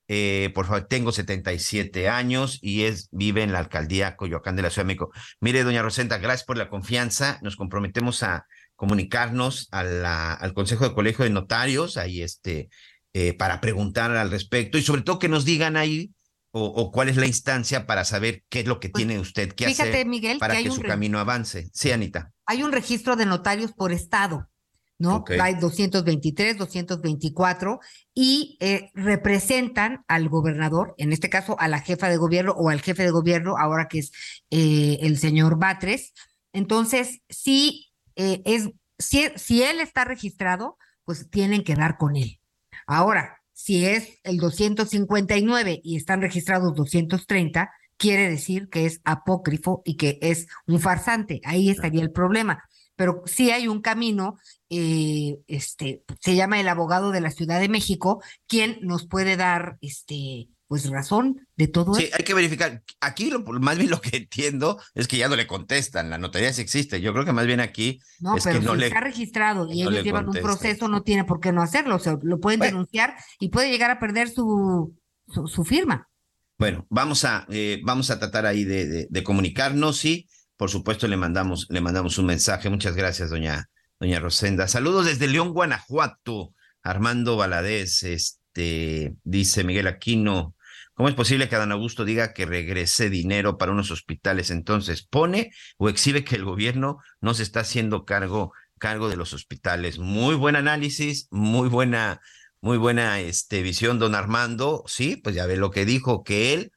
eh, 0.07 0.51
por 0.53 0.65
favor, 0.67 0.85
tengo 0.87 1.11
77 1.11 2.09
años 2.09 2.59
y 2.61 2.83
es, 2.83 3.09
vive 3.11 3.43
en 3.43 3.51
la 3.51 3.59
alcaldía 3.59 4.15
Coyoacán 4.15 4.55
de 4.55 4.61
la 4.61 4.69
Ciudad 4.69 4.83
de 4.83 4.87
México. 4.87 5.11
Mire, 5.39 5.63
doña 5.63 5.81
Rosenta, 5.81 6.17
gracias 6.17 6.45
por 6.45 6.57
la 6.57 6.69
confianza. 6.69 7.39
Nos 7.41 7.55
comprometemos 7.55 8.23
a 8.23 8.45
comunicarnos 8.75 9.67
a 9.71 9.83
la, 9.83 10.33
al 10.33 10.53
Consejo 10.53 10.87
de 10.87 10.93
Colegio 10.93 11.25
de 11.25 11.31
Notarios, 11.31 11.97
ahí 11.97 12.21
este, 12.21 12.69
eh, 13.13 13.33
para 13.33 13.61
preguntar 13.61 14.11
al 14.11 14.29
respecto 14.29 14.77
y 14.77 14.81
sobre 14.81 15.01
todo 15.01 15.19
que 15.19 15.29
nos 15.29 15.45
digan 15.45 15.77
ahí 15.77 16.11
o, 16.57 16.89
cuál 16.91 17.09
es 17.09 17.17
la 17.17 17.27
instancia 17.27 17.85
para 17.85 18.05
saber 18.05 18.43
qué 18.47 18.61
es 18.61 18.65
lo 18.65 18.79
que 18.79 18.87
pues, 18.87 19.01
tiene 19.01 19.19
usted 19.19 19.51
que 19.51 19.65
hacer 19.65 20.07
para 20.39 20.55
que, 20.55 20.71
su 20.71 20.81
camino 20.81 21.19
avance. 21.19 21.69
Sí, 21.73 21.91
Anita. 21.91 22.31
Hay 22.45 22.63
un 22.63 22.71
registro 22.71 23.17
de 23.17 23.25
notarios 23.25 23.73
por 23.73 23.91
estado. 23.91 24.49
¿No? 24.97 25.23
Hay 25.39 25.55
223, 25.55 26.57
224 26.57 27.79
y 28.13 28.57
eh, 28.59 28.89
representan 28.93 30.03
al 30.07 30.29
gobernador, 30.29 30.95
en 30.97 31.11
este 31.11 31.29
caso 31.29 31.59
a 31.59 31.67
la 31.67 31.79
jefa 31.79 32.09
de 32.09 32.17
gobierno 32.17 32.53
o 32.53 32.69
al 32.69 32.81
jefe 32.81 33.03
de 33.03 33.11
gobierno, 33.11 33.57
ahora 33.57 33.87
que 33.87 33.99
es 33.99 34.11
eh, 34.51 34.97
el 35.01 35.17
señor 35.17 35.57
Batres. 35.59 36.13
Entonces, 36.53 37.19
sí, 37.29 37.91
es, 38.15 38.69
si, 38.97 39.27
si 39.35 39.63
él 39.63 39.81
está 39.81 40.05
registrado, 40.05 40.77
pues 41.03 41.29
tienen 41.29 41.63
que 41.63 41.75
dar 41.75 41.97
con 41.97 42.15
él. 42.15 42.39
Ahora, 42.87 43.41
si 43.53 43.85
es 43.85 44.19
el 44.23 44.37
259 44.37 45.79
y 45.83 45.95
están 45.95 46.21
registrados 46.21 46.75
230, 46.75 47.71
quiere 47.97 48.29
decir 48.29 48.69
que 48.69 48.85
es 48.85 48.99
apócrifo 49.05 49.81
y 49.85 49.95
que 49.95 50.19
es 50.21 50.47
un 50.67 50.79
farsante. 50.79 51.41
Ahí 51.45 51.69
estaría 51.69 52.01
el 52.01 52.11
problema. 52.11 52.63
Pero 52.95 53.23
sí 53.25 53.51
hay 53.51 53.67
un 53.67 53.81
camino, 53.81 54.37
eh, 54.69 55.37
este, 55.47 56.03
se 56.21 56.35
llama 56.35 56.59
el 56.59 56.67
abogado 56.67 57.11
de 57.11 57.21
la 57.21 57.31
Ciudad 57.31 57.59
de 57.59 57.69
México, 57.69 58.21
quien 58.47 58.77
nos 58.81 59.07
puede 59.07 59.35
dar, 59.35 59.77
este, 59.81 60.49
pues 60.67 60.89
razón 60.89 61.47
de 61.55 61.67
todo 61.67 61.93
sí, 61.93 62.09
hay 62.17 62.23
que 62.23 62.33
verificar. 62.33 62.81
Aquí 62.99 63.29
lo, 63.29 63.41
más 63.41 63.77
bien 63.77 63.91
lo 63.91 64.01
que 64.01 64.17
entiendo 64.17 64.81
es 64.95 65.07
que 65.07 65.17
ya 65.17 65.27
no 65.29 65.35
le 65.35 65.45
contestan, 65.45 66.09
la 66.09 66.17
notaría 66.17 66.51
sí 66.53 66.61
existe. 66.61 67.01
Yo 67.01 67.13
creo 67.13 67.25
que 67.25 67.33
más 67.33 67.45
bien 67.45 67.59
aquí 67.59 67.99
no, 68.19 68.35
es 68.35 68.43
pero 68.43 68.59
que 68.59 68.65
no 68.65 68.73
si 68.73 68.79
le 68.79 68.87
está 68.87 69.01
registrado 69.01 69.65
y 69.65 69.67
no 69.67 69.73
ellos 69.73 69.93
le 69.93 70.03
llevan 70.03 70.27
un 70.27 70.35
proceso, 70.35 70.87
no 70.87 71.03
tiene 71.03 71.23
por 71.23 71.39
qué 71.39 71.51
no 71.51 71.61
hacerlo, 71.61 71.95
o 71.95 71.99
sea, 71.99 72.17
lo 72.21 72.39
pueden 72.39 72.59
Bueno. 72.59 72.77
denunciar 72.77 73.15
y 73.39 73.49
puede 73.49 73.69
llegar 73.69 73.91
a 73.91 73.99
perder 73.99 74.29
su, 74.29 74.95
su, 75.27 75.47
su 75.47 75.63
firma. 75.63 76.09
Bueno, 76.57 76.87
vamos 76.89 77.25
a, 77.25 77.45
eh, 77.49 77.81
vamos 77.83 78.09
a 78.09 78.17
tratar 78.17 78.45
ahí 78.45 78.63
de, 78.63 78.87
de, 78.87 79.07
de 79.09 79.23
comunicarnos 79.23 80.03
y, 80.05 80.27
por 80.57 80.69
supuesto, 80.69 81.07
le 81.07 81.17
mandamos, 81.17 81.67
le 81.69 81.81
mandamos 81.81 82.17
un 82.17 82.27
mensaje. 82.27 82.69
Muchas 82.69 82.95
gracias, 82.95 83.29
doña, 83.29 83.69
doña 83.99 84.19
Rosenda. 84.19 84.67
Saludos 84.67 85.05
desde 85.05 85.27
León, 85.27 85.53
Guanajuato. 85.53 86.53
Armando 86.85 87.35
Valadez, 87.35 88.03
este, 88.03 89.15
dice 89.23 89.63
Miguel 89.63 89.87
Aquino. 89.87 90.55
¿Cómo 90.93 91.09
es 91.09 91.15
posible 91.15 91.49
que 91.49 91.55
Adán 91.55 91.71
Augusto 91.71 92.05
diga 92.05 92.31
que 92.31 92.45
regrese 92.45 93.09
dinero 93.09 93.57
para 93.57 93.71
unos 93.71 93.91
hospitales? 93.91 94.49
Entonces, 94.51 95.05
¿pone 95.05 95.51
o 95.77 95.89
exhibe 95.89 96.23
que 96.23 96.35
el 96.35 96.45
gobierno 96.45 96.99
no 97.19 97.33
se 97.33 97.43
está 97.43 97.61
haciendo 97.61 98.05
cargo, 98.05 98.53
cargo 98.77 99.09
de 99.09 99.17
los 99.17 99.33
hospitales? 99.33 99.97
Muy 99.97 100.35
buen 100.35 100.55
análisis, 100.55 101.27
muy 101.31 101.67
buena, 101.67 102.21
muy 102.61 102.77
buena 102.77 103.19
este, 103.19 103.61
visión, 103.63 103.99
don 103.99 104.15
Armando. 104.15 104.83
Sí, 104.85 105.17
pues 105.17 105.35
ya 105.35 105.47
ve 105.47 105.57
lo 105.57 105.71
que 105.71 105.85
dijo, 105.85 106.23
que 106.23 106.53
él 106.53 106.71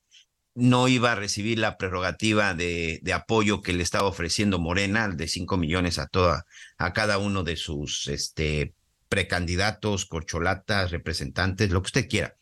no 0.59 0.89
iba 0.89 1.13
a 1.13 1.15
recibir 1.15 1.59
la 1.59 1.79
prerrogativa 1.79 2.53
de, 2.53 3.01
apoyo 3.15 3.63
que 3.63 3.73
le 3.73 3.85
estaba 3.85 4.09
ofreciendo 4.09 4.59
Morena, 4.59 5.09
de 5.09 5.29
5 5.29 5.57
millones 5.57 6.01
a 6.01 6.09
toda, 6.09 6.47
a 6.79 6.93
cada 6.93 7.19
uno 7.19 7.45
de 7.45 7.57
sus 7.57 8.09
este, 8.09 8.75
precandidatos, 9.09 10.05
corcholatas, 10.07 10.91
representantes, 10.91 11.71
lo 11.71 11.81
que 11.81 11.87
usted 11.87 12.09
quiera. 12.09 12.35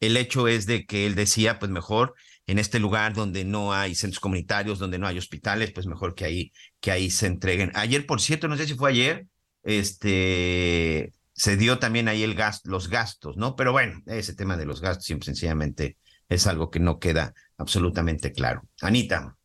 El 0.00 0.16
hecho 0.16 0.48
es 0.48 0.66
de 0.66 0.84
que 0.84 1.06
él 1.06 1.14
decía, 1.14 1.60
pues 1.60 1.70
mejor 1.70 2.14
en 2.48 2.58
este 2.58 2.80
lugar 2.80 3.14
donde 3.14 3.44
no 3.44 3.72
hay 3.72 3.94
centros 3.94 4.18
comunitarios, 4.18 4.80
donde 4.80 4.98
no 4.98 5.06
hay 5.06 5.18
hospitales, 5.18 5.70
pues 5.70 5.86
mejor 5.86 6.16
que 6.16 6.24
ahí, 6.24 6.52
que 6.80 6.90
ahí 6.90 7.08
se 7.08 7.26
entreguen. 7.28 7.70
Ayer, 7.74 8.04
por 8.04 8.20
cierto, 8.20 8.48
no 8.48 8.56
sé 8.56 8.66
si 8.66 8.74
fue 8.74 8.90
ayer, 8.90 9.28
este, 9.62 11.12
se 11.34 11.56
dio 11.56 11.78
también 11.78 12.08
ahí 12.08 12.24
el 12.24 12.34
gas, 12.34 12.62
los 12.64 12.88
gastos, 12.88 13.36
¿no? 13.36 13.54
Pero 13.54 13.70
bueno, 13.70 14.02
ese 14.06 14.34
tema 14.34 14.56
de 14.56 14.66
los 14.66 14.80
gastos 14.80 15.04
simple, 15.04 15.26
sencillamente 15.26 15.96
es 16.28 16.46
algo 16.46 16.70
que 16.70 16.80
no 16.80 16.98
queda 16.98 17.34
absolutamente 17.60 18.32
claro. 18.32 18.62
Anita. 18.80 19.36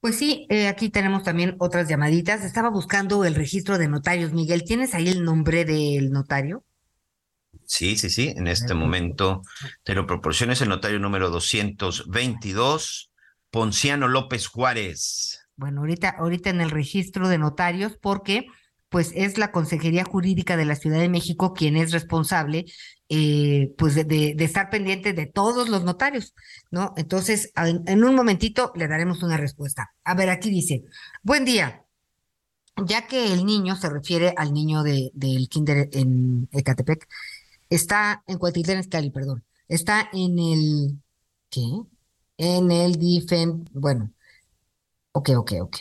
Pues 0.00 0.16
sí, 0.16 0.46
eh, 0.50 0.68
aquí 0.68 0.90
tenemos 0.90 1.22
también 1.22 1.56
otras 1.58 1.88
llamaditas. 1.88 2.44
Estaba 2.44 2.68
buscando 2.68 3.24
el 3.24 3.34
registro 3.34 3.78
de 3.78 3.88
notarios. 3.88 4.32
Miguel, 4.32 4.64
¿tienes 4.64 4.94
ahí 4.94 5.08
el 5.08 5.24
nombre 5.24 5.64
del 5.64 6.10
notario? 6.10 6.64
Sí, 7.66 7.96
sí, 7.96 8.10
sí, 8.10 8.34
en 8.36 8.46
este 8.46 8.74
momento 8.74 9.42
te 9.82 9.94
lo 9.94 10.06
proporciono, 10.06 10.52
es 10.52 10.60
el 10.60 10.68
notario 10.68 10.98
número 10.98 11.30
222, 11.30 13.10
Ponciano 13.50 14.08
López 14.08 14.46
Juárez. 14.48 15.46
Bueno, 15.56 15.80
ahorita, 15.80 16.10
ahorita 16.10 16.50
en 16.50 16.60
el 16.60 16.70
registro 16.70 17.28
de 17.28 17.38
notarios, 17.38 17.96
porque 18.00 18.46
pues 18.90 19.12
es 19.14 19.38
la 19.38 19.50
Consejería 19.50 20.04
Jurídica 20.04 20.56
de 20.56 20.66
la 20.66 20.76
Ciudad 20.76 21.00
de 21.00 21.08
México 21.08 21.52
quien 21.52 21.76
es 21.76 21.92
responsable, 21.92 22.66
eh, 23.08 23.74
pues 23.78 23.94
de, 23.94 24.04
de- 24.04 24.34
de 24.36 24.44
estar 24.44 24.70
pendiente 24.70 25.12
de 25.12 25.26
todos 25.26 25.68
los 25.68 25.84
notarios, 25.84 26.34
¿no? 26.70 26.94
Entonces, 26.96 27.52
en, 27.56 28.04
un 28.04 28.14
momentito 28.14 28.72
le 28.76 28.88
daremos 28.88 29.22
una 29.22 29.36
respuesta. 29.36 29.92
A 30.04 30.14
ver, 30.14 30.30
aquí 30.30 30.50
dice, 30.50 30.84
buen 31.22 31.44
día. 31.44 31.82
Ya 32.86 33.06
que 33.06 33.32
el 33.32 33.46
niño 33.46 33.76
se 33.76 33.88
refiere 33.88 34.34
al 34.36 34.52
niño 34.52 34.82
de, 34.82 35.10
del 35.14 35.48
kinder 35.48 35.88
en 35.92 36.48
Ecatepec, 36.52 37.06
está 37.70 38.24
en 38.26 38.38
Cuautitlán 38.38 38.80
Izcalli, 38.80 39.10
perdón, 39.10 39.44
está 39.68 40.08
en 40.12 40.38
el, 40.38 40.98
¿qué? 41.50 41.62
En 42.38 42.70
el 42.72 42.96
difen, 42.96 43.68
bueno, 43.72 44.10
ok, 45.12 45.30
ok, 45.36 45.52
ok. 45.62 45.76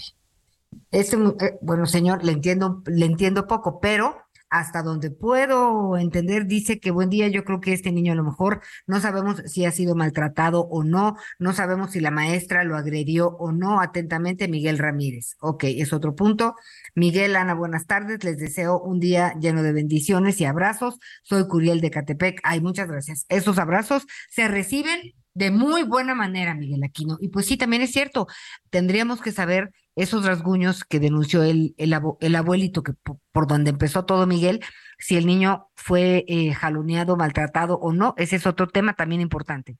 Este, 0.92 1.18
eh, 1.18 1.60
bueno, 1.62 1.86
señor, 1.86 2.24
le 2.24 2.32
entiendo, 2.34 2.84
le 2.86 3.06
entiendo 3.06 3.48
poco, 3.48 3.80
pero 3.80 4.18
hasta 4.54 4.84
donde 4.84 5.10
puedo 5.10 5.98
entender, 5.98 6.46
dice 6.46 6.80
que 6.80 6.92
buen 6.92 7.10
día, 7.10 7.28
yo 7.28 7.44
creo 7.44 7.60
que 7.60 7.74
este 7.74 7.92
niño 7.92 8.14
a 8.14 8.16
lo 8.16 8.24
mejor 8.24 8.62
no 8.86 9.00
sabemos 9.00 9.42
si 9.48 9.66
ha 9.66 9.72
sido 9.72 9.96
maltratado 9.96 10.68
o 10.70 10.84
no, 10.84 11.18
no 11.40 11.54
sabemos 11.54 11.90
si 11.90 12.00
la 12.00 12.12
maestra 12.12 12.64
lo 12.64 12.78
agredió 12.78 13.30
o 13.40 13.52
no. 13.52 13.82
Atentamente, 13.82 14.48
Miguel 14.48 14.78
Ramírez. 14.78 15.38
Ok, 15.42 15.64
es 15.64 15.92
otro 15.92 16.14
punto. 16.14 16.56
Miguel, 16.94 17.36
Ana, 17.36 17.56
buenas 17.56 17.88
tardes. 17.88 18.24
Les 18.24 18.38
deseo 18.38 18.80
un 18.80 19.00
día 19.00 19.34
lleno 19.40 19.64
de 19.64 19.74
bendiciones 19.74 20.40
y 20.40 20.46
abrazos. 20.46 21.00
Soy 21.24 21.48
Curiel 21.48 21.82
de 21.82 21.90
Catepec. 21.90 22.40
Ay, 22.44 22.62
muchas 22.62 22.88
gracias. 22.88 23.26
Esos 23.30 23.58
abrazos 23.58 24.06
se 24.30 24.48
reciben 24.48 25.14
de 25.34 25.50
muy 25.50 25.82
buena 25.82 26.14
manera, 26.14 26.54
Miguel 26.54 26.84
Aquino. 26.84 27.18
Y 27.20 27.30
pues 27.30 27.48
sí, 27.48 27.58
también 27.58 27.82
es 27.82 27.92
cierto, 27.92 28.28
tendríamos 28.70 29.20
que 29.20 29.32
saber 29.32 29.72
esos 29.96 30.26
rasguños 30.26 30.84
que 30.84 31.00
denunció 31.00 31.44
el, 31.44 31.76
el, 31.78 31.94
abuelito, 32.36 32.84
que 32.84 32.94
po- 32.94 33.20
por 33.32 33.48
donde 33.48 33.72
empezó 33.72 34.06
todo, 34.06 34.26
Miguel, 34.28 34.62
si 34.98 35.18
el 35.18 35.26
niño 35.26 35.70
fue 35.76 36.26
eh, 36.28 36.54
jaloneado, 36.54 37.18
maltratado 37.18 37.76
o 37.80 37.94
no, 37.94 38.14
ese 38.18 38.38
es 38.38 38.48
otro 38.48 38.68
tema 38.68 38.96
también 38.96 39.22
importante. 39.22 39.78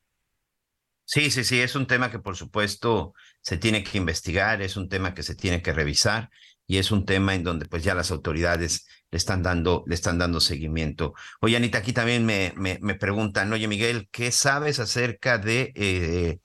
Sí, 1.06 1.30
sí, 1.32 1.44
sí, 1.44 1.60
es 1.60 1.76
un 1.76 1.86
tema 1.86 2.10
que 2.10 2.20
por 2.20 2.36
supuesto 2.38 3.14
se 3.42 3.58
tiene 3.58 3.84
que 3.84 3.98
investigar, 3.98 4.62
es 4.62 4.78
un 4.78 4.90
tema 4.90 5.14
que 5.14 5.22
se 5.24 5.36
tiene 5.36 5.62
que 5.62 5.74
revisar 5.74 6.30
y 6.66 6.78
es 6.78 6.92
un 6.92 7.06
tema 7.06 7.36
en 7.36 7.44
donde 7.44 7.66
pues 7.68 7.84
ya 7.84 7.94
las 7.94 8.10
autoridades 8.12 8.88
le 9.12 9.18
están 9.18 9.44
dando, 9.44 9.84
le 9.86 9.96
están 9.96 10.18
dando 10.18 10.40
seguimiento. 10.40 11.14
Oye, 11.42 11.58
Anita, 11.58 11.80
aquí 11.80 11.94
también 11.94 12.26
me, 12.26 12.54
me, 12.56 12.80
me 12.82 12.96
preguntan, 12.96 13.52
oye, 13.54 13.68
Miguel, 13.68 14.08
¿qué 14.12 14.32
sabes 14.32 14.80
acerca 14.80 15.38
de, 15.38 15.74
eh, 15.76 16.40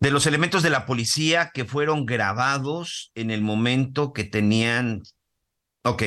de 0.00 0.10
los 0.10 0.26
elementos 0.26 0.62
de 0.62 0.70
la 0.70 0.86
policía 0.86 1.50
que 1.52 1.64
fueron 1.64 2.06
grabados 2.06 3.10
en 3.14 3.30
el 3.30 3.42
momento 3.42 4.12
que 4.12 4.24
tenían... 4.24 5.02
Ok, 5.82 6.02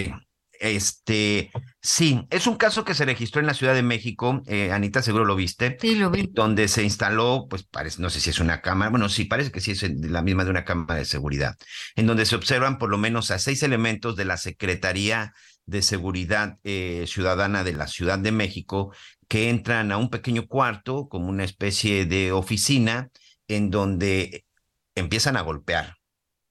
este, 0.59 1.51
sí, 1.81 2.25
es 2.29 2.47
un 2.47 2.55
caso 2.55 2.83
que 2.83 2.93
se 2.93 3.05
registró 3.05 3.39
en 3.41 3.47
la 3.47 3.53
Ciudad 3.53 3.73
de 3.73 3.83
México, 3.83 4.41
eh, 4.47 4.71
Anita, 4.71 5.01
seguro 5.01 5.25
lo 5.25 5.35
viste. 5.35 5.77
Sí, 5.79 5.95
lo 5.95 6.09
vi. 6.09 6.29
Donde 6.31 6.67
se 6.67 6.83
instaló, 6.83 7.47
pues 7.49 7.63
parece, 7.63 8.01
no 8.01 8.09
sé 8.09 8.19
si 8.19 8.29
es 8.29 8.39
una 8.39 8.61
cámara, 8.61 8.89
bueno, 8.89 9.09
sí, 9.09 9.25
parece 9.25 9.51
que 9.51 9.61
sí 9.61 9.71
es 9.71 9.83
la 9.83 10.21
misma 10.21 10.43
de 10.43 10.51
una 10.51 10.65
cámara 10.65 10.95
de 10.95 11.05
seguridad, 11.05 11.55
en 11.95 12.07
donde 12.07 12.25
se 12.25 12.35
observan 12.35 12.77
por 12.77 12.89
lo 12.89 12.97
menos 12.97 13.31
a 13.31 13.39
seis 13.39 13.63
elementos 13.63 14.15
de 14.15 14.25
la 14.25 14.37
Secretaría 14.37 15.33
de 15.65 15.81
Seguridad 15.81 16.57
eh, 16.63 17.05
Ciudadana 17.07 17.63
de 17.63 17.73
la 17.73 17.87
Ciudad 17.87 18.19
de 18.19 18.31
México 18.31 18.93
que 19.27 19.49
entran 19.49 19.91
a 19.91 19.97
un 19.97 20.09
pequeño 20.09 20.47
cuarto 20.47 21.07
como 21.09 21.27
una 21.27 21.43
especie 21.43 22.05
de 22.05 22.31
oficina 22.31 23.09
en 23.47 23.71
donde 23.71 24.45
empiezan 24.95 25.37
a 25.37 25.41
golpear, 25.41 25.95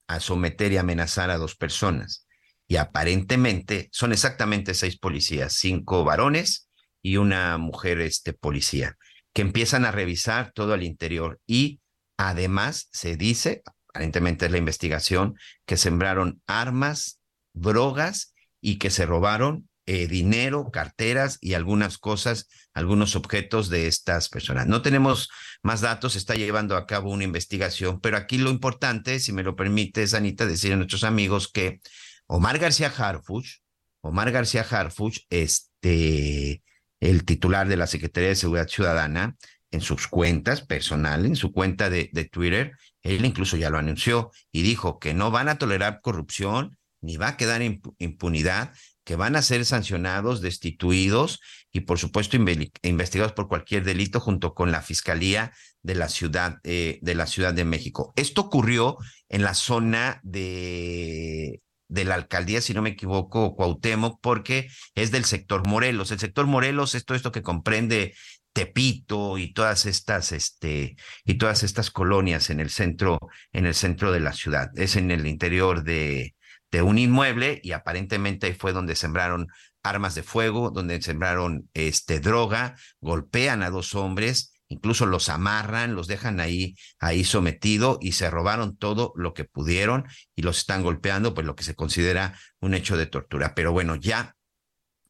a 0.07 0.19
someter 0.19 0.71
y 0.71 0.77
amenazar 0.77 1.29
a 1.29 1.37
dos 1.37 1.55
personas. 1.55 2.27
Y 2.67 2.77
aparentemente 2.77 3.89
son 3.91 4.11
exactamente 4.11 4.73
seis 4.73 4.97
policías, 4.97 5.53
cinco 5.53 6.03
varones 6.03 6.69
y 7.01 7.17
una 7.17 7.57
mujer 7.57 8.01
este, 8.01 8.33
policía, 8.33 8.97
que 9.33 9.41
empiezan 9.41 9.85
a 9.85 9.91
revisar 9.91 10.51
todo 10.53 10.73
el 10.73 10.83
interior. 10.83 11.39
Y 11.45 11.79
además 12.17 12.89
se 12.91 13.15
dice, 13.15 13.63
aparentemente 13.89 14.45
es 14.45 14.51
la 14.51 14.57
investigación, 14.57 15.37
que 15.65 15.77
sembraron 15.77 16.41
armas, 16.47 17.21
drogas 17.53 18.33
y 18.61 18.77
que 18.77 18.89
se 18.89 19.05
robaron 19.05 19.69
eh, 19.87 20.07
dinero, 20.07 20.69
carteras 20.71 21.39
y 21.41 21.55
algunas 21.55 21.97
cosas, 21.97 22.47
algunos 22.73 23.15
objetos 23.15 23.69
de 23.69 23.87
estas 23.87 24.29
personas. 24.29 24.67
No 24.67 24.81
tenemos 24.83 25.29
más 25.63 25.81
datos, 25.81 26.15
está 26.15 26.35
llevando 26.35 26.75
a 26.75 26.85
cabo 26.85 27.09
una 27.09 27.23
investigación, 27.23 27.99
pero 27.99 28.17
aquí 28.17 28.37
lo 28.37 28.51
importante, 28.51 29.19
si 29.19 29.31
me 29.31 29.43
lo 29.43 29.55
permites, 29.55 30.13
Anita, 30.13 30.45
decir 30.45 30.73
a 30.73 30.75
nuestros 30.75 31.03
amigos 31.03 31.49
que 31.51 31.79
Omar 32.27 32.59
García 32.59 32.93
Harfuch, 32.95 33.61
Omar 34.01 34.31
García 34.31 34.65
Harfuch, 34.69 35.21
este, 35.29 36.61
el 36.99 37.25
titular 37.25 37.67
de 37.67 37.77
la 37.77 37.87
Secretaría 37.87 38.29
de 38.29 38.35
Seguridad 38.35 38.67
Ciudadana, 38.67 39.35
en 39.71 39.81
sus 39.81 40.07
cuentas 40.07 40.61
personales, 40.61 41.27
en 41.27 41.35
su 41.35 41.51
cuenta 41.51 41.89
de, 41.89 42.09
de 42.13 42.23
Twitter, 42.25 42.71
él 43.03 43.25
incluso 43.25 43.57
ya 43.57 43.69
lo 43.69 43.77
anunció 43.77 44.31
y 44.51 44.61
dijo 44.61 44.97
que 44.97 45.13
no 45.13 45.29
van 45.29 45.49
a 45.49 45.57
tolerar 45.57 45.99
corrupción, 46.01 46.77
ni 47.01 47.17
va 47.17 47.29
a 47.29 47.37
quedar 47.37 47.61
impu- 47.61 47.93
impunidad, 47.99 48.73
que 49.07 49.15
van 49.15 49.37
a 49.37 49.41
ser 49.41 49.63
sancionados, 49.63 50.41
destituidos 50.41 51.39
y 51.71 51.79
por 51.81 51.97
supuesto 51.97 52.35
inve- 52.35 52.71
investigados 52.83 53.31
por 53.31 53.47
cualquier 53.47 53.85
delito 53.85 54.19
junto 54.19 54.53
con 54.53 54.69
la 54.71 54.81
Fiscalía 54.81 55.53
de 55.81 55.95
la 55.95 56.09
Ciudad, 56.09 56.57
eh, 56.65 56.99
de 57.01 57.15
la 57.15 57.25
Ciudad 57.25 57.53
de 57.53 57.63
México. 57.63 58.11
Esto 58.17 58.41
ocurrió 58.41 58.97
en 59.29 59.43
la 59.43 59.53
zona 59.53 60.19
de 60.23 61.61
de 61.89 62.03
la 62.03 62.15
alcaldía, 62.15 62.59
si 62.59 62.73
no 62.73 62.81
me 62.81 62.89
equivoco, 62.89 63.55
Cuauhtémoc, 63.55 64.19
porque 64.21 64.67
es 64.93 65.09
del 65.11 65.23
sector 65.23 65.65
Morelos. 65.65 66.11
El 66.11 66.19
sector 66.19 66.45
Morelos 66.45 66.93
es 66.95 67.05
todo 67.05 67.15
esto 67.15 67.31
que 67.31 67.41
comprende 67.41 68.13
Tepito 68.51 69.37
y 69.37 69.53
todas 69.53 69.85
estas, 69.85 70.33
este, 70.33 70.97
y 71.23 71.35
todas 71.35 71.63
estas 71.63 71.89
colonias 71.89 72.49
en 72.49 72.59
el 72.59 72.71
centro, 72.71 73.19
en 73.53 73.65
el 73.65 73.73
centro 73.73 74.11
de 74.11 74.19
la 74.19 74.33
ciudad. 74.33 74.67
Es 74.75 74.97
en 74.97 75.11
el 75.11 75.25
interior 75.27 75.85
de, 75.85 76.35
de 76.71 76.81
un 76.81 76.97
inmueble 76.97 77.59
y 77.63 77.71
aparentemente 77.71 78.53
fue 78.53 78.73
donde 78.73 78.95
sembraron 78.95 79.47
armas 79.83 80.15
de 80.15 80.23
fuego, 80.23 80.69
donde 80.71 81.01
sembraron 81.01 81.69
este, 81.73 82.19
droga, 82.19 82.75
golpean 82.99 83.63
a 83.63 83.69
dos 83.69 83.95
hombres, 83.95 84.53
incluso 84.67 85.05
los 85.05 85.29
amarran, 85.29 85.95
los 85.95 86.07
dejan 86.07 86.39
ahí, 86.39 86.75
ahí 86.99 87.23
sometido 87.23 87.97
y 88.01 88.13
se 88.13 88.29
robaron 88.29 88.77
todo 88.77 89.13
lo 89.15 89.33
que 89.33 89.45
pudieron 89.45 90.05
y 90.35 90.41
los 90.41 90.59
están 90.59 90.83
golpeando, 90.83 91.33
pues 91.33 91.47
lo 91.47 91.55
que 91.55 91.63
se 91.63 91.75
considera 91.75 92.37
un 92.59 92.73
hecho 92.73 92.97
de 92.97 93.05
tortura. 93.05 93.55
Pero 93.55 93.71
bueno, 93.71 93.95
ya, 93.95 94.35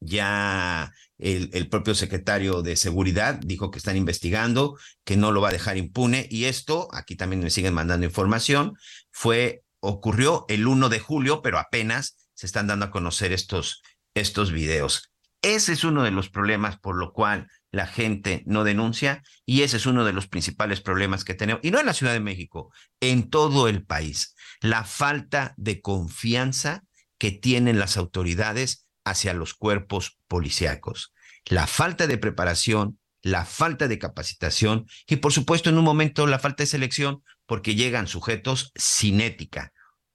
ya 0.00 0.92
el, 1.18 1.50
el 1.52 1.68
propio 1.68 1.96
secretario 1.96 2.62
de 2.62 2.76
Seguridad 2.76 3.34
dijo 3.34 3.72
que 3.72 3.78
están 3.78 3.96
investigando, 3.96 4.78
que 5.04 5.16
no 5.16 5.32
lo 5.32 5.40
va 5.40 5.48
a 5.48 5.52
dejar 5.52 5.76
impune 5.76 6.28
y 6.30 6.44
esto, 6.44 6.88
aquí 6.92 7.16
también 7.16 7.42
me 7.42 7.50
siguen 7.50 7.74
mandando 7.74 8.06
información, 8.06 8.74
fue 9.10 9.64
ocurrió 9.80 10.44
el 10.48 10.66
1 10.66 10.88
de 10.88 11.00
julio, 11.00 11.42
pero 11.42 11.58
apenas 11.58 12.16
se 12.34 12.46
están 12.46 12.66
dando 12.66 12.86
a 12.86 12.90
conocer 12.90 13.32
estos, 13.32 13.82
estos 14.14 14.52
videos. 14.52 15.10
Ese 15.42 15.72
es 15.72 15.84
uno 15.84 16.02
de 16.02 16.10
los 16.10 16.30
problemas 16.30 16.78
por 16.78 16.96
lo 16.96 17.12
cual 17.12 17.48
la 17.70 17.86
gente 17.86 18.42
no 18.46 18.64
denuncia 18.64 19.22
y 19.44 19.62
ese 19.62 19.76
es 19.76 19.86
uno 19.86 20.04
de 20.04 20.12
los 20.12 20.26
principales 20.26 20.80
problemas 20.80 21.24
que 21.24 21.34
tenemos, 21.34 21.62
y 21.64 21.70
no 21.70 21.78
en 21.78 21.86
la 21.86 21.92
Ciudad 21.92 22.12
de 22.12 22.20
México, 22.20 22.72
en 23.00 23.30
todo 23.30 23.68
el 23.68 23.84
país, 23.84 24.34
la 24.60 24.84
falta 24.84 25.54
de 25.56 25.80
confianza 25.80 26.84
que 27.18 27.30
tienen 27.30 27.78
las 27.78 27.96
autoridades 27.96 28.86
hacia 29.04 29.34
los 29.34 29.54
cuerpos 29.54 30.18
policíacos, 30.28 31.12
la 31.44 31.66
falta 31.66 32.06
de 32.06 32.18
preparación, 32.18 32.98
la 33.22 33.44
falta 33.44 33.88
de 33.88 33.98
capacitación 33.98 34.86
y 35.06 35.16
por 35.16 35.32
supuesto 35.32 35.70
en 35.70 35.78
un 35.78 35.84
momento 35.84 36.26
la 36.26 36.38
falta 36.38 36.62
de 36.62 36.68
selección 36.68 37.22
porque 37.48 37.74
llegan 37.74 38.06
sujetos 38.06 38.70
sin 38.76 39.20
ética 39.20 39.72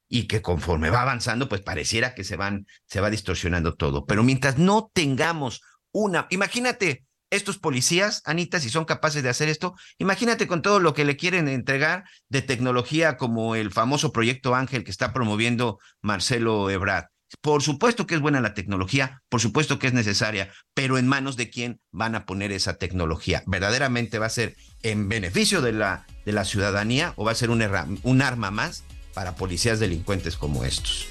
y 0.08 0.28
que 0.28 0.44
conforme 0.44 0.92
va 0.92 1.02
avanzando, 1.02 1.50
pues 1.50 1.62
pareciera 1.62 2.14
que 2.14 2.24
se 2.24 2.36
van, 2.36 2.68
se 2.86 3.02
va 3.02 3.10
distorsionando 3.10 3.74
todo. 3.74 4.06
Pero 4.06 4.24
mientras 4.24 4.60
no 4.60 4.92
tengamos 4.94 5.62
una, 5.92 6.28
imagínate 6.30 7.04
estos 7.32 7.58
policías, 7.58 8.22
Anita, 8.26 8.60
si 8.60 8.70
son 8.70 8.86
capaces 8.86 9.24
de 9.24 9.30
hacer 9.30 9.50
esto, 9.50 9.74
imagínate 9.98 10.46
con 10.46 10.62
todo 10.62 10.80
lo 10.80 10.94
que 10.94 11.06
le 11.06 11.18
quieren 11.18 11.48
entregar 11.48 12.04
de 12.30 12.44
tecnología 12.44 13.18
como 13.18 13.56
el 13.56 13.72
famoso 13.72 14.12
proyecto 14.12 14.54
Ángel 14.54 14.84
que 14.84 14.92
está 14.92 15.12
promoviendo 15.14 15.80
Marcelo 16.02 16.70
Ebrard. 16.70 17.06
Por 17.42 17.64
supuesto 17.64 18.06
que 18.06 18.14
es 18.14 18.22
buena 18.22 18.42
la 18.42 18.54
tecnología, 18.54 19.24
por 19.30 19.42
supuesto 19.42 19.80
que 19.80 19.88
es 19.88 19.94
necesaria, 19.94 20.54
pero 20.76 21.00
en 21.00 21.08
manos 21.08 21.36
de 21.36 21.50
quién 21.50 21.82
van 21.90 22.14
a 22.14 22.28
poner 22.28 22.52
esa 22.52 22.78
tecnología. 22.78 23.42
¿Verdaderamente 23.48 24.20
va 24.20 24.28
a 24.28 24.30
ser 24.30 24.56
en 24.84 25.10
beneficio 25.10 25.64
de 25.64 25.72
la, 25.72 26.06
de 26.26 26.32
la 26.32 26.46
ciudadanía 26.46 27.14
o 27.16 27.26
va 27.26 27.32
a 27.32 27.36
ser 27.36 27.50
un, 27.50 27.64
un 28.04 28.22
arma 28.22 28.52
más 28.52 28.84
para 29.14 29.36
policías 29.36 29.80
delincuentes 29.80 30.38
como 30.38 30.64
estos? 30.64 31.08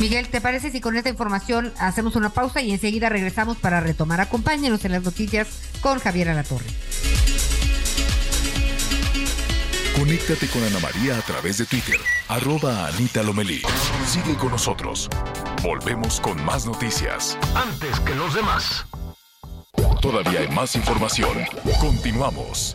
Miguel, 0.00 0.28
¿te 0.28 0.40
parece 0.40 0.70
si 0.70 0.80
con 0.80 0.96
esta 0.96 1.10
información 1.10 1.72
hacemos 1.78 2.16
una 2.16 2.30
pausa 2.30 2.62
y 2.62 2.72
enseguida 2.72 3.10
regresamos 3.10 3.58
para 3.58 3.80
retomar? 3.80 4.20
Acompáñenos 4.20 4.84
en 4.86 4.92
las 4.92 5.02
noticias 5.02 5.48
con 5.82 5.98
Javier 5.98 6.30
Alatorre. 6.30 6.64
Conéctate 10.00 10.46
con 10.46 10.64
Ana 10.64 10.78
María 10.80 11.18
a 11.18 11.20
través 11.20 11.58
de 11.58 11.66
Twitter, 11.66 12.00
arroba 12.28 12.86
Anita 12.86 13.22
Lomelí. 13.22 13.60
Sigue 14.06 14.34
con 14.36 14.52
nosotros. 14.52 15.10
Volvemos 15.62 16.20
con 16.20 16.42
más 16.42 16.64
noticias. 16.64 17.36
Antes 17.54 18.00
que 18.00 18.14
los 18.14 18.32
demás. 18.32 18.86
Todavía 20.00 20.40
hay 20.40 20.48
más 20.48 20.74
información. 20.74 21.36
Continuamos. 21.78 22.74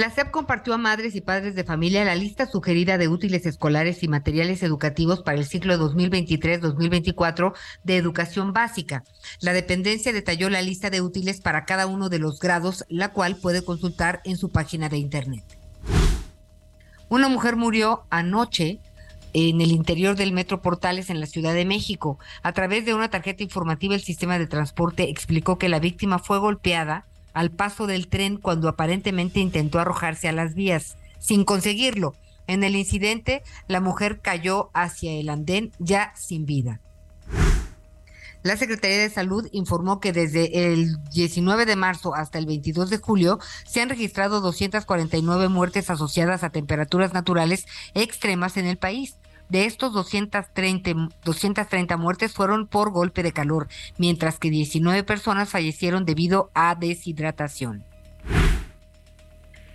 La 0.00 0.08
SEP 0.08 0.30
compartió 0.30 0.72
a 0.72 0.78
madres 0.78 1.14
y 1.14 1.20
padres 1.20 1.54
de 1.54 1.62
familia 1.62 2.06
la 2.06 2.14
lista 2.14 2.46
sugerida 2.46 2.96
de 2.96 3.08
útiles 3.08 3.44
escolares 3.44 4.02
y 4.02 4.08
materiales 4.08 4.62
educativos 4.62 5.20
para 5.20 5.36
el 5.36 5.44
ciclo 5.44 5.76
2023-2024 5.76 7.52
de 7.84 7.98
educación 7.98 8.54
básica. 8.54 9.04
La 9.40 9.52
dependencia 9.52 10.14
detalló 10.14 10.48
la 10.48 10.62
lista 10.62 10.88
de 10.88 11.02
útiles 11.02 11.42
para 11.42 11.66
cada 11.66 11.86
uno 11.86 12.08
de 12.08 12.18
los 12.18 12.40
grados, 12.40 12.86
la 12.88 13.12
cual 13.12 13.36
puede 13.36 13.62
consultar 13.62 14.22
en 14.24 14.38
su 14.38 14.48
página 14.48 14.88
de 14.88 14.96
internet. 14.96 15.44
Una 17.10 17.28
mujer 17.28 17.56
murió 17.56 18.06
anoche 18.08 18.80
en 19.34 19.60
el 19.60 19.70
interior 19.70 20.16
del 20.16 20.32
Metro 20.32 20.62
Portales 20.62 21.10
en 21.10 21.20
la 21.20 21.26
Ciudad 21.26 21.52
de 21.52 21.66
México. 21.66 22.18
A 22.42 22.54
través 22.54 22.86
de 22.86 22.94
una 22.94 23.10
tarjeta 23.10 23.42
informativa, 23.42 23.94
el 23.94 24.00
sistema 24.00 24.38
de 24.38 24.46
transporte 24.46 25.10
explicó 25.10 25.58
que 25.58 25.68
la 25.68 25.78
víctima 25.78 26.18
fue 26.18 26.38
golpeada 26.38 27.04
al 27.32 27.50
paso 27.50 27.86
del 27.86 28.08
tren 28.08 28.36
cuando 28.36 28.68
aparentemente 28.68 29.40
intentó 29.40 29.78
arrojarse 29.78 30.28
a 30.28 30.32
las 30.32 30.54
vías, 30.54 30.96
sin 31.18 31.44
conseguirlo. 31.44 32.14
En 32.46 32.64
el 32.64 32.74
incidente, 32.74 33.42
la 33.68 33.80
mujer 33.80 34.20
cayó 34.20 34.70
hacia 34.74 35.12
el 35.12 35.28
andén 35.28 35.72
ya 35.78 36.12
sin 36.16 36.46
vida. 36.46 36.80
La 38.42 38.56
Secretaría 38.56 38.96
de 38.96 39.10
Salud 39.10 39.46
informó 39.52 40.00
que 40.00 40.12
desde 40.12 40.72
el 40.72 40.96
19 41.12 41.66
de 41.66 41.76
marzo 41.76 42.14
hasta 42.14 42.38
el 42.38 42.46
22 42.46 42.88
de 42.88 42.96
julio 42.96 43.38
se 43.66 43.82
han 43.82 43.90
registrado 43.90 44.40
249 44.40 45.48
muertes 45.48 45.90
asociadas 45.90 46.42
a 46.42 46.50
temperaturas 46.50 47.12
naturales 47.12 47.66
extremas 47.92 48.56
en 48.56 48.66
el 48.66 48.78
país. 48.78 49.19
De 49.50 49.64
estos 49.64 49.92
230, 49.92 51.08
230 51.24 51.96
muertes 51.96 52.32
fueron 52.32 52.68
por 52.68 52.92
golpe 52.92 53.24
de 53.24 53.32
calor, 53.32 53.66
mientras 53.98 54.38
que 54.38 54.48
19 54.48 55.02
personas 55.02 55.48
fallecieron 55.48 56.04
debido 56.04 56.50
a 56.54 56.76
deshidratación. 56.76 57.84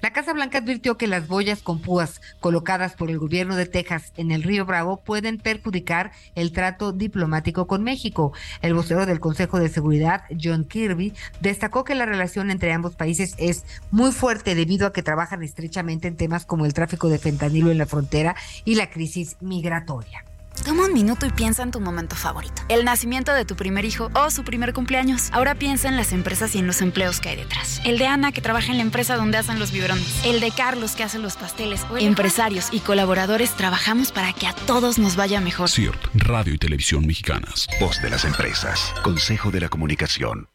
La 0.06 0.14
Casa 0.14 0.34
Blanca 0.34 0.60
advirtió 0.60 1.00
que 1.00 1.08
las 1.08 1.28
boyas 1.28 1.64
con 1.64 1.80
púas 1.80 2.22
colocadas 2.40 2.94
por 2.94 3.10
el 3.10 3.18
gobierno 3.18 3.56
de 3.56 3.66
Texas 3.66 4.14
en 4.18 4.30
el 4.30 4.44
río 4.44 4.64
Bravo 4.64 4.98
pueden 4.98 5.40
perjudicar 5.40 6.12
el 6.36 6.52
trato 6.52 6.92
diplomático 6.92 7.66
con 7.66 7.82
México. 7.82 8.32
El 8.62 8.76
vocero 8.76 9.08
del 9.08 9.20
Consejo 9.20 9.58
de 9.58 9.68
Seguridad, 9.68 10.26
John 10.40 10.66
Kirby, 10.66 11.16
destacó 11.42 11.84
que 11.84 11.96
la 11.96 12.06
relación 12.06 12.52
entre 12.52 12.72
ambos 12.72 12.96
países 12.96 13.34
es 13.40 13.66
muy 13.90 14.12
fuerte 14.12 14.54
debido 14.54 14.86
a 14.86 14.94
que 14.94 15.02
trabajan 15.02 15.42
estrechamente 15.42 16.08
en 16.08 16.18
temas 16.18 16.46
como 16.46 16.68
el 16.68 16.76
tráfico 16.76 17.10
de 17.10 17.18
fentanilo 17.18 17.72
en 17.72 17.80
la 17.80 17.88
frontera 17.88 18.36
y 18.64 18.76
la 18.76 18.92
crisis 18.92 19.38
migratoria. 19.42 20.24
Toma 20.64 20.86
un 20.86 20.94
minuto 20.94 21.26
y 21.26 21.30
piensa 21.30 21.64
en 21.64 21.72
tu 21.72 21.80
momento 21.80 22.16
favorito. 22.16 22.62
El 22.70 22.86
nacimiento 22.86 23.34
de 23.34 23.46
tu 23.46 23.56
primer 23.56 23.86
hijo 23.86 24.10
o 24.14 24.32
su 24.32 24.44
primer 24.44 24.74
cumpleaños. 24.74 25.30
Ahora 25.32 25.56
piensa 25.56 25.88
en 25.90 25.96
las 25.96 26.12
empresas 26.12 26.56
y 26.56 26.60
en 26.60 26.68
los 26.68 26.82
empleos 26.82 27.20
que 27.20 27.30
hay 27.30 27.36
detrás. 27.36 27.82
El 27.86 27.98
de 27.98 28.08
Ana 28.08 28.32
que 28.32 28.42
trabaja 28.42 28.72
en 28.72 28.78
la 28.78 28.84
empresa 28.84 29.16
donde 29.16 29.38
hacen 29.38 29.60
los 29.60 29.72
biberones. 29.72 30.26
El 30.26 30.40
de 30.40 30.52
Carlos 30.52 30.96
que 30.96 31.04
hace 31.04 31.20
los 31.20 31.36
pasteles. 31.36 31.86
Empresarios 32.00 32.70
y 32.72 32.80
colaboradores 32.80 33.52
trabajamos 33.52 34.12
para 34.12 34.34
que 34.34 34.48
a 34.48 34.54
todos 34.54 34.98
nos 34.98 35.16
vaya 35.16 35.42
mejor. 35.42 35.70
CIRT, 35.70 35.98
Radio 36.16 36.54
y 36.54 36.58
Televisión 36.58 37.06
Mexicanas. 37.06 37.68
Voz 37.80 38.02
de 38.02 38.10
las 38.10 38.26
empresas. 38.26 38.94
Consejo 39.04 39.52
de 39.52 39.60
la 39.60 39.70
Comunicación. 39.70 40.50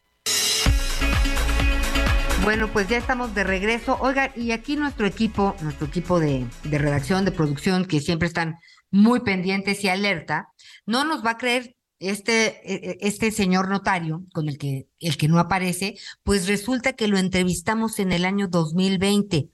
Bueno, 2.43 2.69
pues 2.69 2.89
ya 2.89 2.97
estamos 2.97 3.35
de 3.35 3.45
regreso. 3.45 3.99
Oiga, 4.01 4.33
y 4.35 4.53
aquí 4.53 4.75
nuestro 4.75 5.07
equipo, 5.07 5.55
nuestro 5.61 5.87
equipo 5.87 6.19
de, 6.19 6.47
de 6.65 6.79
redacción, 6.79 7.27
de 7.27 7.33
producción, 7.33 7.85
que 7.85 8.01
siempre 8.01 8.27
están 8.29 8.57
muy 8.91 9.21
pendientes 9.21 9.85
y 9.85 9.89
alerta, 9.89 10.49
no 10.87 11.05
nos 11.05 11.25
va 11.25 11.33
a 11.33 11.39
creer 11.39 11.77
este, 12.01 12.47
e, 12.65 12.91
e, 12.91 12.99
este 13.03 13.31
señor 13.31 13.69
notario 13.69 14.25
con 14.33 14.49
el 14.49 14.59
que, 14.59 14.89
el 14.99 15.17
que 15.17 15.29
no 15.29 15.39
aparece, 15.39 15.97
pues 16.23 16.49
resulta 16.49 16.95
que 16.95 17.09
lo 17.09 17.19
entrevistamos 17.19 17.99
en 17.99 18.13
el 18.13 18.25
año 18.25 18.49
2020. 18.49 19.51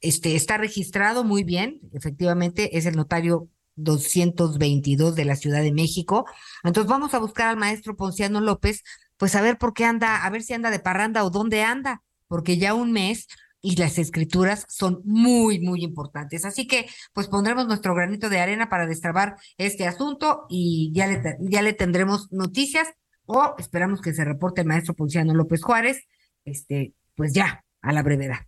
Este, 0.00 0.36
está 0.36 0.58
registrado 0.58 1.24
muy 1.24 1.42
bien, 1.42 1.80
efectivamente, 1.92 2.76
es 2.76 2.86
el 2.86 2.96
notario 2.96 3.48
222 3.76 5.14
de 5.14 5.24
la 5.24 5.36
Ciudad 5.36 5.62
de 5.62 5.72
México. 5.72 6.26
Entonces 6.64 6.88
vamos 6.88 7.14
a 7.14 7.18
buscar 7.18 7.48
al 7.48 7.56
maestro 7.56 7.96
Ponciano 7.96 8.40
López, 8.40 8.82
pues 9.16 9.34
a 9.34 9.40
ver 9.40 9.58
por 9.58 9.72
qué 9.72 9.84
anda, 9.84 10.24
a 10.24 10.30
ver 10.30 10.42
si 10.42 10.52
anda 10.54 10.70
de 10.70 10.80
parranda 10.80 11.24
o 11.24 11.30
dónde 11.30 11.62
anda, 11.62 12.02
porque 12.28 12.58
ya 12.58 12.74
un 12.74 12.92
mes 12.92 13.26
y 13.66 13.74
las 13.74 13.98
escrituras 13.98 14.64
son 14.68 15.00
muy, 15.02 15.58
muy 15.58 15.82
importantes. 15.82 16.44
Así 16.44 16.68
que, 16.68 16.86
pues 17.12 17.26
pondremos 17.26 17.66
nuestro 17.66 17.96
granito 17.96 18.28
de 18.28 18.38
arena 18.38 18.68
para 18.68 18.86
destrabar 18.86 19.34
este 19.58 19.88
asunto 19.88 20.46
y 20.48 20.92
ya 20.94 21.08
le, 21.08 21.36
ya 21.40 21.62
le 21.62 21.72
tendremos 21.72 22.30
noticias 22.30 22.86
o 23.24 23.56
esperamos 23.58 24.00
que 24.00 24.14
se 24.14 24.24
reporte 24.24 24.60
el 24.60 24.68
maestro 24.68 24.94
Ponciano 24.94 25.34
López 25.34 25.64
Juárez, 25.64 26.06
este, 26.44 26.94
pues 27.16 27.32
ya, 27.32 27.64
a 27.82 27.92
la 27.92 28.04
brevedad. 28.04 28.46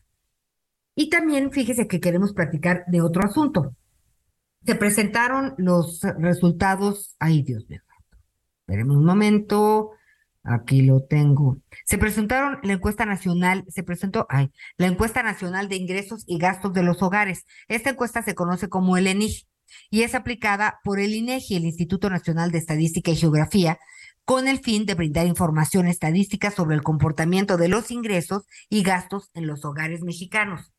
Y 0.95 1.11
también 1.11 1.51
fíjese 1.51 1.89
que 1.89 1.99
queremos 1.99 2.33
platicar 2.33 2.85
de 2.87 3.01
otro 3.01 3.25
asunto. 3.25 3.75
Se 4.65 4.77
presentaron 4.77 5.57
los 5.59 6.01
resultados, 6.21 7.17
ay 7.19 7.43
Dios 7.43 7.69
mío, 7.69 7.81
esperemos 8.61 8.97
un 8.97 9.05
momento, 9.05 9.95
Aquí 10.49 10.83
lo 10.83 11.03
tengo. 11.03 11.59
Se 11.89 11.97
presentaron 11.97 12.59
la 12.65 12.75
encuesta 12.75 13.07
nacional, 13.07 13.65
se 13.69 13.83
presentó, 13.83 14.27
ay, 14.29 14.53
la 14.77 14.89
encuesta 14.89 15.23
nacional 15.23 15.71
de 15.71 15.77
ingresos 15.77 16.23
y 16.27 16.37
gastos 16.37 16.75
de 16.75 16.83
los 16.83 17.03
hogares. 17.03 17.47
Esta 17.67 17.89
encuesta 17.89 18.23
se 18.23 18.35
conoce 18.35 18.69
como 18.69 18.99
el 18.99 19.07
ENIG 19.07 19.47
y 19.89 20.03
es 20.03 20.15
aplicada 20.15 20.81
por 20.85 21.01
el 21.01 21.15
INEGI, 21.15 21.57
el 21.57 21.65
Instituto 21.65 22.11
Nacional 22.11 22.51
de 22.51 22.59
Estadística 22.59 23.11
y 23.11 23.17
Geografía, 23.17 23.79
con 24.27 24.49
el 24.49 24.59
fin 24.59 24.85
de 24.85 24.97
brindar 24.97 25.27
información 25.27 25.87
estadística 25.87 26.51
sobre 26.51 26.77
el 26.77 26.83
comportamiento 26.83 27.57
de 27.57 27.69
los 27.69 27.91
ingresos 27.91 28.43
y 28.69 28.83
gastos 28.83 29.31
en 29.33 29.47
los 29.47 29.65
hogares 29.65 30.03
mexicanos. 30.03 30.75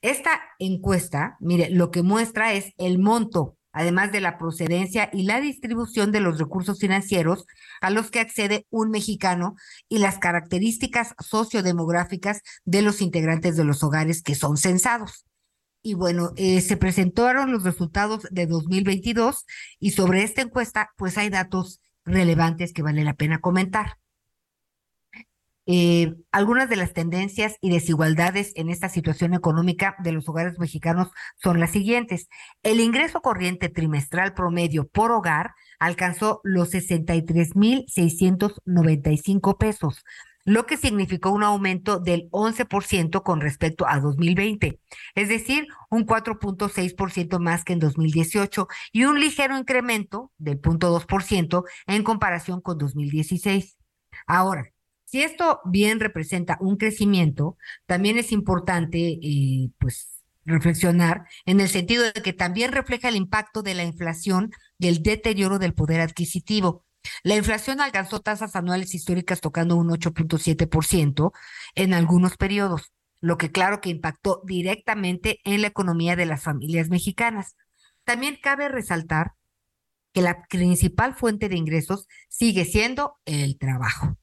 Esta 0.00 0.40
encuesta, 0.60 1.38
mire, 1.40 1.70
lo 1.70 1.90
que 1.90 2.04
muestra 2.04 2.52
es 2.52 2.72
el 2.78 3.00
monto 3.00 3.55
además 3.76 4.10
de 4.10 4.22
la 4.22 4.38
procedencia 4.38 5.10
y 5.12 5.24
la 5.24 5.38
distribución 5.38 6.10
de 6.10 6.20
los 6.20 6.38
recursos 6.38 6.80
financieros 6.80 7.44
a 7.82 7.90
los 7.90 8.10
que 8.10 8.20
accede 8.20 8.66
un 8.70 8.90
mexicano 8.90 9.54
y 9.86 9.98
las 9.98 10.16
características 10.16 11.14
sociodemográficas 11.22 12.40
de 12.64 12.80
los 12.80 13.02
integrantes 13.02 13.54
de 13.54 13.64
los 13.64 13.82
hogares 13.84 14.22
que 14.22 14.34
son 14.34 14.56
censados. 14.56 15.26
Y 15.82 15.92
bueno, 15.92 16.32
eh, 16.36 16.62
se 16.62 16.78
presentaron 16.78 17.52
los 17.52 17.64
resultados 17.64 18.26
de 18.30 18.46
2022 18.46 19.44
y 19.78 19.90
sobre 19.90 20.22
esta 20.22 20.40
encuesta, 20.40 20.88
pues 20.96 21.18
hay 21.18 21.28
datos 21.28 21.82
relevantes 22.06 22.72
que 22.72 22.82
vale 22.82 23.04
la 23.04 23.14
pena 23.14 23.40
comentar. 23.42 23.98
Eh, 25.66 26.14
algunas 26.30 26.68
de 26.68 26.76
las 26.76 26.92
tendencias 26.92 27.56
y 27.60 27.70
desigualdades 27.70 28.52
en 28.54 28.70
esta 28.70 28.88
situación 28.88 29.34
económica 29.34 29.96
de 29.98 30.12
los 30.12 30.28
hogares 30.28 30.60
mexicanos 30.60 31.08
son 31.42 31.58
las 31.58 31.72
siguientes. 31.72 32.28
El 32.62 32.78
ingreso 32.80 33.20
corriente 33.20 33.68
trimestral 33.68 34.32
promedio 34.32 34.86
por 34.86 35.10
hogar 35.10 35.54
alcanzó 35.80 36.40
los 36.44 36.72
63.695 36.72 39.58
pesos, 39.58 40.04
lo 40.44 40.66
que 40.66 40.76
significó 40.76 41.30
un 41.30 41.42
aumento 41.42 41.98
del 41.98 42.30
11% 42.30 43.24
con 43.24 43.40
respecto 43.40 43.88
a 43.88 43.98
2020, 43.98 44.78
es 45.16 45.28
decir, 45.28 45.66
un 45.90 46.06
4.6% 46.06 47.40
más 47.40 47.64
que 47.64 47.72
en 47.72 47.80
2018 47.80 48.68
y 48.92 49.04
un 49.04 49.18
ligero 49.18 49.58
incremento 49.58 50.30
del 50.38 50.60
0.2% 50.60 51.64
en 51.88 52.04
comparación 52.04 52.60
con 52.60 52.78
2016. 52.78 53.76
Ahora, 54.28 54.70
si 55.06 55.22
esto 55.22 55.60
bien 55.64 56.00
representa 56.00 56.58
un 56.60 56.76
crecimiento, 56.76 57.56
también 57.86 58.18
es 58.18 58.32
importante, 58.32 58.98
eh, 59.22 59.70
pues, 59.78 60.24
reflexionar 60.44 61.26
en 61.44 61.60
el 61.60 61.68
sentido 61.68 62.04
de 62.04 62.12
que 62.12 62.32
también 62.32 62.72
refleja 62.72 63.08
el 63.08 63.16
impacto 63.16 63.62
de 63.62 63.74
la 63.74 63.84
inflación 63.84 64.50
y 64.78 64.88
el 64.88 65.02
deterioro 65.02 65.58
del 65.58 65.74
poder 65.74 66.00
adquisitivo. 66.00 66.84
La 67.22 67.36
inflación 67.36 67.80
alcanzó 67.80 68.20
tasas 68.20 68.56
anuales 68.56 68.94
históricas 68.94 69.40
tocando 69.40 69.76
un 69.76 69.90
8.7% 69.90 71.32
en 71.76 71.94
algunos 71.94 72.36
periodos, 72.36 72.92
lo 73.20 73.38
que 73.38 73.52
claro 73.52 73.80
que 73.80 73.90
impactó 73.90 74.42
directamente 74.44 75.38
en 75.44 75.62
la 75.62 75.68
economía 75.68 76.16
de 76.16 76.26
las 76.26 76.42
familias 76.42 76.88
mexicanas. 76.88 77.56
También 78.04 78.38
cabe 78.42 78.68
resaltar 78.68 79.32
que 80.12 80.22
la 80.22 80.46
principal 80.48 81.14
fuente 81.14 81.48
de 81.48 81.56
ingresos 81.56 82.08
sigue 82.28 82.64
siendo 82.64 83.16
el 83.24 83.56
trabajo. 83.58 84.16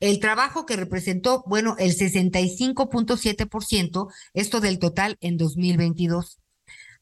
El 0.00 0.18
trabajo 0.18 0.66
que 0.66 0.74
representó, 0.76 1.44
bueno, 1.46 1.76
el 1.78 1.94
65.7%, 1.94 4.08
esto 4.32 4.60
del 4.60 4.78
total 4.78 5.18
en 5.20 5.36
2022. 5.36 6.38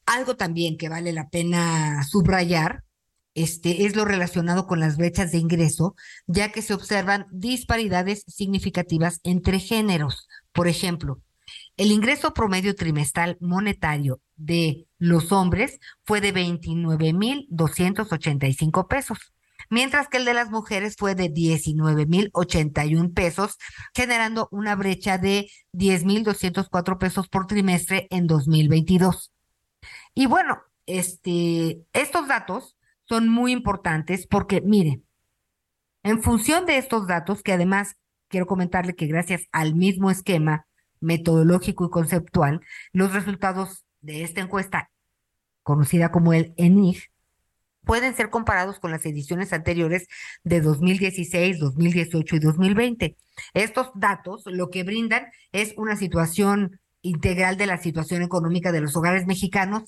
Algo 0.05 0.35
también 0.35 0.77
que 0.77 0.89
vale 0.89 1.13
la 1.13 1.29
pena 1.29 2.03
subrayar, 2.03 2.83
este, 3.35 3.85
es 3.85 3.95
lo 3.95 4.03
relacionado 4.03 4.67
con 4.67 4.81
las 4.81 4.97
brechas 4.97 5.31
de 5.31 5.37
ingreso, 5.37 5.95
ya 6.27 6.51
que 6.51 6.61
se 6.61 6.73
observan 6.73 7.25
disparidades 7.31 8.25
significativas 8.27 9.21
entre 9.23 9.59
géneros. 9.59 10.27
Por 10.51 10.67
ejemplo, 10.67 11.21
el 11.77 11.91
ingreso 11.91 12.33
promedio 12.33 12.75
trimestral 12.75 13.37
monetario 13.39 14.19
de 14.35 14.87
los 14.97 15.31
hombres 15.31 15.79
fue 16.03 16.19
de 16.19 16.33
29.285 16.33 18.87
pesos 18.89 19.31
mientras 19.69 20.07
que 20.07 20.17
el 20.17 20.25
de 20.25 20.33
las 20.33 20.49
mujeres 20.49 20.95
fue 20.97 21.15
de 21.15 21.31
19.081 21.31 23.13
pesos, 23.13 23.57
generando 23.93 24.47
una 24.51 24.75
brecha 24.75 25.17
de 25.17 25.49
10.204 25.73 26.97
pesos 26.97 27.27
por 27.29 27.47
trimestre 27.47 28.07
en 28.09 28.27
2022. 28.27 29.31
Y 30.13 30.25
bueno, 30.25 30.59
este, 30.85 31.81
estos 31.93 32.27
datos 32.27 32.77
son 33.07 33.29
muy 33.29 33.51
importantes 33.51 34.27
porque, 34.27 34.61
mire, 34.61 35.01
en 36.03 36.21
función 36.21 36.65
de 36.65 36.77
estos 36.77 37.07
datos, 37.07 37.43
que 37.43 37.53
además 37.53 37.95
quiero 38.27 38.47
comentarle 38.47 38.95
que 38.95 39.07
gracias 39.07 39.47
al 39.51 39.75
mismo 39.75 40.09
esquema 40.11 40.65
metodológico 41.01 41.85
y 41.85 41.89
conceptual, 41.89 42.61
los 42.91 43.13
resultados 43.13 43.85
de 44.01 44.23
esta 44.23 44.41
encuesta, 44.41 44.91
conocida 45.63 46.11
como 46.11 46.33
el 46.33 46.53
ENIG, 46.57 47.11
pueden 47.85 48.15
ser 48.15 48.29
comparados 48.29 48.79
con 48.79 48.91
las 48.91 49.05
ediciones 49.05 49.53
anteriores 49.53 50.07
de 50.43 50.61
2016, 50.61 51.59
2018 51.59 52.35
y 52.35 52.39
2020. 52.39 53.17
Estos 53.53 53.91
datos 53.95 54.43
lo 54.45 54.69
que 54.69 54.83
brindan 54.83 55.27
es 55.51 55.73
una 55.77 55.95
situación 55.95 56.79
integral 57.01 57.57
de 57.57 57.65
la 57.65 57.77
situación 57.77 58.21
económica 58.21 58.71
de 58.71 58.81
los 58.81 58.95
hogares 58.95 59.25
mexicanos 59.25 59.83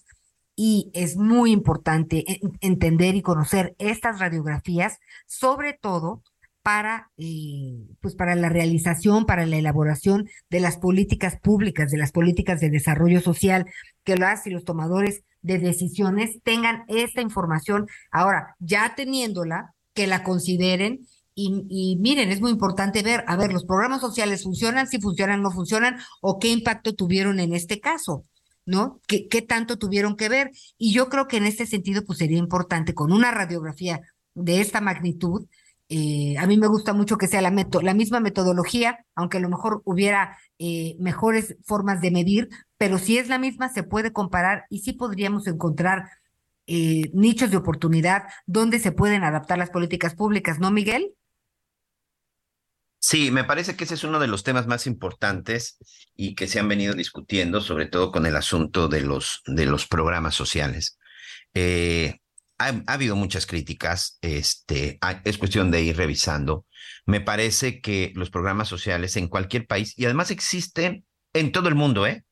y 0.56 0.92
es 0.94 1.18
muy 1.18 1.52
importante 1.52 2.24
entender 2.60 3.16
y 3.16 3.22
conocer 3.22 3.76
estas 3.80 4.20
radiografías, 4.20 5.00
sobre 5.26 5.74
todo 5.74 6.24
para, 6.62 7.10
eh, 7.18 7.88
pues 8.02 8.16
para 8.16 8.36
la 8.36 8.50
realización, 8.50 9.26
para 9.26 9.46
la 9.46 9.58
elaboración 9.58 10.30
de 10.50 10.60
las 10.60 10.78
políticas 10.78 11.40
públicas, 11.40 11.90
de 11.92 11.98
las 11.98 12.12
políticas 12.12 12.60
de 12.60 12.70
desarrollo 12.70 13.22
social, 13.22 13.66
que 14.04 14.18
las 14.18 14.46
y 14.46 14.52
los 14.52 14.64
tomadores 14.64 15.24
de 15.42 15.60
decisiones 15.60 16.42
tengan 16.44 16.84
esta 16.88 17.22
información. 17.22 17.88
Ahora, 18.12 18.56
ya 18.60 18.96
teniéndola, 18.96 19.74
que 19.94 20.08
la 20.08 20.24
consideren 20.24 21.08
y, 21.34 21.98
miren, 22.00 22.30
es 22.32 22.42
muy 22.42 22.52
importante 22.52 23.02
ver, 23.02 23.24
a 23.28 23.36
ver, 23.36 23.52
los 23.54 23.66
programas 23.66 24.02
sociales 24.02 24.44
funcionan, 24.44 24.88
si 24.88 25.00
funcionan, 25.00 25.42
no 25.42 25.52
funcionan, 25.52 25.98
o 26.22 26.40
qué 26.40 26.50
impacto 26.50 26.94
tuvieron 26.94 27.40
en 27.40 27.54
este 27.54 27.80
caso, 27.80 28.26
¿no? 28.66 29.00
¿Qué, 29.08 29.42
tanto 29.42 29.78
tuvieron 29.78 30.18
que 30.18 30.30
ver? 30.30 30.52
Y 30.78 30.94
yo 30.94 31.10
creo 31.10 31.28
que 31.28 31.38
en 31.38 31.46
este 31.46 31.66
sentido, 31.66 32.04
pues 32.06 32.20
sería 32.20 32.38
importante 32.38 32.94
con 32.94 33.12
una 33.12 33.32
radiografía 33.32 34.02
de 34.36 34.62
esta 34.62 34.82
magnitud, 34.82 35.48
eh, 35.94 36.38
a 36.38 36.48
mí 36.48 36.56
me 36.58 36.68
gusta 36.68 36.94
mucho 36.94 37.18
que 37.18 37.28
sea 37.28 37.42
la, 37.42 37.52
misma 37.52 38.22
metodología, 38.22 39.06
aunque 39.14 39.40
a 39.40 39.42
lo 39.42 39.50
mejor 39.50 39.82
hubiera 39.84 40.38
eh, 40.58 40.96
mejores 41.00 41.58
formas 41.66 42.00
de 42.00 42.12
medir, 42.12 42.48
pero 42.78 42.98
si 42.98 43.18
es 43.18 43.28
la 43.28 43.38
misma 43.38 43.68
se 43.68 43.84
puede 43.84 44.14
comparar 44.14 44.64
y 44.70 44.80
sí 44.80 44.94
podríamos 44.94 45.48
encontrar 45.48 46.10
eh, 46.66 47.12
nichos 47.14 47.52
de 47.52 47.58
oportunidad 47.58 48.24
donde 48.46 48.80
se 48.80 48.94
pueden 48.94 49.26
adaptar 49.26 49.58
las 49.58 49.70
políticas 49.70 50.16
públicas, 50.16 50.60
¿no, 50.62 50.72
Miguel? 50.72 51.14
Sí, 52.98 53.30
me 53.30 53.44
parece 53.44 53.76
que 53.76 53.84
ese 53.84 53.96
es 53.96 54.06
uno 54.06 54.20
de 54.20 54.28
los 54.28 54.44
temas 54.44 54.68
más 54.68 54.88
importantes 54.88 55.78
y 56.16 56.36
que 56.36 56.48
se 56.48 56.62
han 56.62 56.70
venido 56.70 56.94
discutiendo, 56.94 57.60
sobre 57.60 57.88
todo 57.88 58.14
con 58.14 58.26
el 58.26 58.38
asunto 58.38 58.88
de 58.88 59.02
los, 59.02 59.42
de 59.46 59.66
los 59.66 59.88
programas 59.88 60.36
sociales. 60.36 60.98
Ha, 62.62 62.94
habido 62.94 63.16
muchas 63.16 63.46
críticas, 63.46 64.18
este, 64.22 65.00
es 65.24 65.38
cuestión 65.38 65.72
de 65.72 65.82
ir 65.82 65.98
revisando. 65.98 66.66
Me 67.06 67.22
parece 67.22 67.82
que 67.82 68.12
los 68.16 68.30
programas 68.30 68.68
sociales 68.68 69.16
en 69.18 69.28
cualquier 69.28 69.66
país, 69.68 69.98
y 69.98 70.06
además 70.06 70.32
existen 70.32 71.06
en 71.34 71.52
todo 71.52 71.70
el 71.70 71.76
mundo, 71.76 72.06
¿eh? 72.06 72.24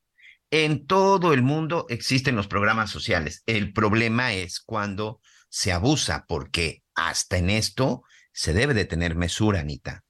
En 0.50 0.86
todo 0.86 1.32
el 1.32 1.42
mundo 1.42 1.86
existen 1.88 2.36
los 2.36 2.48
programas 2.48 2.90
sociales. 2.90 3.42
El 3.46 3.72
problema 3.72 4.32
es 4.32 4.60
cuando 4.60 5.20
se 5.48 5.72
abusa, 5.72 6.24
porque 6.28 6.82
hasta 6.94 7.38
en 7.38 7.50
esto 7.50 8.02
se 8.32 8.52
debe 8.52 8.74
de 8.74 8.84
tener 8.84 9.14
mesura, 9.14 9.60
Anita. 9.60 10.04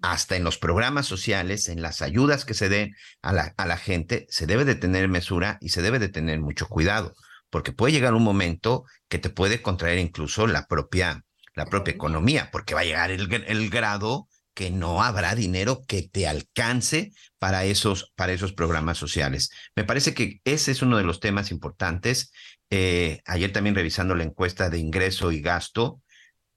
Hasta 0.00 0.36
en 0.36 0.44
los 0.44 0.58
programas 0.58 1.06
sociales, 1.06 1.68
en 1.68 1.82
las 1.82 2.02
ayudas 2.02 2.44
que 2.44 2.54
se 2.54 2.68
den 2.68 2.94
a 3.20 3.32
la, 3.32 3.52
a 3.56 3.66
la 3.66 3.76
gente, 3.76 4.26
se 4.30 4.46
debe 4.46 4.64
de 4.64 4.76
tener 4.76 5.08
mesura 5.08 5.58
y 5.60 5.70
se 5.70 5.82
debe 5.82 5.98
de 5.98 6.08
tener 6.08 6.40
mucho 6.40 6.68
cuidado 6.68 7.14
porque 7.50 7.72
puede 7.72 7.92
llegar 7.92 8.14
un 8.14 8.22
momento 8.22 8.84
que 9.08 9.18
te 9.18 9.30
puede 9.30 9.62
contraer 9.62 9.98
incluso 9.98 10.46
la 10.46 10.66
propia, 10.66 11.24
la 11.54 11.66
propia 11.66 11.94
economía, 11.94 12.48
porque 12.50 12.74
va 12.74 12.80
a 12.80 12.84
llegar 12.84 13.10
el, 13.10 13.32
el 13.32 13.70
grado 13.70 14.28
que 14.54 14.70
no 14.70 15.02
habrá 15.02 15.34
dinero 15.34 15.82
que 15.86 16.02
te 16.02 16.26
alcance 16.26 17.12
para 17.38 17.64
esos, 17.64 18.12
para 18.14 18.32
esos 18.32 18.52
programas 18.52 18.98
sociales. 18.98 19.50
Me 19.74 19.84
parece 19.84 20.12
que 20.12 20.40
ese 20.44 20.72
es 20.72 20.82
uno 20.82 20.96
de 20.96 21.04
los 21.04 21.20
temas 21.20 21.50
importantes. 21.50 22.32
Eh, 22.70 23.20
ayer 23.24 23.52
también 23.52 23.74
revisando 23.74 24.14
la 24.14 24.24
encuesta 24.24 24.68
de 24.68 24.78
ingreso 24.78 25.32
y 25.32 25.40
gasto, 25.40 26.02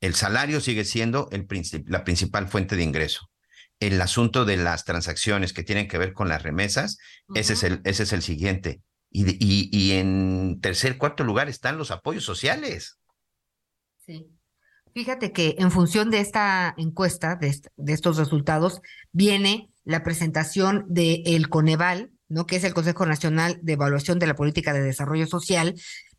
el 0.01 0.15
salario 0.15 0.59
sigue 0.59 0.83
siendo 0.83 1.29
el 1.31 1.47
la 1.85 2.03
principal 2.03 2.49
fuente 2.49 2.75
de 2.75 2.83
ingreso. 2.83 3.29
El 3.79 4.01
asunto 4.01 4.43
de 4.43 4.57
las 4.57 4.83
transacciones 4.85 5.53
que 5.53 5.63
tienen 5.63 5.87
que 5.87 5.97
ver 5.97 6.13
con 6.13 6.27
las 6.27 6.43
remesas, 6.43 6.97
ese, 7.33 7.53
es 7.53 7.63
el, 7.63 7.81
ese 7.85 8.03
es 8.03 8.13
el 8.13 8.21
siguiente. 8.21 8.81
Y, 9.15 9.91
en 9.91 10.60
tercer, 10.60 10.98
cuarto 10.98 11.23
lugar 11.23 11.48
están 11.48 11.77
los 11.77 11.91
apoyos 11.91 12.23
sociales. 12.23 12.98
Sí. 14.06 14.27
Fíjate 14.94 15.31
que 15.31 15.56
en 15.60 15.72
función 15.72 16.10
de 16.10 16.19
esta 16.19 16.73
encuesta, 16.77 17.35
de, 17.35 17.56
estos 17.94 18.18
resultados, 18.18 18.81
viene 19.11 19.72
la 19.85 20.03
presentación 20.03 20.85
del 20.88 21.49
Coneval, 21.49 22.11
¿no? 22.27 22.45
que 22.45 22.56
es 22.56 22.64
el 22.64 22.73
Consejo 22.73 23.06
Nacional 23.06 23.60
de 23.61 23.73
Evaluación 23.73 24.18
de 24.18 24.27
la 24.27 24.35
Política 24.35 24.73
de 24.73 24.81
Desarrollo 24.81 25.27
Social, 25.27 25.76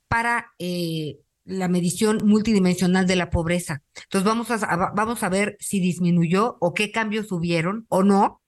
para 0.06 0.52
eh, 0.58 1.16
la 1.44 1.68
medición 1.68 2.18
multidimensional 2.24 3.06
de 3.06 3.16
la 3.16 3.30
pobreza. 3.30 3.82
Entonces 4.04 4.24
vamos 4.24 4.50
a, 4.50 4.92
vamos 4.94 5.22
a 5.22 5.28
ver 5.28 5.56
si 5.60 5.80
disminuyó 5.80 6.56
o 6.60 6.74
qué 6.74 6.90
cambios 6.90 7.30
hubieron 7.32 7.86
o 7.88 8.02
no. 8.02 8.40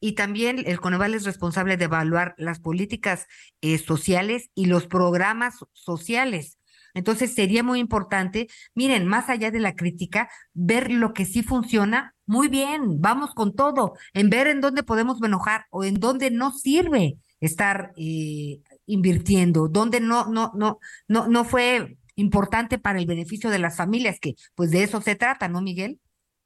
Y 0.00 0.12
también 0.12 0.62
el 0.66 0.80
Coneval 0.80 1.14
es 1.14 1.24
responsable 1.24 1.76
de 1.76 1.84
evaluar 1.84 2.34
las 2.38 2.58
políticas 2.58 3.26
eh, 3.60 3.78
sociales 3.78 4.50
y 4.54 4.66
los 4.66 4.86
programas 4.86 5.56
sociales 5.72 6.58
entonces 6.94 7.34
sería 7.34 7.62
muy 7.62 7.78
importante, 7.78 8.48
miren, 8.74 9.06
más 9.06 9.28
allá 9.28 9.50
de 9.50 9.60
la 9.60 9.74
crítica, 9.74 10.28
ver 10.52 10.90
lo 10.90 11.12
que 11.12 11.24
sí 11.24 11.42
funciona. 11.42 12.14
Muy 12.26 12.48
bien, 12.48 13.00
vamos 13.00 13.34
con 13.34 13.54
todo, 13.54 13.94
en 14.12 14.30
ver 14.30 14.46
en 14.46 14.60
dónde 14.60 14.82
podemos 14.82 15.20
enojar 15.22 15.66
o 15.70 15.84
en 15.84 15.94
dónde 15.94 16.30
no 16.30 16.52
sirve 16.52 17.16
estar 17.40 17.92
eh, 17.96 18.60
invirtiendo, 18.86 19.68
dónde 19.68 20.00
no, 20.00 20.26
no, 20.26 20.52
no, 20.54 20.78
no, 21.08 21.26
no 21.28 21.44
fue 21.44 21.96
importante 22.16 22.78
para 22.78 22.98
el 22.98 23.06
beneficio 23.06 23.50
de 23.50 23.58
las 23.58 23.76
familias, 23.76 24.18
que 24.20 24.34
pues 24.54 24.70
de 24.70 24.82
eso 24.82 25.00
se 25.00 25.16
trata, 25.16 25.48
¿no, 25.48 25.60
Miguel? 25.62 25.98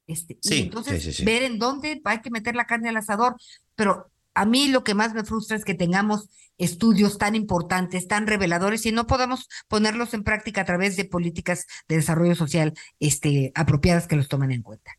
Este, 0.07 0.37
sí, 0.41 0.63
entonces 0.63 1.23
ver 1.25 1.43
en 1.43 1.57
dónde 1.57 2.01
hay 2.05 2.21
que 2.21 2.29
meter 2.29 2.55
la 2.55 2.65
carne 2.65 2.89
al 2.89 2.97
asador, 2.97 3.35
pero 3.75 4.11
a 4.35 4.45
mí 4.45 4.67
lo 4.67 4.83
que 4.83 4.93
más 4.93 5.13
me 5.13 5.23
frustra 5.23 5.57
es 5.57 5.65
que 5.65 5.73
tengamos 5.73 6.29
estudios 6.57 7.17
tan 7.17 7.35
importantes, 7.35 8.07
tan 8.07 8.27
reveladores 8.27 8.85
y 8.85 8.91
no 8.91 9.07
podamos 9.07 9.47
ponerlos 9.67 10.13
en 10.13 10.23
práctica 10.23 10.61
a 10.61 10.65
través 10.65 10.95
de 10.95 11.05
políticas 11.05 11.65
de 11.87 11.97
desarrollo 11.97 12.35
social 12.35 12.73
este, 12.99 13.51
apropiadas 13.55 14.07
que 14.07 14.15
los 14.15 14.27
tomen 14.27 14.51
en 14.51 14.61
cuenta. 14.61 14.91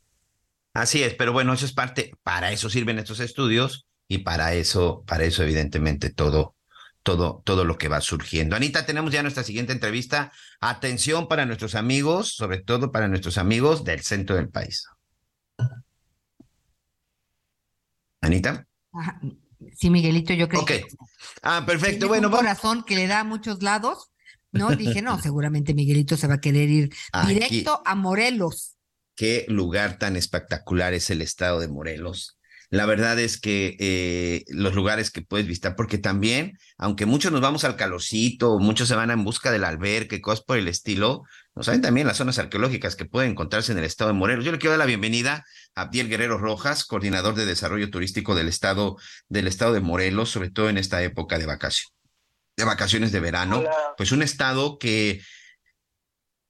Así 0.74 1.02
es, 1.02 1.14
pero 1.14 1.32
bueno, 1.32 1.54
eso 1.54 1.64
es 1.64 1.72
parte, 1.72 2.12
para 2.22 2.52
eso 2.52 2.68
sirven 2.68 2.98
estos 2.98 3.20
estudios 3.20 3.86
y 4.08 4.18
para 4.18 4.54
eso, 4.54 5.04
para 5.06 5.24
eso 5.24 5.42
evidentemente 5.42 6.10
todo, 6.10 6.54
todo, 7.02 7.42
todo 7.44 7.64
lo 7.64 7.78
que 7.78 7.88
va 7.88 8.00
surgiendo. 8.00 8.56
Anita, 8.56 8.84
tenemos 8.84 9.12
ya 9.12 9.22
nuestra 9.22 9.42
siguiente 9.42 9.72
entrevista. 9.72 10.32
Atención 10.60 11.28
para 11.28 11.46
nuestros 11.46 11.74
amigos, 11.74 12.34
sobre 12.34 12.58
todo 12.58 12.92
para 12.92 13.08
nuestros 13.08 13.38
amigos 13.38 13.84
del 13.84 14.00
centro 14.00 14.36
del 14.36 14.50
país. 14.50 14.86
Anita. 18.20 18.66
Sí, 19.74 19.90
Miguelito, 19.90 20.32
yo 20.34 20.48
creo 20.48 20.64
que. 20.64 20.84
Ah, 21.42 21.64
perfecto. 21.66 22.08
Bueno, 22.08 22.28
un 22.28 22.34
corazón 22.34 22.82
que 22.84 22.96
le 22.96 23.06
da 23.06 23.20
a 23.20 23.24
muchos 23.24 23.62
lados, 23.62 24.10
¿no? 24.52 24.70
Dije, 24.70 25.02
no, 25.02 25.20
seguramente 25.20 25.74
Miguelito 25.74 26.16
se 26.16 26.26
va 26.26 26.34
a 26.34 26.40
querer 26.40 26.68
ir 26.68 26.94
directo 27.26 27.82
a 27.84 27.94
Morelos. 27.94 28.76
Qué 29.14 29.46
lugar 29.48 29.98
tan 29.98 30.16
espectacular 30.16 30.92
es 30.92 31.08
el 31.10 31.22
estado 31.22 31.60
de 31.60 31.68
Morelos. 31.68 32.35
La 32.70 32.86
verdad 32.86 33.18
es 33.18 33.40
que 33.40 33.76
eh, 33.78 34.44
los 34.48 34.74
lugares 34.74 35.10
que 35.10 35.22
puedes 35.22 35.46
visitar, 35.46 35.76
porque 35.76 35.98
también, 35.98 36.58
aunque 36.78 37.06
muchos 37.06 37.30
nos 37.30 37.40
vamos 37.40 37.64
al 37.64 37.76
calorcito, 37.76 38.58
muchos 38.58 38.88
se 38.88 38.96
van 38.96 39.10
en 39.10 39.24
busca 39.24 39.50
del 39.50 39.64
albergue, 39.64 40.20
cosas 40.20 40.44
por 40.44 40.58
el 40.58 40.66
estilo, 40.68 41.22
nos 41.54 41.66
saben 41.66 41.80
también 41.80 42.06
las 42.06 42.18
zonas 42.18 42.38
arqueológicas 42.38 42.96
que 42.96 43.04
pueden 43.04 43.30
encontrarse 43.30 43.72
en 43.72 43.78
el 43.78 43.84
estado 43.84 44.08
de 44.08 44.18
Morelos. 44.18 44.44
Yo 44.44 44.52
le 44.52 44.58
quiero 44.58 44.72
dar 44.72 44.80
la 44.80 44.86
bienvenida 44.86 45.44
a 45.74 45.82
Abdiel 45.82 46.08
Guerrero 46.08 46.38
Rojas, 46.38 46.84
coordinador 46.84 47.34
de 47.34 47.46
desarrollo 47.46 47.88
turístico 47.90 48.34
del 48.34 48.48
estado, 48.48 48.96
del 49.28 49.46
estado 49.46 49.72
de 49.72 49.80
Morelos, 49.80 50.30
sobre 50.30 50.50
todo 50.50 50.68
en 50.68 50.76
esta 50.76 51.02
época 51.02 51.38
de 51.38 51.46
vacaciones, 51.46 51.94
de 52.56 52.64
vacaciones 52.64 53.12
de 53.12 53.20
verano. 53.20 53.64
Pues 53.96 54.12
un 54.12 54.22
estado 54.22 54.78
que 54.78 55.22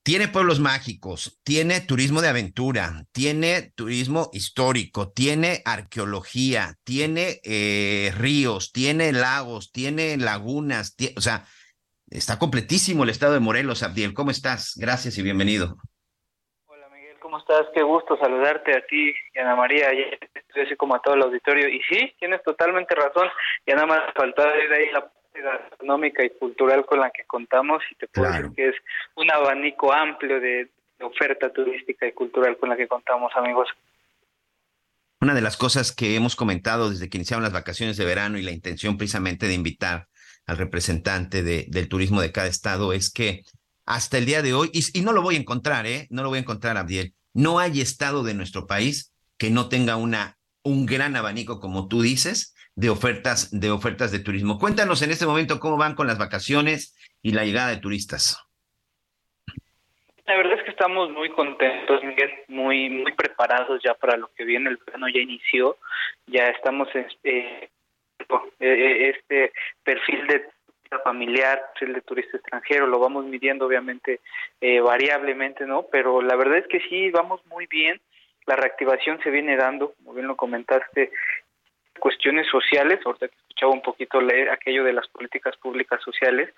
tiene 0.07 0.29
pueblos 0.29 0.61
mágicos, 0.61 1.41
tiene 1.43 1.81
turismo 1.81 2.23
de 2.23 2.29
aventura, 2.29 3.03
tiene 3.13 3.73
turismo 3.75 4.31
histórico, 4.33 5.11
tiene 5.11 5.63
arqueología, 5.65 6.75
tiene 6.85 7.41
eh, 7.43 8.13
ríos, 8.17 8.71
tiene 8.71 9.11
lagos, 9.11 9.73
tiene 9.73 10.17
lagunas, 10.17 10.95
o 11.17 11.21
sea, 11.21 11.43
está 12.09 12.39
completísimo 12.39 13.03
el 13.03 13.11
estado 13.11 13.33
de 13.33 13.41
Morelos. 13.41 13.83
Abdiel, 13.83 14.15
¿cómo 14.15 14.31
estás? 14.31 14.79
Gracias 14.81 15.19
y 15.19 15.25
bienvenido. 15.25 15.75
Hola 16.67 16.89
Miguel, 16.89 17.19
¿cómo 17.19 17.39
estás? 17.39 17.67
Qué 17.75 17.83
gusto 17.83 18.17
saludarte 18.17 18.77
a 18.77 18.87
ti 18.87 19.13
y 19.35 19.39
Ana 19.41 19.57
María, 19.57 19.93
y 19.93 20.05
así 20.65 20.77
como 20.77 20.95
a 20.95 21.03
todo 21.03 21.17
el 21.17 21.23
auditorio. 21.23 21.69
Y 21.69 21.83
sí, 21.83 22.15
tienes 22.21 22.45
totalmente 22.45 22.95
razón, 22.95 23.29
ya 23.67 23.75
nada 23.75 23.89
más 23.89 24.03
faltaba 24.15 24.53
de 24.53 24.73
ahí 24.73 24.93
la 24.93 25.11
gastronómica 25.43 26.25
y 26.25 26.31
cultural 26.31 26.85
con 26.87 27.01
la 27.01 27.11
que 27.11 27.25
contamos 27.25 27.83
y 27.91 27.95
te 27.97 28.09
puedo 28.09 28.31
decir 28.31 28.51
que 28.55 28.69
es 28.69 28.75
un 29.15 29.31
abanico 29.31 29.93
amplio 29.93 30.41
de, 30.41 30.71
oferta 31.01 31.53
turística 31.53 32.07
y 32.07 32.13
cultural 32.13 32.57
con 32.57 32.71
la 32.71 32.77
que 32.77 32.89
contamos, 32.89 33.31
amigos. 33.37 33.69
Una 35.21 35.35
de 35.35 35.43
las 35.43 35.59
cosas 35.59 35.93
que 35.93 36.15
hemos 36.17 36.37
comentado 36.37 36.89
desde 36.89 37.11
que 37.11 37.19
iniciaron 37.19 37.43
las 37.43 37.53
vacaciones 37.53 37.99
de 37.99 38.07
verano 38.07 38.39
y 38.39 38.43
la 38.43 38.51
intención 38.51 38.97
precisamente 38.97 39.47
de 39.47 39.53
invitar 39.53 40.07
al 40.47 40.57
representante 40.57 41.43
de, 41.43 41.67
del 41.69 41.89
turismo 41.89 42.23
de 42.23 42.33
cada 42.33 42.47
estado 42.47 42.95
es 42.95 43.13
que 43.13 43.43
hasta 43.85 44.19
el 44.19 44.27
día 44.27 44.43
de 44.43 44.53
hoy, 44.55 44.71
y, 44.73 45.01
no 45.03 45.13
lo 45.13 45.23
voy 45.23 45.37
a 45.37 45.39
encontrar, 45.39 45.87
¿eh? 45.87 46.07
No 46.11 46.23
lo 46.23 46.31
voy 46.31 46.39
a 46.39 46.43
encontrar, 46.43 46.77
Abdiel, 46.77 47.15
no 47.35 47.59
hay 47.59 47.81
estado 47.81 48.25
de 48.25 48.35
nuestro 48.35 48.67
país 48.67 49.13
que 49.39 49.51
no 49.51 49.69
tenga 49.69 49.97
una, 49.97 50.39
un 50.63 50.87
gran 50.87 51.15
abanico, 51.15 51.61
como 51.61 51.87
tú 51.87 52.03
dices, 52.03 52.55
de 52.77 52.91
ofertas, 52.91 53.59
de 53.59 53.71
ofertas 53.71 54.13
de 54.13 54.21
turismo. 54.21 54.59
Cuéntanos 54.59 55.03
en 55.03 55.11
este 55.11 55.27
momento 55.27 55.59
cómo 55.59 55.77
van 55.77 55.95
con 55.95 56.07
las 56.07 56.19
vacaciones 56.19 56.95
y 57.23 57.33
la 57.33 57.45
llegada 57.45 57.71
de 57.71 57.79
turistas. 57.79 58.43
La 60.27 60.37
verdad 60.37 60.59
es 60.59 60.65
que 60.65 60.71
estamos 60.71 61.11
muy 61.11 61.31
contentos, 61.31 62.03
Miguel, 62.03 62.31
muy 62.49 62.91
muy 62.91 63.13
preparados 63.13 63.81
ya 63.83 63.95
para 63.95 64.17
lo 64.17 64.29
que 64.35 64.45
viene. 64.45 64.71
El 64.71 64.79
verano 64.85 65.09
ya 65.09 65.21
inició, 65.21 65.77
ya 66.27 66.49
estamos 66.49 66.89
en 66.95 67.07
eh, 67.25 67.71
eh, 68.61 69.15
este 69.15 69.53
perfil 69.85 70.27
de 70.27 70.49
familiar, 71.05 71.63
perfil 71.73 71.95
de 71.95 72.01
turista 72.03 72.37
extranjero, 72.37 72.87
lo 72.87 72.99
vamos 72.99 73.25
midiendo 73.25 73.67
obviamente 73.67 74.21
eh, 74.61 74.81
variablemente, 74.81 75.65
¿no? 75.65 75.87
Pero 75.91 76.23
la 76.23 76.37
verdad 76.37 76.59
es 76.59 76.67
que 76.67 76.81
sí, 76.89 77.11
vamos 77.11 77.41
muy 77.47 77.67
bien. 77.67 78.01
La 78.47 78.57
reactivación 78.57 79.21
se 79.23 79.31
viene 79.31 79.57
dando, 79.57 79.93
como 79.95 80.15
bien 80.15 80.29
lo 80.29 80.37
comentaste, 80.37 81.11
cuestiones 81.99 82.47
sociales, 82.49 83.01
ahorita 83.05 83.29
que 83.29 83.37
escuchaba 83.37 83.73
un 83.73 83.83
poquito 83.83 84.21
leer 84.21 84.51
aquello 84.51 84.85
de 84.85 84.93
las 84.93 85.09
políticas 85.09 85.57
públicas 85.57 86.03
sociales, 86.03 86.53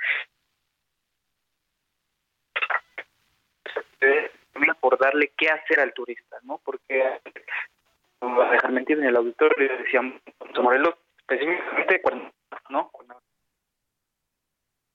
por 4.81 4.99
darle 4.99 5.33
qué 5.37 5.49
hacer 5.51 5.81
al 5.81 5.93
turista, 5.93 6.39
¿no? 6.43 6.61
Porque, 6.65 7.21
no 8.21 8.41
a 8.41 8.51
dejar 8.51 8.73
mentir 8.73 8.99
en 8.99 9.05
el 9.05 9.17
auditorio, 9.17 9.77
decíamos, 9.79 10.21
Morelos, 10.63 10.95
específicamente 11.19 12.01
cuando, 12.03 12.31
¿no? 12.71 12.91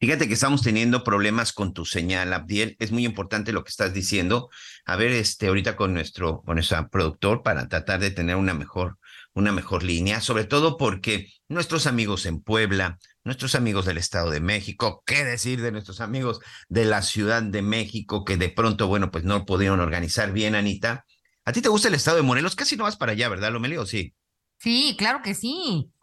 Fíjate 0.03 0.27
que 0.27 0.33
estamos 0.33 0.61
teniendo 0.61 1.01
problemas 1.01 1.53
con 1.53 1.71
tu 1.71 1.85
señal, 1.85 2.33
Abdiel. 2.33 2.75
Es 2.79 2.91
muy 2.91 3.05
importante 3.05 3.53
lo 3.53 3.63
que 3.63 3.69
estás 3.69 3.93
diciendo. 3.93 4.49
A 4.83 4.97
ver, 4.97 5.11
este, 5.11 5.47
ahorita 5.47 5.77
con 5.77 5.93
nuestro, 5.93 6.41
con 6.41 6.55
nuestro 6.55 6.89
productor 6.89 7.41
para 7.41 7.69
tratar 7.69 8.01
de 8.01 8.11
tener 8.11 8.35
una 8.35 8.53
mejor 8.53 8.97
una 9.33 9.53
mejor 9.53 9.81
línea, 9.81 10.19
sobre 10.19 10.43
todo 10.43 10.75
porque 10.75 11.31
nuestros 11.47 11.87
amigos 11.87 12.25
en 12.25 12.41
Puebla, 12.41 12.99
nuestros 13.23 13.55
amigos 13.55 13.85
del 13.85 13.97
Estado 13.97 14.29
de 14.29 14.41
México, 14.41 15.03
qué 15.05 15.23
decir 15.23 15.61
de 15.61 15.71
nuestros 15.71 16.01
amigos 16.01 16.41
de 16.67 16.83
la 16.83 17.01
Ciudad 17.01 17.41
de 17.41 17.61
México, 17.61 18.25
que 18.25 18.35
de 18.35 18.49
pronto, 18.49 18.87
bueno, 18.87 19.09
pues 19.09 19.23
no 19.23 19.45
pudieron 19.45 19.79
organizar 19.79 20.33
bien, 20.33 20.53
Anita. 20.53 21.05
¿A 21.45 21.53
ti 21.53 21.61
te 21.61 21.69
gusta 21.69 21.87
el 21.87 21.93
Estado 21.93 22.17
de 22.17 22.23
Morelos? 22.23 22.57
Casi 22.57 22.75
no 22.75 22.83
vas 22.83 22.97
para 22.97 23.13
allá, 23.13 23.29
¿verdad, 23.29 23.53
Lomelio? 23.53 23.85
Sí. 23.85 24.13
Sí, 24.59 24.97
claro 24.97 25.21
que 25.23 25.33
sí. 25.33 25.93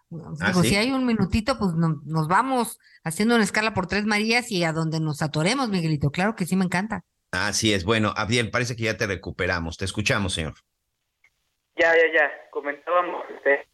¿Ah, 0.40 0.52
si 0.54 0.74
hay 0.74 0.90
un 0.90 1.06
minutito, 1.06 1.56
pues 1.58 1.72
nos 1.74 2.28
vamos 2.28 2.78
haciendo 3.04 3.36
una 3.36 3.44
escala 3.44 3.74
por 3.74 3.86
Tres 3.86 4.04
Marías 4.06 4.50
y 4.50 4.64
a 4.64 4.72
donde 4.72 4.98
nos 4.98 5.22
atoremos, 5.22 5.68
Miguelito. 5.68 6.10
Claro 6.10 6.34
que 6.34 6.46
sí, 6.46 6.56
me 6.56 6.64
encanta. 6.64 7.04
Así 7.30 7.72
es. 7.72 7.84
Bueno, 7.84 8.12
Abdiel, 8.16 8.50
parece 8.50 8.74
que 8.74 8.84
ya 8.84 8.96
te 8.96 9.06
recuperamos. 9.06 9.76
Te 9.76 9.84
escuchamos, 9.84 10.34
señor. 10.34 10.54
Ya, 11.76 11.94
ya, 11.94 12.12
ya. 12.12 12.30
Comentábamos. 12.50 13.22
Este... 13.36 13.68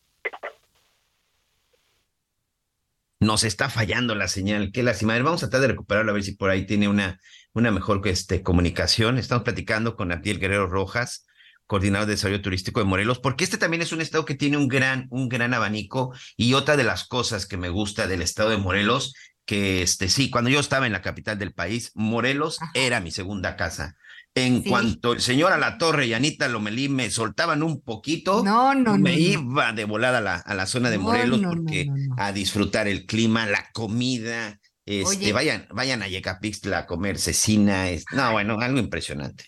Nos 3.18 3.44
está 3.44 3.70
fallando 3.70 4.14
la 4.14 4.28
señal. 4.28 4.72
Qué 4.72 4.82
lástima. 4.82 5.14
A 5.14 5.16
ver, 5.16 5.24
vamos 5.24 5.42
a 5.42 5.48
tratar 5.48 5.62
de 5.62 5.68
recuperarlo 5.68 6.10
a 6.10 6.14
ver 6.14 6.22
si 6.22 6.32
por 6.32 6.50
ahí 6.50 6.66
tiene 6.66 6.86
una, 6.88 7.18
una 7.54 7.70
mejor 7.70 8.06
este, 8.06 8.42
comunicación. 8.42 9.16
Estamos 9.16 9.42
platicando 9.42 9.96
con 9.96 10.12
Abdiel 10.12 10.38
Guerrero 10.38 10.66
Rojas, 10.66 11.25
coordinador 11.66 12.06
de 12.06 12.14
desarrollo 12.14 12.42
turístico 12.42 12.80
de 12.80 12.86
Morelos, 12.86 13.18
porque 13.18 13.44
este 13.44 13.58
también 13.58 13.82
es 13.82 13.92
un 13.92 14.00
estado 14.00 14.24
que 14.24 14.34
tiene 14.34 14.56
un 14.56 14.68
gran, 14.68 15.06
un 15.10 15.28
gran 15.28 15.54
abanico 15.54 16.12
y 16.36 16.54
otra 16.54 16.76
de 16.76 16.84
las 16.84 17.06
cosas 17.06 17.46
que 17.46 17.56
me 17.56 17.68
gusta 17.68 18.06
del 18.06 18.22
estado 18.22 18.50
de 18.50 18.56
Morelos, 18.56 19.14
que 19.44 19.82
este 19.82 20.08
sí, 20.08 20.30
cuando 20.30 20.50
yo 20.50 20.60
estaba 20.60 20.86
en 20.86 20.92
la 20.92 21.02
capital 21.02 21.38
del 21.38 21.52
país, 21.52 21.92
Morelos 21.94 22.58
era 22.74 23.00
mi 23.00 23.10
segunda 23.10 23.56
casa. 23.56 23.96
En 24.34 24.62
cuanto 24.62 25.14
el 25.14 25.22
señor 25.22 25.52
a 25.52 25.56
la 25.56 25.78
torre 25.78 26.06
y 26.06 26.12
Anita 26.12 26.46
Lomelí 26.46 26.90
me 26.90 27.10
soltaban 27.10 27.62
un 27.62 27.80
poquito, 27.80 28.44
no, 28.44 28.74
no, 28.74 28.98
me 28.98 29.18
iba 29.18 29.72
de 29.72 29.86
volada 29.86 30.18
a 30.18 30.20
la, 30.20 30.34
a 30.34 30.54
la 30.54 30.66
zona 30.66 30.90
de 30.90 30.98
Morelos 30.98 31.40
porque 31.40 31.88
a 32.18 32.32
disfrutar 32.32 32.86
el 32.86 33.06
clima, 33.06 33.46
la 33.46 33.70
comida, 33.72 34.60
este, 34.84 35.32
vayan, 35.32 35.66
vayan 35.72 36.02
a 36.02 36.08
Yecapixtla 36.08 36.78
a 36.80 36.86
comer 36.86 37.18
cecina, 37.18 37.88
es, 37.88 38.04
no, 38.12 38.30
bueno, 38.32 38.58
algo 38.60 38.78
impresionante. 38.78 39.46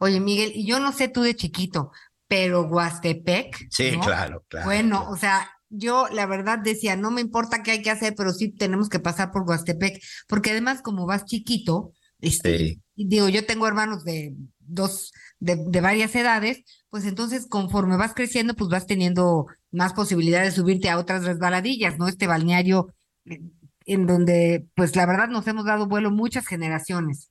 Oye, 0.00 0.20
Miguel, 0.20 0.52
y 0.54 0.66
yo 0.66 0.80
no 0.80 0.92
sé 0.92 1.08
tú 1.08 1.22
de 1.22 1.34
chiquito, 1.34 1.90
pero 2.28 2.62
Huastepec. 2.62 3.68
Sí, 3.70 3.96
claro, 4.02 4.44
claro. 4.48 4.66
Bueno, 4.66 5.08
o 5.08 5.16
sea, 5.16 5.50
yo 5.68 6.08
la 6.12 6.26
verdad 6.26 6.58
decía, 6.58 6.96
no 6.96 7.10
me 7.10 7.20
importa 7.20 7.62
qué 7.62 7.72
hay 7.72 7.82
que 7.82 7.90
hacer, 7.90 8.14
pero 8.16 8.32
sí 8.32 8.50
tenemos 8.50 8.88
que 8.88 9.00
pasar 9.00 9.30
por 9.30 9.42
Huastepec, 9.42 10.02
porque 10.28 10.50
además 10.50 10.82
como 10.82 11.06
vas 11.06 11.24
chiquito, 11.24 11.92
este, 12.20 12.80
digo, 12.94 13.28
yo 13.28 13.44
tengo 13.44 13.66
hermanos 13.66 14.04
de 14.04 14.34
dos, 14.60 15.12
de, 15.38 15.56
de, 15.68 15.80
varias 15.80 16.14
edades, 16.14 16.62
pues 16.88 17.04
entonces 17.04 17.46
conforme 17.46 17.96
vas 17.96 18.14
creciendo, 18.14 18.54
pues 18.54 18.70
vas 18.70 18.86
teniendo 18.86 19.46
más 19.70 19.92
posibilidades 19.92 20.54
de 20.54 20.60
subirte 20.62 20.88
a 20.88 20.98
otras 20.98 21.24
resbaladillas, 21.24 21.98
¿no? 21.98 22.08
Este 22.08 22.26
balneario 22.26 22.88
eh, 23.26 23.40
en 23.84 24.06
donde, 24.06 24.66
pues 24.74 24.96
la 24.96 25.06
verdad 25.06 25.28
nos 25.28 25.46
hemos 25.46 25.64
dado 25.64 25.86
vuelo 25.86 26.10
muchas 26.10 26.46
generaciones. 26.46 27.30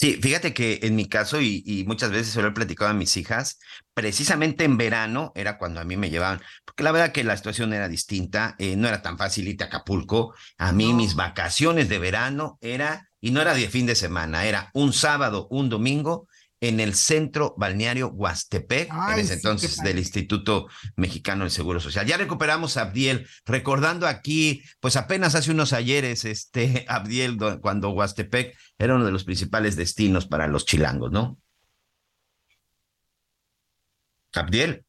Sí, 0.00 0.14
fíjate 0.22 0.54
que 0.54 0.78
en 0.82 0.94
mi 0.94 1.08
caso, 1.08 1.40
y, 1.40 1.84
muchas 1.88 2.12
veces 2.12 2.32
se 2.32 2.40
lo 2.40 2.48
he 2.48 2.52
platicado 2.52 2.88
a 2.88 2.94
mis 2.94 3.16
hijas, 3.16 3.58
precisamente 3.94 4.62
en 4.62 4.76
verano 4.76 5.32
era 5.34 5.58
cuando 5.58 5.80
a 5.80 5.84
mí 5.84 5.96
me 5.96 6.08
llevaban, 6.08 6.40
porque 6.64 6.84
la 6.84 6.92
verdad 6.92 7.10
que 7.10 7.24
la 7.24 7.36
situación 7.36 7.72
era 7.72 7.88
distinta, 7.88 8.54
eh, 8.60 8.76
no 8.76 8.86
era 8.86 9.02
tan 9.02 9.18
fácil 9.18 9.48
irte 9.48 9.64
a 9.64 9.66
Acapulco. 9.66 10.34
A 10.56 10.70
mí 10.70 10.94
mis 10.94 11.16
vacaciones 11.16 11.88
de 11.88 11.98
verano 11.98 12.58
era, 12.60 13.08
y 13.20 13.32
no 13.32 13.40
era 13.40 13.54
de 13.54 13.68
fin 13.68 13.86
de 13.86 13.96
semana, 13.96 14.44
era 14.46 14.70
un 14.72 14.92
sábado, 14.92 15.48
un 15.50 15.68
domingo, 15.68 16.28
en 16.60 16.80
el 16.80 16.94
centro 16.94 17.54
balneario 17.56 18.08
Huastepec, 18.08 18.90
en 19.12 19.18
ese 19.18 19.34
entonces 19.34 19.76
del 19.78 19.98
Instituto 19.98 20.68
Mexicano 20.96 21.44
del 21.44 21.50
Seguro 21.50 21.80
Social. 21.80 22.06
Ya 22.06 22.16
recuperamos 22.16 22.76
a 22.76 22.82
Abdiel, 22.82 23.28
recordando 23.44 24.06
aquí, 24.06 24.62
pues 24.80 24.96
apenas 24.96 25.34
hace 25.34 25.50
unos 25.50 25.72
ayeres, 25.72 26.24
este 26.24 26.84
Abdiel, 26.88 27.38
cuando 27.60 27.90
Huastepec 27.90 28.56
era 28.78 28.94
uno 28.94 29.04
de 29.04 29.12
los 29.12 29.24
principales 29.24 29.76
destinos 29.76 30.26
para 30.26 30.48
los 30.48 30.66
chilangos, 30.66 31.10
¿no? 31.12 31.38
Abdiel. 34.34 34.84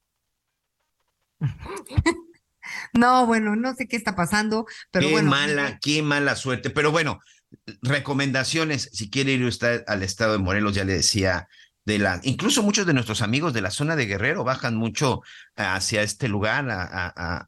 No, 2.93 3.25
bueno, 3.25 3.55
no 3.55 3.73
sé 3.75 3.87
qué 3.87 3.95
está 3.95 4.15
pasando, 4.15 4.65
pero 4.91 5.07
qué 5.07 5.13
bueno. 5.13 5.29
mala, 5.29 5.79
qué 5.81 6.01
mala 6.01 6.35
suerte. 6.35 6.69
Pero 6.69 6.91
bueno, 6.91 7.19
recomendaciones, 7.81 8.89
si 8.93 9.09
quiere 9.09 9.33
ir 9.33 9.43
usted 9.43 9.83
al 9.87 10.03
estado 10.03 10.33
de 10.33 10.39
Morelos, 10.39 10.75
ya 10.75 10.83
le 10.83 10.93
decía, 10.93 11.47
de 11.85 11.97
la, 11.97 12.19
incluso 12.23 12.61
muchos 12.61 12.85
de 12.85 12.93
nuestros 12.93 13.21
amigos 13.21 13.53
de 13.53 13.61
la 13.61 13.71
zona 13.71 13.95
de 13.95 14.05
Guerrero 14.05 14.43
bajan 14.43 14.75
mucho 14.75 15.21
hacia 15.55 16.03
este 16.03 16.27
lugar, 16.27 16.65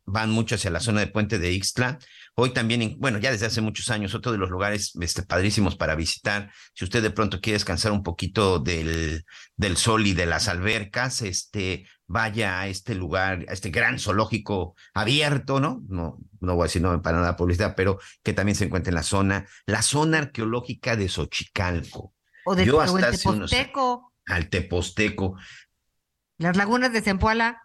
van 0.06 0.32
mucho 0.32 0.56
hacia 0.56 0.72
la 0.72 0.80
zona 0.80 1.02
de 1.02 1.08
Puente 1.08 1.38
de 1.38 1.52
Ixtla. 1.52 2.00
Hoy 2.36 2.52
también, 2.52 2.96
bueno, 2.98 3.20
ya 3.20 3.32
desde 3.32 3.46
hace 3.46 3.62
muchos 3.62 3.90
años, 3.90 4.16
otro 4.16 4.32
de 4.32 4.38
los 4.38 4.50
lugares 4.50 4.94
este, 5.00 5.22
padrísimos 5.24 5.76
para 5.76 5.96
visitar. 5.96 6.52
Si 6.74 6.86
usted 6.86 7.04
de 7.04 7.12
pronto 7.12 7.40
quiere 7.40 7.58
descansar 7.58 7.92
un 7.92 8.04
poquito 8.04 8.58
del, 8.60 9.26
del 9.58 9.78
sol 9.78 10.08
y 10.08 10.14
de 10.14 10.26
las 10.26 10.48
albercas, 10.48 11.22
este, 11.22 11.86
vaya 12.12 12.60
a 12.60 12.68
este 12.68 12.94
lugar, 12.94 13.46
a 13.48 13.54
este 13.54 13.70
gran 13.70 13.98
zoológico 13.98 14.76
abierto, 14.94 15.60
¿no? 15.60 15.82
No, 15.88 16.18
no 16.42 16.56
voy 16.56 16.64
a 16.64 16.66
decir 16.66 16.82
no 16.82 17.02
para 17.02 17.20
nada 17.20 17.38
publicidad, 17.38 17.74
pero 17.76 18.00
que 18.22 18.34
también 18.34 18.56
se 18.56 18.66
encuentra 18.66 18.92
en 18.92 18.96
la 18.96 19.04
zona, 19.04 19.46
la 19.66 19.82
zona 19.82 20.18
arqueológica 20.18 20.96
de 20.98 21.08
Xochicalco. 21.08 22.14
O 22.46 22.56
de 22.56 22.66
Yo 22.66 22.82
hasta 22.82 23.12
Teposteco. 23.12 24.14
al 24.26 24.50
Teposteco. 24.50 25.38
Las 26.38 26.58
lagunas 26.58 26.92
de 26.92 27.02
Zempoala. 27.02 27.62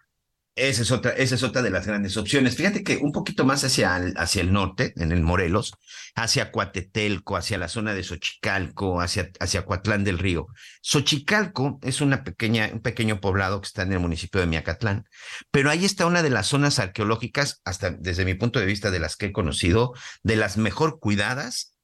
Esa 0.57 0.81
es 0.81 0.89
otra, 0.89 1.11
esa 1.11 1.35
es 1.35 1.43
otra 1.43 1.61
de 1.61 1.69
las 1.69 1.85
grandes 1.85 2.17
opciones. 2.17 2.55
Fíjate 2.55 2.83
que 2.83 2.97
un 2.97 3.11
poquito 3.11 3.45
más 3.45 3.63
hacia 3.63 3.95
el, 3.95 4.15
hacia 4.17 4.41
el 4.41 4.51
norte, 4.51 4.91
en 4.97 5.11
el 5.11 5.21
Morelos, 5.21 5.75
hacia 6.15 6.51
Cuatetelco, 6.51 7.37
hacia 7.37 7.59
la 7.59 7.67
zona 7.67 7.93
de 7.93 8.03
Xochicalco, 8.03 8.99
hacia, 8.99 9.29
hacia 9.39 9.65
Coatlán 9.65 10.03
del 10.03 10.17
Río. 10.17 10.47
Xochicalco 10.81 11.79
es 11.83 12.01
una 12.01 12.23
pequeña, 12.23 12.71
un 12.73 12.81
pequeño 12.81 13.21
poblado 13.21 13.61
que 13.61 13.67
está 13.67 13.83
en 13.83 13.93
el 13.93 13.99
municipio 13.99 14.41
de 14.41 14.47
Miacatlán, 14.47 15.05
pero 15.51 15.69
ahí 15.69 15.85
está 15.85 16.07
una 16.07 16.23
de 16.23 16.31
las 16.31 16.47
zonas 16.47 16.79
arqueológicas, 16.79 17.61
hasta 17.63 17.91
desde 17.91 18.25
mi 18.25 18.33
punto 18.33 18.59
de 18.59 18.65
vista, 18.65 18.89
de 18.89 18.99
las 18.99 19.15
que 19.15 19.27
he 19.27 19.31
conocido, 19.31 19.93
de 20.23 20.37
las 20.37 20.57
mejor 20.57 20.99
cuidadas 20.99 21.77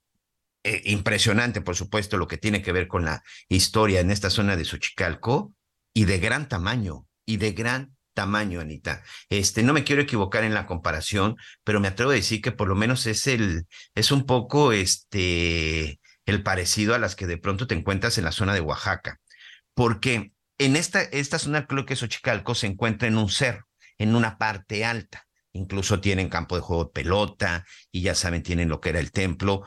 eh, 0.63 0.81
impresionante, 0.85 1.61
por 1.61 1.75
supuesto, 1.75 2.17
lo 2.17 2.27
que 2.27 2.37
tiene 2.39 2.63
que 2.63 2.71
ver 2.71 2.87
con 2.87 3.05
la 3.05 3.21
historia 3.49 3.99
en 3.99 4.09
esta 4.09 4.31
zona 4.31 4.55
de 4.55 4.65
Xochicalco 4.65 5.53
y 5.93 6.05
de 6.05 6.17
gran 6.17 6.47
tamaño, 6.47 7.05
y 7.25 7.37
de 7.37 7.51
gran 7.51 7.95
tamaño, 8.13 8.59
Anita. 8.61 9.03
Este, 9.29 9.63
no 9.63 9.73
me 9.73 9.83
quiero 9.83 10.01
equivocar 10.01 10.43
en 10.43 10.53
la 10.53 10.65
comparación, 10.65 11.35
pero 11.63 11.79
me 11.79 11.87
atrevo 11.87 12.11
a 12.11 12.15
decir 12.15 12.41
que 12.41 12.51
por 12.51 12.67
lo 12.67 12.75
menos 12.75 13.05
es 13.07 13.27
el, 13.27 13.67
es 13.95 14.11
un 14.11 14.25
poco 14.25 14.71
este, 14.71 15.99
el 16.25 16.43
parecido 16.43 16.95
a 16.95 16.99
las 16.99 17.15
que 17.15 17.27
de 17.27 17.37
pronto 17.37 17.67
te 17.67 17.75
encuentras 17.75 18.17
en 18.17 18.25
la 18.25 18.31
zona 18.31 18.53
de 18.53 18.61
Oaxaca. 18.61 19.19
Porque 19.73 20.33
en 20.57 20.75
esta, 20.75 21.01
esta 21.01 21.39
zona, 21.39 21.65
creo 21.65 21.85
que 21.85 21.95
Xochicalco 21.95 22.55
se 22.55 22.67
encuentra 22.67 23.07
en 23.07 23.17
un 23.17 23.29
cerro, 23.29 23.67
en 23.97 24.15
una 24.15 24.37
parte 24.37 24.85
alta. 24.85 25.25
Incluso 25.51 25.99
tienen 25.99 26.29
campo 26.29 26.55
de 26.55 26.61
juego 26.61 26.85
de 26.85 26.91
pelota 26.91 27.65
y 27.91 28.01
ya 28.01 28.15
saben, 28.15 28.43
tienen 28.43 28.69
lo 28.69 28.79
que 28.79 28.89
era 28.89 28.99
el 28.99 29.11
templo. 29.11 29.63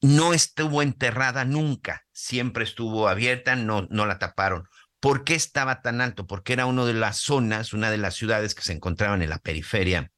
No 0.00 0.32
estuvo 0.32 0.82
enterrada 0.82 1.44
nunca, 1.44 2.04
siempre 2.12 2.64
estuvo 2.64 3.08
abierta, 3.08 3.56
no, 3.56 3.86
no 3.90 4.06
la 4.06 4.18
taparon. 4.18 4.64
¿Por 5.00 5.24
qué 5.24 5.34
estaba 5.34 5.80
tan 5.82 6.00
alto? 6.00 6.26
Porque 6.26 6.52
era 6.52 6.66
una 6.66 6.84
de 6.84 6.94
las 6.94 7.18
zonas, 7.18 7.72
una 7.72 7.90
de 7.90 7.98
las 7.98 8.14
ciudades 8.14 8.54
que 8.54 8.62
se 8.62 8.72
encontraban 8.72 9.22
en 9.22 9.30
la 9.30 9.38
periferia 9.38 10.10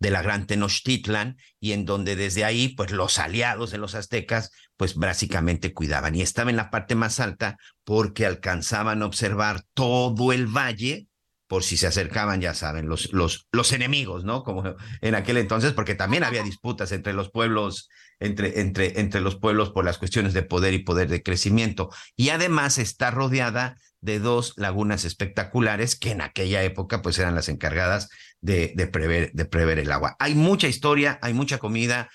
de 0.00 0.10
la 0.10 0.22
gran 0.22 0.46
Tenochtitlan 0.46 1.36
y 1.60 1.72
en 1.72 1.84
donde 1.84 2.16
desde 2.16 2.44
ahí, 2.44 2.68
pues 2.74 2.90
los 2.90 3.18
aliados 3.18 3.70
de 3.70 3.78
los 3.78 3.94
aztecas, 3.94 4.50
pues 4.76 4.94
básicamente 4.96 5.74
cuidaban. 5.74 6.14
Y 6.14 6.22
estaba 6.22 6.50
en 6.50 6.56
la 6.56 6.70
parte 6.70 6.94
más 6.94 7.20
alta 7.20 7.58
porque 7.84 8.26
alcanzaban 8.26 9.02
a 9.02 9.06
observar 9.06 9.62
todo 9.74 10.32
el 10.32 10.46
valle 10.46 11.06
por 11.46 11.64
si 11.64 11.76
se 11.76 11.88
acercaban, 11.88 12.40
ya 12.40 12.54
saben, 12.54 12.88
los, 12.88 13.12
los, 13.12 13.48
los 13.50 13.72
enemigos, 13.72 14.24
¿no? 14.24 14.44
Como 14.44 14.76
en 15.00 15.14
aquel 15.16 15.36
entonces, 15.36 15.72
porque 15.72 15.96
también 15.96 16.22
había 16.24 16.42
disputas 16.44 16.92
entre 16.92 17.12
los 17.12 17.30
pueblos, 17.30 17.88
entre, 18.20 18.60
entre, 18.60 19.00
entre 19.00 19.20
los 19.20 19.36
pueblos 19.36 19.70
por 19.70 19.84
las 19.84 19.98
cuestiones 19.98 20.32
de 20.34 20.42
poder 20.42 20.74
y 20.74 20.80
poder 20.80 21.08
de 21.08 21.22
crecimiento. 21.22 21.90
Y 22.16 22.28
además 22.28 22.78
está 22.78 23.10
rodeada 23.10 23.76
de 24.00 24.18
dos 24.18 24.54
lagunas 24.56 25.04
espectaculares 25.04 25.96
que 25.96 26.12
en 26.12 26.22
aquella 26.22 26.62
época 26.62 27.02
pues 27.02 27.18
eran 27.18 27.34
las 27.34 27.48
encargadas 27.48 28.08
de, 28.40 28.72
de, 28.74 28.86
prever, 28.86 29.32
de 29.32 29.44
prever 29.44 29.78
el 29.78 29.92
agua. 29.92 30.16
Hay 30.18 30.34
mucha 30.34 30.68
historia, 30.68 31.18
hay 31.22 31.34
mucha 31.34 31.58
comida, 31.58 32.08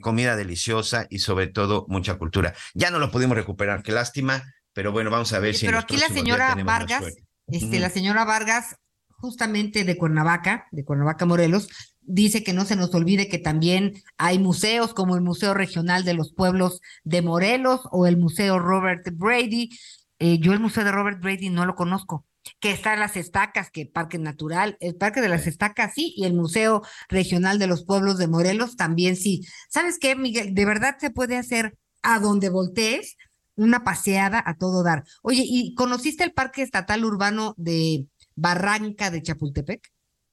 comida 0.00 0.36
deliciosa 0.36 1.06
y 1.10 1.18
sobre 1.18 1.48
todo 1.48 1.86
mucha 1.88 2.14
cultura. 2.16 2.54
Ya 2.74 2.90
no 2.90 2.98
lo 2.98 3.10
pudimos 3.10 3.36
recuperar, 3.36 3.82
qué 3.82 3.92
lástima, 3.92 4.42
pero 4.72 4.92
bueno, 4.92 5.10
vamos 5.10 5.32
a 5.32 5.38
ver 5.38 5.54
si... 5.54 5.66
Pero 5.66 5.78
aquí 5.78 5.96
la 5.96 6.08
señora 6.08 6.54
Vargas, 6.64 7.04
este, 7.48 7.80
la 7.80 7.90
señora 7.90 8.24
Vargas 8.24 8.76
justamente 9.08 9.84
de 9.84 9.96
Cuernavaca, 9.96 10.66
de 10.70 10.84
Cuernavaca, 10.84 11.26
Morelos, 11.26 11.68
dice 12.02 12.42
que 12.42 12.52
no 12.52 12.64
se 12.64 12.76
nos 12.76 12.94
olvide 12.94 13.28
que 13.28 13.38
también 13.38 13.94
hay 14.18 14.38
museos 14.38 14.94
como 14.94 15.16
el 15.16 15.22
Museo 15.22 15.54
Regional 15.54 16.04
de 16.04 16.14
los 16.14 16.32
Pueblos 16.32 16.80
de 17.04 17.22
Morelos 17.22 17.80
o 17.90 18.06
el 18.06 18.16
Museo 18.16 18.58
Robert 18.58 19.06
Brady. 19.12 19.70
Eh, 20.18 20.38
yo 20.38 20.52
el 20.52 20.60
Museo 20.60 20.84
de 20.84 20.92
Robert 20.92 21.20
Brady 21.20 21.50
no 21.50 21.66
lo 21.66 21.74
conozco. 21.74 22.26
Que 22.58 22.72
están 22.72 22.98
las 22.98 23.16
estacas, 23.16 23.70
que 23.70 23.86
Parque 23.86 24.18
Natural, 24.18 24.76
el 24.80 24.96
Parque 24.96 25.20
de 25.20 25.28
las 25.28 25.46
Estacas 25.46 25.92
sí, 25.94 26.12
y 26.16 26.24
el 26.24 26.34
Museo 26.34 26.82
Regional 27.08 27.60
de 27.60 27.68
los 27.68 27.84
Pueblos 27.84 28.18
de 28.18 28.26
Morelos 28.26 28.76
también 28.76 29.14
sí. 29.14 29.46
¿Sabes 29.68 29.98
qué, 30.00 30.16
Miguel? 30.16 30.52
De 30.52 30.64
verdad 30.64 30.96
se 30.98 31.10
puede 31.10 31.36
hacer 31.36 31.78
a 32.02 32.18
donde 32.18 32.48
voltees 32.48 33.16
una 33.54 33.84
paseada 33.84 34.42
a 34.44 34.56
todo 34.56 34.82
dar. 34.82 35.04
Oye, 35.22 35.44
¿y 35.46 35.74
conociste 35.74 36.24
el 36.24 36.32
Parque 36.32 36.62
Estatal 36.62 37.04
Urbano 37.04 37.54
de 37.58 38.06
Barranca 38.34 39.10
de 39.10 39.22
Chapultepec? 39.22 39.92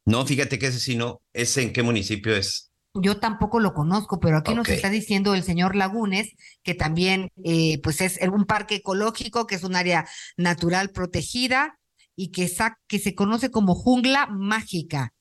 No, 0.10 0.26
fíjate 0.26 0.58
que 0.58 0.68
ese 0.68 0.80
sí 0.80 0.96
no. 0.96 1.22
¿Ese 1.34 1.62
en 1.62 1.72
qué 1.72 1.84
municipio 1.84 2.36
es? 2.36 2.72
Yo 2.96 3.20
tampoco 3.20 3.60
lo 3.60 3.76
conozco, 3.76 4.20
pero 4.20 4.38
aquí 4.38 4.56
nos 4.56 4.68
está 4.68 4.90
diciendo 4.90 5.36
el 5.36 5.44
señor 5.44 5.76
Lagunes 5.76 6.34
que 6.64 6.74
también 6.74 7.30
eh, 7.44 7.80
pues 7.84 8.02
es 8.02 8.20
un 8.28 8.46
parque 8.46 8.76
ecológico, 8.76 9.46
que 9.46 9.54
es 9.54 9.64
un 9.64 9.76
área 9.76 10.08
natural 10.36 10.90
protegida 10.90 11.78
y 12.16 12.32
que, 12.32 12.52
que 12.88 12.98
se 12.98 13.14
conoce 13.14 13.52
como 13.52 13.76
jungla 13.76 14.26
mágica. 14.26 15.14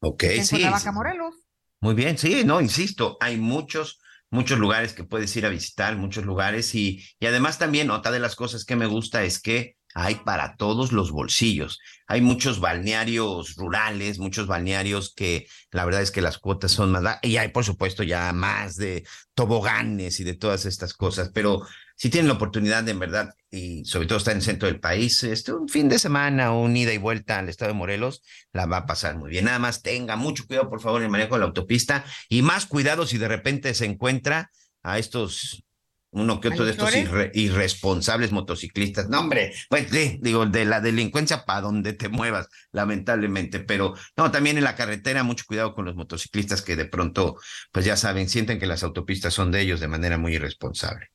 Ok, 0.00 0.24
sí. 0.42 0.64
Morelos. 0.94 1.34
Muy 1.80 1.94
bien, 1.94 2.16
sí, 2.16 2.44
no, 2.44 2.62
insisto, 2.62 3.18
hay 3.20 3.36
muchos, 3.36 4.00
muchos 4.30 4.58
lugares 4.58 4.94
que 4.94 5.04
puedes 5.04 5.36
ir 5.36 5.44
a 5.44 5.50
visitar, 5.50 5.96
muchos 5.96 6.24
lugares 6.24 6.74
y, 6.74 7.04
y 7.20 7.26
además 7.26 7.58
también 7.58 7.90
otra 7.90 8.10
de 8.10 8.20
las 8.20 8.34
cosas 8.34 8.64
que 8.64 8.74
me 8.74 8.86
gusta 8.86 9.22
es 9.22 9.40
que 9.40 9.76
hay 9.98 10.14
para 10.14 10.54
todos 10.54 10.92
los 10.92 11.10
bolsillos. 11.10 11.80
Hay 12.06 12.20
muchos 12.20 12.60
balnearios 12.60 13.56
rurales, 13.56 14.20
muchos 14.20 14.46
balnearios 14.46 15.12
que 15.12 15.48
la 15.72 15.84
verdad 15.84 16.02
es 16.02 16.12
que 16.12 16.20
las 16.20 16.38
cuotas 16.38 16.70
son 16.70 16.92
más, 16.92 17.18
y 17.22 17.36
hay 17.36 17.48
por 17.48 17.64
supuesto 17.64 18.04
ya 18.04 18.32
más 18.32 18.76
de 18.76 19.04
toboganes 19.34 20.20
y 20.20 20.24
de 20.24 20.34
todas 20.34 20.66
estas 20.66 20.94
cosas, 20.94 21.30
pero 21.34 21.66
si 21.96 22.10
tienen 22.10 22.28
la 22.28 22.34
oportunidad 22.34 22.84
de 22.84 22.92
en 22.92 23.00
verdad, 23.00 23.34
y 23.50 23.84
sobre 23.86 24.06
todo 24.06 24.18
está 24.18 24.30
en 24.30 24.36
el 24.36 24.44
centro 24.44 24.68
del 24.68 24.78
país, 24.78 25.24
este, 25.24 25.52
un 25.52 25.68
fin 25.68 25.88
de 25.88 25.98
semana, 25.98 26.52
un 26.52 26.76
ida 26.76 26.92
y 26.92 26.98
vuelta 26.98 27.40
al 27.40 27.48
estado 27.48 27.72
de 27.72 27.78
Morelos, 27.78 28.22
la 28.52 28.66
va 28.66 28.78
a 28.78 28.86
pasar 28.86 29.16
muy 29.18 29.30
bien. 29.30 29.46
Nada 29.46 29.58
más 29.58 29.82
tenga 29.82 30.14
mucho 30.14 30.46
cuidado, 30.46 30.70
por 30.70 30.80
favor, 30.80 31.00
en 31.00 31.06
el 31.06 31.10
manejo 31.10 31.34
de 31.34 31.40
la 31.40 31.46
autopista 31.46 32.04
y 32.28 32.42
más 32.42 32.66
cuidado 32.66 33.04
si 33.04 33.18
de 33.18 33.26
repente 33.26 33.74
se 33.74 33.86
encuentra 33.86 34.52
a 34.84 35.00
estos 35.00 35.64
uno 36.10 36.40
que 36.40 36.48
otro 36.48 36.64
de 36.64 36.70
estos 36.72 36.92
irresponsables 37.34 38.32
motociclistas. 38.32 39.08
No, 39.08 39.20
hombre, 39.20 39.52
pues 39.68 39.88
sí, 39.90 40.18
digo, 40.22 40.46
de 40.46 40.64
la 40.64 40.80
delincuencia 40.80 41.44
para 41.44 41.62
donde 41.62 41.92
te 41.92 42.08
muevas, 42.08 42.48
lamentablemente. 42.72 43.60
Pero 43.60 43.94
no, 44.16 44.30
también 44.30 44.56
en 44.56 44.64
la 44.64 44.74
carretera, 44.74 45.22
mucho 45.22 45.44
cuidado 45.46 45.74
con 45.74 45.84
los 45.84 45.96
motociclistas 45.96 46.62
que 46.62 46.76
de 46.76 46.86
pronto, 46.86 47.36
pues 47.72 47.84
ya 47.84 47.96
saben, 47.96 48.28
sienten 48.28 48.58
que 48.58 48.66
las 48.66 48.82
autopistas 48.82 49.34
son 49.34 49.52
de 49.52 49.60
ellos 49.60 49.80
de 49.80 49.88
manera 49.88 50.18
muy 50.18 50.34
irresponsable. 50.34 51.10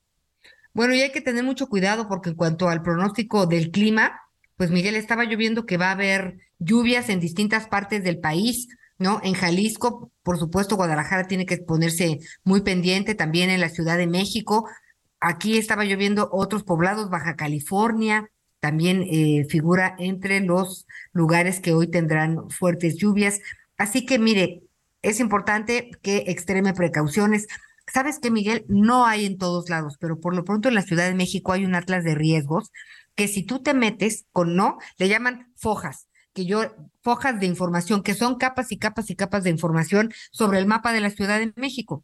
Bueno, 0.74 0.96
y 0.96 1.02
hay 1.02 1.12
que 1.12 1.22
tener 1.22 1.44
mucho 1.44 1.68
cuidado 1.68 2.08
porque 2.08 2.30
en 2.30 2.36
cuanto 2.36 2.70
al 2.70 2.82
pronóstico 2.82 3.46
del 3.46 3.72
clima, 3.72 4.20
pues 4.58 4.72
Miguel 4.72 4.96
estaba 4.96 5.26
lloviendo 5.26 5.66
que 5.66 5.78
va 5.78 5.90
a 5.90 5.92
haber 5.92 6.38
lluvias 6.60 7.10
en 7.10 7.20
distintas 7.20 7.68
partes 7.68 8.04
del 8.04 8.20
país, 8.20 8.68
¿no? 8.98 9.20
En 9.24 9.34
Jalisco, 9.34 10.12
por 10.24 10.40
supuesto, 10.40 10.76
Guadalajara 10.76 11.28
tiene 11.28 11.46
que 11.46 11.58
ponerse 11.58 12.20
muy 12.44 12.62
pendiente, 12.62 13.16
también 13.16 13.50
en 13.50 13.60
la 13.60 13.70
Ciudad 13.70 13.98
de 13.98 14.08
México. 14.08 14.68
Aquí 15.26 15.58
estaba 15.58 15.86
lloviendo 15.86 16.28
otros 16.34 16.64
poblados, 16.64 17.10
Baja 17.10 17.38
California, 17.38 18.30
también 18.60 19.04
eh, 19.10 19.46
figura 19.50 19.96
entre 19.98 20.42
los 20.42 20.86
lugares 21.14 21.62
que 21.62 21.72
hoy 21.72 21.88
tendrán 21.88 22.50
fuertes 22.50 22.98
lluvias. 22.98 23.40
Así 23.78 24.06
que 24.06 24.20
mire, 24.20 24.64
es 25.02 25.22
importante 25.22 25.92
que 26.02 26.26
extreme 26.28 26.74
precauciones. 26.74 27.48
¿Sabes 27.88 28.20
que 28.20 28.32
Miguel? 28.32 28.66
No 28.68 29.06
hay 29.06 29.26
en 29.26 29.38
todos 29.38 29.70
lados, 29.70 29.96
pero 29.98 30.20
por 30.20 30.36
lo 30.36 30.44
pronto 30.44 30.68
en 30.68 30.76
la 30.76 30.82
Ciudad 30.82 31.08
de 31.08 31.16
México 31.16 31.54
hay 31.54 31.64
un 31.64 31.76
atlas 31.76 32.04
de 32.04 32.16
riesgos 32.16 32.70
que 33.16 33.30
si 33.30 33.44
tú 33.46 33.62
te 33.64 33.74
metes 33.74 34.26
con 34.34 34.58
no, 34.58 34.78
le 34.98 35.08
llaman 35.08 35.54
fojas, 35.56 36.10
que 36.34 36.46
yo, 36.46 36.76
fojas 37.02 37.40
de 37.40 37.46
información, 37.46 38.04
que 38.04 38.14
son 38.14 38.38
capas 38.38 38.74
y 38.74 38.78
capas 38.78 39.10
y 39.10 39.16
capas 39.16 39.46
de 39.46 39.52
información 39.52 40.12
sobre 40.34 40.60
el 40.60 40.66
mapa 40.66 40.92
de 40.92 41.00
la 41.00 41.12
Ciudad 41.12 41.40
de 41.40 41.54
México. 41.56 42.04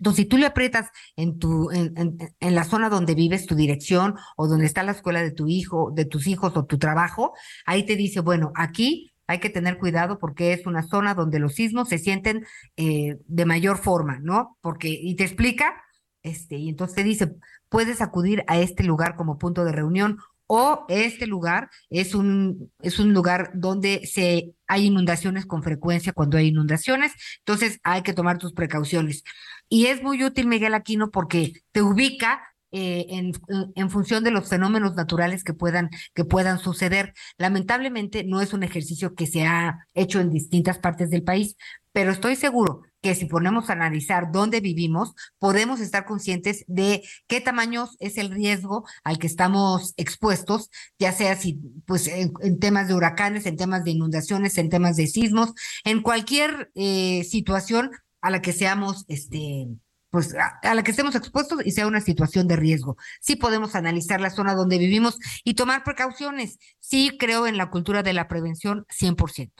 Entonces, 0.00 0.24
si 0.24 0.28
tú 0.28 0.38
le 0.38 0.46
aprietas 0.46 0.88
en 1.14 1.38
tu, 1.38 1.70
en, 1.70 2.16
la 2.40 2.64
zona 2.64 2.88
donde 2.88 3.14
vives, 3.14 3.46
tu 3.46 3.54
dirección, 3.54 4.14
o 4.36 4.48
donde 4.48 4.64
está 4.64 4.82
la 4.82 4.92
escuela 4.92 5.22
de 5.22 5.30
tu 5.30 5.46
hijo, 5.46 5.92
de 5.94 6.06
tus 6.06 6.26
hijos, 6.26 6.56
o 6.56 6.64
tu 6.64 6.78
trabajo, 6.78 7.34
ahí 7.66 7.84
te 7.84 7.96
dice, 7.96 8.20
bueno, 8.20 8.50
aquí 8.54 9.12
hay 9.26 9.40
que 9.40 9.50
tener 9.50 9.78
cuidado 9.78 10.18
porque 10.18 10.54
es 10.54 10.66
una 10.66 10.82
zona 10.82 11.14
donde 11.14 11.38
los 11.38 11.54
sismos 11.54 11.90
se 11.90 11.98
sienten 11.98 12.46
eh, 12.78 13.18
de 13.26 13.44
mayor 13.44 13.76
forma, 13.76 14.18
¿no? 14.20 14.56
Porque, 14.62 14.88
y 14.88 15.16
te 15.16 15.24
explica, 15.24 15.82
este, 16.22 16.56
y 16.56 16.70
entonces 16.70 16.96
te 16.96 17.04
dice, 17.04 17.34
puedes 17.68 18.00
acudir 18.00 18.42
a 18.46 18.58
este 18.58 18.84
lugar 18.84 19.16
como 19.16 19.36
punto 19.36 19.64
de 19.64 19.72
reunión 19.72 20.16
o 20.52 20.84
este 20.88 21.28
lugar 21.28 21.70
es 21.90 22.12
un, 22.12 22.72
es 22.82 22.98
un 22.98 23.14
lugar 23.14 23.52
donde 23.54 24.04
se, 24.04 24.52
hay 24.66 24.86
inundaciones 24.86 25.46
con 25.46 25.62
frecuencia 25.62 26.12
cuando 26.12 26.38
hay 26.38 26.48
inundaciones, 26.48 27.12
entonces 27.38 27.78
hay 27.84 28.02
que 28.02 28.14
tomar 28.14 28.38
tus 28.38 28.52
precauciones. 28.52 29.22
Y 29.68 29.86
es 29.86 30.02
muy 30.02 30.24
útil, 30.24 30.48
Miguel 30.48 30.74
Aquino, 30.74 31.12
porque 31.12 31.52
te 31.70 31.82
ubica 31.82 32.42
eh, 32.72 33.06
en, 33.10 33.90
función 33.90 34.22
de 34.24 34.30
los 34.30 34.48
fenómenos 34.48 34.94
naturales 34.94 35.44
que 35.44 35.54
puedan, 35.54 35.90
que 36.14 36.24
puedan 36.24 36.58
suceder. 36.58 37.14
Lamentablemente 37.38 38.24
no 38.24 38.40
es 38.40 38.52
un 38.52 38.62
ejercicio 38.62 39.14
que 39.14 39.26
se 39.26 39.46
ha 39.46 39.86
hecho 39.94 40.20
en 40.20 40.30
distintas 40.30 40.78
partes 40.78 41.10
del 41.10 41.24
país, 41.24 41.56
pero 41.92 42.12
estoy 42.12 42.36
seguro 42.36 42.82
que 43.02 43.14
si 43.14 43.24
ponemos 43.24 43.70
a 43.70 43.72
analizar 43.72 44.30
dónde 44.30 44.60
vivimos, 44.60 45.14
podemos 45.38 45.80
estar 45.80 46.04
conscientes 46.04 46.64
de 46.68 47.02
qué 47.26 47.40
tamaño 47.40 47.88
es 47.98 48.18
el 48.18 48.30
riesgo 48.30 48.84
al 49.04 49.18
que 49.18 49.26
estamos 49.26 49.94
expuestos, 49.96 50.70
ya 50.98 51.12
sea 51.12 51.36
si, 51.36 51.60
pues, 51.86 52.08
en, 52.08 52.58
temas 52.60 52.88
de 52.88 52.94
huracanes, 52.94 53.46
en 53.46 53.56
temas 53.56 53.84
de 53.84 53.92
inundaciones, 53.92 54.58
en 54.58 54.68
temas 54.68 54.96
de 54.96 55.06
sismos, 55.06 55.54
en 55.84 56.02
cualquier 56.02 56.70
eh, 56.74 57.24
situación 57.24 57.90
a 58.20 58.30
la 58.30 58.42
que 58.42 58.52
seamos, 58.52 59.04
este, 59.08 59.66
pues 60.10 60.34
a, 60.34 60.74
la 60.74 60.82
que 60.82 60.90
estemos 60.90 61.14
expuestos 61.14 61.60
y 61.64 61.70
sea 61.70 61.86
una 61.86 62.00
situación 62.00 62.48
de 62.48 62.56
riesgo. 62.56 62.96
Sí 63.20 63.36
podemos 63.36 63.74
analizar 63.74 64.20
la 64.20 64.30
zona 64.30 64.54
donde 64.54 64.78
vivimos 64.78 65.18
y 65.44 65.54
tomar 65.54 65.84
precauciones. 65.84 66.58
Sí 66.78 67.16
creo 67.18 67.46
en 67.46 67.56
la 67.56 67.70
cultura 67.70 68.02
de 68.02 68.12
la 68.12 68.28
prevención 68.28 68.86
100%. 68.88 69.52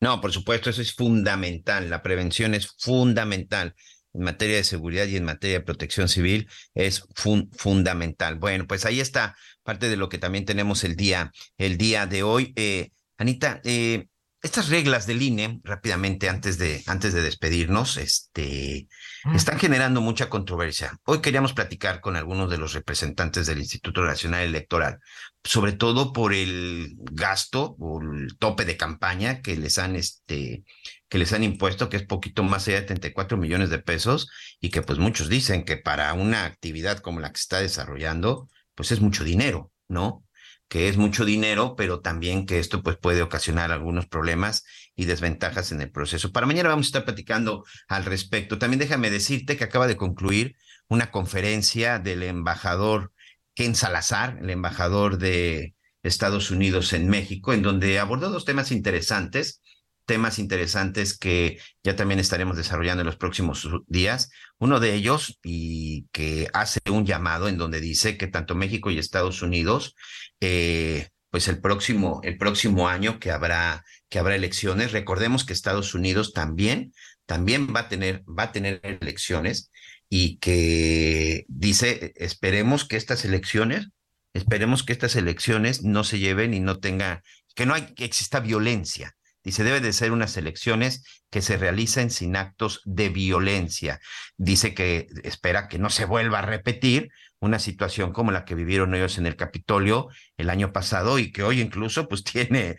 No, 0.00 0.20
por 0.20 0.32
supuesto, 0.32 0.70
eso 0.70 0.82
es 0.82 0.94
fundamental. 0.94 1.90
La 1.90 2.02
prevención 2.02 2.54
es 2.54 2.74
fundamental 2.78 3.74
en 4.12 4.22
materia 4.22 4.56
de 4.56 4.64
seguridad 4.64 5.06
y 5.06 5.16
en 5.16 5.24
materia 5.24 5.58
de 5.58 5.64
protección 5.64 6.08
civil 6.08 6.48
es 6.74 7.04
fundamental. 7.52 8.36
Bueno, 8.36 8.66
pues 8.66 8.86
ahí 8.86 9.00
está 9.00 9.36
parte 9.62 9.88
de 9.88 9.96
lo 9.96 10.08
que 10.08 10.18
también 10.18 10.44
tenemos 10.44 10.84
el 10.84 10.94
día, 10.94 11.32
el 11.58 11.78
día 11.78 12.06
de 12.06 12.22
hoy. 12.22 12.52
Eh, 12.56 12.90
Anita, 13.16 13.60
eh, 13.64 14.06
estas 14.44 14.68
reglas 14.68 15.06
del 15.06 15.22
INE, 15.22 15.60
rápidamente 15.64 16.28
antes 16.28 16.58
de, 16.58 16.82
antes 16.86 17.14
de 17.14 17.22
despedirnos, 17.22 17.96
este, 17.96 18.88
están 19.34 19.58
generando 19.58 20.02
mucha 20.02 20.28
controversia. 20.28 20.98
Hoy 21.04 21.22
queríamos 21.22 21.54
platicar 21.54 22.02
con 22.02 22.14
algunos 22.14 22.50
de 22.50 22.58
los 22.58 22.74
representantes 22.74 23.46
del 23.46 23.60
Instituto 23.60 24.02
Nacional 24.02 24.42
Electoral, 24.42 25.00
sobre 25.42 25.72
todo 25.72 26.12
por 26.12 26.34
el 26.34 26.94
gasto 26.98 27.74
o 27.78 28.02
el 28.02 28.36
tope 28.36 28.66
de 28.66 28.76
campaña 28.76 29.40
que 29.40 29.56
les 29.56 29.78
han, 29.78 29.96
este, 29.96 30.64
que 31.08 31.18
les 31.18 31.32
han 31.32 31.42
impuesto, 31.42 31.88
que 31.88 31.96
es 31.96 32.06
poquito 32.06 32.42
más 32.42 32.68
allá 32.68 32.82
de 32.82 32.86
34 32.86 33.38
millones 33.38 33.70
de 33.70 33.78
pesos, 33.78 34.28
y 34.60 34.68
que 34.68 34.82
pues 34.82 34.98
muchos 34.98 35.30
dicen 35.30 35.64
que 35.64 35.78
para 35.78 36.12
una 36.12 36.44
actividad 36.44 36.98
como 36.98 37.20
la 37.20 37.32
que 37.32 37.40
está 37.40 37.60
desarrollando, 37.60 38.50
pues 38.74 38.92
es 38.92 39.00
mucho 39.00 39.24
dinero, 39.24 39.72
¿no? 39.88 40.23
Que 40.68 40.88
es 40.88 40.96
mucho 40.96 41.24
dinero, 41.24 41.74
pero 41.76 42.00
también 42.00 42.46
que 42.46 42.58
esto 42.58 42.82
pues 42.82 42.96
puede 42.96 43.22
ocasionar 43.22 43.70
algunos 43.70 44.06
problemas 44.06 44.64
y 44.96 45.04
desventajas 45.04 45.72
en 45.72 45.80
el 45.80 45.90
proceso. 45.90 46.32
Para 46.32 46.46
mañana 46.46 46.70
vamos 46.70 46.86
a 46.86 46.88
estar 46.88 47.04
platicando 47.04 47.64
al 47.88 48.04
respecto. 48.04 48.58
También 48.58 48.80
déjame 48.80 49.10
decirte 49.10 49.56
que 49.56 49.64
acaba 49.64 49.86
de 49.86 49.96
concluir 49.96 50.56
una 50.88 51.10
conferencia 51.10 51.98
del 51.98 52.22
embajador 52.22 53.12
Ken 53.54 53.74
Salazar, 53.74 54.38
el 54.40 54.50
embajador 54.50 55.18
de 55.18 55.74
Estados 56.02 56.50
Unidos 56.50 56.92
en 56.92 57.08
México, 57.08 57.52
en 57.52 57.62
donde 57.62 57.98
abordó 57.98 58.30
dos 58.30 58.44
temas 58.44 58.72
interesantes 58.72 59.60
temas 60.04 60.38
interesantes 60.38 61.16
que 61.16 61.58
ya 61.82 61.96
también 61.96 62.20
estaremos 62.20 62.56
desarrollando 62.56 63.02
en 63.02 63.06
los 63.06 63.16
próximos 63.16 63.68
días. 63.86 64.30
Uno 64.58 64.80
de 64.80 64.94
ellos, 64.94 65.38
y 65.42 66.06
que 66.12 66.48
hace 66.52 66.80
un 66.90 67.06
llamado 67.06 67.48
en 67.48 67.58
donde 67.58 67.80
dice 67.80 68.16
que 68.16 68.26
tanto 68.26 68.54
México 68.54 68.90
y 68.90 68.98
Estados 68.98 69.42
Unidos, 69.42 69.94
eh, 70.40 71.08
pues 71.30 71.48
el 71.48 71.60
próximo, 71.60 72.20
el 72.22 72.38
próximo 72.38 72.88
año 72.88 73.18
que 73.18 73.30
habrá, 73.30 73.84
que 74.08 74.18
habrá 74.18 74.36
elecciones, 74.36 74.92
recordemos 74.92 75.44
que 75.44 75.52
Estados 75.52 75.94
Unidos 75.94 76.32
también, 76.32 76.92
también 77.26 77.74
va 77.74 77.80
a 77.80 77.88
tener, 77.88 78.22
va 78.26 78.44
a 78.44 78.52
tener 78.52 78.80
elecciones 78.82 79.70
y 80.08 80.36
que 80.36 81.44
dice, 81.48 82.12
esperemos 82.16 82.84
que 82.84 82.96
estas 82.96 83.24
elecciones, 83.24 83.88
esperemos 84.32 84.84
que 84.84 84.92
estas 84.92 85.16
elecciones 85.16 85.82
no 85.82 86.04
se 86.04 86.18
lleven 86.18 86.54
y 86.54 86.60
no 86.60 86.78
tenga, 86.78 87.24
que 87.56 87.66
no 87.66 87.74
hay, 87.74 87.94
que 87.94 88.04
exista 88.04 88.40
violencia 88.40 89.16
Dice, 89.44 89.62
debe 89.62 89.80
de 89.80 89.92
ser 89.92 90.10
unas 90.10 90.36
elecciones 90.38 91.04
que 91.30 91.42
se 91.42 91.58
realicen 91.58 92.10
sin 92.10 92.34
actos 92.34 92.80
de 92.86 93.10
violencia. 93.10 94.00
Dice 94.38 94.74
que 94.74 95.06
espera 95.22 95.68
que 95.68 95.78
no 95.78 95.90
se 95.90 96.06
vuelva 96.06 96.38
a 96.38 96.42
repetir 96.42 97.10
una 97.40 97.58
situación 97.58 98.12
como 98.12 98.32
la 98.32 98.46
que 98.46 98.54
vivieron 98.54 98.94
ellos 98.94 99.18
en 99.18 99.26
el 99.26 99.36
Capitolio 99.36 100.08
el 100.38 100.48
año 100.48 100.72
pasado 100.72 101.18
y 101.18 101.30
que 101.30 101.42
hoy 101.42 101.60
incluso 101.60 102.08
pues 102.08 102.24
tiene, 102.24 102.78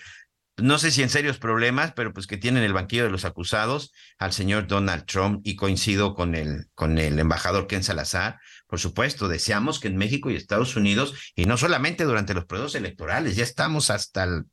no 0.58 0.80
sé 0.80 0.90
si 0.90 1.04
en 1.04 1.10
serios 1.10 1.38
problemas, 1.38 1.94
pero 1.96 2.14
pues 2.14 2.26
que 2.26 2.38
tienen 2.38 2.64
el 2.64 2.74
banquillo 2.74 3.04
de 3.04 3.12
los 3.12 3.26
acusados 3.26 3.94
al 4.18 4.34
señor 4.34 4.66
Donald 4.66 5.06
Trump 5.06 5.42
y 5.44 5.56
coincido 5.56 6.16
con 6.16 6.34
el, 6.34 6.66
con 6.74 6.98
el 6.98 7.20
embajador 7.20 7.68
Ken 7.68 7.84
Salazar. 7.84 8.40
Por 8.66 8.80
supuesto, 8.80 9.28
deseamos 9.28 9.80
que 9.80 9.88
en 9.88 9.98
México 9.98 10.32
y 10.32 10.36
Estados 10.36 10.76
Unidos, 10.76 11.14
y 11.36 11.46
no 11.46 11.58
solamente 11.58 12.06
durante 12.06 12.34
los 12.34 12.46
procesos 12.46 12.74
electorales, 12.74 13.36
ya 13.36 13.44
estamos 13.44 13.92
hasta 13.92 14.24
el 14.24 14.46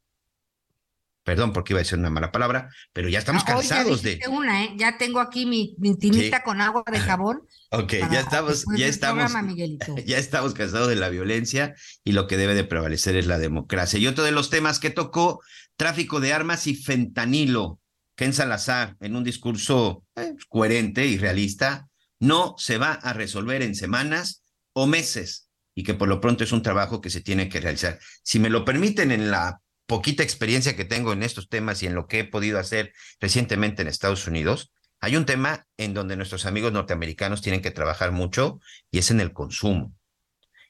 Perdón 1.24 1.52
porque 1.52 1.72
iba 1.72 1.78
a 1.78 1.84
decir 1.84 1.98
una 1.98 2.10
mala 2.10 2.32
palabra, 2.32 2.68
pero 2.92 3.08
ya 3.08 3.20
estamos 3.20 3.44
cansados 3.44 4.02
de. 4.02 4.20
Una, 4.28 4.64
¿eh? 4.64 4.74
Ya 4.76 4.98
tengo 4.98 5.20
aquí 5.20 5.46
mi, 5.46 5.76
mi 5.78 5.96
tinita 5.96 6.42
con 6.42 6.60
agua 6.60 6.82
de 6.90 6.98
jabón. 6.98 7.42
ok, 7.70 7.92
ya 8.10 8.20
estamos, 8.20 8.64
ya 8.76 8.86
estamos, 8.88 9.32
ya 10.06 10.18
estamos 10.18 10.52
cansados 10.52 10.88
de 10.88 10.96
la 10.96 11.10
violencia 11.10 11.74
y 12.02 12.12
lo 12.12 12.26
que 12.26 12.36
debe 12.36 12.54
de 12.54 12.64
prevalecer 12.64 13.16
es 13.16 13.26
la 13.26 13.38
democracia. 13.38 14.00
Y 14.00 14.08
otro 14.08 14.24
de 14.24 14.32
los 14.32 14.50
temas 14.50 14.80
que 14.80 14.90
tocó, 14.90 15.40
tráfico 15.76 16.18
de 16.18 16.32
armas 16.32 16.66
y 16.66 16.74
fentanilo. 16.74 17.78
Ken 18.16 18.32
Salazar, 18.32 18.96
en 19.00 19.16
un 19.16 19.24
discurso 19.24 20.04
eh, 20.16 20.34
coherente 20.48 21.06
y 21.06 21.18
realista, 21.18 21.88
no 22.18 22.54
se 22.58 22.78
va 22.78 22.92
a 22.92 23.12
resolver 23.12 23.62
en 23.62 23.74
semanas 23.74 24.42
o 24.72 24.86
meses. 24.86 25.48
y 25.74 25.84
que 25.84 25.94
por 25.94 26.06
lo 26.06 26.20
pronto 26.20 26.44
es 26.44 26.52
un 26.52 26.60
trabajo 26.60 27.00
que 27.00 27.08
se 27.08 27.22
tiene 27.22 27.48
que 27.48 27.58
realizar. 27.58 27.98
Si 28.22 28.38
me 28.38 28.50
lo 28.50 28.62
permiten, 28.62 29.10
en 29.10 29.30
la 29.30 29.61
poquita 29.92 30.22
experiencia 30.22 30.74
que 30.74 30.86
tengo 30.86 31.12
en 31.12 31.22
estos 31.22 31.50
temas 31.50 31.82
y 31.82 31.86
en 31.86 31.94
lo 31.94 32.06
que 32.06 32.20
he 32.20 32.24
podido 32.24 32.58
hacer 32.58 32.94
recientemente 33.20 33.82
en 33.82 33.88
Estados 33.88 34.26
Unidos, 34.26 34.72
hay 35.00 35.16
un 35.16 35.26
tema 35.26 35.66
en 35.76 35.92
donde 35.92 36.16
nuestros 36.16 36.46
amigos 36.46 36.72
norteamericanos 36.72 37.42
tienen 37.42 37.60
que 37.60 37.72
trabajar 37.72 38.10
mucho 38.10 38.58
y 38.90 39.00
es 39.00 39.10
en 39.10 39.20
el 39.20 39.34
consumo, 39.34 39.94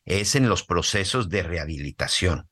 es 0.04 0.34
en 0.34 0.48
los 0.48 0.64
procesos 0.64 1.28
de 1.28 1.44
rehabilitación. 1.44 2.48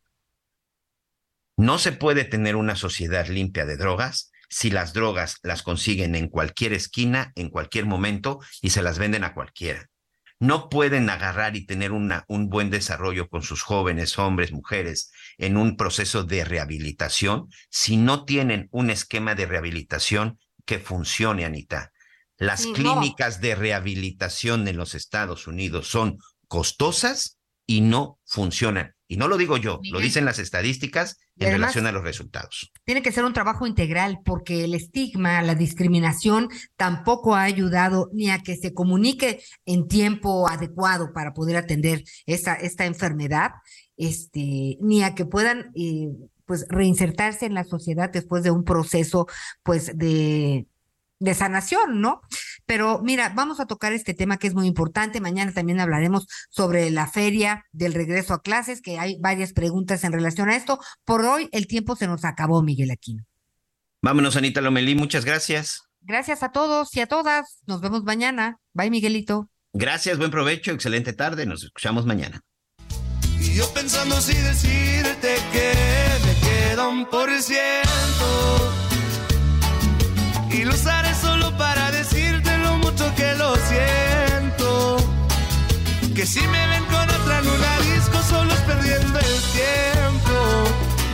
No 1.56 1.80
se 1.80 1.90
puede 1.90 2.22
tener 2.22 2.54
una 2.54 2.76
sociedad 2.76 3.26
limpia 3.26 3.66
de 3.66 3.76
drogas 3.76 4.30
si 4.48 4.70
las 4.70 4.92
drogas 4.92 5.38
las 5.42 5.64
consiguen 5.64 6.14
en 6.14 6.28
cualquier 6.28 6.72
esquina, 6.72 7.32
en 7.34 7.50
cualquier 7.50 7.86
momento 7.86 8.38
y 8.62 8.70
se 8.70 8.82
las 8.82 8.96
venden 9.00 9.24
a 9.24 9.34
cualquiera. 9.34 9.90
No 10.42 10.70
pueden 10.70 11.10
agarrar 11.10 11.54
y 11.54 11.66
tener 11.66 11.90
una, 11.92 12.24
un 12.26 12.48
buen 12.48 12.70
desarrollo 12.70 13.28
con 13.28 13.42
sus 13.42 13.60
jóvenes, 13.60 14.18
hombres, 14.18 14.52
mujeres, 14.52 15.12
en 15.40 15.56
un 15.56 15.76
proceso 15.76 16.22
de 16.22 16.44
rehabilitación 16.44 17.48
si 17.70 17.96
no 17.96 18.24
tienen 18.24 18.68
un 18.70 18.90
esquema 18.90 19.34
de 19.34 19.46
rehabilitación 19.46 20.38
que 20.66 20.78
funcione, 20.78 21.44
Anita. 21.44 21.92
Las 22.36 22.66
clínicas 22.66 23.40
de 23.40 23.54
rehabilitación 23.54 24.68
en 24.68 24.76
los 24.76 24.94
Estados 24.94 25.46
Unidos 25.46 25.88
son 25.88 26.18
costosas 26.46 27.38
y 27.66 27.80
no 27.80 28.18
funcionan. 28.24 28.94
Y 29.08 29.16
no 29.16 29.28
lo 29.28 29.36
digo 29.36 29.56
yo, 29.56 29.80
lo 29.90 29.98
dicen 29.98 30.24
las 30.24 30.38
estadísticas 30.38 31.18
en 31.36 31.52
relación 31.52 31.86
a 31.86 31.92
los 31.92 32.04
resultados. 32.04 32.70
Tiene 32.84 33.02
que 33.02 33.10
ser 33.10 33.24
un 33.24 33.32
trabajo 33.32 33.66
integral 33.66 34.18
porque 34.24 34.64
el 34.64 34.74
estigma, 34.74 35.42
la 35.42 35.54
discriminación 35.56 36.48
tampoco 36.76 37.34
ha 37.34 37.42
ayudado 37.42 38.08
ni 38.12 38.30
a 38.30 38.38
que 38.38 38.56
se 38.56 38.72
comunique 38.72 39.42
en 39.66 39.88
tiempo 39.88 40.48
adecuado 40.48 41.12
para 41.12 41.32
poder 41.32 41.56
atender 41.56 42.04
esta, 42.26 42.54
esta 42.54 42.86
enfermedad, 42.86 43.50
este, 44.00 44.78
ni 44.80 45.02
a 45.02 45.14
que 45.14 45.26
puedan 45.26 45.70
eh, 45.74 46.08
pues 46.46 46.66
reinsertarse 46.68 47.46
en 47.46 47.54
la 47.54 47.64
sociedad 47.64 48.10
después 48.10 48.42
de 48.42 48.50
un 48.50 48.64
proceso 48.64 49.26
pues 49.62 49.96
de, 49.96 50.66
de 51.18 51.34
sanación, 51.34 52.00
¿no? 52.00 52.22
Pero 52.64 53.00
mira, 53.02 53.32
vamos 53.36 53.60
a 53.60 53.66
tocar 53.66 53.92
este 53.92 54.14
tema 54.14 54.38
que 54.38 54.46
es 54.46 54.54
muy 54.54 54.66
importante. 54.66 55.20
Mañana 55.20 55.52
también 55.52 55.80
hablaremos 55.80 56.26
sobre 56.48 56.90
la 56.90 57.06
feria 57.06 57.66
del 57.72 57.92
regreso 57.92 58.32
a 58.32 58.42
clases, 58.42 58.80
que 58.80 58.98
hay 58.98 59.18
varias 59.20 59.52
preguntas 59.52 60.02
en 60.02 60.12
relación 60.12 60.48
a 60.48 60.56
esto. 60.56 60.80
Por 61.04 61.24
hoy 61.26 61.48
el 61.52 61.66
tiempo 61.66 61.94
se 61.94 62.06
nos 62.06 62.24
acabó, 62.24 62.62
Miguel 62.62 62.90
Aquino. 62.90 63.24
Vámonos, 64.02 64.34
Anita 64.34 64.62
Lomelí, 64.62 64.94
muchas 64.94 65.26
gracias. 65.26 65.82
Gracias 66.00 66.42
a 66.42 66.52
todos 66.52 66.96
y 66.96 67.00
a 67.00 67.06
todas. 67.06 67.58
Nos 67.66 67.82
vemos 67.82 68.02
mañana. 68.04 68.58
Bye, 68.72 68.90
Miguelito. 68.90 69.50
Gracias, 69.74 70.16
buen 70.16 70.30
provecho, 70.30 70.72
excelente 70.72 71.12
tarde. 71.12 71.44
Nos 71.44 71.64
escuchamos 71.64 72.06
mañana. 72.06 72.40
Y 73.40 73.54
yo 73.54 73.66
pensando 73.72 74.20
si 74.20 74.34
decirte 74.34 75.36
que 75.52 75.72
me 76.26 76.34
queda 76.46 76.88
un 76.88 77.06
por 77.06 77.30
ciento. 77.42 78.28
Y 80.50 80.64
lo 80.64 80.74
usaré 80.74 81.14
solo 81.14 81.56
para 81.56 81.90
decirte 81.90 82.58
lo 82.58 82.76
mucho 82.76 83.12
que 83.14 83.34
lo 83.36 83.54
siento. 83.56 84.96
Que 86.14 86.26
si 86.26 86.40
me 86.40 86.66
ven 86.68 86.84
con 86.84 87.08
otra 87.08 87.38
en 87.38 87.48
una 87.48 87.78
disco, 87.94 88.18
solo 88.28 88.52
es 88.52 88.60
perdiendo 88.60 89.18
el 89.18 89.36
tiempo. 89.58 90.34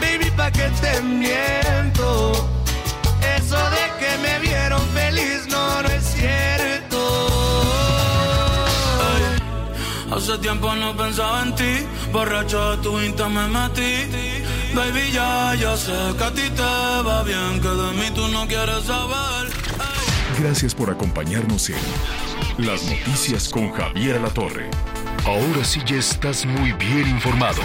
Baby, 0.01 0.31
pa' 0.36 0.51
que 0.51 0.69
te 0.82 1.01
miento. 1.03 2.32
Eso 3.36 3.57
de 3.77 3.85
que 4.01 4.19
me 4.24 4.39
vieron 4.40 4.82
feliz 4.94 5.47
no, 5.48 5.82
no 5.82 5.89
es 5.89 6.05
cierto. 6.05 7.01
Hace 10.16 10.39
tiempo 10.39 10.74
no 10.74 10.97
pensaba 10.97 11.43
en 11.43 11.55
ti, 11.55 11.86
borracho 12.12 12.76
de 12.76 12.82
tu 12.82 13.00
insta 13.00 13.28
me 13.28 13.46
metí. 13.48 14.06
Baby, 14.74 15.10
ya, 15.12 15.54
ya 15.54 15.76
sé 15.76 15.92
que 16.18 16.24
a 16.24 16.30
ti 16.30 16.50
te 16.50 16.62
va 16.62 17.22
bien, 17.22 17.60
que 17.60 17.68
de 17.68 17.92
mí 17.94 18.10
tú 18.14 18.28
no 18.28 18.46
quieres 18.46 18.84
saber. 18.84 19.50
Gracias 20.38 20.74
por 20.74 20.90
acompañarnos 20.90 21.70
en 21.70 21.76
Las 22.58 22.84
Noticias 22.84 23.48
con 23.48 23.70
Javier 23.72 24.20
La 24.20 24.28
Torre. 24.28 24.68
Ahora 25.24 25.64
sí 25.64 25.80
ya 25.86 25.96
estás 25.96 26.44
muy 26.44 26.72
bien 26.72 27.08
informado. 27.08 27.62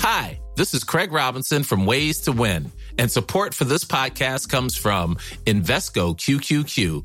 Hi, 0.00 0.40
this 0.56 0.72
is 0.72 0.82
Craig 0.82 1.12
Robinson 1.12 1.62
from 1.62 1.84
Ways 1.84 2.20
to 2.22 2.32
Win, 2.32 2.72
and 2.96 3.10
support 3.10 3.52
for 3.52 3.64
this 3.64 3.84
podcast 3.84 4.48
comes 4.48 4.76
from 4.76 5.16
Invesco 5.44 6.16
QQQ 6.16 7.04